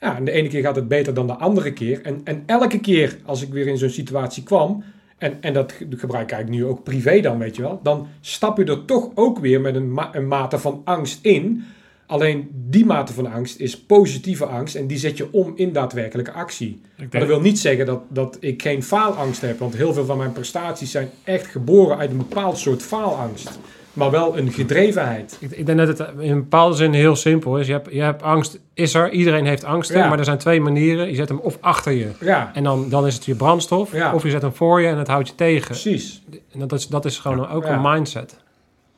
Ja, 0.00 0.16
en 0.16 0.24
de 0.24 0.30
ene 0.30 0.48
keer 0.48 0.62
gaat 0.62 0.76
het 0.76 0.88
beter 0.88 1.14
dan 1.14 1.26
de 1.26 1.32
andere 1.36 1.72
keer. 1.72 2.02
En, 2.02 2.20
en 2.24 2.42
elke 2.46 2.80
keer 2.80 3.16
als 3.24 3.42
ik 3.42 3.52
weer 3.52 3.66
in 3.66 3.78
zo'n 3.78 3.88
situatie 3.88 4.42
kwam, 4.42 4.82
en, 5.18 5.36
en 5.40 5.52
dat 5.52 5.72
ge- 5.72 5.86
gebruik 5.96 6.24
ik 6.24 6.32
eigenlijk 6.32 6.62
nu 6.64 6.70
ook 6.70 6.82
privé 6.84 7.20
dan, 7.20 7.38
weet 7.38 7.56
je 7.56 7.62
wel, 7.62 7.80
dan 7.82 8.06
stap 8.20 8.56
je 8.58 8.64
er 8.64 8.84
toch 8.84 9.10
ook 9.14 9.38
weer 9.38 9.60
met 9.60 9.74
een, 9.74 9.92
ma- 9.92 10.14
een 10.14 10.28
mate 10.28 10.58
van 10.58 10.80
angst 10.84 11.24
in. 11.24 11.64
Alleen 12.10 12.48
die 12.52 12.86
mate 12.86 13.12
van 13.12 13.32
angst 13.32 13.58
is 13.58 13.80
positieve 13.80 14.44
angst 14.44 14.74
en 14.74 14.86
die 14.86 14.98
zet 14.98 15.16
je 15.16 15.32
om 15.32 15.52
in 15.56 15.72
daadwerkelijke 15.72 16.32
actie. 16.32 16.80
Maar 16.96 17.08
dat 17.20 17.26
wil 17.28 17.40
niet 17.40 17.58
zeggen 17.58 17.86
dat, 17.86 18.00
dat 18.08 18.36
ik 18.40 18.62
geen 18.62 18.82
faalangst 18.82 19.40
heb, 19.40 19.58
want 19.58 19.76
heel 19.76 19.92
veel 19.92 20.04
van 20.04 20.18
mijn 20.18 20.32
prestaties 20.32 20.90
zijn 20.90 21.10
echt 21.24 21.46
geboren 21.46 21.96
uit 21.98 22.10
een 22.10 22.16
bepaald 22.16 22.58
soort 22.58 22.82
faalangst. 22.82 23.58
Maar 23.92 24.10
wel 24.10 24.38
een 24.38 24.52
gedrevenheid. 24.52 25.36
Ik, 25.40 25.50
ik 25.50 25.66
denk 25.66 25.78
dat 25.78 25.98
het 25.98 26.08
in 26.18 26.30
een 26.30 26.40
bepaalde 26.40 26.76
zin 26.76 26.92
heel 26.92 27.16
simpel 27.16 27.58
is. 27.58 27.66
Je 27.66 27.72
hebt, 27.72 27.92
je 27.92 28.00
hebt 28.00 28.22
angst, 28.22 28.60
is 28.74 28.94
er, 28.94 29.10
iedereen 29.10 29.46
heeft 29.46 29.64
angsten, 29.64 29.98
Ja. 29.98 30.08
maar 30.08 30.18
er 30.18 30.24
zijn 30.24 30.38
twee 30.38 30.60
manieren. 30.60 31.08
Je 31.08 31.14
zet 31.14 31.28
hem 31.28 31.38
of 31.38 31.58
achter 31.60 31.92
je 31.92 32.08
Ja, 32.20 32.50
en 32.54 32.64
dan, 32.64 32.88
dan 32.88 33.06
is 33.06 33.14
het 33.14 33.24
je 33.24 33.34
brandstof, 33.34 33.92
Ja. 33.92 34.14
of 34.14 34.22
je 34.22 34.30
zet 34.30 34.42
hem 34.42 34.52
voor 34.54 34.80
je 34.80 34.86
en 34.88 34.98
het 34.98 35.08
houdt 35.08 35.28
je 35.28 35.34
tegen. 35.34 35.66
precies. 35.66 36.22
En 36.52 36.58
dat 36.58 36.72
is, 36.72 36.86
dat 36.86 37.04
is 37.04 37.18
gewoon 37.18 37.48
ook 37.48 37.64
een 37.64 37.80
mindset. 37.82 38.36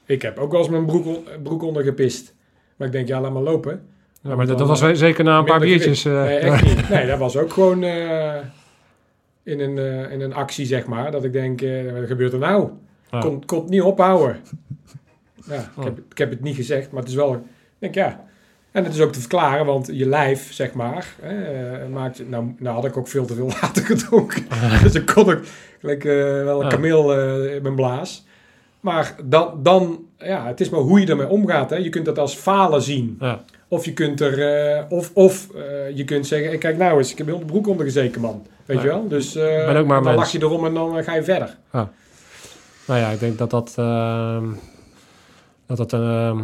Ik 0.07 0.23
heb 0.23 0.39
ook 0.39 0.51
wel 0.51 0.61
eens 0.61 0.69
mijn 0.71 0.87
broek, 0.87 1.07
broek 1.43 1.63
onder 1.63 1.83
gepist. 1.83 2.35
Maar 2.83 2.91
ik 2.91 2.97
denk, 2.97 3.09
ja, 3.09 3.21
laat 3.21 3.33
maar 3.33 3.43
lopen. 3.43 3.83
Ja, 4.23 4.35
maar 4.35 4.47
dat, 4.47 4.59
dat 4.59 4.69
was 4.69 4.81
we- 4.81 4.95
zeker 4.95 5.25
na 5.25 5.39
een 5.39 5.45
paar 5.45 5.61
biertjes. 5.61 6.05
eh, 6.05 6.23
nee, 6.23 6.37
echt 6.39 6.65
niet. 6.65 6.89
Nee, 6.95 7.07
dat 7.07 7.19
was 7.19 7.37
ook 7.37 7.53
gewoon 7.53 7.83
eh, 7.83 8.35
in, 9.43 9.61
een, 9.61 9.79
eh, 9.79 10.13
in 10.13 10.21
een 10.21 10.35
actie, 10.35 10.67
zeg 10.67 10.87
maar. 10.87 11.11
Dat 11.11 11.25
ik 11.25 11.33
denk, 11.33 11.61
eh, 11.63 11.93
wat 11.93 12.07
gebeurt 12.07 12.33
er 12.33 12.39
nou? 12.39 12.69
Ja. 13.11 13.19
Komt 13.21 13.45
komt 13.45 13.69
niet 13.69 13.83
ophouden. 13.83 14.37
Ja, 15.47 15.55
ik, 15.55 15.67
Oh. 15.77 15.85
heb, 15.85 15.99
ik 16.11 16.19
heb 16.19 16.31
het 16.31 16.41
niet 16.41 16.57
gezegd, 16.57 16.91
maar 16.91 17.01
het 17.01 17.09
is 17.11 17.15
wel... 17.17 17.33
Ik 17.35 17.41
denk, 17.79 17.95
ja... 17.95 18.25
En 18.73 18.85
het 18.85 18.95
is 18.95 19.01
ook 19.01 19.13
te 19.13 19.21
verklaren, 19.21 19.67
want 19.67 19.89
je 19.93 20.09
lijf, 20.09 20.53
zeg 20.53 20.73
maar, 20.73 21.07
eh, 21.23 21.33
maakt... 21.93 22.29
Nou, 22.29 22.55
nou 22.59 22.75
had 22.75 22.85
ik 22.85 22.97
ook 22.97 23.09
veel 23.09 23.25
te 23.25 23.35
veel 23.35 23.51
water 23.61 23.85
gedronken. 23.85 24.43
dus 24.83 24.95
ik 24.95 25.07
kon 25.07 25.33
ook 25.33 25.41
gelijk, 25.81 26.05
eh, 26.05 26.15
wel 26.45 26.63
een 26.63 26.69
kameel 26.69 27.15
eh, 27.17 27.55
in 27.55 27.63
mijn 27.63 27.75
blaas. 27.75 28.27
Maar 28.83 29.15
dan, 29.25 29.63
dan, 29.63 29.99
ja, 30.19 30.47
het 30.47 30.61
is 30.61 30.71
maar 30.71 30.81
hoe 30.81 31.01
je 31.01 31.07
ermee 31.07 31.29
omgaat. 31.29 31.71
Hè. 31.71 31.77
Je 31.77 31.89
kunt 31.89 32.05
dat 32.05 32.19
als 32.19 32.35
falen 32.35 32.83
zien. 32.83 33.17
ja. 33.21 33.41
Of 33.69 33.85
je 33.85 33.93
kunt 33.93 34.21
er, 34.21 34.67
eh, 34.77 34.85
of, 34.89 35.11
of 35.15 35.49
eh, 35.55 35.97
je 35.97 36.05
kunt 36.05 36.27
zeggen, 36.27 36.59
kijk 36.59 36.77
nou 36.77 36.99
eens, 36.99 37.11
ik 37.11 37.19
heb 37.19 37.27
heel 37.27 37.39
de 37.39 37.45
broek 37.45 37.67
onder 37.67 37.85
gezeken, 37.85 38.21
man. 38.21 38.47
Weet 38.65 38.77
Ja. 38.77 38.83
je 38.83 38.89
wel? 38.89 39.09
Dus 39.09 39.35
eh, 39.37 39.67
ben 39.67 39.77
ook 39.77 39.87
maar 39.87 40.03
dan 40.03 40.15
lach 40.15 40.33
je 40.33 40.39
erom 40.41 40.67
en 40.67 40.75
dan 40.75 41.05
ga 41.05 41.15
je 41.15 41.23
verder. 41.23 41.57
Nou 41.71 43.01
ja, 43.01 43.09
ik 43.09 43.21
denk 43.21 43.39
dat 43.39 43.51
dat, 43.51 43.75
ehm, 43.77 44.45
dat, 45.67 45.77
dat 45.77 45.93
ehm, 45.93 46.39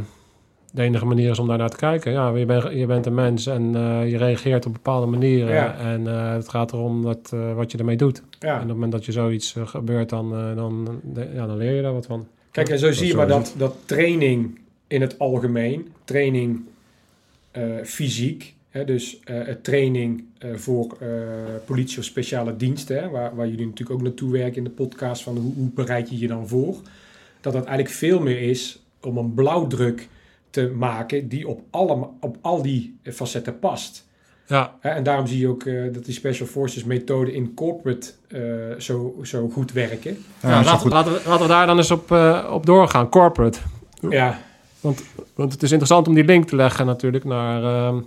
de 0.73 0.83
enige 0.83 1.05
manier 1.05 1.31
is 1.31 1.39
om 1.39 1.47
daar 1.49 1.59
naar 1.59 1.69
te 1.71 1.77
kijken. 1.77 2.13
Ja, 2.13 2.29
je, 2.29 2.47
bent 2.47 2.73
je 2.73 2.87
bent 2.87 3.07
een 3.07 3.15
mens 3.15 3.47
en 3.47 3.73
je 4.09 4.17
reageert 4.17 4.67
op 4.67 4.73
bepaalde 4.73 5.07
manieren. 5.07 5.55
Ja. 5.55 5.77
En 5.79 6.05
het 6.07 6.49
gaat 6.49 6.73
erom 6.73 7.03
dat, 7.03 7.33
wat 7.55 7.73
je 7.73 7.79
ermee 7.79 7.97
doet. 7.97 8.23
Ja. 8.39 8.55
En 8.55 8.55
op 8.55 8.61
het 8.61 8.69
moment 8.69 8.93
dat 8.93 9.05
je 9.05 9.13
zoiets 9.13 9.57
eh, 9.57 9.67
gebeurt, 9.67 10.09
dan, 10.09 10.35
eh, 10.35 10.57
dan, 10.57 11.01
ja, 11.35 11.47
dan 11.47 11.57
leer 11.57 11.75
je 11.75 11.83
daar 11.83 11.93
wat 11.93 12.07
van. 12.07 12.27
Kijk, 12.51 12.69
en 12.69 12.79
zo 12.79 12.93
zie 12.93 13.07
je 13.07 13.15
maar 13.15 13.29
dat, 13.29 13.55
dat 13.57 13.77
training 13.85 14.59
in 14.87 15.01
het 15.01 15.19
algemeen, 15.19 15.89
training 16.05 16.65
eh, 17.51 17.63
fysiek, 17.85 18.55
hè, 18.69 18.85
dus 18.85 19.21
training 19.63 20.25
voor 20.55 20.99
politie 21.65 21.99
of 21.99 22.05
speciale 22.05 22.57
diensten, 22.57 23.03
hè, 23.03 23.09
waar, 23.09 23.37
waar 23.37 23.49
jullie 23.49 23.67
natuurlijk 23.67 23.99
ook 23.99 24.03
naartoe 24.03 24.33
werken 24.33 24.57
in 24.57 24.65
de 24.65 24.71
podcast, 24.71 25.23
van 25.23 25.37
hoe, 25.37 25.55
hoe 25.55 25.71
bereid 25.75 26.11
je 26.11 26.19
je 26.19 26.27
dan 26.27 26.49
voor, 26.49 26.77
dat 27.41 27.53
dat 27.53 27.65
eigenlijk 27.65 27.97
veel 27.97 28.21
meer 28.21 28.41
is 28.41 28.83
om 29.01 29.17
een 29.17 29.35
blauwdruk 29.35 30.09
te 30.51 30.69
maken 30.69 31.29
die 31.29 31.49
op, 31.49 31.61
alle, 31.71 32.09
op 32.21 32.37
al 32.41 32.63
die 32.63 32.99
facetten 33.03 33.59
past. 33.59 34.08
Ja, 34.49 34.75
en 34.81 35.03
daarom 35.03 35.27
zie 35.27 35.39
je 35.39 35.49
ook 35.49 35.63
eh, 35.65 35.93
dat 35.93 36.05
die 36.05 36.15
Special 36.15 36.47
Forces 36.49 36.85
methode 36.85 37.33
in 37.35 37.55
corporate 37.55 38.11
eh, 38.29 38.41
zo, 38.79 39.17
zo 39.23 39.49
goed 39.49 39.73
werken. 39.73 40.25
Ja, 40.43 40.49
wel 40.49 40.63
laten, 40.63 40.79
goed. 40.79 40.93
laten, 40.93 41.13
we, 41.13 41.21
laten 41.27 41.43
we 41.43 41.53
daar 41.53 41.67
dan 41.67 41.77
eens 41.77 41.91
op, 41.91 42.13
eh, 42.13 42.51
op 42.53 42.67
doorgaan. 42.67 43.09
Corporate. 43.09 43.59
Ja, 44.11 44.39
Want 45.35 45.53
het 45.53 45.63
is 45.63 45.71
interessant 45.71 46.09
om 46.09 46.15
die 46.15 46.25
link 46.25 46.49
te 46.49 46.57
leggen 46.57 46.87
natuurlijk 46.87 47.25
naar 47.25 47.63
ehm, 47.65 48.01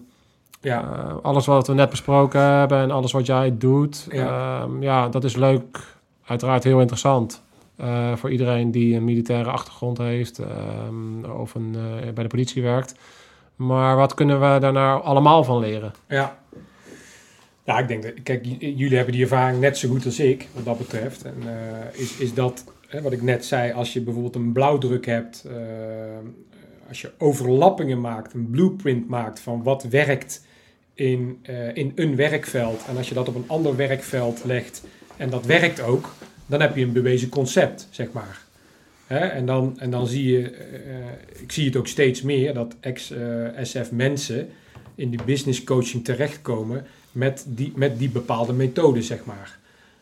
ja, 0.62 0.80
alles 1.22 1.46
wat 1.46 1.68
we 1.68 1.74
net 1.74 1.90
besproken 1.90 2.42
hebben 2.42 2.78
en 2.80 2.92
alles 2.92 3.12
wat 3.12 3.26
jij 3.26 3.56
doet. 3.58 4.08
Ja. 4.10 4.24
Ja, 4.24 4.68
ja 4.80 5.10
dat 5.10 5.24
is 5.24 5.36
leuk. 5.36 5.80
Uiteraard 6.26 6.64
heel 6.64 6.80
interessant. 6.80 7.42
eh, 7.76 8.16
voor 8.16 8.32
iedereen 8.32 8.72
die 8.72 8.96
een 8.96 9.04
militaire 9.04 9.50
achtergrond 9.50 9.98
heeft 9.98 10.40
ehm, 10.40 11.24
of 11.32 11.56
een, 11.56 11.76
eh, 11.76 12.14
bij 12.14 12.24
de 12.24 12.30
politie 12.30 12.62
werkt. 12.62 12.96
Maar 13.56 13.96
wat 13.96 14.14
kunnen 14.14 14.40
we 14.40 14.60
daar 14.60 14.74
nou 14.74 15.04
allemaal 15.04 15.44
van 15.44 15.60
leren? 15.60 15.94
Ja. 16.08 16.40
Ja, 17.64 17.80
ik 17.80 17.88
denk 17.88 18.04
dat, 18.04 18.14
kijk, 18.24 18.46
jullie 18.60 18.96
hebben 18.96 19.14
die 19.14 19.22
ervaring 19.22 19.60
net 19.60 19.78
zo 19.78 19.90
goed 19.90 20.06
als 20.06 20.20
ik, 20.20 20.48
wat 20.54 20.66
dat 20.66 20.78
betreft. 20.78 21.24
En 21.24 21.36
eh, 21.46 22.00
is, 22.02 22.18
is 22.18 22.34
dat, 22.34 22.64
hè, 22.88 23.02
wat 23.02 23.12
ik 23.12 23.22
net 23.22 23.46
zei, 23.46 23.72
als 23.72 23.94
je 23.94 24.02
bijvoorbeeld 24.02 24.36
een 24.36 24.52
blauwdruk 24.52 25.06
hebt, 25.06 25.46
eh, 25.48 25.54
als 26.88 27.02
je 27.02 27.12
overlappingen 27.18 28.02
maakt, 28.02 28.34
een 28.34 28.50
blueprint 28.50 29.08
maakt 29.08 29.40
van 29.40 29.64
wat 29.64 29.84
werkt 29.84 30.46
in, 30.94 31.40
eh, 31.42 31.76
in 31.76 31.92
een 31.96 32.16
werkveld. 32.16 32.86
En 32.88 32.98
als 32.98 33.08
je 33.10 33.14
dat 33.14 33.28
op 33.28 33.36
een 33.36 33.48
ander 33.48 33.76
werkveld 33.76 34.44
legt 34.44 34.84
en 35.18 35.30
dat 35.30 35.46
werkt 35.46 35.82
ook, 35.82 36.14
dan 36.46 36.62
heb 36.62 36.76
je 36.76 36.84
een 36.84 36.92
bewezen 36.92 37.30
concept, 37.30 37.88
zeg 37.90 38.12
maar. 38.12 38.42
Hè? 39.12 39.20
En, 39.26 39.46
dan, 39.46 39.80
en 39.80 39.90
dan 39.92 40.08
zie 40.08 40.32
je, 40.32 40.50
eh, 40.50 41.42
ik 41.42 41.52
zie 41.52 41.66
het 41.66 41.76
ook 41.76 41.88
steeds 41.88 42.22
meer, 42.22 42.54
dat 42.54 42.76
ex-SF 42.80 43.92
mensen 43.92 44.48
in 44.96 45.10
die 45.10 45.24
business 45.26 45.64
coaching 45.64 46.04
terechtkomen 46.04 46.86
met 47.12 47.46
die, 47.48 47.72
met 47.76 48.00
die 48.00 48.10
bepaalde 48.10 48.54
methode, 48.54 49.02
zeg 49.02 49.26
maar. 49.26 49.58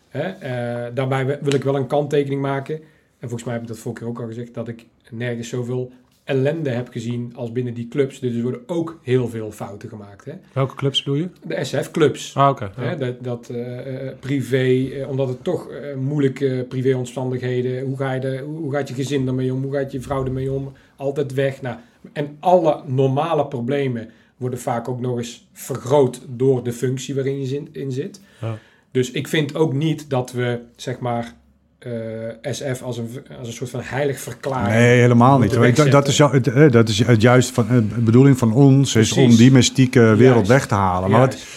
Hè? 0.10 0.22
Eh, 0.28 0.96
daarbij 0.96 1.26
wi- 1.26 1.38
wil 1.42 1.54
ik 1.54 1.64
wel 1.64 1.76
een 1.76 1.88
kanttekening 1.88 2.42
maken. 2.42 2.76
En 3.20 3.30
volgens 3.30 3.44
mij 3.44 3.54
heb 3.54 3.62
ik 3.62 3.68
dat 3.68 3.78
vorige 3.78 4.02
keer 4.02 4.10
ook 4.10 4.20
al 4.22 4.28
gezegd, 4.28 4.54
dat 4.54 4.68
ik 4.68 4.86
nergens 5.10 5.50
zoveel 5.50 5.92
ellende 6.30 6.70
heb 6.70 6.88
gezien 6.88 7.32
als 7.36 7.52
binnen 7.52 7.74
die 7.74 7.88
clubs. 7.88 8.20
Dus 8.20 8.36
er 8.36 8.42
worden 8.42 8.62
ook 8.68 9.00
heel 9.04 9.28
veel 9.28 9.52
fouten 9.52 9.90
gemaakt. 9.90 10.26
Hè? 10.26 10.34
Welke 10.54 10.76
clubs 10.76 11.04
bedoel 11.04 11.20
je? 11.20 11.30
De 11.46 11.64
SF-clubs. 11.64 12.36
Ah, 12.36 12.50
oké. 12.50 12.72
ja. 12.78 12.96
Dat 12.96 13.24
dat 13.24 13.50
eh, 13.50 14.08
eh, 14.08 14.18
privé, 14.20 14.90
eh, 14.90 15.10
omdat 15.10 15.28
het 15.28 15.44
toch 15.44 15.70
eh, 15.70 15.96
moeilijke 15.96 16.66
privéomstandigheden, 16.70 17.86
hoe, 17.86 17.98
ga 17.98 18.14
je 18.14 18.20
de, 18.20 18.42
hoe 18.46 18.58
hoe 18.58 18.72
gaat 18.74 18.88
je 18.88 18.94
gezin 18.94 19.28
ermee 19.28 19.54
om, 19.54 19.64
hoe 19.64 19.74
gaat 19.74 19.92
je 19.92 20.02
vrouw 20.02 20.26
ermee 20.26 20.52
om, 20.52 20.72
altijd 20.96 21.34
weg. 21.34 21.62
Nou, 21.62 21.78
en 22.14 22.38
alle 22.40 22.82
normale 22.86 23.46
problemen 23.48 24.10
worden 24.38 24.60
vaak 24.60 24.88
ook 24.88 25.00
nog 25.00 25.18
eens 25.18 25.48
vergroot 25.54 26.22
door 26.30 26.64
de 26.64 26.74
functie 26.74 27.16
waarin 27.16 27.40
je 27.40 27.46
zin- 27.46 27.70
in 27.72 27.92
zit. 27.92 28.22
Ja. 28.42 28.58
Dus 28.92 29.12
ik 29.12 29.28
vind 29.28 29.56
ook 29.56 29.74
niet 29.74 30.10
dat 30.10 30.32
we, 30.32 30.60
zeg 30.76 31.00
maar, 31.00 31.34
eh, 31.80 32.52
SF 32.54 32.82
als 32.82 32.98
een, 32.98 33.10
als 33.40 33.48
een 33.48 33.54
soort 33.54 33.70
van 33.70 33.82
heilig 33.84 34.20
verklaren. 34.20 34.78
Nee, 34.78 35.00
helemaal 35.00 35.40
niet. 35.40 35.76
Dat, 35.76 35.92
dat, 35.92 36.08
is, 36.08 36.18
het, 36.18 36.48
eh, 36.48 36.72
dat 36.72 36.90
is 36.90 37.06
het 37.06 37.22
juist 37.22 37.52
van 37.52 37.70
eh, 37.70 37.76
de 37.76 38.02
bedoeling 38.02 38.38
van 38.38 38.54
ons 38.54 38.96
is 38.96 39.12
om 39.12 39.36
die 39.36 39.52
mystieke 39.52 40.00
wereld 40.00 40.20
Juist. 40.48 40.48
weg 40.48 40.68
te 40.68 40.76
halen. 40.76 41.10
Maar 41.10 41.20
wat, 41.20 41.34
Juist. 41.34 41.48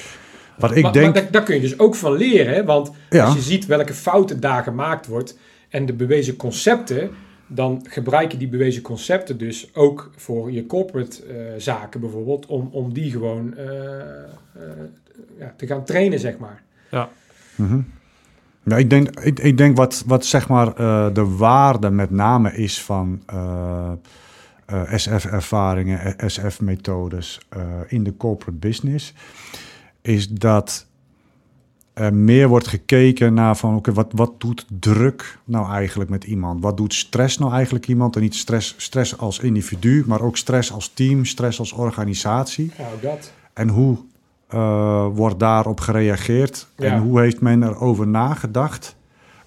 wat 0.58 0.76
ik 0.76 0.82
maar, 0.82 0.92
denk. 0.92 1.04
maar 1.04 1.22
daar, 1.22 1.30
daar 1.30 1.42
kun 1.42 1.54
je 1.54 1.60
dus 1.60 1.78
ook 1.78 1.94
van 1.94 2.12
leren. 2.12 2.54
Hè? 2.54 2.64
Want 2.64 2.90
Ja. 3.10 3.24
als 3.24 3.34
je 3.34 3.40
ziet 3.40 3.66
welke 3.66 3.94
fouten 3.94 4.40
daar 4.40 4.62
gemaakt 4.62 5.06
wordt 5.06 5.38
en 5.68 5.86
de 5.86 5.92
bewezen 5.92 6.36
concepten, 6.36 7.10
dan 7.54 7.84
gebruik 7.88 8.32
je 8.32 8.38
die 8.38 8.48
bewezen 8.48 8.82
concepten 8.82 9.38
dus 9.38 9.74
ook 9.74 10.10
voor 10.16 10.52
je 10.52 10.66
corporate 10.66 11.22
eh, 11.24 11.34
zaken 11.56 12.00
bijvoorbeeld, 12.00 12.46
om, 12.46 12.68
om 12.72 12.92
die 12.92 13.10
gewoon 13.10 13.56
eh, 13.56 13.66
eh, 13.66 14.62
ja, 15.38 15.54
te 15.56 15.66
gaan 15.66 15.84
trainen, 15.84 16.18
zeg 16.18 16.38
maar. 16.38 16.62
Mhm. 17.54 17.80
Ja, 18.64 18.76
ik 18.76 18.90
denk, 18.90 19.20
ik, 19.20 19.38
ik 19.38 19.56
denk 19.56 19.76
wat, 19.76 20.02
wat 20.06 20.26
zeg 20.26 20.48
maar 20.48 20.66
eh, 20.66 21.14
de 21.14 21.36
waarde 21.36 21.90
met 21.90 22.10
name 22.10 22.54
is 22.54 22.82
van 22.82 23.22
eh, 23.26 23.92
eh, 24.66 24.82
SF-ervaringen, 24.94 26.14
SF-methodes 26.30 27.40
in 27.86 28.04
de 28.04 28.16
corporate 28.16 28.58
business, 28.58 29.14
is 30.02 30.28
dat 30.28 30.86
er 31.92 32.14
meer 32.14 32.48
wordt 32.48 32.68
gekeken 32.68 33.34
naar 33.34 33.56
van 33.56 33.76
oké, 33.76 33.92
wat, 33.92 34.12
wat 34.14 34.40
doet 34.40 34.66
druk 34.78 35.38
nou 35.44 35.70
eigenlijk 35.72 36.10
met 36.10 36.24
iemand? 36.24 36.62
Wat 36.62 36.76
doet 36.76 36.94
stress 36.94 37.38
nou 37.38 37.52
eigenlijk 37.52 37.88
iemand? 37.88 38.16
En 38.16 38.22
niet 38.22 38.34
stress, 38.34 38.74
stress 38.78 39.18
als 39.18 39.38
individu, 39.38 40.04
maar 40.06 40.20
ook 40.20 40.36
stress 40.36 40.72
als 40.72 40.90
team, 40.94 41.24
stress 41.24 41.58
als 41.58 41.72
organisatie. 41.72 42.72
Ja, 42.78 42.88
dat. 43.00 43.32
En 43.52 43.68
hoe 43.68 43.98
eh, 44.52 45.06
wordt 45.12 45.38
daarop 45.38 45.80
gereageerd? 45.80 46.66
Ja. 46.76 46.84
En 46.92 47.00
hoe 47.00 47.20
heeft 47.20 47.40
men 47.40 47.62
erover 47.62 48.06
nagedacht? 48.08 48.96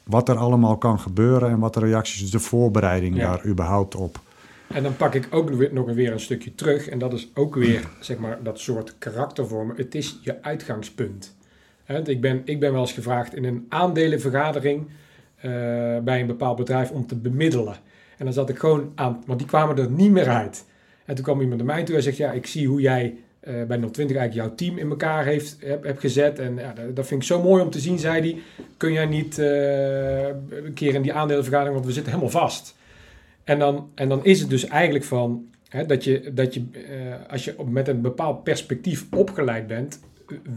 Wat 0.03 0.29
er 0.29 0.35
allemaal 0.37 0.77
kan 0.77 0.99
gebeuren 0.99 1.49
en 1.49 1.59
wat 1.59 1.73
de 1.73 1.79
reacties, 1.79 2.21
dus 2.21 2.31
de 2.31 2.39
voorbereiding 2.39 3.15
Ja. 3.15 3.21
daar 3.31 3.45
überhaupt 3.45 3.95
op. 3.95 4.19
En 4.67 4.83
dan 4.83 4.95
pak 4.95 5.13
ik 5.13 5.27
ook 5.31 5.71
nog 5.71 5.93
weer- 5.93 6.11
een 6.11 6.19
stukje 6.19 6.55
terug. 6.55 6.87
En 6.87 6.99
dat 6.99 7.13
is 7.13 7.31
ook 7.33 7.55
weer, 7.55 7.87
zeg 7.99 8.17
maar, 8.17 8.39
dat 8.43 8.59
soort 8.59 8.95
karaktervormen. 8.97 9.75
Het 9.75 9.95
is 9.95 10.19
je 10.21 10.43
uitgangspunt. 10.43 11.35
Ik, 12.05 12.21
ben, 12.21 12.41
ik 12.45 12.59
ben 12.59 12.71
wel 12.71 12.81
eens 12.81 12.93
gevraagd 12.93 13.35
in 13.35 13.43
een 13.43 13.65
aandelenvergadering 13.69 14.87
eh, 15.35 15.51
bij 16.03 16.19
een 16.21 16.27
bepaald 16.27 16.57
bedrijf 16.57 16.91
om 16.91 17.07
te 17.07 17.15
bemiddelen. 17.15 17.75
En 18.17 18.25
dan 18.25 18.33
zat 18.33 18.49
ik 18.49 18.57
gewoon 18.57 18.91
aan, 18.95 19.23
want 19.25 19.39
die 19.39 19.47
kwamen 19.47 19.77
er 19.77 19.89
niet 19.89 20.11
meer 20.11 20.29
uit. 20.29 20.65
En 21.05 21.15
toen 21.15 21.23
kwam 21.23 21.41
iemand 21.41 21.57
naar 21.63 21.75
mij 21.75 21.83
toe 21.83 21.95
en 21.95 22.03
zegt, 22.03 22.17
ja, 22.17 22.31
ik 22.31 22.45
zie 22.45 22.67
hoe 22.67 22.81
jij 22.81 23.15
eh, 23.45 23.53
bij 23.53 23.77
020 23.77 24.17
eigenlijk 24.17 24.33
jouw 24.33 24.55
team 24.55 24.77
in 24.77 24.89
elkaar 24.89 25.25
heeft, 25.25 25.57
heb, 25.59 25.97
gezet. 25.97 26.39
En 26.39 26.55
ja, 26.55 26.73
dat, 26.93 27.07
vind 27.07 27.21
ik 27.21 27.27
zo 27.27 27.41
mooi 27.41 27.63
om 27.63 27.69
te 27.69 27.79
zien, 27.79 27.99
zei 27.99 28.19
hij. 28.19 28.41
Kun 28.77 28.91
jij 28.91 29.05
niet 29.05 29.39
eh, 29.39 30.27
een 30.65 30.73
keer 30.73 30.93
in 30.93 31.01
die 31.01 31.13
aandelenvergadering, 31.13 31.73
want 31.73 31.87
we 31.87 31.93
zitten 31.93 32.11
helemaal 32.11 32.41
vast. 32.41 32.75
En 33.43 33.59
dan, 33.59 33.89
en 33.95 34.09
dan 34.09 34.25
is 34.25 34.39
het 34.39 34.49
dus 34.49 34.67
eigenlijk 34.67 35.05
van 35.05 35.45
hè, 35.69 35.85
dat 35.85 36.03
je, 36.03 36.31
dat 36.33 36.53
je 36.53 36.65
eh, 36.73 37.31
als 37.31 37.45
je 37.45 37.55
met 37.67 37.87
een 37.87 38.01
bepaald 38.01 38.43
perspectief 38.43 39.05
opgeleid 39.11 39.67
bent, 39.67 39.99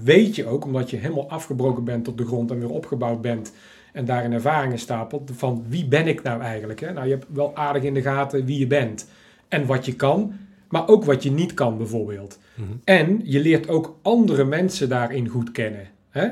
weet 0.02 0.36
je 0.36 0.46
ook, 0.46 0.64
omdat 0.64 0.90
je 0.90 0.96
helemaal 0.96 1.30
afgebroken 1.30 1.84
bent 1.84 2.08
op 2.08 2.18
de 2.18 2.26
grond 2.26 2.50
en 2.50 2.58
weer 2.58 2.70
opgebouwd 2.70 3.20
bent 3.20 3.52
en 3.92 4.04
daarin 4.04 4.32
ervaringen 4.32 4.78
stapelt, 4.78 5.30
van 5.34 5.64
wie 5.68 5.86
ben 5.86 6.06
ik 6.06 6.22
nou 6.22 6.40
eigenlijk? 6.40 6.80
Hè? 6.80 6.92
Nou, 6.92 7.06
je 7.06 7.12
hebt 7.12 7.26
wel 7.28 7.56
aardig 7.56 7.82
in 7.82 7.94
de 7.94 8.02
gaten 8.02 8.44
wie 8.44 8.58
je 8.58 8.66
bent 8.66 9.08
en 9.48 9.66
wat 9.66 9.86
je 9.86 9.94
kan, 9.94 10.32
maar 10.68 10.88
ook 10.88 11.04
wat 11.04 11.22
je 11.22 11.30
niet 11.30 11.54
kan 11.54 11.76
bijvoorbeeld. 11.76 12.38
En 12.84 13.20
je 13.24 13.40
leert 13.40 13.68
ook 13.68 13.98
andere 14.02 14.44
mensen 14.44 14.88
daarin 14.88 15.28
goed 15.28 15.52
kennen. 15.52 15.88
Hè? 16.10 16.28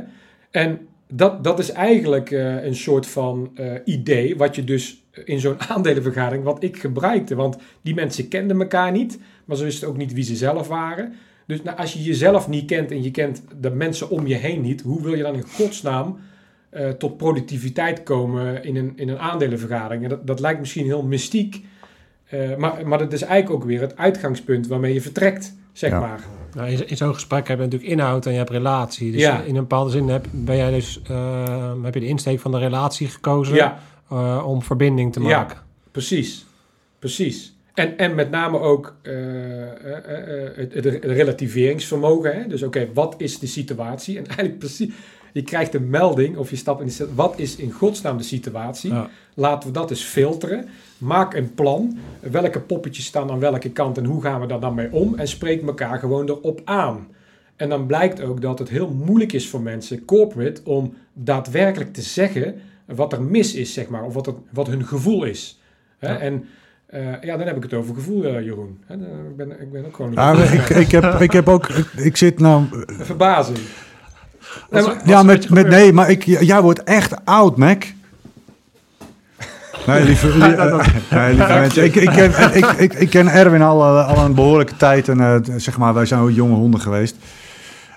En 0.51 0.78
dat, 1.09 1.45
dat 1.45 1.59
is 1.59 1.70
eigenlijk 1.70 2.30
eh, 2.30 2.64
een 2.64 2.74
soort 2.74 3.07
van 3.07 3.51
eh, 3.55 3.72
idee 3.84 4.37
wat 4.37 4.55
je 4.55 4.64
dus 4.64 5.05
in 5.24 5.41
zo'n 5.41 5.61
aandelenvergadering, 5.72 6.45
wat 6.45 6.62
ik 6.62 6.76
gebruikte. 6.76 7.34
Want 7.34 7.57
die 7.82 7.95
mensen 7.95 8.28
kenden 8.28 8.61
elkaar 8.61 8.93
niet, 8.93 9.18
maar 9.45 9.57
ze 9.57 9.64
wisten 9.64 9.89
ook 9.89 9.97
niet 9.97 10.12
wie 10.12 10.24
ze 10.24 10.37
zelf 10.37 10.68
waren. 10.68 11.14
Dus 11.47 11.62
nou, 11.62 11.76
als 11.76 11.93
je 11.93 12.03
jezelf 12.03 12.49
niet 12.49 12.66
kent 12.66 12.91
en 12.91 13.03
je 13.03 13.11
kent 13.11 13.43
de 13.61 13.70
mensen 13.70 14.11
om 14.11 14.26
je 14.26 14.34
heen 14.34 14.61
niet, 14.61 14.80
hoe 14.82 15.03
wil 15.03 15.14
je 15.14 15.22
dan 15.22 15.34
in 15.34 15.43
godsnaam 15.43 16.18
eh, 16.70 16.89
tot 16.89 17.16
productiviteit 17.16 18.03
komen 18.03 18.64
in 18.64 18.76
een, 18.76 18.93
in 18.97 19.09
een 19.09 19.18
aandelenvergadering? 19.18 20.03
En 20.03 20.09
dat, 20.09 20.26
dat 20.26 20.41
lijkt 20.41 20.61
misschien 20.61 20.84
heel 20.84 21.03
mystiek, 21.03 21.64
eh, 22.28 22.56
maar, 22.56 22.86
maar 22.88 22.98
dat 22.98 23.12
is 23.12 23.22
eigenlijk 23.22 23.62
ook 23.62 23.68
weer 23.68 23.80
het 23.80 23.96
uitgangspunt 23.96 24.66
waarmee 24.66 24.94
je 24.94 25.00
vertrekt, 25.00 25.54
zeg 25.72 25.90
Ja. 25.90 26.00
maar. 26.00 26.20
Nou, 26.54 26.68
in 26.68 26.88
in 26.88 26.96
zo'n 26.96 27.14
gesprek 27.14 27.48
heb 27.48 27.58
je 27.58 27.64
natuurlijk 27.64 27.90
inhoud 27.92 28.26
en 28.26 28.32
je 28.32 28.38
hebt 28.38 28.50
relatie. 28.50 29.12
Dus 29.12 29.20
Ja. 29.20 29.40
in 29.42 29.54
een 29.54 29.60
bepaalde 29.60 29.90
zin 29.90 30.08
heb, 30.08 30.26
ben 30.30 30.56
jij 30.56 30.70
dus, 30.70 31.00
eh, 31.08 31.72
heb 31.82 31.94
je 31.94 32.00
de 32.00 32.06
insteek 32.06 32.40
van 32.40 32.50
de 32.50 32.58
relatie 32.58 33.08
gekozen 33.08 33.54
Ja, 33.54 33.78
eh, 34.10 34.42
om 34.46 34.62
verbinding 34.62 35.12
te 35.12 35.20
Ja. 35.20 35.26
maken. 35.38 35.58
Precies, 35.90 36.46
precies. 36.98 37.54
En, 37.74 37.98
en 37.98 38.14
met 38.14 38.30
name 38.30 38.58
ook 38.58 38.94
eh, 39.02 39.12
eh, 39.12 39.96
eh, 40.04 40.46
eh, 40.48 40.56
het, 40.56 40.74
het 40.74 41.04
relativeringsvermogen. 41.04 42.34
Hè? 42.42 42.46
Dus 42.48 42.62
oké, 42.62 42.88
wat 42.94 43.14
is 43.18 43.38
de 43.38 43.46
situatie? 43.46 44.18
En 44.18 44.26
eigenlijk 44.26 44.58
precies, 44.58 44.92
je 45.37 45.43
krijgt 45.43 45.74
een 45.74 45.91
melding 45.91 46.37
of 46.37 46.51
je 46.51 46.57
stapt 46.57 46.80
in 46.80 46.87
de 46.87 47.14
Wat 47.14 47.39
is 47.39 47.57
in 47.57 47.70
godsnaam 47.70 48.16
de 48.16 48.22
situatie? 48.22 48.93
Ja. 48.93 49.09
Laten 49.34 49.68
we 49.68 49.74
dat 49.74 49.91
eens 49.91 50.03
filteren. 50.03 50.68
Maak 50.99 51.34
een 51.34 51.55
plan. 51.55 51.99
Welke 52.20 52.61
poppetjes 52.61 53.05
staan 53.05 53.30
aan 53.30 53.39
welke 53.39 53.70
kant 53.70 53.99
en 53.99 54.05
hoe 54.05 54.22
gaan 54.22 54.41
we 54.41 54.47
daar 54.47 54.61
dan 54.61 54.74
mee 54.74 54.93
om? 54.93 55.14
En 55.14 55.28
spreek 55.28 55.66
elkaar 55.66 55.99
gewoon 55.99 56.28
erop 56.28 56.61
aan. 56.64 57.09
En 57.57 57.68
dan 57.68 57.87
blijkt 57.87 58.20
ook 58.20 58.41
dat 58.41 58.59
het 58.59 58.68
heel 58.68 58.89
moeilijk 58.89 59.32
is 59.32 59.49
voor 59.49 59.61
mensen, 59.61 60.05
corporate, 60.05 60.61
om 60.64 60.95
daadwerkelijk 61.12 61.93
te 61.93 62.03
zeggen 62.03 62.55
wat 62.84 63.12
er 63.12 63.22
mis 63.22 63.55
is, 63.55 63.72
zeg 63.72 63.89
maar, 63.89 64.05
of 64.05 64.14
wat, 64.14 64.26
het, 64.26 64.37
wat 64.51 64.66
hun 64.66 64.84
gevoel 64.84 65.24
is. 65.24 65.61
Hè? 65.99 66.12
Ja. 66.12 66.18
En 66.18 66.45
eh, 66.87 67.22
ja, 67.22 67.37
dan 67.37 67.47
heb 67.47 67.57
ik 67.57 67.62
het 67.62 67.74
over 67.74 67.95
gevoel, 67.95 68.24
eh, 68.24 68.45
Jeroen. 68.45 68.78
Hè, 68.87 68.95
ik, 69.28 69.37
ben, 69.37 69.61
ik 69.61 69.72
ben 69.72 69.87
ook 69.87 69.97
gewoon 69.97 70.14
maar 70.14 70.53
ik, 70.55 70.68
ik, 70.68 70.91
heb, 70.91 71.05
ik 71.20 71.32
heb 71.32 71.49
ook, 71.49 71.68
ik, 71.68 71.93
ik 71.93 72.16
zit 72.16 72.39
nou, 72.39 72.64
verbazing. 72.87 73.59
Nee, 74.70 74.82
maar- 74.82 75.00
ja, 75.04 75.18
een 75.20 75.26
met, 75.26 75.50
met, 75.50 75.68
nee, 75.68 75.92
maar 75.92 76.11
ik, 76.11 76.22
jij 76.22 76.61
wordt 76.62 76.82
echt 76.84 77.24
oud, 77.24 77.57
Mac. 77.57 77.84
Nee, 79.86 80.04
lieve, 80.04 80.28
li- 80.38 80.38
nee, 81.16 81.34
lieve 81.34 81.52
mensen. 81.52 81.84
Ik, 81.84 81.94
ik, 81.94 82.09
ken, 82.11 82.54
ik, 82.57 82.64
ik, 82.66 82.94
ik 82.94 83.11
ken 83.11 83.28
Erwin 83.28 83.62
al, 83.62 83.82
eh, 83.98 84.09
al 84.09 84.24
een 84.24 84.34
behoorlijke 84.34 84.76
tijd. 84.76 85.09
En 85.09 85.20
eh, 85.20 85.36
zeg 85.57 85.78
maar, 85.78 85.94
wij 85.94 86.07
zijn 86.07 86.20
ook 86.20 86.30
jonge 86.30 86.54
honden 86.54 86.80
geweest. 86.80 87.16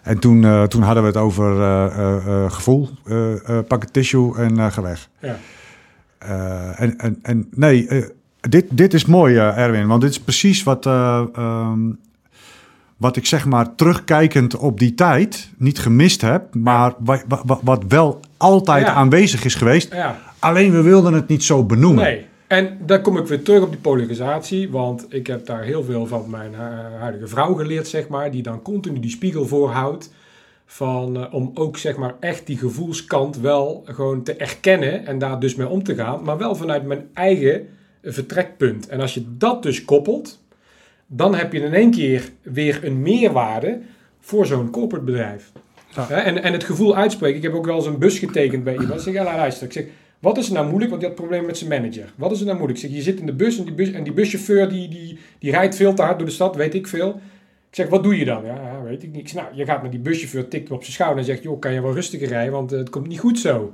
En 0.03 0.19
toen, 0.19 0.43
eh, 0.45 0.63
toen 0.63 0.81
hadden 0.81 1.03
we 1.03 1.09
het 1.09 1.17
over 1.17 1.61
eh, 1.61 1.85
eh, 1.85 2.15
eh, 2.27 2.51
gevoel. 2.51 2.89
eh 3.05 3.49
eh, 3.49 3.65
pak 3.67 3.83
een 3.83 3.91
tissue 3.91 4.35
en 4.37 4.57
eh 4.59 4.71
ga 4.71 4.81
weg. 4.81 5.09
Ja. 5.19 5.35
Eh, 6.17 6.81
en, 6.81 6.97
en, 6.97 7.19
en 7.21 7.47
nee, 7.55 7.87
dit, 8.49 8.65
dit 8.69 8.93
is 8.93 9.05
mooi, 9.05 9.35
Erwin. 9.37 9.87
Want 9.87 10.01
dit 10.01 10.09
is 10.09 10.19
precies 10.19 10.63
wat, 10.63 10.85
eh, 10.85 11.21
ehm, 11.35 11.79
wat 12.99 13.15
ik 13.15 13.25
zeg 13.25 13.45
maar 13.45 13.75
terugkijkend 13.75 14.55
op 14.55 14.79
die 14.79 14.93
tijd 14.93 15.49
niet 15.57 15.79
gemist 15.79 16.21
heb. 16.21 16.53
Maar 16.55 16.93
wa- 16.99 17.23
wa- 17.27 17.41
wa- 17.45 17.59
wat 17.63 17.83
wel 17.87 18.19
altijd 18.37 18.85
Ja. 18.85 18.93
aanwezig 18.93 19.43
is 19.43 19.55
geweest. 19.55 19.93
ja. 19.93 20.19
Alleen 20.39 20.71
we 20.71 20.81
wilden 20.81 21.13
het 21.13 21.27
niet 21.27 21.43
zo 21.43 21.63
benoemen. 21.63 22.03
Nee. 22.03 22.25
En 22.47 22.77
dan 22.85 23.01
kom 23.01 23.17
ik 23.17 23.27
weer 23.27 23.43
terug 23.43 23.61
op 23.63 23.69
die 23.69 23.79
polarisatie, 23.79 24.69
want 24.71 25.05
ik 25.09 25.27
heb 25.27 25.45
daar 25.45 25.63
heel 25.63 25.83
veel 25.83 26.05
van 26.07 26.29
mijn 26.29 26.53
hu- 26.53 26.97
huidige 26.99 27.27
vrouw 27.27 27.53
geleerd, 27.53 27.87
zeg 27.87 28.07
maar, 28.07 28.31
die 28.31 28.43
dan 28.43 28.61
continu 28.61 28.99
die 28.99 29.09
spiegel 29.11 29.47
voorhoudt. 29.47 30.13
Van, 30.65 31.17
eh, 31.17 31.33
om 31.33 31.51
ook 31.53 31.77
zeg 31.77 31.97
maar 31.97 32.15
echt 32.19 32.45
die 32.47 32.57
gevoelskant 32.57 33.37
wel 33.37 33.83
gewoon 33.85 34.23
te 34.23 34.33
erkennen 34.33 35.05
en 35.05 35.19
daar 35.19 35.39
dus 35.39 35.55
mee 35.55 35.67
om 35.67 35.83
te 35.83 35.95
gaan, 35.95 36.23
maar 36.23 36.37
wel 36.37 36.55
vanuit 36.55 36.85
mijn 36.85 37.03
eigen 37.13 37.67
vertrekpunt. 38.03 38.87
En 38.87 39.01
als 39.01 39.13
je 39.13 39.23
dat 39.37 39.63
dus 39.63 39.85
koppelt, 39.85 40.38
dan 41.11 41.35
heb 41.35 41.53
je 41.53 41.59
in 41.59 41.73
één 41.73 41.91
keer 41.91 42.29
weer 42.41 42.79
een 42.83 43.01
meerwaarde 43.01 43.79
voor 44.19 44.45
zo'n 44.45 44.69
corporate 44.69 45.05
bedrijf. 45.05 45.51
Ja. 45.95 46.09
En, 46.09 46.43
en 46.43 46.53
het 46.53 46.63
gevoel 46.63 46.95
uitspreken. 46.95 47.37
Ik 47.37 47.43
heb 47.43 47.53
ook 47.53 47.65
wel 47.65 47.75
eens 47.75 47.85
een 47.85 47.97
bus 47.97 48.19
getekend 48.19 48.63
bij 48.63 48.73
iemand. 48.73 48.93
Ik 48.93 48.99
zeg, 48.99 49.13
ja, 49.13 49.23
nou, 49.23 49.37
luister. 49.37 49.65
Ik 49.65 49.73
zeg, 49.73 49.85
wat 50.19 50.37
is 50.37 50.47
er 50.47 50.53
nou 50.53 50.67
moeilijk? 50.67 50.89
Want 50.89 51.01
die 51.01 51.09
had 51.09 51.19
problemen 51.19 51.45
met 51.45 51.57
zijn 51.57 51.69
manager. 51.69 52.13
Wat 52.15 52.31
is 52.31 52.39
er 52.39 52.45
nou 52.45 52.57
moeilijk? 52.57 52.79
Ik 52.79 52.89
zeg, 52.89 52.95
je 52.95 53.03
zit 53.03 53.19
in 53.19 53.25
de 53.25 53.33
bus 53.33 53.57
en 53.57 53.65
die, 53.65 53.73
bus, 53.73 53.91
en 53.91 54.03
die 54.03 54.13
buschauffeur 54.13 54.69
die, 54.69 54.89
die, 54.89 55.19
die 55.39 55.51
rijdt 55.51 55.75
veel 55.75 55.93
te 55.93 56.01
hard 56.01 56.17
door 56.17 56.27
de 56.27 56.33
stad, 56.33 56.55
weet 56.55 56.73
ik 56.73 56.87
veel. 56.87 57.09
Ik 57.69 57.75
zeg, 57.75 57.87
wat 57.87 58.03
doe 58.03 58.17
je 58.17 58.25
dan? 58.25 58.45
Ja, 58.45 58.81
weet 58.83 59.03
ik 59.03 59.11
niet. 59.11 59.21
Ik 59.21 59.27
zeg, 59.27 59.41
nou, 59.41 59.55
je 59.55 59.65
gaat 59.65 59.81
naar 59.81 59.91
die 59.91 59.99
buschauffeur, 59.99 60.47
tikt 60.47 60.71
op 60.71 60.81
zijn 60.81 60.93
schouder 60.93 61.19
en 61.19 61.25
zegt, 61.25 61.43
joh, 61.43 61.59
kan 61.59 61.73
je 61.73 61.81
wel 61.81 61.93
rustiger 61.93 62.27
rijden, 62.27 62.53
want 62.53 62.71
eh, 62.71 62.79
het 62.79 62.89
komt 62.89 63.07
niet 63.07 63.19
goed 63.19 63.39
zo. 63.39 63.73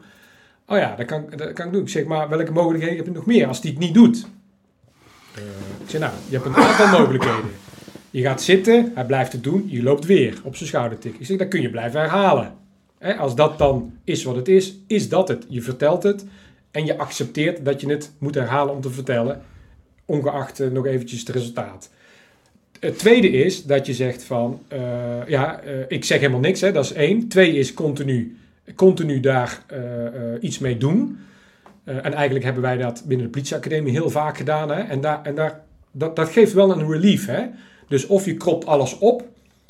Oh 0.68 0.78
ja, 0.78 0.96
dat 0.96 1.06
kan, 1.06 1.26
dat 1.36 1.54
kan 1.54 1.66
ik 1.66 1.72
doen. 1.72 1.82
Ik 1.82 1.90
zeg, 1.90 2.06
maar 2.06 2.30
welke 2.30 2.52
mogelijkheden 2.52 2.98
heb 2.98 3.06
je 3.06 3.12
nog 3.12 3.26
meer 3.26 3.48
als 3.48 3.62
die 3.62 3.72
het 3.72 3.80
niet 3.80 3.94
doet? 3.94 4.28
Eh, 5.36 5.42
ik 5.84 5.90
zeg, 5.90 6.02
nou, 6.02 6.14
je 6.30 6.34
hebt 6.36 6.46
een 6.46 6.56
aantal 6.56 6.88
mogelijkheden. 7.00 7.52
Je 8.12 8.22
gaat 8.22 8.42
zitten, 8.42 8.92
hij 8.96 9.06
blijft 9.06 9.32
het 9.32 9.44
doen, 9.44 9.66
je 9.68 9.84
loopt 9.84 10.06
weer 10.06 10.40
op 10.44 10.56
zijn 10.56 10.70
schouder 10.70 11.00
tikken. 11.00 11.22
Ik 11.22 11.28
zeg, 11.28 11.38
dat 11.38 11.48
kun 11.48 11.62
je 11.62 11.70
blijven 11.70 12.00
herhalen. 12.00 12.54
Hè, 12.98 13.16
als 13.16 13.36
dat 13.36 13.58
dan 13.58 13.94
is 14.04 14.24
wat 14.24 14.36
het 14.36 14.48
is, 14.48 14.76
is 14.88 15.10
dat 15.10 15.28
het. 15.28 15.46
Je 15.50 15.62
vertelt 15.62 16.04
het 16.04 16.26
en 16.72 16.86
je 16.86 16.98
accepteert 16.98 17.66
dat 17.66 17.82
je 17.82 17.90
het 17.90 18.12
moet 18.18 18.36
herhalen 18.36 18.74
om 18.74 18.82
te 18.82 18.90
vertellen, 18.90 19.42
ongeacht 20.06 20.60
eh, 20.60 20.68
nog 20.68 20.86
eventjes 20.86 21.20
het 21.20 21.30
resultaat. 21.30 21.90
Het 22.80 23.00
tweede 23.00 23.30
is 23.30 23.64
dat 23.64 23.86
je 23.86 23.94
zegt 23.94 24.24
van, 24.24 24.62
eh, 24.68 24.80
ja, 25.28 25.60
eh, 25.60 25.74
ik 25.88 26.06
zeg 26.06 26.20
helemaal 26.20 26.40
niks, 26.40 26.62
hè, 26.62 26.72
dat 26.72 26.84
is 26.84 26.94
één. 26.94 27.28
Twee 27.28 27.54
is 27.54 27.74
continu, 27.74 28.38
continu 28.76 29.20
daar 29.20 29.64
eh, 29.68 30.06
eh, 30.06 30.14
iets 30.40 30.60
mee 30.60 30.78
doen. 30.78 31.18
Eh, 31.86 31.96
en 31.96 32.14
eigenlijk 32.14 32.46
hebben 32.46 32.64
wij 32.64 32.78
dat 32.78 33.04
binnen 33.06 33.26
de 33.26 33.32
politieacademie 33.32 33.92
heel 33.92 34.10
vaak 34.10 34.38
gedaan. 34.38 34.70
Hè? 34.70 34.82
En, 34.82 35.02
daar, 35.02 35.24
en 35.24 35.36
daar, 35.36 35.62
dat, 35.92 36.16
dat 36.16 36.30
geeft 36.30 36.54
wel 36.54 36.72
een 36.72 36.92
relief. 36.92 37.26
Hè? 37.26 37.46
Dus 37.88 38.08
of 38.08 38.26
je 38.26 38.34
kropt 38.34 38.66
alles 38.66 38.98
op 38.98 39.28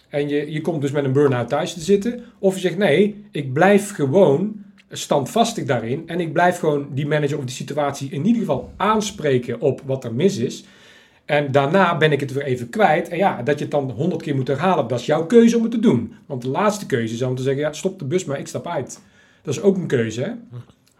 en 0.09 0.29
je, 0.29 0.51
je 0.51 0.61
komt 0.61 0.81
dus 0.81 0.91
met 0.91 1.03
een 1.03 1.13
burn-out 1.13 1.47
thuis 1.47 1.73
te 1.73 1.79
zitten. 1.79 2.23
Of 2.39 2.53
je 2.53 2.59
zegt 2.59 2.77
nee, 2.77 3.25
ik 3.31 3.53
blijf 3.53 3.93
gewoon 3.93 4.63
standvastig 4.89 5.65
daarin. 5.65 6.03
En 6.07 6.19
ik 6.19 6.33
blijf 6.33 6.59
gewoon 6.59 6.87
die 6.91 7.07
manager 7.07 7.37
of 7.37 7.45
die 7.45 7.55
situatie 7.55 8.09
in 8.11 8.25
ieder 8.25 8.39
geval 8.39 8.71
aanspreken 8.77 9.61
op 9.61 9.81
wat 9.85 10.03
er 10.03 10.13
mis 10.13 10.37
is. 10.37 10.65
En 11.25 11.51
daarna 11.51 11.97
ben 11.97 12.11
ik 12.11 12.19
het 12.19 12.33
weer 12.33 12.43
even 12.43 12.69
kwijt. 12.69 13.09
En 13.09 13.17
ja, 13.17 13.41
dat 13.41 13.57
je 13.57 13.63
het 13.63 13.73
dan 13.73 13.91
honderd 13.91 14.21
keer 14.21 14.35
moet 14.35 14.47
herhalen, 14.47 14.87
dat 14.87 14.99
is 14.99 15.05
jouw 15.05 15.25
keuze 15.25 15.57
om 15.57 15.63
het 15.63 15.71
te 15.71 15.79
doen. 15.79 16.13
Want 16.25 16.41
de 16.41 16.49
laatste 16.49 16.85
keuze 16.85 17.13
is 17.13 17.21
om 17.21 17.35
te 17.35 17.43
zeggen, 17.43 17.61
ja, 17.61 17.73
stop 17.73 17.99
de 17.99 18.05
bus 18.05 18.25
maar, 18.25 18.39
ik 18.39 18.47
stap 18.47 18.67
uit. 18.67 18.99
Dat 19.41 19.53
is 19.53 19.61
ook 19.61 19.77
een 19.77 19.87
keuze, 19.87 20.21
hè? 20.21 20.31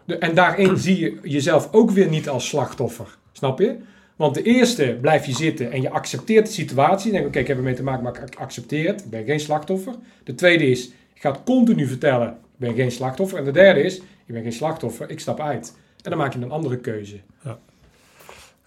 En 0.06 0.34
daarin 0.34 0.76
zie 0.76 0.98
je 1.00 1.18
jezelf 1.22 1.68
ook 1.72 1.90
weer 1.90 2.08
niet 2.08 2.28
als 2.28 2.48
slachtoffer. 2.48 3.16
Snap 3.32 3.58
je? 3.58 3.76
Want 4.16 4.34
de 4.34 4.42
eerste 4.42 4.98
blijf 5.00 5.26
je 5.26 5.32
zitten 5.32 5.72
en 5.72 5.82
je 5.82 5.90
accepteert 5.90 6.46
de 6.46 6.52
situatie. 6.52 7.12
Denk, 7.12 7.26
oké, 7.26 7.38
ik 7.38 7.46
heb 7.46 7.56
ermee 7.56 7.74
te 7.74 7.82
maken, 7.82 8.02
maar 8.02 8.22
ik 8.26 8.34
accepteer 8.34 8.86
het. 8.86 9.04
Ik 9.04 9.10
ben 9.10 9.24
geen 9.24 9.40
slachtoffer. 9.40 9.94
De 10.24 10.34
tweede 10.34 10.66
is, 10.66 10.84
je 11.14 11.20
gaat 11.20 11.42
continu 11.44 11.86
vertellen, 11.86 12.28
ik 12.28 12.34
ben 12.56 12.74
geen 12.74 12.90
slachtoffer. 12.90 13.38
En 13.38 13.44
de 13.44 13.50
derde 13.50 13.82
is, 13.82 13.96
ik 13.98 14.34
ben 14.34 14.42
geen 14.42 14.52
slachtoffer, 14.52 15.10
ik 15.10 15.20
stap 15.20 15.40
uit. 15.40 15.76
En 16.02 16.10
dan 16.10 16.18
maak 16.18 16.32
je 16.32 16.40
een 16.40 16.50
andere 16.50 16.76
keuze. 16.76 17.20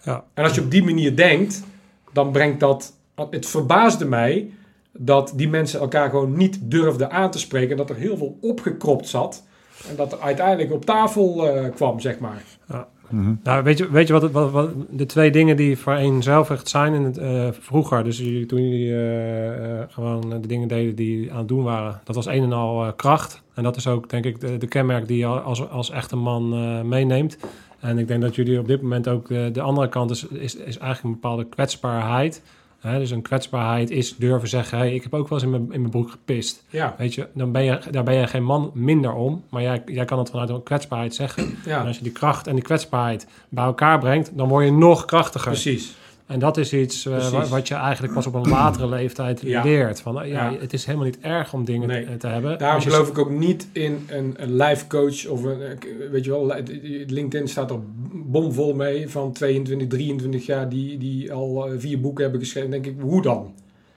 Ja. 0.04 0.24
En 0.34 0.44
als 0.44 0.54
je 0.54 0.60
op 0.60 0.70
die 0.70 0.84
manier 0.84 1.16
denkt, 1.16 1.62
dan 2.12 2.32
brengt 2.32 2.60
dat... 2.60 2.94
Het 3.30 3.46
verbaasde 3.46 4.04
mij 4.04 4.50
dat 4.92 5.32
die 5.36 5.48
mensen 5.48 5.80
elkaar 5.80 6.10
gewoon 6.10 6.36
niet 6.36 6.58
durfden 6.62 7.10
aan 7.10 7.30
te 7.30 7.38
spreken. 7.38 7.70
En 7.70 7.76
dat 7.76 7.90
er 7.90 7.96
heel 7.96 8.16
veel 8.16 8.38
opgekropt 8.40 9.08
zat. 9.08 9.44
En 9.88 9.96
dat 9.96 10.20
uiteindelijk 10.20 10.72
op 10.72 10.84
tafel 10.84 11.48
eh, 11.48 11.70
kwam, 11.74 12.00
zeg 12.00 12.18
maar. 12.18 12.42
Nou, 13.42 13.62
weet 13.62 13.78
je, 13.78 13.90
weet 13.90 14.06
je 14.06 14.12
wat, 14.12 14.22
het- 14.22 14.32
wat, 14.32 14.50
wat 14.50 14.70
de 14.90 15.06
twee 15.06 15.30
dingen 15.30 15.56
die 15.56 15.78
voor 15.78 15.92
één 15.94 16.22
zelf 16.22 16.50
echt 16.50 16.68
zijn 16.68 16.94
in 16.94 17.02
het, 17.04 17.18
eh, 17.18 17.48
vroeger, 17.52 18.04
dus 18.04 18.18
jullie- 18.18 18.46
toen 18.46 18.62
jullie 18.68 18.90
eh, 18.92 19.80
eh, 19.80 19.86
gewoon 19.88 20.30
de 20.30 20.46
dingen 20.46 20.68
deden 20.68 20.94
die 20.94 21.32
aan 21.32 21.38
het 21.38 21.48
doen 21.48 21.62
waren, 21.62 22.00
dat 22.04 22.14
was 22.14 22.26
een 22.26 22.42
en 22.42 22.52
al 22.52 22.92
kracht. 22.92 23.42
En 23.54 23.62
dat 23.62 23.76
is 23.76 23.86
ook, 23.86 24.10
denk 24.10 24.24
ik, 24.24 24.40
de, 24.40 24.56
de 24.58 24.66
kenmerk 24.66 25.06
die 25.08 25.18
je 25.18 25.26
als, 25.26 25.68
als 25.68 25.90
echte 25.90 26.16
man 26.16 26.52
eh, 26.54 26.80
meeneemt. 26.82 27.38
En 27.80 27.98
ik 27.98 28.08
denk 28.08 28.20
dat 28.22 28.34
jullie 28.34 28.58
op 28.58 28.66
dit 28.66 28.82
moment 28.82 29.08
ook 29.08 29.28
de, 29.28 29.50
de 29.52 29.60
andere 29.60 29.88
kant 29.88 30.10
is, 30.10 30.26
is, 30.26 30.54
is 30.56 30.78
eigenlijk 30.78 31.02
een 31.02 31.10
bepaalde 31.20 31.44
kwetsbaarheid. 31.44 32.42
Hè, 32.80 32.98
dus 32.98 33.10
een 33.10 33.22
kwetsbaarheid 33.22 33.90
is 33.90 34.16
durven 34.16 34.48
zeggen, 34.48 34.78
hey, 34.78 34.94
ik 34.94 35.02
heb 35.02 35.14
ook 35.14 35.28
wel 35.28 35.38
eens 35.38 35.46
in 35.46 35.50
mijn, 35.50 35.72
in 35.72 35.80
mijn 35.80 35.90
broek 35.90 36.10
gepist. 36.10 36.64
Ja, 36.68 36.94
Weet 36.98 37.14
je, 37.14 37.28
dan 37.34 37.52
ben 37.52 37.64
je, 37.64 37.80
daar 37.90 38.04
ben 38.04 38.14
je 38.14 38.26
geen 38.26 38.44
man 38.44 38.70
minder 38.74 39.12
om. 39.12 39.44
Maar 39.48 39.62
jij, 39.62 39.82
jij 39.86 40.04
kan 40.04 40.18
het 40.18 40.30
vanuit 40.30 40.48
een 40.48 40.62
kwetsbaarheid 40.62 41.14
zeggen. 41.14 41.56
En 41.66 41.86
als 41.86 41.96
je 41.96 42.02
die 42.02 42.12
kracht 42.12 42.46
en 42.46 42.54
die 42.54 42.64
kwetsbaarheid 42.64 43.26
bij 43.48 43.64
elkaar 43.64 43.98
brengt, 43.98 44.30
dan 44.34 44.48
word 44.48 44.64
je 44.64 44.72
nog 44.72 45.04
krachtiger. 45.04 45.50
precies. 45.50 45.94
En 46.30 46.38
dat 46.38 46.56
is 46.56 46.72
iets 46.72 47.06
eh, 47.06 47.44
wat 47.50 47.68
je 47.68 47.74
eigenlijk 47.74 48.14
pas 48.14 48.26
op 48.26 48.34
een 48.34 48.48
latere 48.48 48.88
leeftijd 48.88 49.40
Ja. 49.42 49.62
leert. 49.62 50.00
Van, 50.00 50.22
eh, 50.22 50.28
ja, 50.30 50.50
Ja. 50.50 50.58
Het 50.58 50.72
is 50.72 50.84
helemaal 50.84 51.06
niet 51.06 51.18
erg 51.20 51.52
om 51.52 51.64
dingen 51.64 51.88
Nee. 51.88 52.04
te, 52.04 52.16
te 52.16 52.26
hebben. 52.26 52.58
Daarom 52.58 52.80
geloof 52.82 53.08
ik 53.08 53.18
ook 53.18 53.30
niet 53.30 53.68
in 53.72 54.04
een, 54.08 54.34
een 54.36 54.56
life 54.56 54.86
coach 54.86 55.26
of 55.26 55.42
een, 55.44 55.62
eh, 55.62 56.10
weet 56.10 56.24
je 56.24 56.30
wel, 56.30 56.46
li- 56.46 57.04
LinkedIn 57.08 57.48
staat 57.48 57.70
er 57.70 57.78
bomvol 58.12 58.74
mee 58.74 59.08
van 59.08 59.32
22, 59.32 59.88
23 59.88 60.46
jaar 60.46 60.68
die, 60.68 60.98
die 60.98 61.32
al 61.32 61.68
vier 61.78 62.00
boeken 62.00 62.22
hebben 62.22 62.40
geschreven. 62.40 62.70
Dan 62.70 62.80
denk 62.82 62.96
ik, 62.96 63.02
hoe 63.02 63.22
dan? 63.22 63.54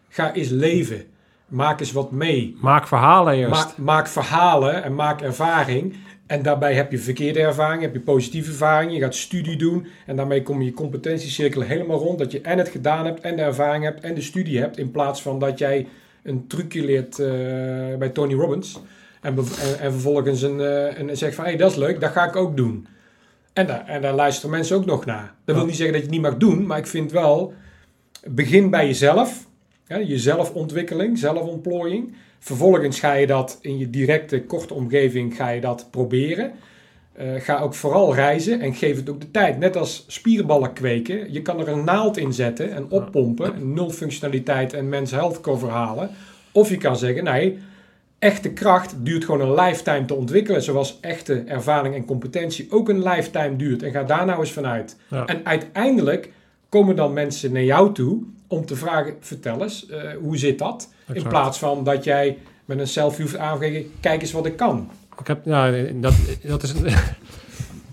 Ga 0.10 0.34
eens 0.34 0.50
leven. 0.50 1.04
Maak 1.48 1.80
eens 1.80 1.92
wat 1.92 2.12
mee. 2.12 2.58
Maak 2.62 2.88
verhalen 2.88 3.34
eerst. 3.34 3.78
Maak 3.78 4.08
verhalen 4.08 4.84
en 4.84 4.96
maak 4.96 5.22
ervaring. 5.22 5.94
En 6.28 6.44
daarbij 6.44 6.74
heb 6.74 6.92
je 6.92 6.98
verkeerde 6.98 7.40
ervaring, 7.40 7.82
heb 7.82 7.94
je 7.94 8.00
positieve 8.00 8.50
ervaring. 8.50 8.94
Je 8.94 9.00
gaat 9.00 9.16
studie 9.16 9.58
doen 9.58 9.88
en 10.06 10.16
daarmee 10.16 10.44
kom 10.44 10.60
je 10.60 10.66
je 10.66 10.74
competentiecirkel 10.74 11.62
helemaal 11.62 12.00
rond. 12.00 12.20
Dat 12.20 12.32
je 12.32 12.42
en 12.42 12.58
het 12.58 12.70
gedaan 12.70 13.06
hebt 13.06 13.22
en 13.22 13.36
de 13.36 13.42
ervaring 13.42 13.84
hebt 13.84 14.04
en 14.04 14.14
de 14.14 14.22
studie 14.22 14.60
hebt. 14.60 14.78
In 14.78 14.92
plaats 14.92 15.22
van 15.22 15.40
dat 15.40 15.58
jij 15.58 15.88
een 16.24 16.48
trucje 16.48 16.86
leert 16.86 17.20
eh, 17.20 17.28
bij 17.98 18.10
Tony 18.10 18.34
Robbins. 18.34 18.80
En, 19.22 19.38
en, 19.38 19.46
en 19.80 19.92
vervolgens 19.92 20.42
een, 20.42 20.62
eh, 20.62 21.16
zegt 21.16 21.36
van, 21.36 21.44
hé, 21.44 21.50
hey, 21.50 21.60
dat 21.60 21.72
is 21.72 21.78
leuk, 21.78 22.00
dat 22.00 22.12
ga 22.12 22.28
ik 22.28 22.36
ook 22.36 22.58
doen. 22.58 22.88
En 23.54 23.68
daar, 23.68 23.88
en 23.88 24.02
daar 24.02 24.14
luisteren 24.14 24.50
mensen 24.50 24.76
ook 24.76 24.86
nog 24.86 25.06
naar. 25.06 25.34
Dat 25.46 25.56
wil 25.56 25.66
niet 25.66 25.76
zeggen 25.76 25.94
dat 25.94 26.02
je 26.02 26.08
het 26.08 26.22
niet 26.22 26.30
mag 26.30 26.38
doen, 26.38 26.66
maar 26.66 26.78
ik 26.78 26.88
vind 26.88 27.12
wel, 27.12 27.54
begin 28.28 28.70
bij 28.70 28.86
jezelf. 28.86 29.48
Je 29.88 30.20
zelfontwikkeling, 30.20 31.18
zelfontplooiing. 31.18 32.16
Vervolgens 32.44 33.00
ga 33.00 33.14
je 33.14 33.28
dat 33.28 33.58
in 33.62 33.78
je 33.78 33.90
directe, 33.90 34.44
korte 34.44 34.74
omgeving 34.74 35.36
ga 35.36 35.50
je 35.50 35.62
dat 35.62 35.88
proberen. 35.92 36.52
eh, 37.14 37.28
ga 37.38 37.60
ook 37.60 37.74
vooral 37.74 38.16
reizen 38.16 38.62
en 38.62 38.74
geef 38.74 38.96
het 38.96 39.10
ook 39.10 39.22
de 39.22 39.32
tijd. 39.32 39.60
Net 39.60 39.76
als 39.76 40.06
spierballen 40.08 40.74
kweken. 40.74 41.34
Je 41.34 41.42
kan 41.42 41.60
er 41.60 41.68
een 41.68 41.84
naald 41.84 42.18
in 42.18 42.34
zetten 42.34 42.74
en 42.74 42.86
oppompen. 42.90 43.74
Nul 43.74 43.90
functionaliteit 43.90 44.74
en 44.74 44.90
mens 44.90 45.12
health 45.12 45.42
cover 45.42 45.70
halen. 45.70 46.10
Of 46.52 46.70
je 46.70 46.78
kan 46.78 46.98
zeggen, 46.98 47.24
nee, 47.24 47.60
echte 48.20 48.54
kracht 48.54 48.96
duurt 48.98 49.26
gewoon 49.26 49.42
een 49.42 49.66
lifetime 49.66 50.06
te 50.06 50.14
ontwikkelen. 50.14 50.62
Zoals 50.62 50.98
echte 51.02 51.44
ervaring 51.46 51.96
en 51.96 52.06
competentie 52.06 52.68
ook 52.70 52.90
een 52.90 53.04
lifetime 53.04 53.56
duurt. 53.56 53.84
En 53.84 53.92
ga 53.92 54.04
daar 54.04 54.26
nou 54.26 54.40
eens 54.40 54.52
vanuit. 54.52 54.98
Ja. 55.10 55.26
En 55.26 55.46
uiteindelijk 55.46 56.32
komen 56.70 56.96
dan 56.96 57.14
mensen 57.14 57.52
naar 57.52 57.64
jou 57.64 57.94
toe 57.94 58.24
om 58.54 58.66
te 58.66 58.76
vragen, 58.76 59.16
vertel 59.20 59.62
eens, 59.62 59.88
eh, 59.88 60.02
hoe 60.22 60.38
zit 60.38 60.60
dat? 60.60 60.90
In 61.14 61.28
plaats 61.28 61.60
van 61.60 61.84
dat 61.84 62.04
jij 62.04 62.38
met 62.66 62.80
een 62.80 62.88
selfie 62.88 63.24
hoeft 63.24 63.38
aan 63.38 63.60
te 63.60 63.66
geven, 63.66 63.92
kijk 64.00 64.22
eens 64.22 64.32
wat 64.32 64.46
ik 64.46 64.56
kan. 64.56 64.90
Ik 65.20 65.28
heb, 65.28 65.46
ja, 65.46 65.72
dat, 65.94 66.14
dat 66.44 66.64
is. 66.64 66.74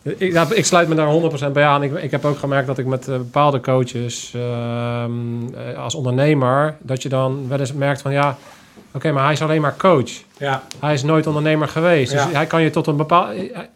ik, 0.03 0.35
ik 0.35 0.65
sluit 0.65 0.89
me 0.89 0.95
daar 0.95 1.49
100% 1.49 1.53
bij 1.53 1.65
aan. 1.65 1.83
Ik, 1.83 1.93
ik 1.93 2.11
heb 2.11 2.25
ook 2.25 2.39
gemerkt 2.39 2.67
dat 2.67 2.79
ik 2.79 2.87
met 2.87 3.09
eh, 3.09 3.17
bepaalde 3.17 3.61
coaches 3.61 4.33
ehm, 4.35 5.55
eh, 5.55 5.79
als 5.79 5.95
ondernemer, 5.95 6.77
dat 6.81 7.03
je 7.03 7.09
dan 7.09 7.49
wel 7.49 7.59
eens 7.59 7.73
merkt 7.73 8.01
van 8.01 8.13
ja, 8.13 8.37
oké, 8.93 9.13
maar 9.13 9.23
hij 9.25 9.33
is 9.33 9.43
alleen 9.43 9.61
maar 9.61 9.77
coach. 9.77 10.11
Ja, 10.39 10.63
Hij 10.81 10.93
is 10.95 11.03
nooit 11.03 11.27
ondernemer 11.27 11.69
geweest. 11.69 12.13
Ja. 12.13 12.25
Dus 12.25 12.35
hij 12.35 12.47
kan 12.47 12.63
je 12.63 12.71
tot 12.71 12.87
een 12.87 12.97
bepaald. 12.97 13.35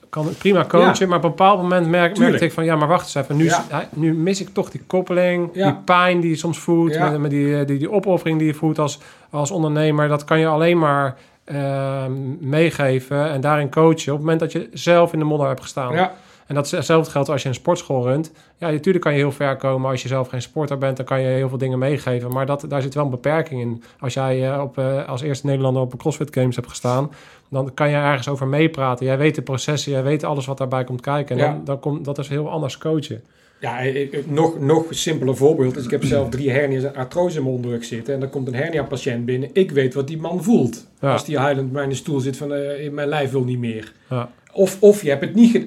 Kan 0.08 0.28
prima 0.38 0.64
coachen, 0.68 0.94
Ja. 0.98 1.06
maar 1.06 1.16
op 1.18 1.24
een 1.24 1.30
bepaald 1.30 1.62
moment 1.62 1.88
merk, 1.88 2.18
merkte 2.18 2.44
ik 2.44 2.52
van 2.52 2.64
ja, 2.64 2.76
maar 2.76 2.88
wacht 2.88 3.02
eens 3.04 3.14
even. 3.14 3.36
Nu, 3.36 3.44
is- 3.44 3.50
Ja. 3.50 3.64
hij- 3.70 3.88
nu 3.92 4.14
mis 4.14 4.40
ik 4.40 4.48
toch 4.52 4.70
die 4.70 4.82
koppeling, 4.86 5.50
Ja. 5.52 5.64
die 5.70 5.74
pijn 5.84 6.20
die 6.20 6.30
je 6.30 6.36
soms 6.36 6.58
voelt, 6.58 6.94
Ja. 6.94 7.10
met, 7.10 7.20
met 7.20 7.30
die, 7.30 7.58
eh, 7.58 7.66
die, 7.66 7.78
die 7.78 7.90
opoffering 7.90 8.38
die 8.38 8.46
je 8.46 8.54
voelt 8.54 8.78
als, 8.78 8.98
als 9.30 9.50
ondernemer. 9.50 10.08
Dat 10.08 10.24
kan 10.24 10.38
je 10.38 10.46
alleen 10.46 10.78
maar 10.78 11.16
ehm, 11.44 12.12
meegeven 12.48 13.30
en 13.30 13.40
daarin 13.40 13.70
coachen 13.70 14.12
op 14.12 14.18
het 14.18 14.20
moment 14.20 14.40
dat 14.40 14.52
je 14.52 14.68
zelf 14.72 15.12
in 15.12 15.18
de 15.18 15.24
modder 15.24 15.48
hebt 15.48 15.60
gestaan. 15.60 15.92
ja, 15.94 16.12
En 16.46 16.54
dat 16.54 16.70
hetzelfde 16.70 17.10
geldt 17.10 17.28
als 17.28 17.42
je 17.42 17.48
een 17.48 17.54
sportschool 17.54 18.02
runt. 18.02 18.32
Ja, 18.58 18.70
natuurlijk 18.70 19.04
kan 19.04 19.12
je 19.12 19.18
heel 19.18 19.32
ver 19.32 19.56
komen 19.56 19.90
als 19.90 20.02
je 20.02 20.08
zelf 20.08 20.28
geen 20.28 20.42
sporter 20.42 20.78
bent. 20.78 20.96
Dan 20.96 21.06
kan 21.06 21.20
je 21.20 21.26
heel 21.26 21.48
veel 21.48 21.58
dingen 21.58 21.78
meegeven. 21.78 22.32
Maar 22.32 22.46
dat, 22.46 22.64
daar 22.68 22.82
zit 22.82 22.94
wel 22.94 23.04
een 23.04 23.10
beperking 23.10 23.60
in. 23.60 23.82
Als 24.00 24.14
jij 24.14 24.50
eh, 24.52 24.60
op, 24.62 24.78
eh, 24.78 25.08
als 25.08 25.22
eerste 25.22 25.46
Nederlander 25.46 25.82
op 25.82 25.92
een 25.92 25.98
CrossFit 25.98 26.34
Games 26.34 26.56
hebt 26.56 26.68
gestaan... 26.68 27.10
dan 27.50 27.74
kan 27.74 27.88
je 27.90 27.96
ergens 27.96 28.28
over 28.28 28.46
meepraten. 28.46 29.06
Jij 29.06 29.18
weet 29.18 29.34
de 29.34 29.42
processen, 29.42 29.92
jij 29.92 30.02
weet 30.02 30.24
alles 30.24 30.46
wat 30.46 30.58
daarbij 30.58 30.84
komt 30.84 31.00
kijken. 31.00 31.38
En 31.38 31.44
Ja. 31.44 31.52
dan, 31.52 31.64
dan 31.64 31.80
komt, 31.80 32.04
dat 32.04 32.18
is 32.18 32.28
heel 32.28 32.50
anders 32.50 32.78
coachen. 32.78 33.22
ja 33.60 33.80
nog, 34.26 34.58
nog 34.60 34.84
simpeler 34.90 35.36
voorbeeld 35.36 35.76
is, 35.76 35.84
ik 35.84 35.90
heb 35.90 36.04
zelf 36.04 36.28
drie 36.28 36.50
hernia's 36.50 36.82
en 36.82 36.94
artrose 36.94 37.36
in 37.36 37.42
mijn 37.42 37.54
onderrug 37.56 37.84
zitten. 37.84 38.14
En 38.14 38.20
dan 38.20 38.30
komt 38.30 38.46
een 38.48 38.54
hernia-patiënt 38.54 39.24
binnen. 39.24 39.50
Ik 39.52 39.70
weet 39.70 39.94
wat 39.94 40.06
die 40.06 40.18
man 40.20 40.42
voelt. 40.42 40.86
Ja. 41.00 41.12
Als 41.12 41.24
die 41.24 41.38
huilend 41.38 41.72
bij 41.72 41.82
in 41.82 41.88
de 41.88 41.94
stoel 41.94 42.20
zit 42.20 42.36
van, 42.36 42.52
eh, 42.54 42.90
mijn 42.90 43.08
lijf 43.08 43.30
wil 43.30 43.44
niet 43.44 43.58
meer. 43.58 43.92
Ja. 44.10 44.28
Of, 44.54 44.76
of 44.80 45.02
je 45.02 45.08
hebt 45.08 45.20
het 45.24 45.34
niet... 45.34 45.66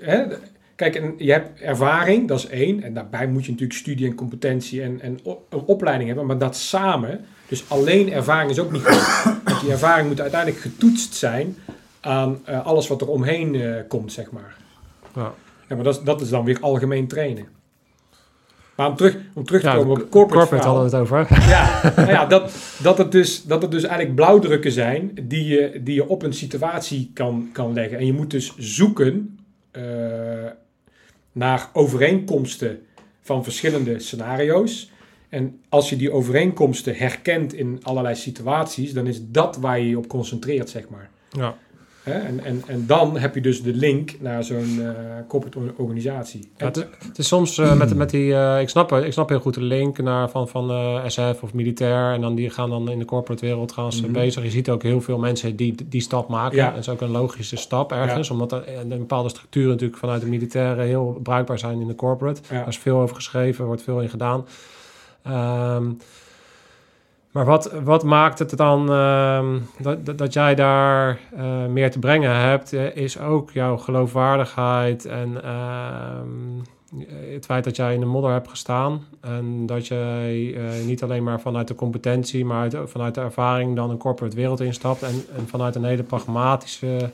Hè? 0.00 0.22
Kijk, 0.74 0.94
en 0.96 1.14
je 1.18 1.32
hebt 1.32 1.60
ervaring, 1.60 2.28
dat 2.28 2.38
is 2.38 2.46
één. 2.46 2.82
En 2.82 2.94
daarbij 2.94 3.26
moet 3.26 3.44
je 3.44 3.50
natuurlijk 3.50 3.78
studie 3.78 4.06
en 4.06 4.14
competentie 4.14 4.82
en, 4.82 5.00
en 5.00 5.18
een 5.50 5.60
opleiding 5.66 6.08
hebben. 6.08 6.26
Maar 6.26 6.38
dat 6.38 6.56
samen, 6.56 7.20
dus 7.48 7.64
alleen 7.68 8.12
ervaring 8.12 8.50
is 8.50 8.58
ook 8.58 8.72
niet 8.72 8.82
goed. 8.84 9.24
Want 9.44 9.60
die 9.60 9.70
ervaring 9.70 10.08
moet 10.08 10.20
uiteindelijk 10.20 10.60
getoetst 10.62 11.14
zijn 11.14 11.56
aan 12.00 12.40
eh, 12.44 12.66
alles 12.66 12.88
wat 12.88 13.00
er 13.00 13.08
omheen 13.08 13.54
eh, 13.54 13.74
komt, 13.88 14.12
zeg 14.12 14.30
maar. 14.30 14.56
Ja. 15.14 15.34
Ja, 15.68 15.74
maar 15.74 15.84
dat, 15.84 15.96
is- 15.98 16.02
dat 16.04 16.20
is 16.20 16.28
dan 16.28 16.44
weer 16.44 16.58
algemeen 16.60 17.06
trainen. 17.06 17.46
Maar 18.82 18.90
om 18.90 18.96
terug, 18.96 19.16
om 19.34 19.44
terug 19.44 19.60
te 19.60 19.66
Ja, 19.66 19.74
komen 19.74 19.90
op 19.90 20.10
corporate, 20.10 20.38
corporate 20.38 20.66
hadden 20.66 20.90
we 20.90 20.96
het 20.96 21.00
over. 21.00 21.48
Ja, 21.48 21.80
nou 21.96 22.10
ja 22.10 22.26
dat, 22.26 22.54
dat, 22.82 22.98
het 22.98 23.12
dus, 23.12 23.42
dat 23.42 23.62
het 23.62 23.70
dus 23.70 23.82
eigenlijk 23.82 24.14
blauwdrukken 24.14 24.72
zijn 24.72 25.10
die 25.22 25.44
je, 25.44 25.80
die 25.82 25.94
je 25.94 26.08
op 26.08 26.22
een 26.22 26.32
situatie 26.32 27.10
kan, 27.14 27.48
kan 27.52 27.72
leggen. 27.72 27.98
En 27.98 28.06
je 28.06 28.12
moet 28.12 28.30
dus 28.30 28.54
zoeken 28.56 29.38
eh, 29.70 29.82
naar 31.32 31.68
overeenkomsten 31.72 32.82
van 33.20 33.44
verschillende 33.44 33.98
scenario's. 33.98 34.90
En 35.28 35.60
als 35.68 35.90
je 35.90 35.96
die 35.96 36.12
overeenkomsten 36.12 36.96
herkent 36.96 37.52
in 37.52 37.78
allerlei 37.82 38.14
situaties, 38.14 38.92
dan 38.92 39.06
is 39.06 39.20
dat 39.28 39.56
waar 39.56 39.78
je 39.78 39.88
je 39.88 39.98
op 39.98 40.08
concentreert, 40.08 40.70
zeg 40.70 40.88
maar. 40.88 41.10
Ja. 41.30 41.56
Hè? 42.02 42.12
En, 42.12 42.44
en, 42.44 42.62
en 42.66 42.86
dan 42.86 43.18
heb 43.18 43.34
je 43.34 43.40
dus 43.40 43.62
de 43.62 43.74
link 43.74 44.20
naar 44.20 44.44
zo'n 44.44 44.78
eh 44.80 44.88
corporate 45.28 45.58
or- 45.58 45.74
organisatie. 45.76 46.50
Ja, 46.56 46.64
het, 46.66 46.76
het 47.08 47.18
is 47.18 47.26
soms 47.28 47.58
eh, 47.58 47.74
met, 47.76 47.94
met 47.94 48.10
die... 48.10 48.34
eh, 48.34 48.60
ik, 48.60 48.68
snap, 48.68 48.92
ik 48.92 49.12
snap 49.12 49.28
heel 49.28 49.40
goed 49.40 49.54
de 49.54 49.62
link 49.62 49.98
naar 49.98 50.30
van, 50.30 50.48
van 50.48 50.70
SF 51.10 51.36
of 51.42 51.54
militair. 51.54 52.12
En 52.14 52.20
dan 52.20 52.34
die 52.34 52.50
gaan 52.50 52.70
dan 52.70 52.90
in 52.90 52.98
de 52.98 53.04
corporate 53.04 53.46
wereld 53.46 53.72
gaan 53.72 53.92
ze 53.92 54.02
Mhm. 54.02 54.12
bezig. 54.12 54.42
Je 54.42 54.50
ziet 54.50 54.70
ook 54.70 54.82
heel 54.82 55.00
veel 55.00 55.18
mensen 55.18 55.56
die 55.56 55.74
die 55.88 56.00
stap 56.00 56.28
maken. 56.28 56.56
Ja. 56.56 56.70
Dat 56.70 56.78
is 56.78 56.88
ook 56.88 57.00
een 57.00 57.10
logische 57.10 57.56
stap 57.56 57.92
ergens. 57.92 58.30
Omdat 58.30 58.52
er 58.52 58.64
een 58.78 58.88
bepaalde 58.88 59.28
structuren 59.28 59.70
natuurlijk 59.70 59.98
vanuit 59.98 60.20
de 60.20 60.28
militaire 60.28 60.82
heel 60.82 61.20
bruikbaar 61.22 61.58
zijn 61.58 61.80
in 61.80 61.86
de 61.86 61.94
corporate. 61.94 62.40
Daar 62.50 62.68
is 62.68 62.78
veel 62.78 62.98
over 63.00 63.14
geschreven, 63.16 63.64
wordt 63.64 63.82
veel 63.82 64.00
in 64.00 64.08
gedaan. 64.08 64.44
Ehm, 65.22 65.84
maar 67.32 67.44
wat, 67.44 67.72
wat 67.84 68.04
maakt 68.04 68.38
het 68.38 68.56
dan 68.56 68.90
ehm, 68.90 69.58
dat, 69.78 70.06
dat, 70.06 70.18
dat 70.18 70.32
jij 70.32 70.54
daar 70.54 71.20
eh, 71.36 71.66
meer 71.66 71.90
te 71.90 71.98
brengen 71.98 72.36
hebt, 72.36 72.72
eh, 72.72 72.96
is 72.96 73.18
ook 73.18 73.50
jouw 73.50 73.76
geloofwaardigheid 73.76 75.04
en 75.04 75.42
ehm, 75.44 76.26
het 77.32 77.44
feit 77.44 77.64
dat 77.64 77.76
jij 77.76 77.94
in 77.94 78.00
de 78.00 78.06
modder 78.06 78.32
hebt 78.32 78.48
gestaan. 78.48 79.04
En 79.20 79.66
dat 79.66 79.86
jij 79.86 80.54
eh, 80.54 80.84
niet 80.86 81.02
alleen 81.02 81.22
maar 81.22 81.40
vanuit 81.40 81.68
de 81.68 81.74
competentie, 81.74 82.44
maar 82.44 82.60
uit, 82.60 82.90
vanuit 82.90 83.14
de 83.14 83.20
ervaring 83.20 83.76
dan 83.76 83.90
een 83.90 83.98
corporate 83.98 84.36
wereld 84.36 84.60
instapt. 84.60 85.02
En, 85.02 85.24
en 85.36 85.46
vanuit 85.46 85.74
een 85.74 85.84
hele 85.84 86.02
pragmatische 86.02 87.10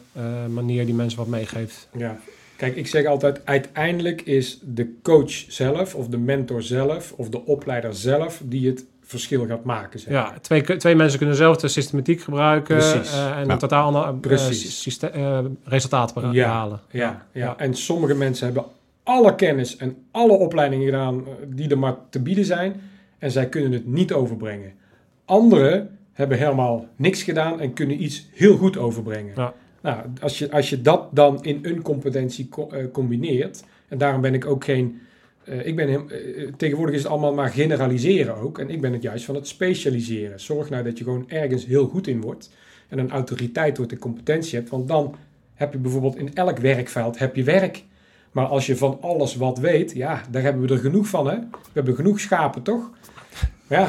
manier 0.49 0.85
die 0.87 0.95
mensen 0.95 1.19
wat 1.19 1.29
meegeeft. 1.29 1.89
Ja, 1.97 2.19
kijk, 2.57 2.77
ik 2.77 2.87
zeg 2.87 3.07
altijd, 3.07 3.41
uiteindelijk 3.45 4.23
is 4.23 4.59
de 4.63 4.95
coach 5.03 5.31
zelf, 5.31 5.95
of 5.95 6.09
de 6.09 6.19
mentor 6.19 6.63
zelf, 6.63 7.13
of 7.17 7.29
de 7.29 7.45
opleider 7.45 7.95
zelf, 7.95 8.43
die 8.45 8.69
het 8.69 8.85
verschil 9.09 9.47
gaat 9.47 9.65
maken. 9.65 10.01
Zeg. 10.01 10.13
Ja, 10.13 10.35
twee, 10.41 10.63
twee 10.77 10.95
mensen 10.95 11.19
kunnen 11.19 11.37
zelf 11.37 11.57
de 11.57 11.69
systematiek 11.69 12.21
gebruiken 12.21 12.77
Precies. 12.77 13.13
eh, 13.13 13.37
en 13.39 13.47
Ja. 13.47 13.53
een 13.53 13.59
totaal 13.59 14.05
ander 14.05 14.39
syste- 14.39 15.07
eh, 15.09 15.39
resultaat 15.65 16.15
bera- 16.15 16.31
Ja. 16.33 16.45
behalen. 16.47 16.81
Ja, 16.91 17.27
ja. 17.33 17.57
En 17.57 17.75
sommige 17.75 18.15
mensen 18.15 18.47
hebben 18.47 18.65
alle 19.03 19.35
kennis 19.35 19.77
en 19.77 19.97
alle 20.11 20.33
opleidingen 20.33 20.85
gedaan 20.85 21.27
eh, 21.27 21.33
die 21.47 21.69
er 21.69 21.79
maar 21.79 21.95
te 22.11 22.21
bieden 22.21 22.45
zijn, 22.45 22.81
en 23.19 23.31
zij 23.31 23.49
kunnen 23.49 23.73
het 23.73 23.87
niet 23.87 24.13
overbrengen. 24.13 24.73
Anderen 25.25 25.99
hebben 26.13 26.39
helemaal 26.39 26.87
niks 26.97 27.23
gedaan 27.23 27.61
en 27.61 27.73
kunnen 27.73 28.03
iets 28.03 28.27
heel 28.35 28.57
goed 28.57 28.77
overbrengen. 28.77 29.33
Ja. 29.37 29.53
Nou, 29.83 29.97
als 30.21 30.39
je, 30.39 30.51
als 30.51 30.71
je 30.71 30.83
dat 30.83 31.09
dan 31.11 31.45
in 31.45 31.59
een 31.63 31.83
competentie 31.83 32.49
co- 32.49 32.69
eh, 32.71 32.85
combineert, 32.93 33.65
en 33.89 33.99
daarom 33.99 34.21
ben 34.21 34.35
ik 34.35 34.47
ook 34.47 34.65
geen. 34.65 35.01
Eh, 35.49 35.67
ik 35.67 35.77
ben 35.77 35.89
eh, 35.89 35.95
eh, 35.95 36.53
tegenwoordig 36.57 36.95
is 36.95 37.03
het 37.03 37.11
allemaal 37.11 37.35
maar 37.35 37.51
generaliseren 37.51 38.37
ook. 38.37 38.59
En 38.59 38.71
ik 38.71 38.81
ben 38.81 38.93
het 38.93 39.03
juist 39.03 39.25
van 39.25 39.35
het 39.35 39.49
specialiseren. 39.49 40.41
Zorg 40.41 40.71
nou 40.71 40.85
dat 40.85 40.99
je 40.99 41.05
gewoon 41.05 41.31
ergens 41.31 41.67
heel 41.67 41.87
goed 41.87 42.07
in 42.07 42.21
wordt. 42.21 42.51
En 42.89 42.99
een 42.99 43.11
autoriteit 43.11 43.77
wordt 43.77 43.93
en 43.93 43.99
competentie 43.99 44.59
hebt. 44.59 44.71
Want 44.71 44.89
dan 44.89 45.15
heb 45.55 45.73
je 45.73 45.79
bijvoorbeeld 45.79 46.17
in 46.17 46.35
elk 46.35 46.59
werkveld 46.59 47.19
heb 47.19 47.37
je 47.37 47.43
werk. 47.43 47.85
Maar 48.33 48.47
als 48.47 48.67
je 48.67 48.77
van 48.77 48.99
alles 49.01 49.37
wat 49.37 49.59
weet, 49.59 49.93
ja, 49.93 50.23
daar 50.31 50.43
hebben 50.43 50.63
we 50.63 50.75
er 50.75 50.81
genoeg 50.81 51.07
van. 51.07 51.27
Hè? 51.29 51.37
We 51.39 51.71
hebben 51.73 51.95
genoeg 51.95 52.21
schapen, 52.21 52.63
toch? 52.63 52.91
Ja, 53.69 53.89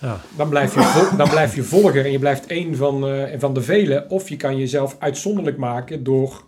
Ja. 0.00 0.20
dan 0.36 0.48
blijf 0.48 0.74
je, 0.74 1.14
dan 1.16 1.28
blijf 1.28 1.54
je 1.54 1.62
volger 1.62 2.04
en 2.04 2.12
je 2.12 2.18
blijft 2.18 2.46
één 2.46 2.76
van, 2.76 3.28
van 3.38 3.54
de 3.54 3.62
velen. 3.62 4.10
Of 4.10 4.28
je 4.28 4.36
kan 4.36 4.58
jezelf 4.58 4.96
uitzonderlijk 4.98 5.56
maken 5.56 6.04
door... 6.04 6.44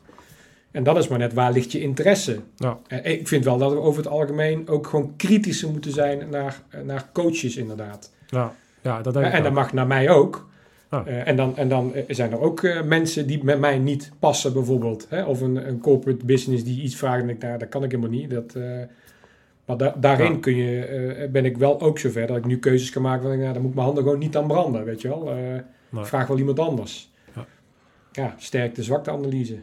En 0.70 0.82
dat 0.82 0.96
is 0.96 1.08
maar 1.08 1.18
net, 1.18 1.32
waar 1.32 1.52
ligt 1.52 1.72
je 1.72 1.80
interesse? 1.80 2.40
Ja. 2.56 2.78
Eh, 2.86 3.12
ik 3.12 3.28
vind 3.28 3.44
wel 3.44 3.58
dat 3.58 3.72
we 3.72 3.78
over 3.80 4.02
het 4.02 4.10
algemeen 4.12 4.68
ook 4.68 4.86
gewoon 4.86 5.16
kritischer 5.16 5.70
moeten 5.70 5.92
zijn 5.92 6.28
naar, 6.30 6.62
eh, 6.68 6.80
naar 6.80 7.08
coaches 7.12 7.56
inderdaad. 7.56 8.12
Ja, 8.26 8.54
ja 8.82 9.02
dat 9.02 9.14
denk 9.14 9.26
ik 9.26 9.32
en 9.32 9.38
dat 9.42 9.48
ook. 9.52 9.58
mag 9.58 9.72
naar 9.72 9.86
mij 9.86 10.10
ook. 10.10 10.48
Ja. 10.90 11.04
Eh, 11.06 11.28
en 11.28 11.36
dan, 11.36 11.56
en 11.56 11.68
dan 11.68 11.94
eh, 11.94 12.04
zijn 12.08 12.32
er 12.32 12.40
ook 12.40 12.62
eh, 12.62 12.82
mensen 12.82 13.26
die 13.26 13.44
met 13.44 13.58
mij 13.58 13.78
niet 13.78 14.12
passen 14.18 14.52
bijvoorbeeld. 14.52 15.06
Hè? 15.08 15.24
Of 15.24 15.40
een, 15.40 15.68
een 15.68 15.80
corporate 15.80 16.24
business 16.24 16.64
die 16.64 16.82
iets 16.82 16.96
vraagt 16.96 17.22
en 17.22 17.28
ik, 17.28 17.38
nou, 17.42 17.58
dat 17.58 17.68
kan 17.68 17.84
ik 17.84 17.90
helemaal 17.90 18.12
niet. 18.18 18.30
Dat, 18.30 18.54
eh, 18.54 18.62
maar 19.64 19.76
da- 19.76 19.94
daarin 19.98 20.32
Ja. 20.32 20.38
kun 20.38 20.56
je, 20.56 20.84
eh, 20.84 21.28
ben 21.30 21.44
ik 21.44 21.56
wel 21.56 21.80
ook 21.80 21.98
zover 21.98 22.26
dat 22.26 22.36
ik 22.36 22.44
nu 22.46 22.58
keuzes 22.58 22.90
kan 22.90 23.02
maken 23.02 23.22
van, 23.28 23.38
nou, 23.38 23.52
dan 23.52 23.60
moet 23.60 23.70
ik 23.70 23.74
mijn 23.76 23.86
handen 23.86 24.04
gewoon 24.04 24.18
niet 24.18 24.36
aan 24.36 24.46
branden, 24.46 24.84
weet 24.84 25.00
je 25.00 25.08
wel. 25.08 25.30
Eh, 25.30 25.36
Nee. 25.92 26.04
Vraag 26.04 26.26
wel 26.26 26.38
iemand 26.38 26.58
anders. 26.58 27.10
Ja. 27.34 27.46
Ja, 28.12 28.34
sterkte-zwakte 28.38 29.10
analyse. 29.10 29.56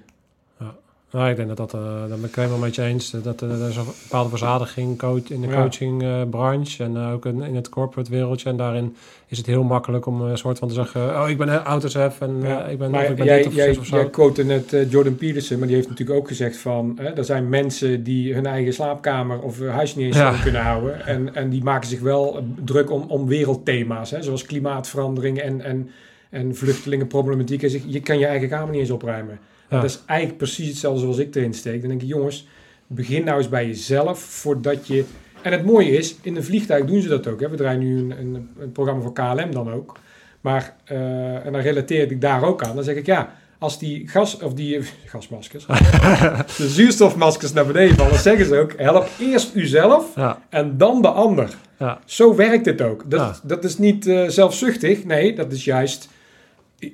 Nou, 1.12 1.30
ik 1.30 1.36
denk 1.36 1.48
dat 1.48 1.58
dat, 1.58 1.74
eh 1.74 2.00
dat 2.10 2.22
ben 2.22 2.30
ik 2.30 2.36
helemaal 2.36 2.58
met 2.58 2.76
je 2.76 2.82
eens. 2.84 3.12
Dat, 3.12 3.24
dat 3.24 3.42
er 3.42 3.70
is 3.70 3.76
een 3.76 3.84
bepaalde 4.04 4.30
verzadiging 4.30 4.98
coach, 4.98 5.30
in 5.30 5.42
de 5.42 5.48
Ja. 5.48 5.62
coachingbranche 5.62 6.84
en 6.84 6.96
eh, 6.98 7.12
ook 7.12 7.26
in, 7.26 7.42
in 7.42 7.56
het 7.56 7.70
corporate 7.70 8.10
wereldje. 8.12 8.50
En 8.50 8.58
daarin 8.58 8.96
is 9.28 9.38
het 9.38 9.46
heel 9.48 9.64
makkelijk 9.64 10.06
om 10.06 10.22
een 10.22 10.38
soort 10.38 10.60
van 10.60 10.68
te 10.68 10.74
zeggen, 10.74 11.22
oh, 11.22 11.30
ik 11.30 11.38
ben 11.38 11.50
autosef 11.64 12.22
en 12.22 12.42
Ja, 12.42 12.66
eh, 12.66 12.72
ik 12.72 12.78
ben, 12.78 12.92
maar 12.92 13.10
ik 13.10 13.16
ben 13.16 13.26
jij, 13.26 13.38
dit 13.38 13.48
of 13.48 13.54
jij, 13.56 13.68
zus 13.68 13.78
of 13.78 13.86
zo. 13.86 13.96
jij 13.96 14.10
quote 14.10 14.44
net 14.44 14.74
eh, 14.74 14.92
Jordan 14.92 15.16
Peterson, 15.16 15.58
maar 15.58 15.68
die 15.68 15.76
heeft 15.76 15.90
natuurlijk 15.90 16.20
ook 16.20 16.28
gezegd 16.28 16.58
van... 16.58 17.00
Er 17.16 17.26
zijn 17.26 17.50
mensen 17.50 18.04
die 18.04 18.34
hun 18.34 18.46
eigen 18.46 18.74
slaapkamer 18.74 19.40
of 19.40 19.62
eh, 19.62 19.70
huis 19.74 19.96
niet 19.96 20.06
eens 20.06 20.18
Ja. 20.18 20.42
kunnen 20.44 20.62
houden. 20.62 21.06
En, 21.06 21.36
en 21.36 21.50
die 21.50 21.64
maken 21.64 21.90
zich 21.90 22.00
wel 22.00 22.38
eh, 22.38 22.44
druk 22.64 22.92
om, 22.92 23.02
om 23.08 23.28
wereldthema's, 23.28 24.12
hè, 24.12 24.22
zoals 24.24 24.44
klimaatverandering 24.46 25.40
en, 25.40 25.62
en, 25.62 25.90
en 26.30 26.56
vluchtelingenproblematiek. 26.56 27.62
Je 27.88 28.00
kan 28.02 28.20
je 28.20 28.26
eigen 28.26 28.50
kamer 28.50 28.70
niet 28.72 28.80
eens 28.82 28.90
opruimen. 28.92 29.40
Ja. 29.70 29.82
Dat 29.82 29.90
is 29.90 30.00
eigenlijk 30.06 30.38
precies 30.40 30.68
hetzelfde 30.68 31.00
zoals 31.02 31.18
ik 31.18 31.36
erin 31.36 31.54
steek. 31.54 31.80
Dan 31.80 31.90
denk 31.90 32.02
ik, 32.02 32.08
jongens, 32.08 32.48
begin 32.88 33.24
nou 33.24 33.38
eens 33.38 33.50
bij 33.50 33.66
jezelf 33.68 34.20
voordat 34.20 34.88
je... 34.88 35.04
En 35.42 35.52
het 35.52 35.66
mooie 35.66 35.90
is, 35.98 36.16
in 36.22 36.36
een 36.36 36.44
vliegtuig 36.44 36.86
doen 36.86 37.02
ze 37.02 37.08
dat 37.08 37.28
ook. 37.28 37.40
Hè. 37.40 37.50
We 37.50 37.56
draaien 37.56 37.80
nu 37.80 37.98
een, 38.00 38.12
een, 38.20 38.50
een 38.60 38.72
programma 38.72 39.02
voor 39.02 39.14
KLM 39.14 39.52
dan 39.52 39.72
ook. 39.72 39.98
Maar, 40.42 40.76
eh, 40.84 41.46
en 41.46 41.52
dan 41.52 41.62
relateer 41.62 42.12
ik 42.12 42.22
daar 42.22 42.44
ook 42.44 42.64
aan. 42.64 42.76
Dan 42.76 42.84
zeg 42.84 42.96
ik, 42.96 43.06
ja, 43.06 43.34
als 43.58 43.80
die 43.80 44.08
gas, 44.08 44.38
of 44.40 44.54
die 44.54 44.80
gasmaskers, 45.06 45.66
de 46.58 46.68
zuurstofmaskers 46.68 47.54
naar 47.54 47.66
beneden 47.66 47.96
vallen, 47.98 48.20
zeggen 48.20 48.46
ze 48.46 48.58
ook, 48.58 48.74
help 48.78 49.08
eerst 49.20 49.56
uzelf 49.56 50.16
Ja, 50.16 50.42
en 50.50 50.78
dan 50.78 51.02
de 51.02 51.08
ander. 51.08 51.50
ja, 51.80 52.00
Zo 52.06 52.36
werkt 52.36 52.66
het 52.66 52.82
ook. 52.82 53.04
Dat, 53.12 53.20
Ja. 53.20 53.40
dat 53.44 53.64
is 53.64 53.78
niet 53.78 54.08
eh, 54.08 54.28
zelfzuchtig. 54.28 55.06
Nee, 55.06 55.36
dat 55.36 55.52
is 55.52 55.64
juist 55.64 56.10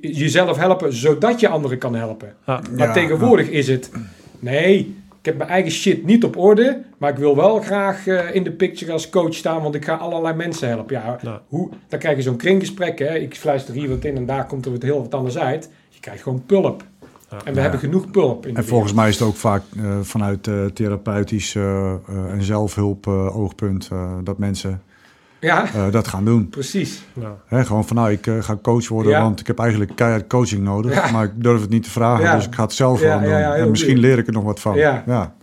jezelf 0.02 0.58
helpen 0.58 0.94
zodat 0.94 1.40
je 1.40 1.48
anderen 1.48 1.78
kan 1.78 1.96
helpen. 1.96 2.34
ja. 2.46 2.62
Maar 2.78 2.88
Ja, 2.88 2.94
tegenwoordig 2.94 3.50
is 3.50 3.68
het... 3.68 3.92
Nee, 4.40 4.96
ik 5.20 5.26
heb 5.26 5.38
mijn 5.38 5.50
eigen 5.50 5.72
shit 5.72 6.06
niet 6.06 6.24
op 6.24 6.38
orde... 6.38 6.82
maar 6.98 7.12
ik 7.12 7.18
wil 7.18 7.36
wel 7.36 7.60
graag 7.62 8.08
eh, 8.08 8.36
in 8.36 8.44
de 8.44 8.52
picture 8.52 8.92
als 8.92 9.10
coach 9.10 9.34
staan... 9.34 9.62
want 9.62 9.76
ik 9.76 9.86
ga 9.86 9.96
allerlei 9.96 10.36
mensen 10.36 10.68
helpen. 10.68 10.96
Ja, 10.96 11.18
Ja. 11.22 11.42
Hoe, 11.48 11.70
dan 11.88 12.00
krijg 12.00 12.16
je 12.16 12.22
zo'n 12.24 12.36
kringgesprek. 12.36 13.00
Hè? 13.00 13.16
Ik 13.16 13.36
fluister 13.36 13.74
hier 13.74 13.90
wat 13.90 14.04
in 14.04 14.16
en 14.16 14.26
daar 14.26 14.46
komt 14.46 14.66
er 14.66 14.72
wat 14.72 14.82
heel 14.82 15.02
wat 15.02 15.14
anders 15.14 15.38
uit. 15.38 15.70
Je 15.90 16.00
krijgt 16.00 16.24
gewoon 16.24 16.44
pulp. 16.46 16.84
En 17.44 17.54
we 17.54 17.60
hebben 17.60 17.80
genoeg 17.80 18.12
pulp 18.12 18.46
in 18.46 18.54
de 18.54 18.60
En 18.60 18.66
volgens 18.66 18.94
mij 18.94 19.10
is 19.10 19.20
het 19.20 19.28
ook 19.28 19.36
vaak 19.36 19.64
eh, 19.78 20.00
vanuit 20.02 20.48
eh, 20.48 20.66
therapeutisch 20.66 21.56
eh, 21.56 21.92
eh, 21.92 21.98
en 22.32 22.44
zelfhulp 22.44 23.08
eh, 23.08 23.38
oogpunt 23.38 23.90
eh, 23.92 24.12
dat 24.24 24.38
mensen. 24.38 24.82
Ja, 25.44 25.66
eh, 25.74 25.92
dat 25.92 26.08
gaan 26.08 26.26
doen. 26.26 26.50
precies. 26.50 27.04
ja. 27.14 27.36
Hè, 27.48 27.66
gewoon 27.66 27.86
van 27.86 27.96
nou, 27.96 28.12
ik 28.12 28.28
eh, 28.28 28.34
ga 28.40 28.58
coach 28.62 28.88
worden, 28.88 29.12
Ja. 29.12 29.22
want 29.22 29.40
ik 29.40 29.48
heb 29.48 29.60
eigenlijk 29.60 29.92
keihard 29.96 30.28
coaching 30.28 30.64
nodig. 30.64 30.94
Ja. 30.94 31.12
Maar 31.12 31.24
ik 31.24 31.32
durf 31.36 31.62
het 31.62 31.70
niet 31.70 31.84
te 31.84 31.90
vragen, 31.90 32.24
Ja. 32.24 32.36
dus 32.36 32.46
ik 32.46 32.56
ga 32.56 32.64
het 32.64 32.74
zelf 32.74 33.00
gewoon 33.00 33.28
ja, 33.28 33.52
doen. 33.52 33.62
en 33.64 33.70
misschien 33.70 33.98
leer 33.98 34.18
ik 34.18 34.28
er 34.28 34.34
nog 34.34 34.44
wat 34.44 34.60
van. 34.60 34.76
Ja. 34.76 35.04
ja. 35.06 35.34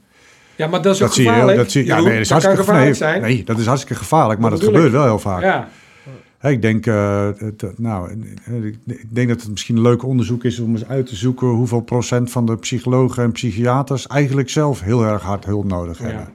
Ja, 0.56 0.66
maar 0.66 0.82
dat 0.82 0.92
is 0.92 0.98
Dat 1.00 1.08
ook 1.08 1.14
zie 1.14 1.24
je, 1.24 1.30
gevaarlijk. 1.30 1.56
dat 1.58 1.70
zie 1.70 1.82
je. 1.82 1.88
Ja, 1.88 2.00
nee, 2.00 2.04
dat 2.12 2.20
is 2.20 2.30
hartstikke 2.30 2.60
gevaarlijk 2.60 2.86
nee, 2.86 2.94
zijn. 2.94 3.20
Nee, 3.20 3.44
dat 3.44 3.58
is 3.58 3.66
hartstikke 3.66 3.94
gevaarlijk, 4.00 4.40
maar 4.40 4.50
Dat 4.50 4.64
gebeurt 4.64 4.92
wel 4.92 5.04
heel 5.04 5.18
vaak. 5.18 5.42
Ja, 5.42 5.68
Hè, 6.38 6.50
ik, 6.50 6.62
denk, 6.62 6.86
eh, 6.86 7.28
het, 7.36 7.64
nou, 7.76 8.10
ik- 8.62 8.76
ik 8.86 9.14
denk 9.14 9.28
dat 9.28 9.40
het 9.40 9.50
misschien 9.50 9.76
een 9.76 9.82
leuk 9.82 10.04
onderzoek 10.04 10.44
is 10.44 10.58
om 10.58 10.70
eens 10.72 10.86
uit 10.88 11.06
te 11.06 11.16
zoeken 11.16 11.46
hoeveel 11.48 11.80
procent 11.80 12.30
van 12.30 12.46
de 12.46 12.56
psychologen 12.56 13.22
en 13.22 13.32
psychiaters 13.32 14.06
eigenlijk 14.06 14.50
zelf 14.50 14.80
heel 14.80 15.04
erg 15.04 15.22
hard 15.22 15.44
hulp 15.44 15.64
nodig 15.64 15.98
hebben. 15.98 16.28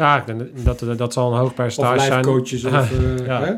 Ja. 0.00 0.14
ja 0.14 0.20
ik 0.20 0.26
denk 0.26 0.64
dat, 0.64 0.78
dat, 0.78 0.98
dat 0.98 1.12
zal 1.12 1.32
een 1.32 1.38
hoog 1.38 1.48
Of 1.48 1.54
percentage 1.54 2.00
zijn. 2.00 2.10
lijfcoaches. 2.10 2.64
Of, 2.64 2.72
eh, 2.74 3.26
Ja. 3.26 3.40
hè? 3.44 3.52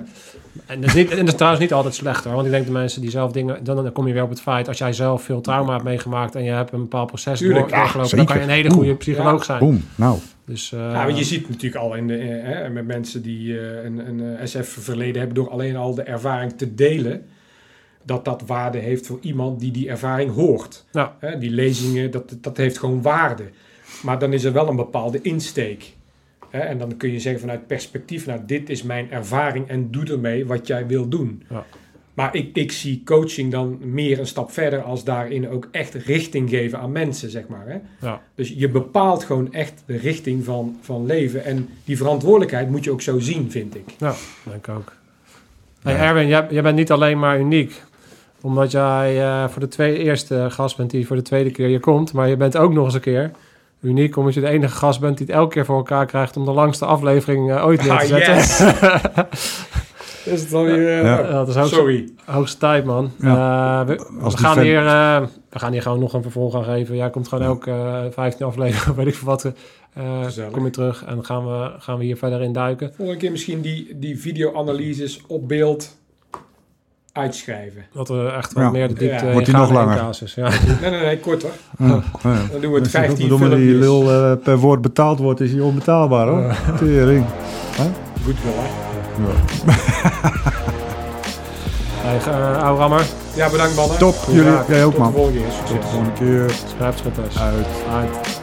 En 0.66 0.80
dat, 0.80 0.88
is 0.90 0.94
niet, 0.94 1.10
en 1.10 1.16
dat 1.18 1.26
is 1.28 1.34
trouwens 1.34 1.62
niet 1.62 1.72
altijd 1.72 1.94
slecht 1.94 2.24
hoor. 2.24 2.32
Want 2.34 2.46
ik 2.46 2.52
denk 2.52 2.66
de 2.66 2.72
mensen 2.72 3.00
die 3.00 3.10
zelf 3.10 3.32
dingen... 3.32 3.64
Dan, 3.64 3.76
dan 3.76 3.92
kom 3.92 4.06
je 4.06 4.12
weer 4.12 4.22
op 4.22 4.28
het 4.30 4.40
feit... 4.40 4.68
Als 4.68 4.78
jij 4.78 4.92
zelf 4.92 5.22
veel 5.22 5.40
trauma 5.40 5.72
hebt 5.72 5.84
meegemaakt... 5.84 6.34
en 6.34 6.44
je 6.44 6.50
hebt 6.50 6.72
een 6.72 6.80
bepaald 6.80 7.06
proces 7.06 7.38
Tuurlijk, 7.38 7.60
door, 7.68 7.70
ja, 7.70 7.82
doorgelopen... 7.82 8.16
dan 8.16 8.26
kan 8.26 8.36
je 8.36 8.42
een 8.42 8.48
hele 8.48 8.70
goede 8.70 8.88
Oeh. 8.88 8.98
psycholoog 8.98 9.38
Ja. 9.38 9.44
zijn. 9.44 9.58
Boom, 9.58 9.84
nou. 9.94 10.18
Dus, 10.44 10.72
eh, 10.72 10.78
Ja, 10.78 11.04
want 11.04 11.18
je 11.18 11.24
ziet 11.24 11.48
natuurlijk 11.48 11.82
al 11.82 11.94
in 11.94 12.06
de, 12.06 12.16
eh, 12.16 12.42
hè, 12.54 12.68
met 12.68 12.86
mensen 12.86 13.22
die 13.22 13.58
eh, 13.58 13.84
een, 13.84 13.98
een 14.20 14.48
SF-verleden 14.48 15.16
hebben, 15.18 15.34
door 15.34 15.50
alleen 15.50 15.76
al 15.76 15.94
de 15.94 16.02
ervaring 16.02 16.52
te 16.52 16.74
delen, 16.74 17.24
dat 18.04 18.24
dat 18.24 18.42
waarde 18.46 18.78
heeft 18.78 19.06
voor 19.06 19.18
iemand 19.20 19.60
die 19.60 19.70
die 19.70 19.88
ervaring 19.88 20.34
hoort. 20.34 20.84
nou, 20.92 21.08
Hè, 21.18 21.38
die 21.38 21.50
lezingen, 21.50 22.10
dat, 22.10 22.36
dat 22.40 22.56
heeft 22.56 22.78
gewoon 22.78 23.02
waarde. 23.02 23.44
Maar 24.02 24.18
dan 24.18 24.32
is 24.32 24.44
er 24.44 24.52
wel 24.52 24.68
een 24.68 24.76
bepaalde 24.76 25.20
insteek. 25.22 25.92
Hè, 26.52 26.58
en 26.58 26.78
dan 26.78 26.96
kun 26.96 27.12
je 27.12 27.20
zeggen 27.20 27.40
vanuit 27.40 27.66
perspectief, 27.66 28.26
nou 28.26 28.40
dit 28.46 28.70
is 28.70 28.82
mijn 28.82 29.10
ervaring 29.10 29.68
en 29.68 29.90
doe 29.90 30.04
ermee 30.04 30.46
wat 30.46 30.66
jij 30.66 30.86
wil 30.86 31.08
doen. 31.08 31.42
Ja. 31.48 31.64
Maar 32.14 32.34
ik, 32.34 32.56
ik 32.56 32.72
zie 32.72 33.02
coaching 33.04 33.50
dan 33.50 33.78
meer 33.80 34.18
een 34.18 34.26
stap 34.26 34.50
verder 34.50 34.82
als 34.82 35.04
daarin 35.04 35.48
ook 35.48 35.68
echt 35.70 35.94
richting 35.94 36.50
geven 36.50 36.78
aan 36.78 36.92
mensen, 36.92 37.30
zeg 37.30 37.46
maar. 37.48 37.66
Hè? 37.66 38.06
ja. 38.06 38.20
Dus 38.34 38.54
je 38.56 38.68
bepaalt 38.68 39.24
gewoon 39.24 39.52
echt 39.52 39.82
de 39.86 39.96
richting 39.96 40.44
van, 40.44 40.76
van 40.80 41.06
leven. 41.06 41.44
En 41.44 41.68
die 41.84 41.96
verantwoordelijkheid 41.96 42.70
moet 42.70 42.84
je 42.84 42.90
ook 42.90 43.02
zo 43.02 43.18
zien, 43.18 43.50
vind 43.50 43.74
ik. 43.74 43.84
Ja, 43.98 44.14
denk 44.42 44.66
ik 44.66 44.74
ook. 44.74 44.92
Hey 45.82 45.96
Erwin, 45.96 46.26
jij, 46.26 46.46
jij 46.50 46.62
bent 46.62 46.76
niet 46.76 46.90
alleen 46.90 47.18
maar 47.18 47.40
uniek. 47.40 47.82
Omdat 48.40 48.70
jij 48.70 49.20
eh, 49.22 49.48
voor 49.48 49.60
de 49.60 49.68
tweede, 49.68 49.98
eerste 49.98 50.46
gast 50.50 50.76
bent 50.76 50.90
die 50.90 51.06
voor 51.06 51.16
de 51.16 51.22
tweede 51.22 51.50
keer 51.50 51.66
hier 51.68 51.80
komt. 51.80 52.12
Maar 52.12 52.28
je 52.28 52.36
bent 52.36 52.56
ook 52.56 52.72
nog 52.72 52.84
eens 52.84 52.94
een 52.94 53.00
keer 53.00 53.30
uniek. 53.82 54.16
Omdat 54.16 54.34
je 54.34 54.40
de 54.40 54.48
enige 54.48 54.76
gast 54.76 55.00
bent 55.00 55.18
die 55.18 55.26
het 55.26 55.34
elke 55.36 55.52
keer 55.54 55.64
voor 55.64 55.76
elkaar 55.76 56.06
krijgt... 56.06 56.36
om 56.36 56.44
de 56.44 56.50
langste 56.52 56.84
aflevering 56.84 57.50
eh, 57.52 57.64
ooit 57.66 57.78
neer 57.82 57.88
te 57.88 57.94
Ah, 57.94 58.00
zetten. 58.06 58.34
yes! 58.34 58.60
is 60.34 60.40
het 60.42 60.52
alweer... 60.54 60.88
eh, 60.98 61.02
Ja. 61.04 61.22
dat 61.32 61.48
is 61.48 61.54
hoogste, 61.54 61.74
Sorry. 61.74 62.08
hoogste 62.24 62.58
tijd, 62.58 62.84
man. 62.84 63.10
Eh, 63.20 63.80
we, 63.86 63.94
we 63.94 64.20
Als 64.22 64.34
die 64.36 64.44
gaan 64.44 64.54
fan- 64.54 64.64
hier, 64.64 64.86
eh, 64.86 65.20
we 65.50 65.58
gaan 65.58 65.72
hier 65.72 65.82
gewoon 65.82 65.98
nog 66.00 66.12
een 66.12 66.22
vervolg 66.22 66.54
aan 66.54 66.64
geven. 66.64 66.96
Jij 66.96 67.10
komt 67.10 67.28
gewoon 67.28 67.44
elke 67.44 67.70
eh 67.70 68.04
15 68.10 68.46
aflevering, 68.46 68.96
weet 68.96 69.06
ik 69.06 69.14
veel 69.14 69.28
wat. 69.28 69.44
eh 69.94 70.20
kom 70.50 70.64
je 70.64 70.70
terug 70.70 71.04
en 71.04 71.14
dan 71.14 71.24
gaan 71.24 71.46
we, 71.46 71.70
gaan 71.78 71.98
we 71.98 72.04
hier 72.04 72.16
verder 72.16 72.42
in 72.42 72.52
duiken. 72.52 72.92
Volgende 72.96 73.20
keer 73.20 73.30
misschien 73.30 73.60
die, 73.60 73.98
die 73.98 74.18
video-analyses 74.20 75.20
op 75.26 75.48
beeld 75.48 75.96
uitschrijven. 77.12 77.84
Dat 77.92 78.08
we 78.08 78.32
echt 78.36 78.52
wat 78.52 78.62
Ja. 78.62 78.70
meer 78.70 78.88
de 78.88 78.94
diepte 78.94 79.24
Ja. 79.26 79.32
Wordt 79.32 79.46
die 79.46 79.54
nog 79.56 79.70
langer? 79.70 79.96
casus. 79.96 80.34
Ja. 80.34 80.48
Nee, 80.80 80.90
nee, 80.90 81.00
nee, 81.00 81.18
korter. 81.20 81.50
Ja, 81.78 81.86
ja. 81.86 82.02
Dan 82.52 82.60
doen 82.60 82.72
we 82.72 82.76
het 82.76 82.82
Als 82.82 82.92
je 82.92 82.98
15 82.98 83.28
godverdomme 83.30 83.56
die 83.56 83.78
filmpjes. 83.78 83.88
lul 83.88 84.30
eh, 84.32 84.36
per 84.44 84.58
woord 84.58 84.80
betaald 84.80 85.18
wordt, 85.18 85.40
is 85.40 85.50
hij 85.52 85.60
onbetaalbaar 85.60 86.26
hoor. 86.26 86.54
Tering. 86.78 87.24
Goed 88.24 88.36
wel, 88.44 88.52
hè? 88.56 88.68
Hey, 92.04 92.16
uh, 92.16 92.76
rammer, 92.76 93.02
Ja, 93.34 93.50
bedankt 93.50 93.74
mannen. 93.76 93.98
Top, 93.98 94.14
jullie, 94.30 94.52
jij 94.68 94.84
ook 94.84 94.90
Tot 94.90 94.92
de 94.94 94.98
man. 94.98 95.12
volgende 95.12 95.38
keer. 95.38 95.46
Tot 95.48 95.54
Succes. 95.68 95.78
de 95.80 95.88
volgende 95.88 96.12
keer. 96.12 97.40
Uit. 97.42 97.66
Uit. 97.92 98.41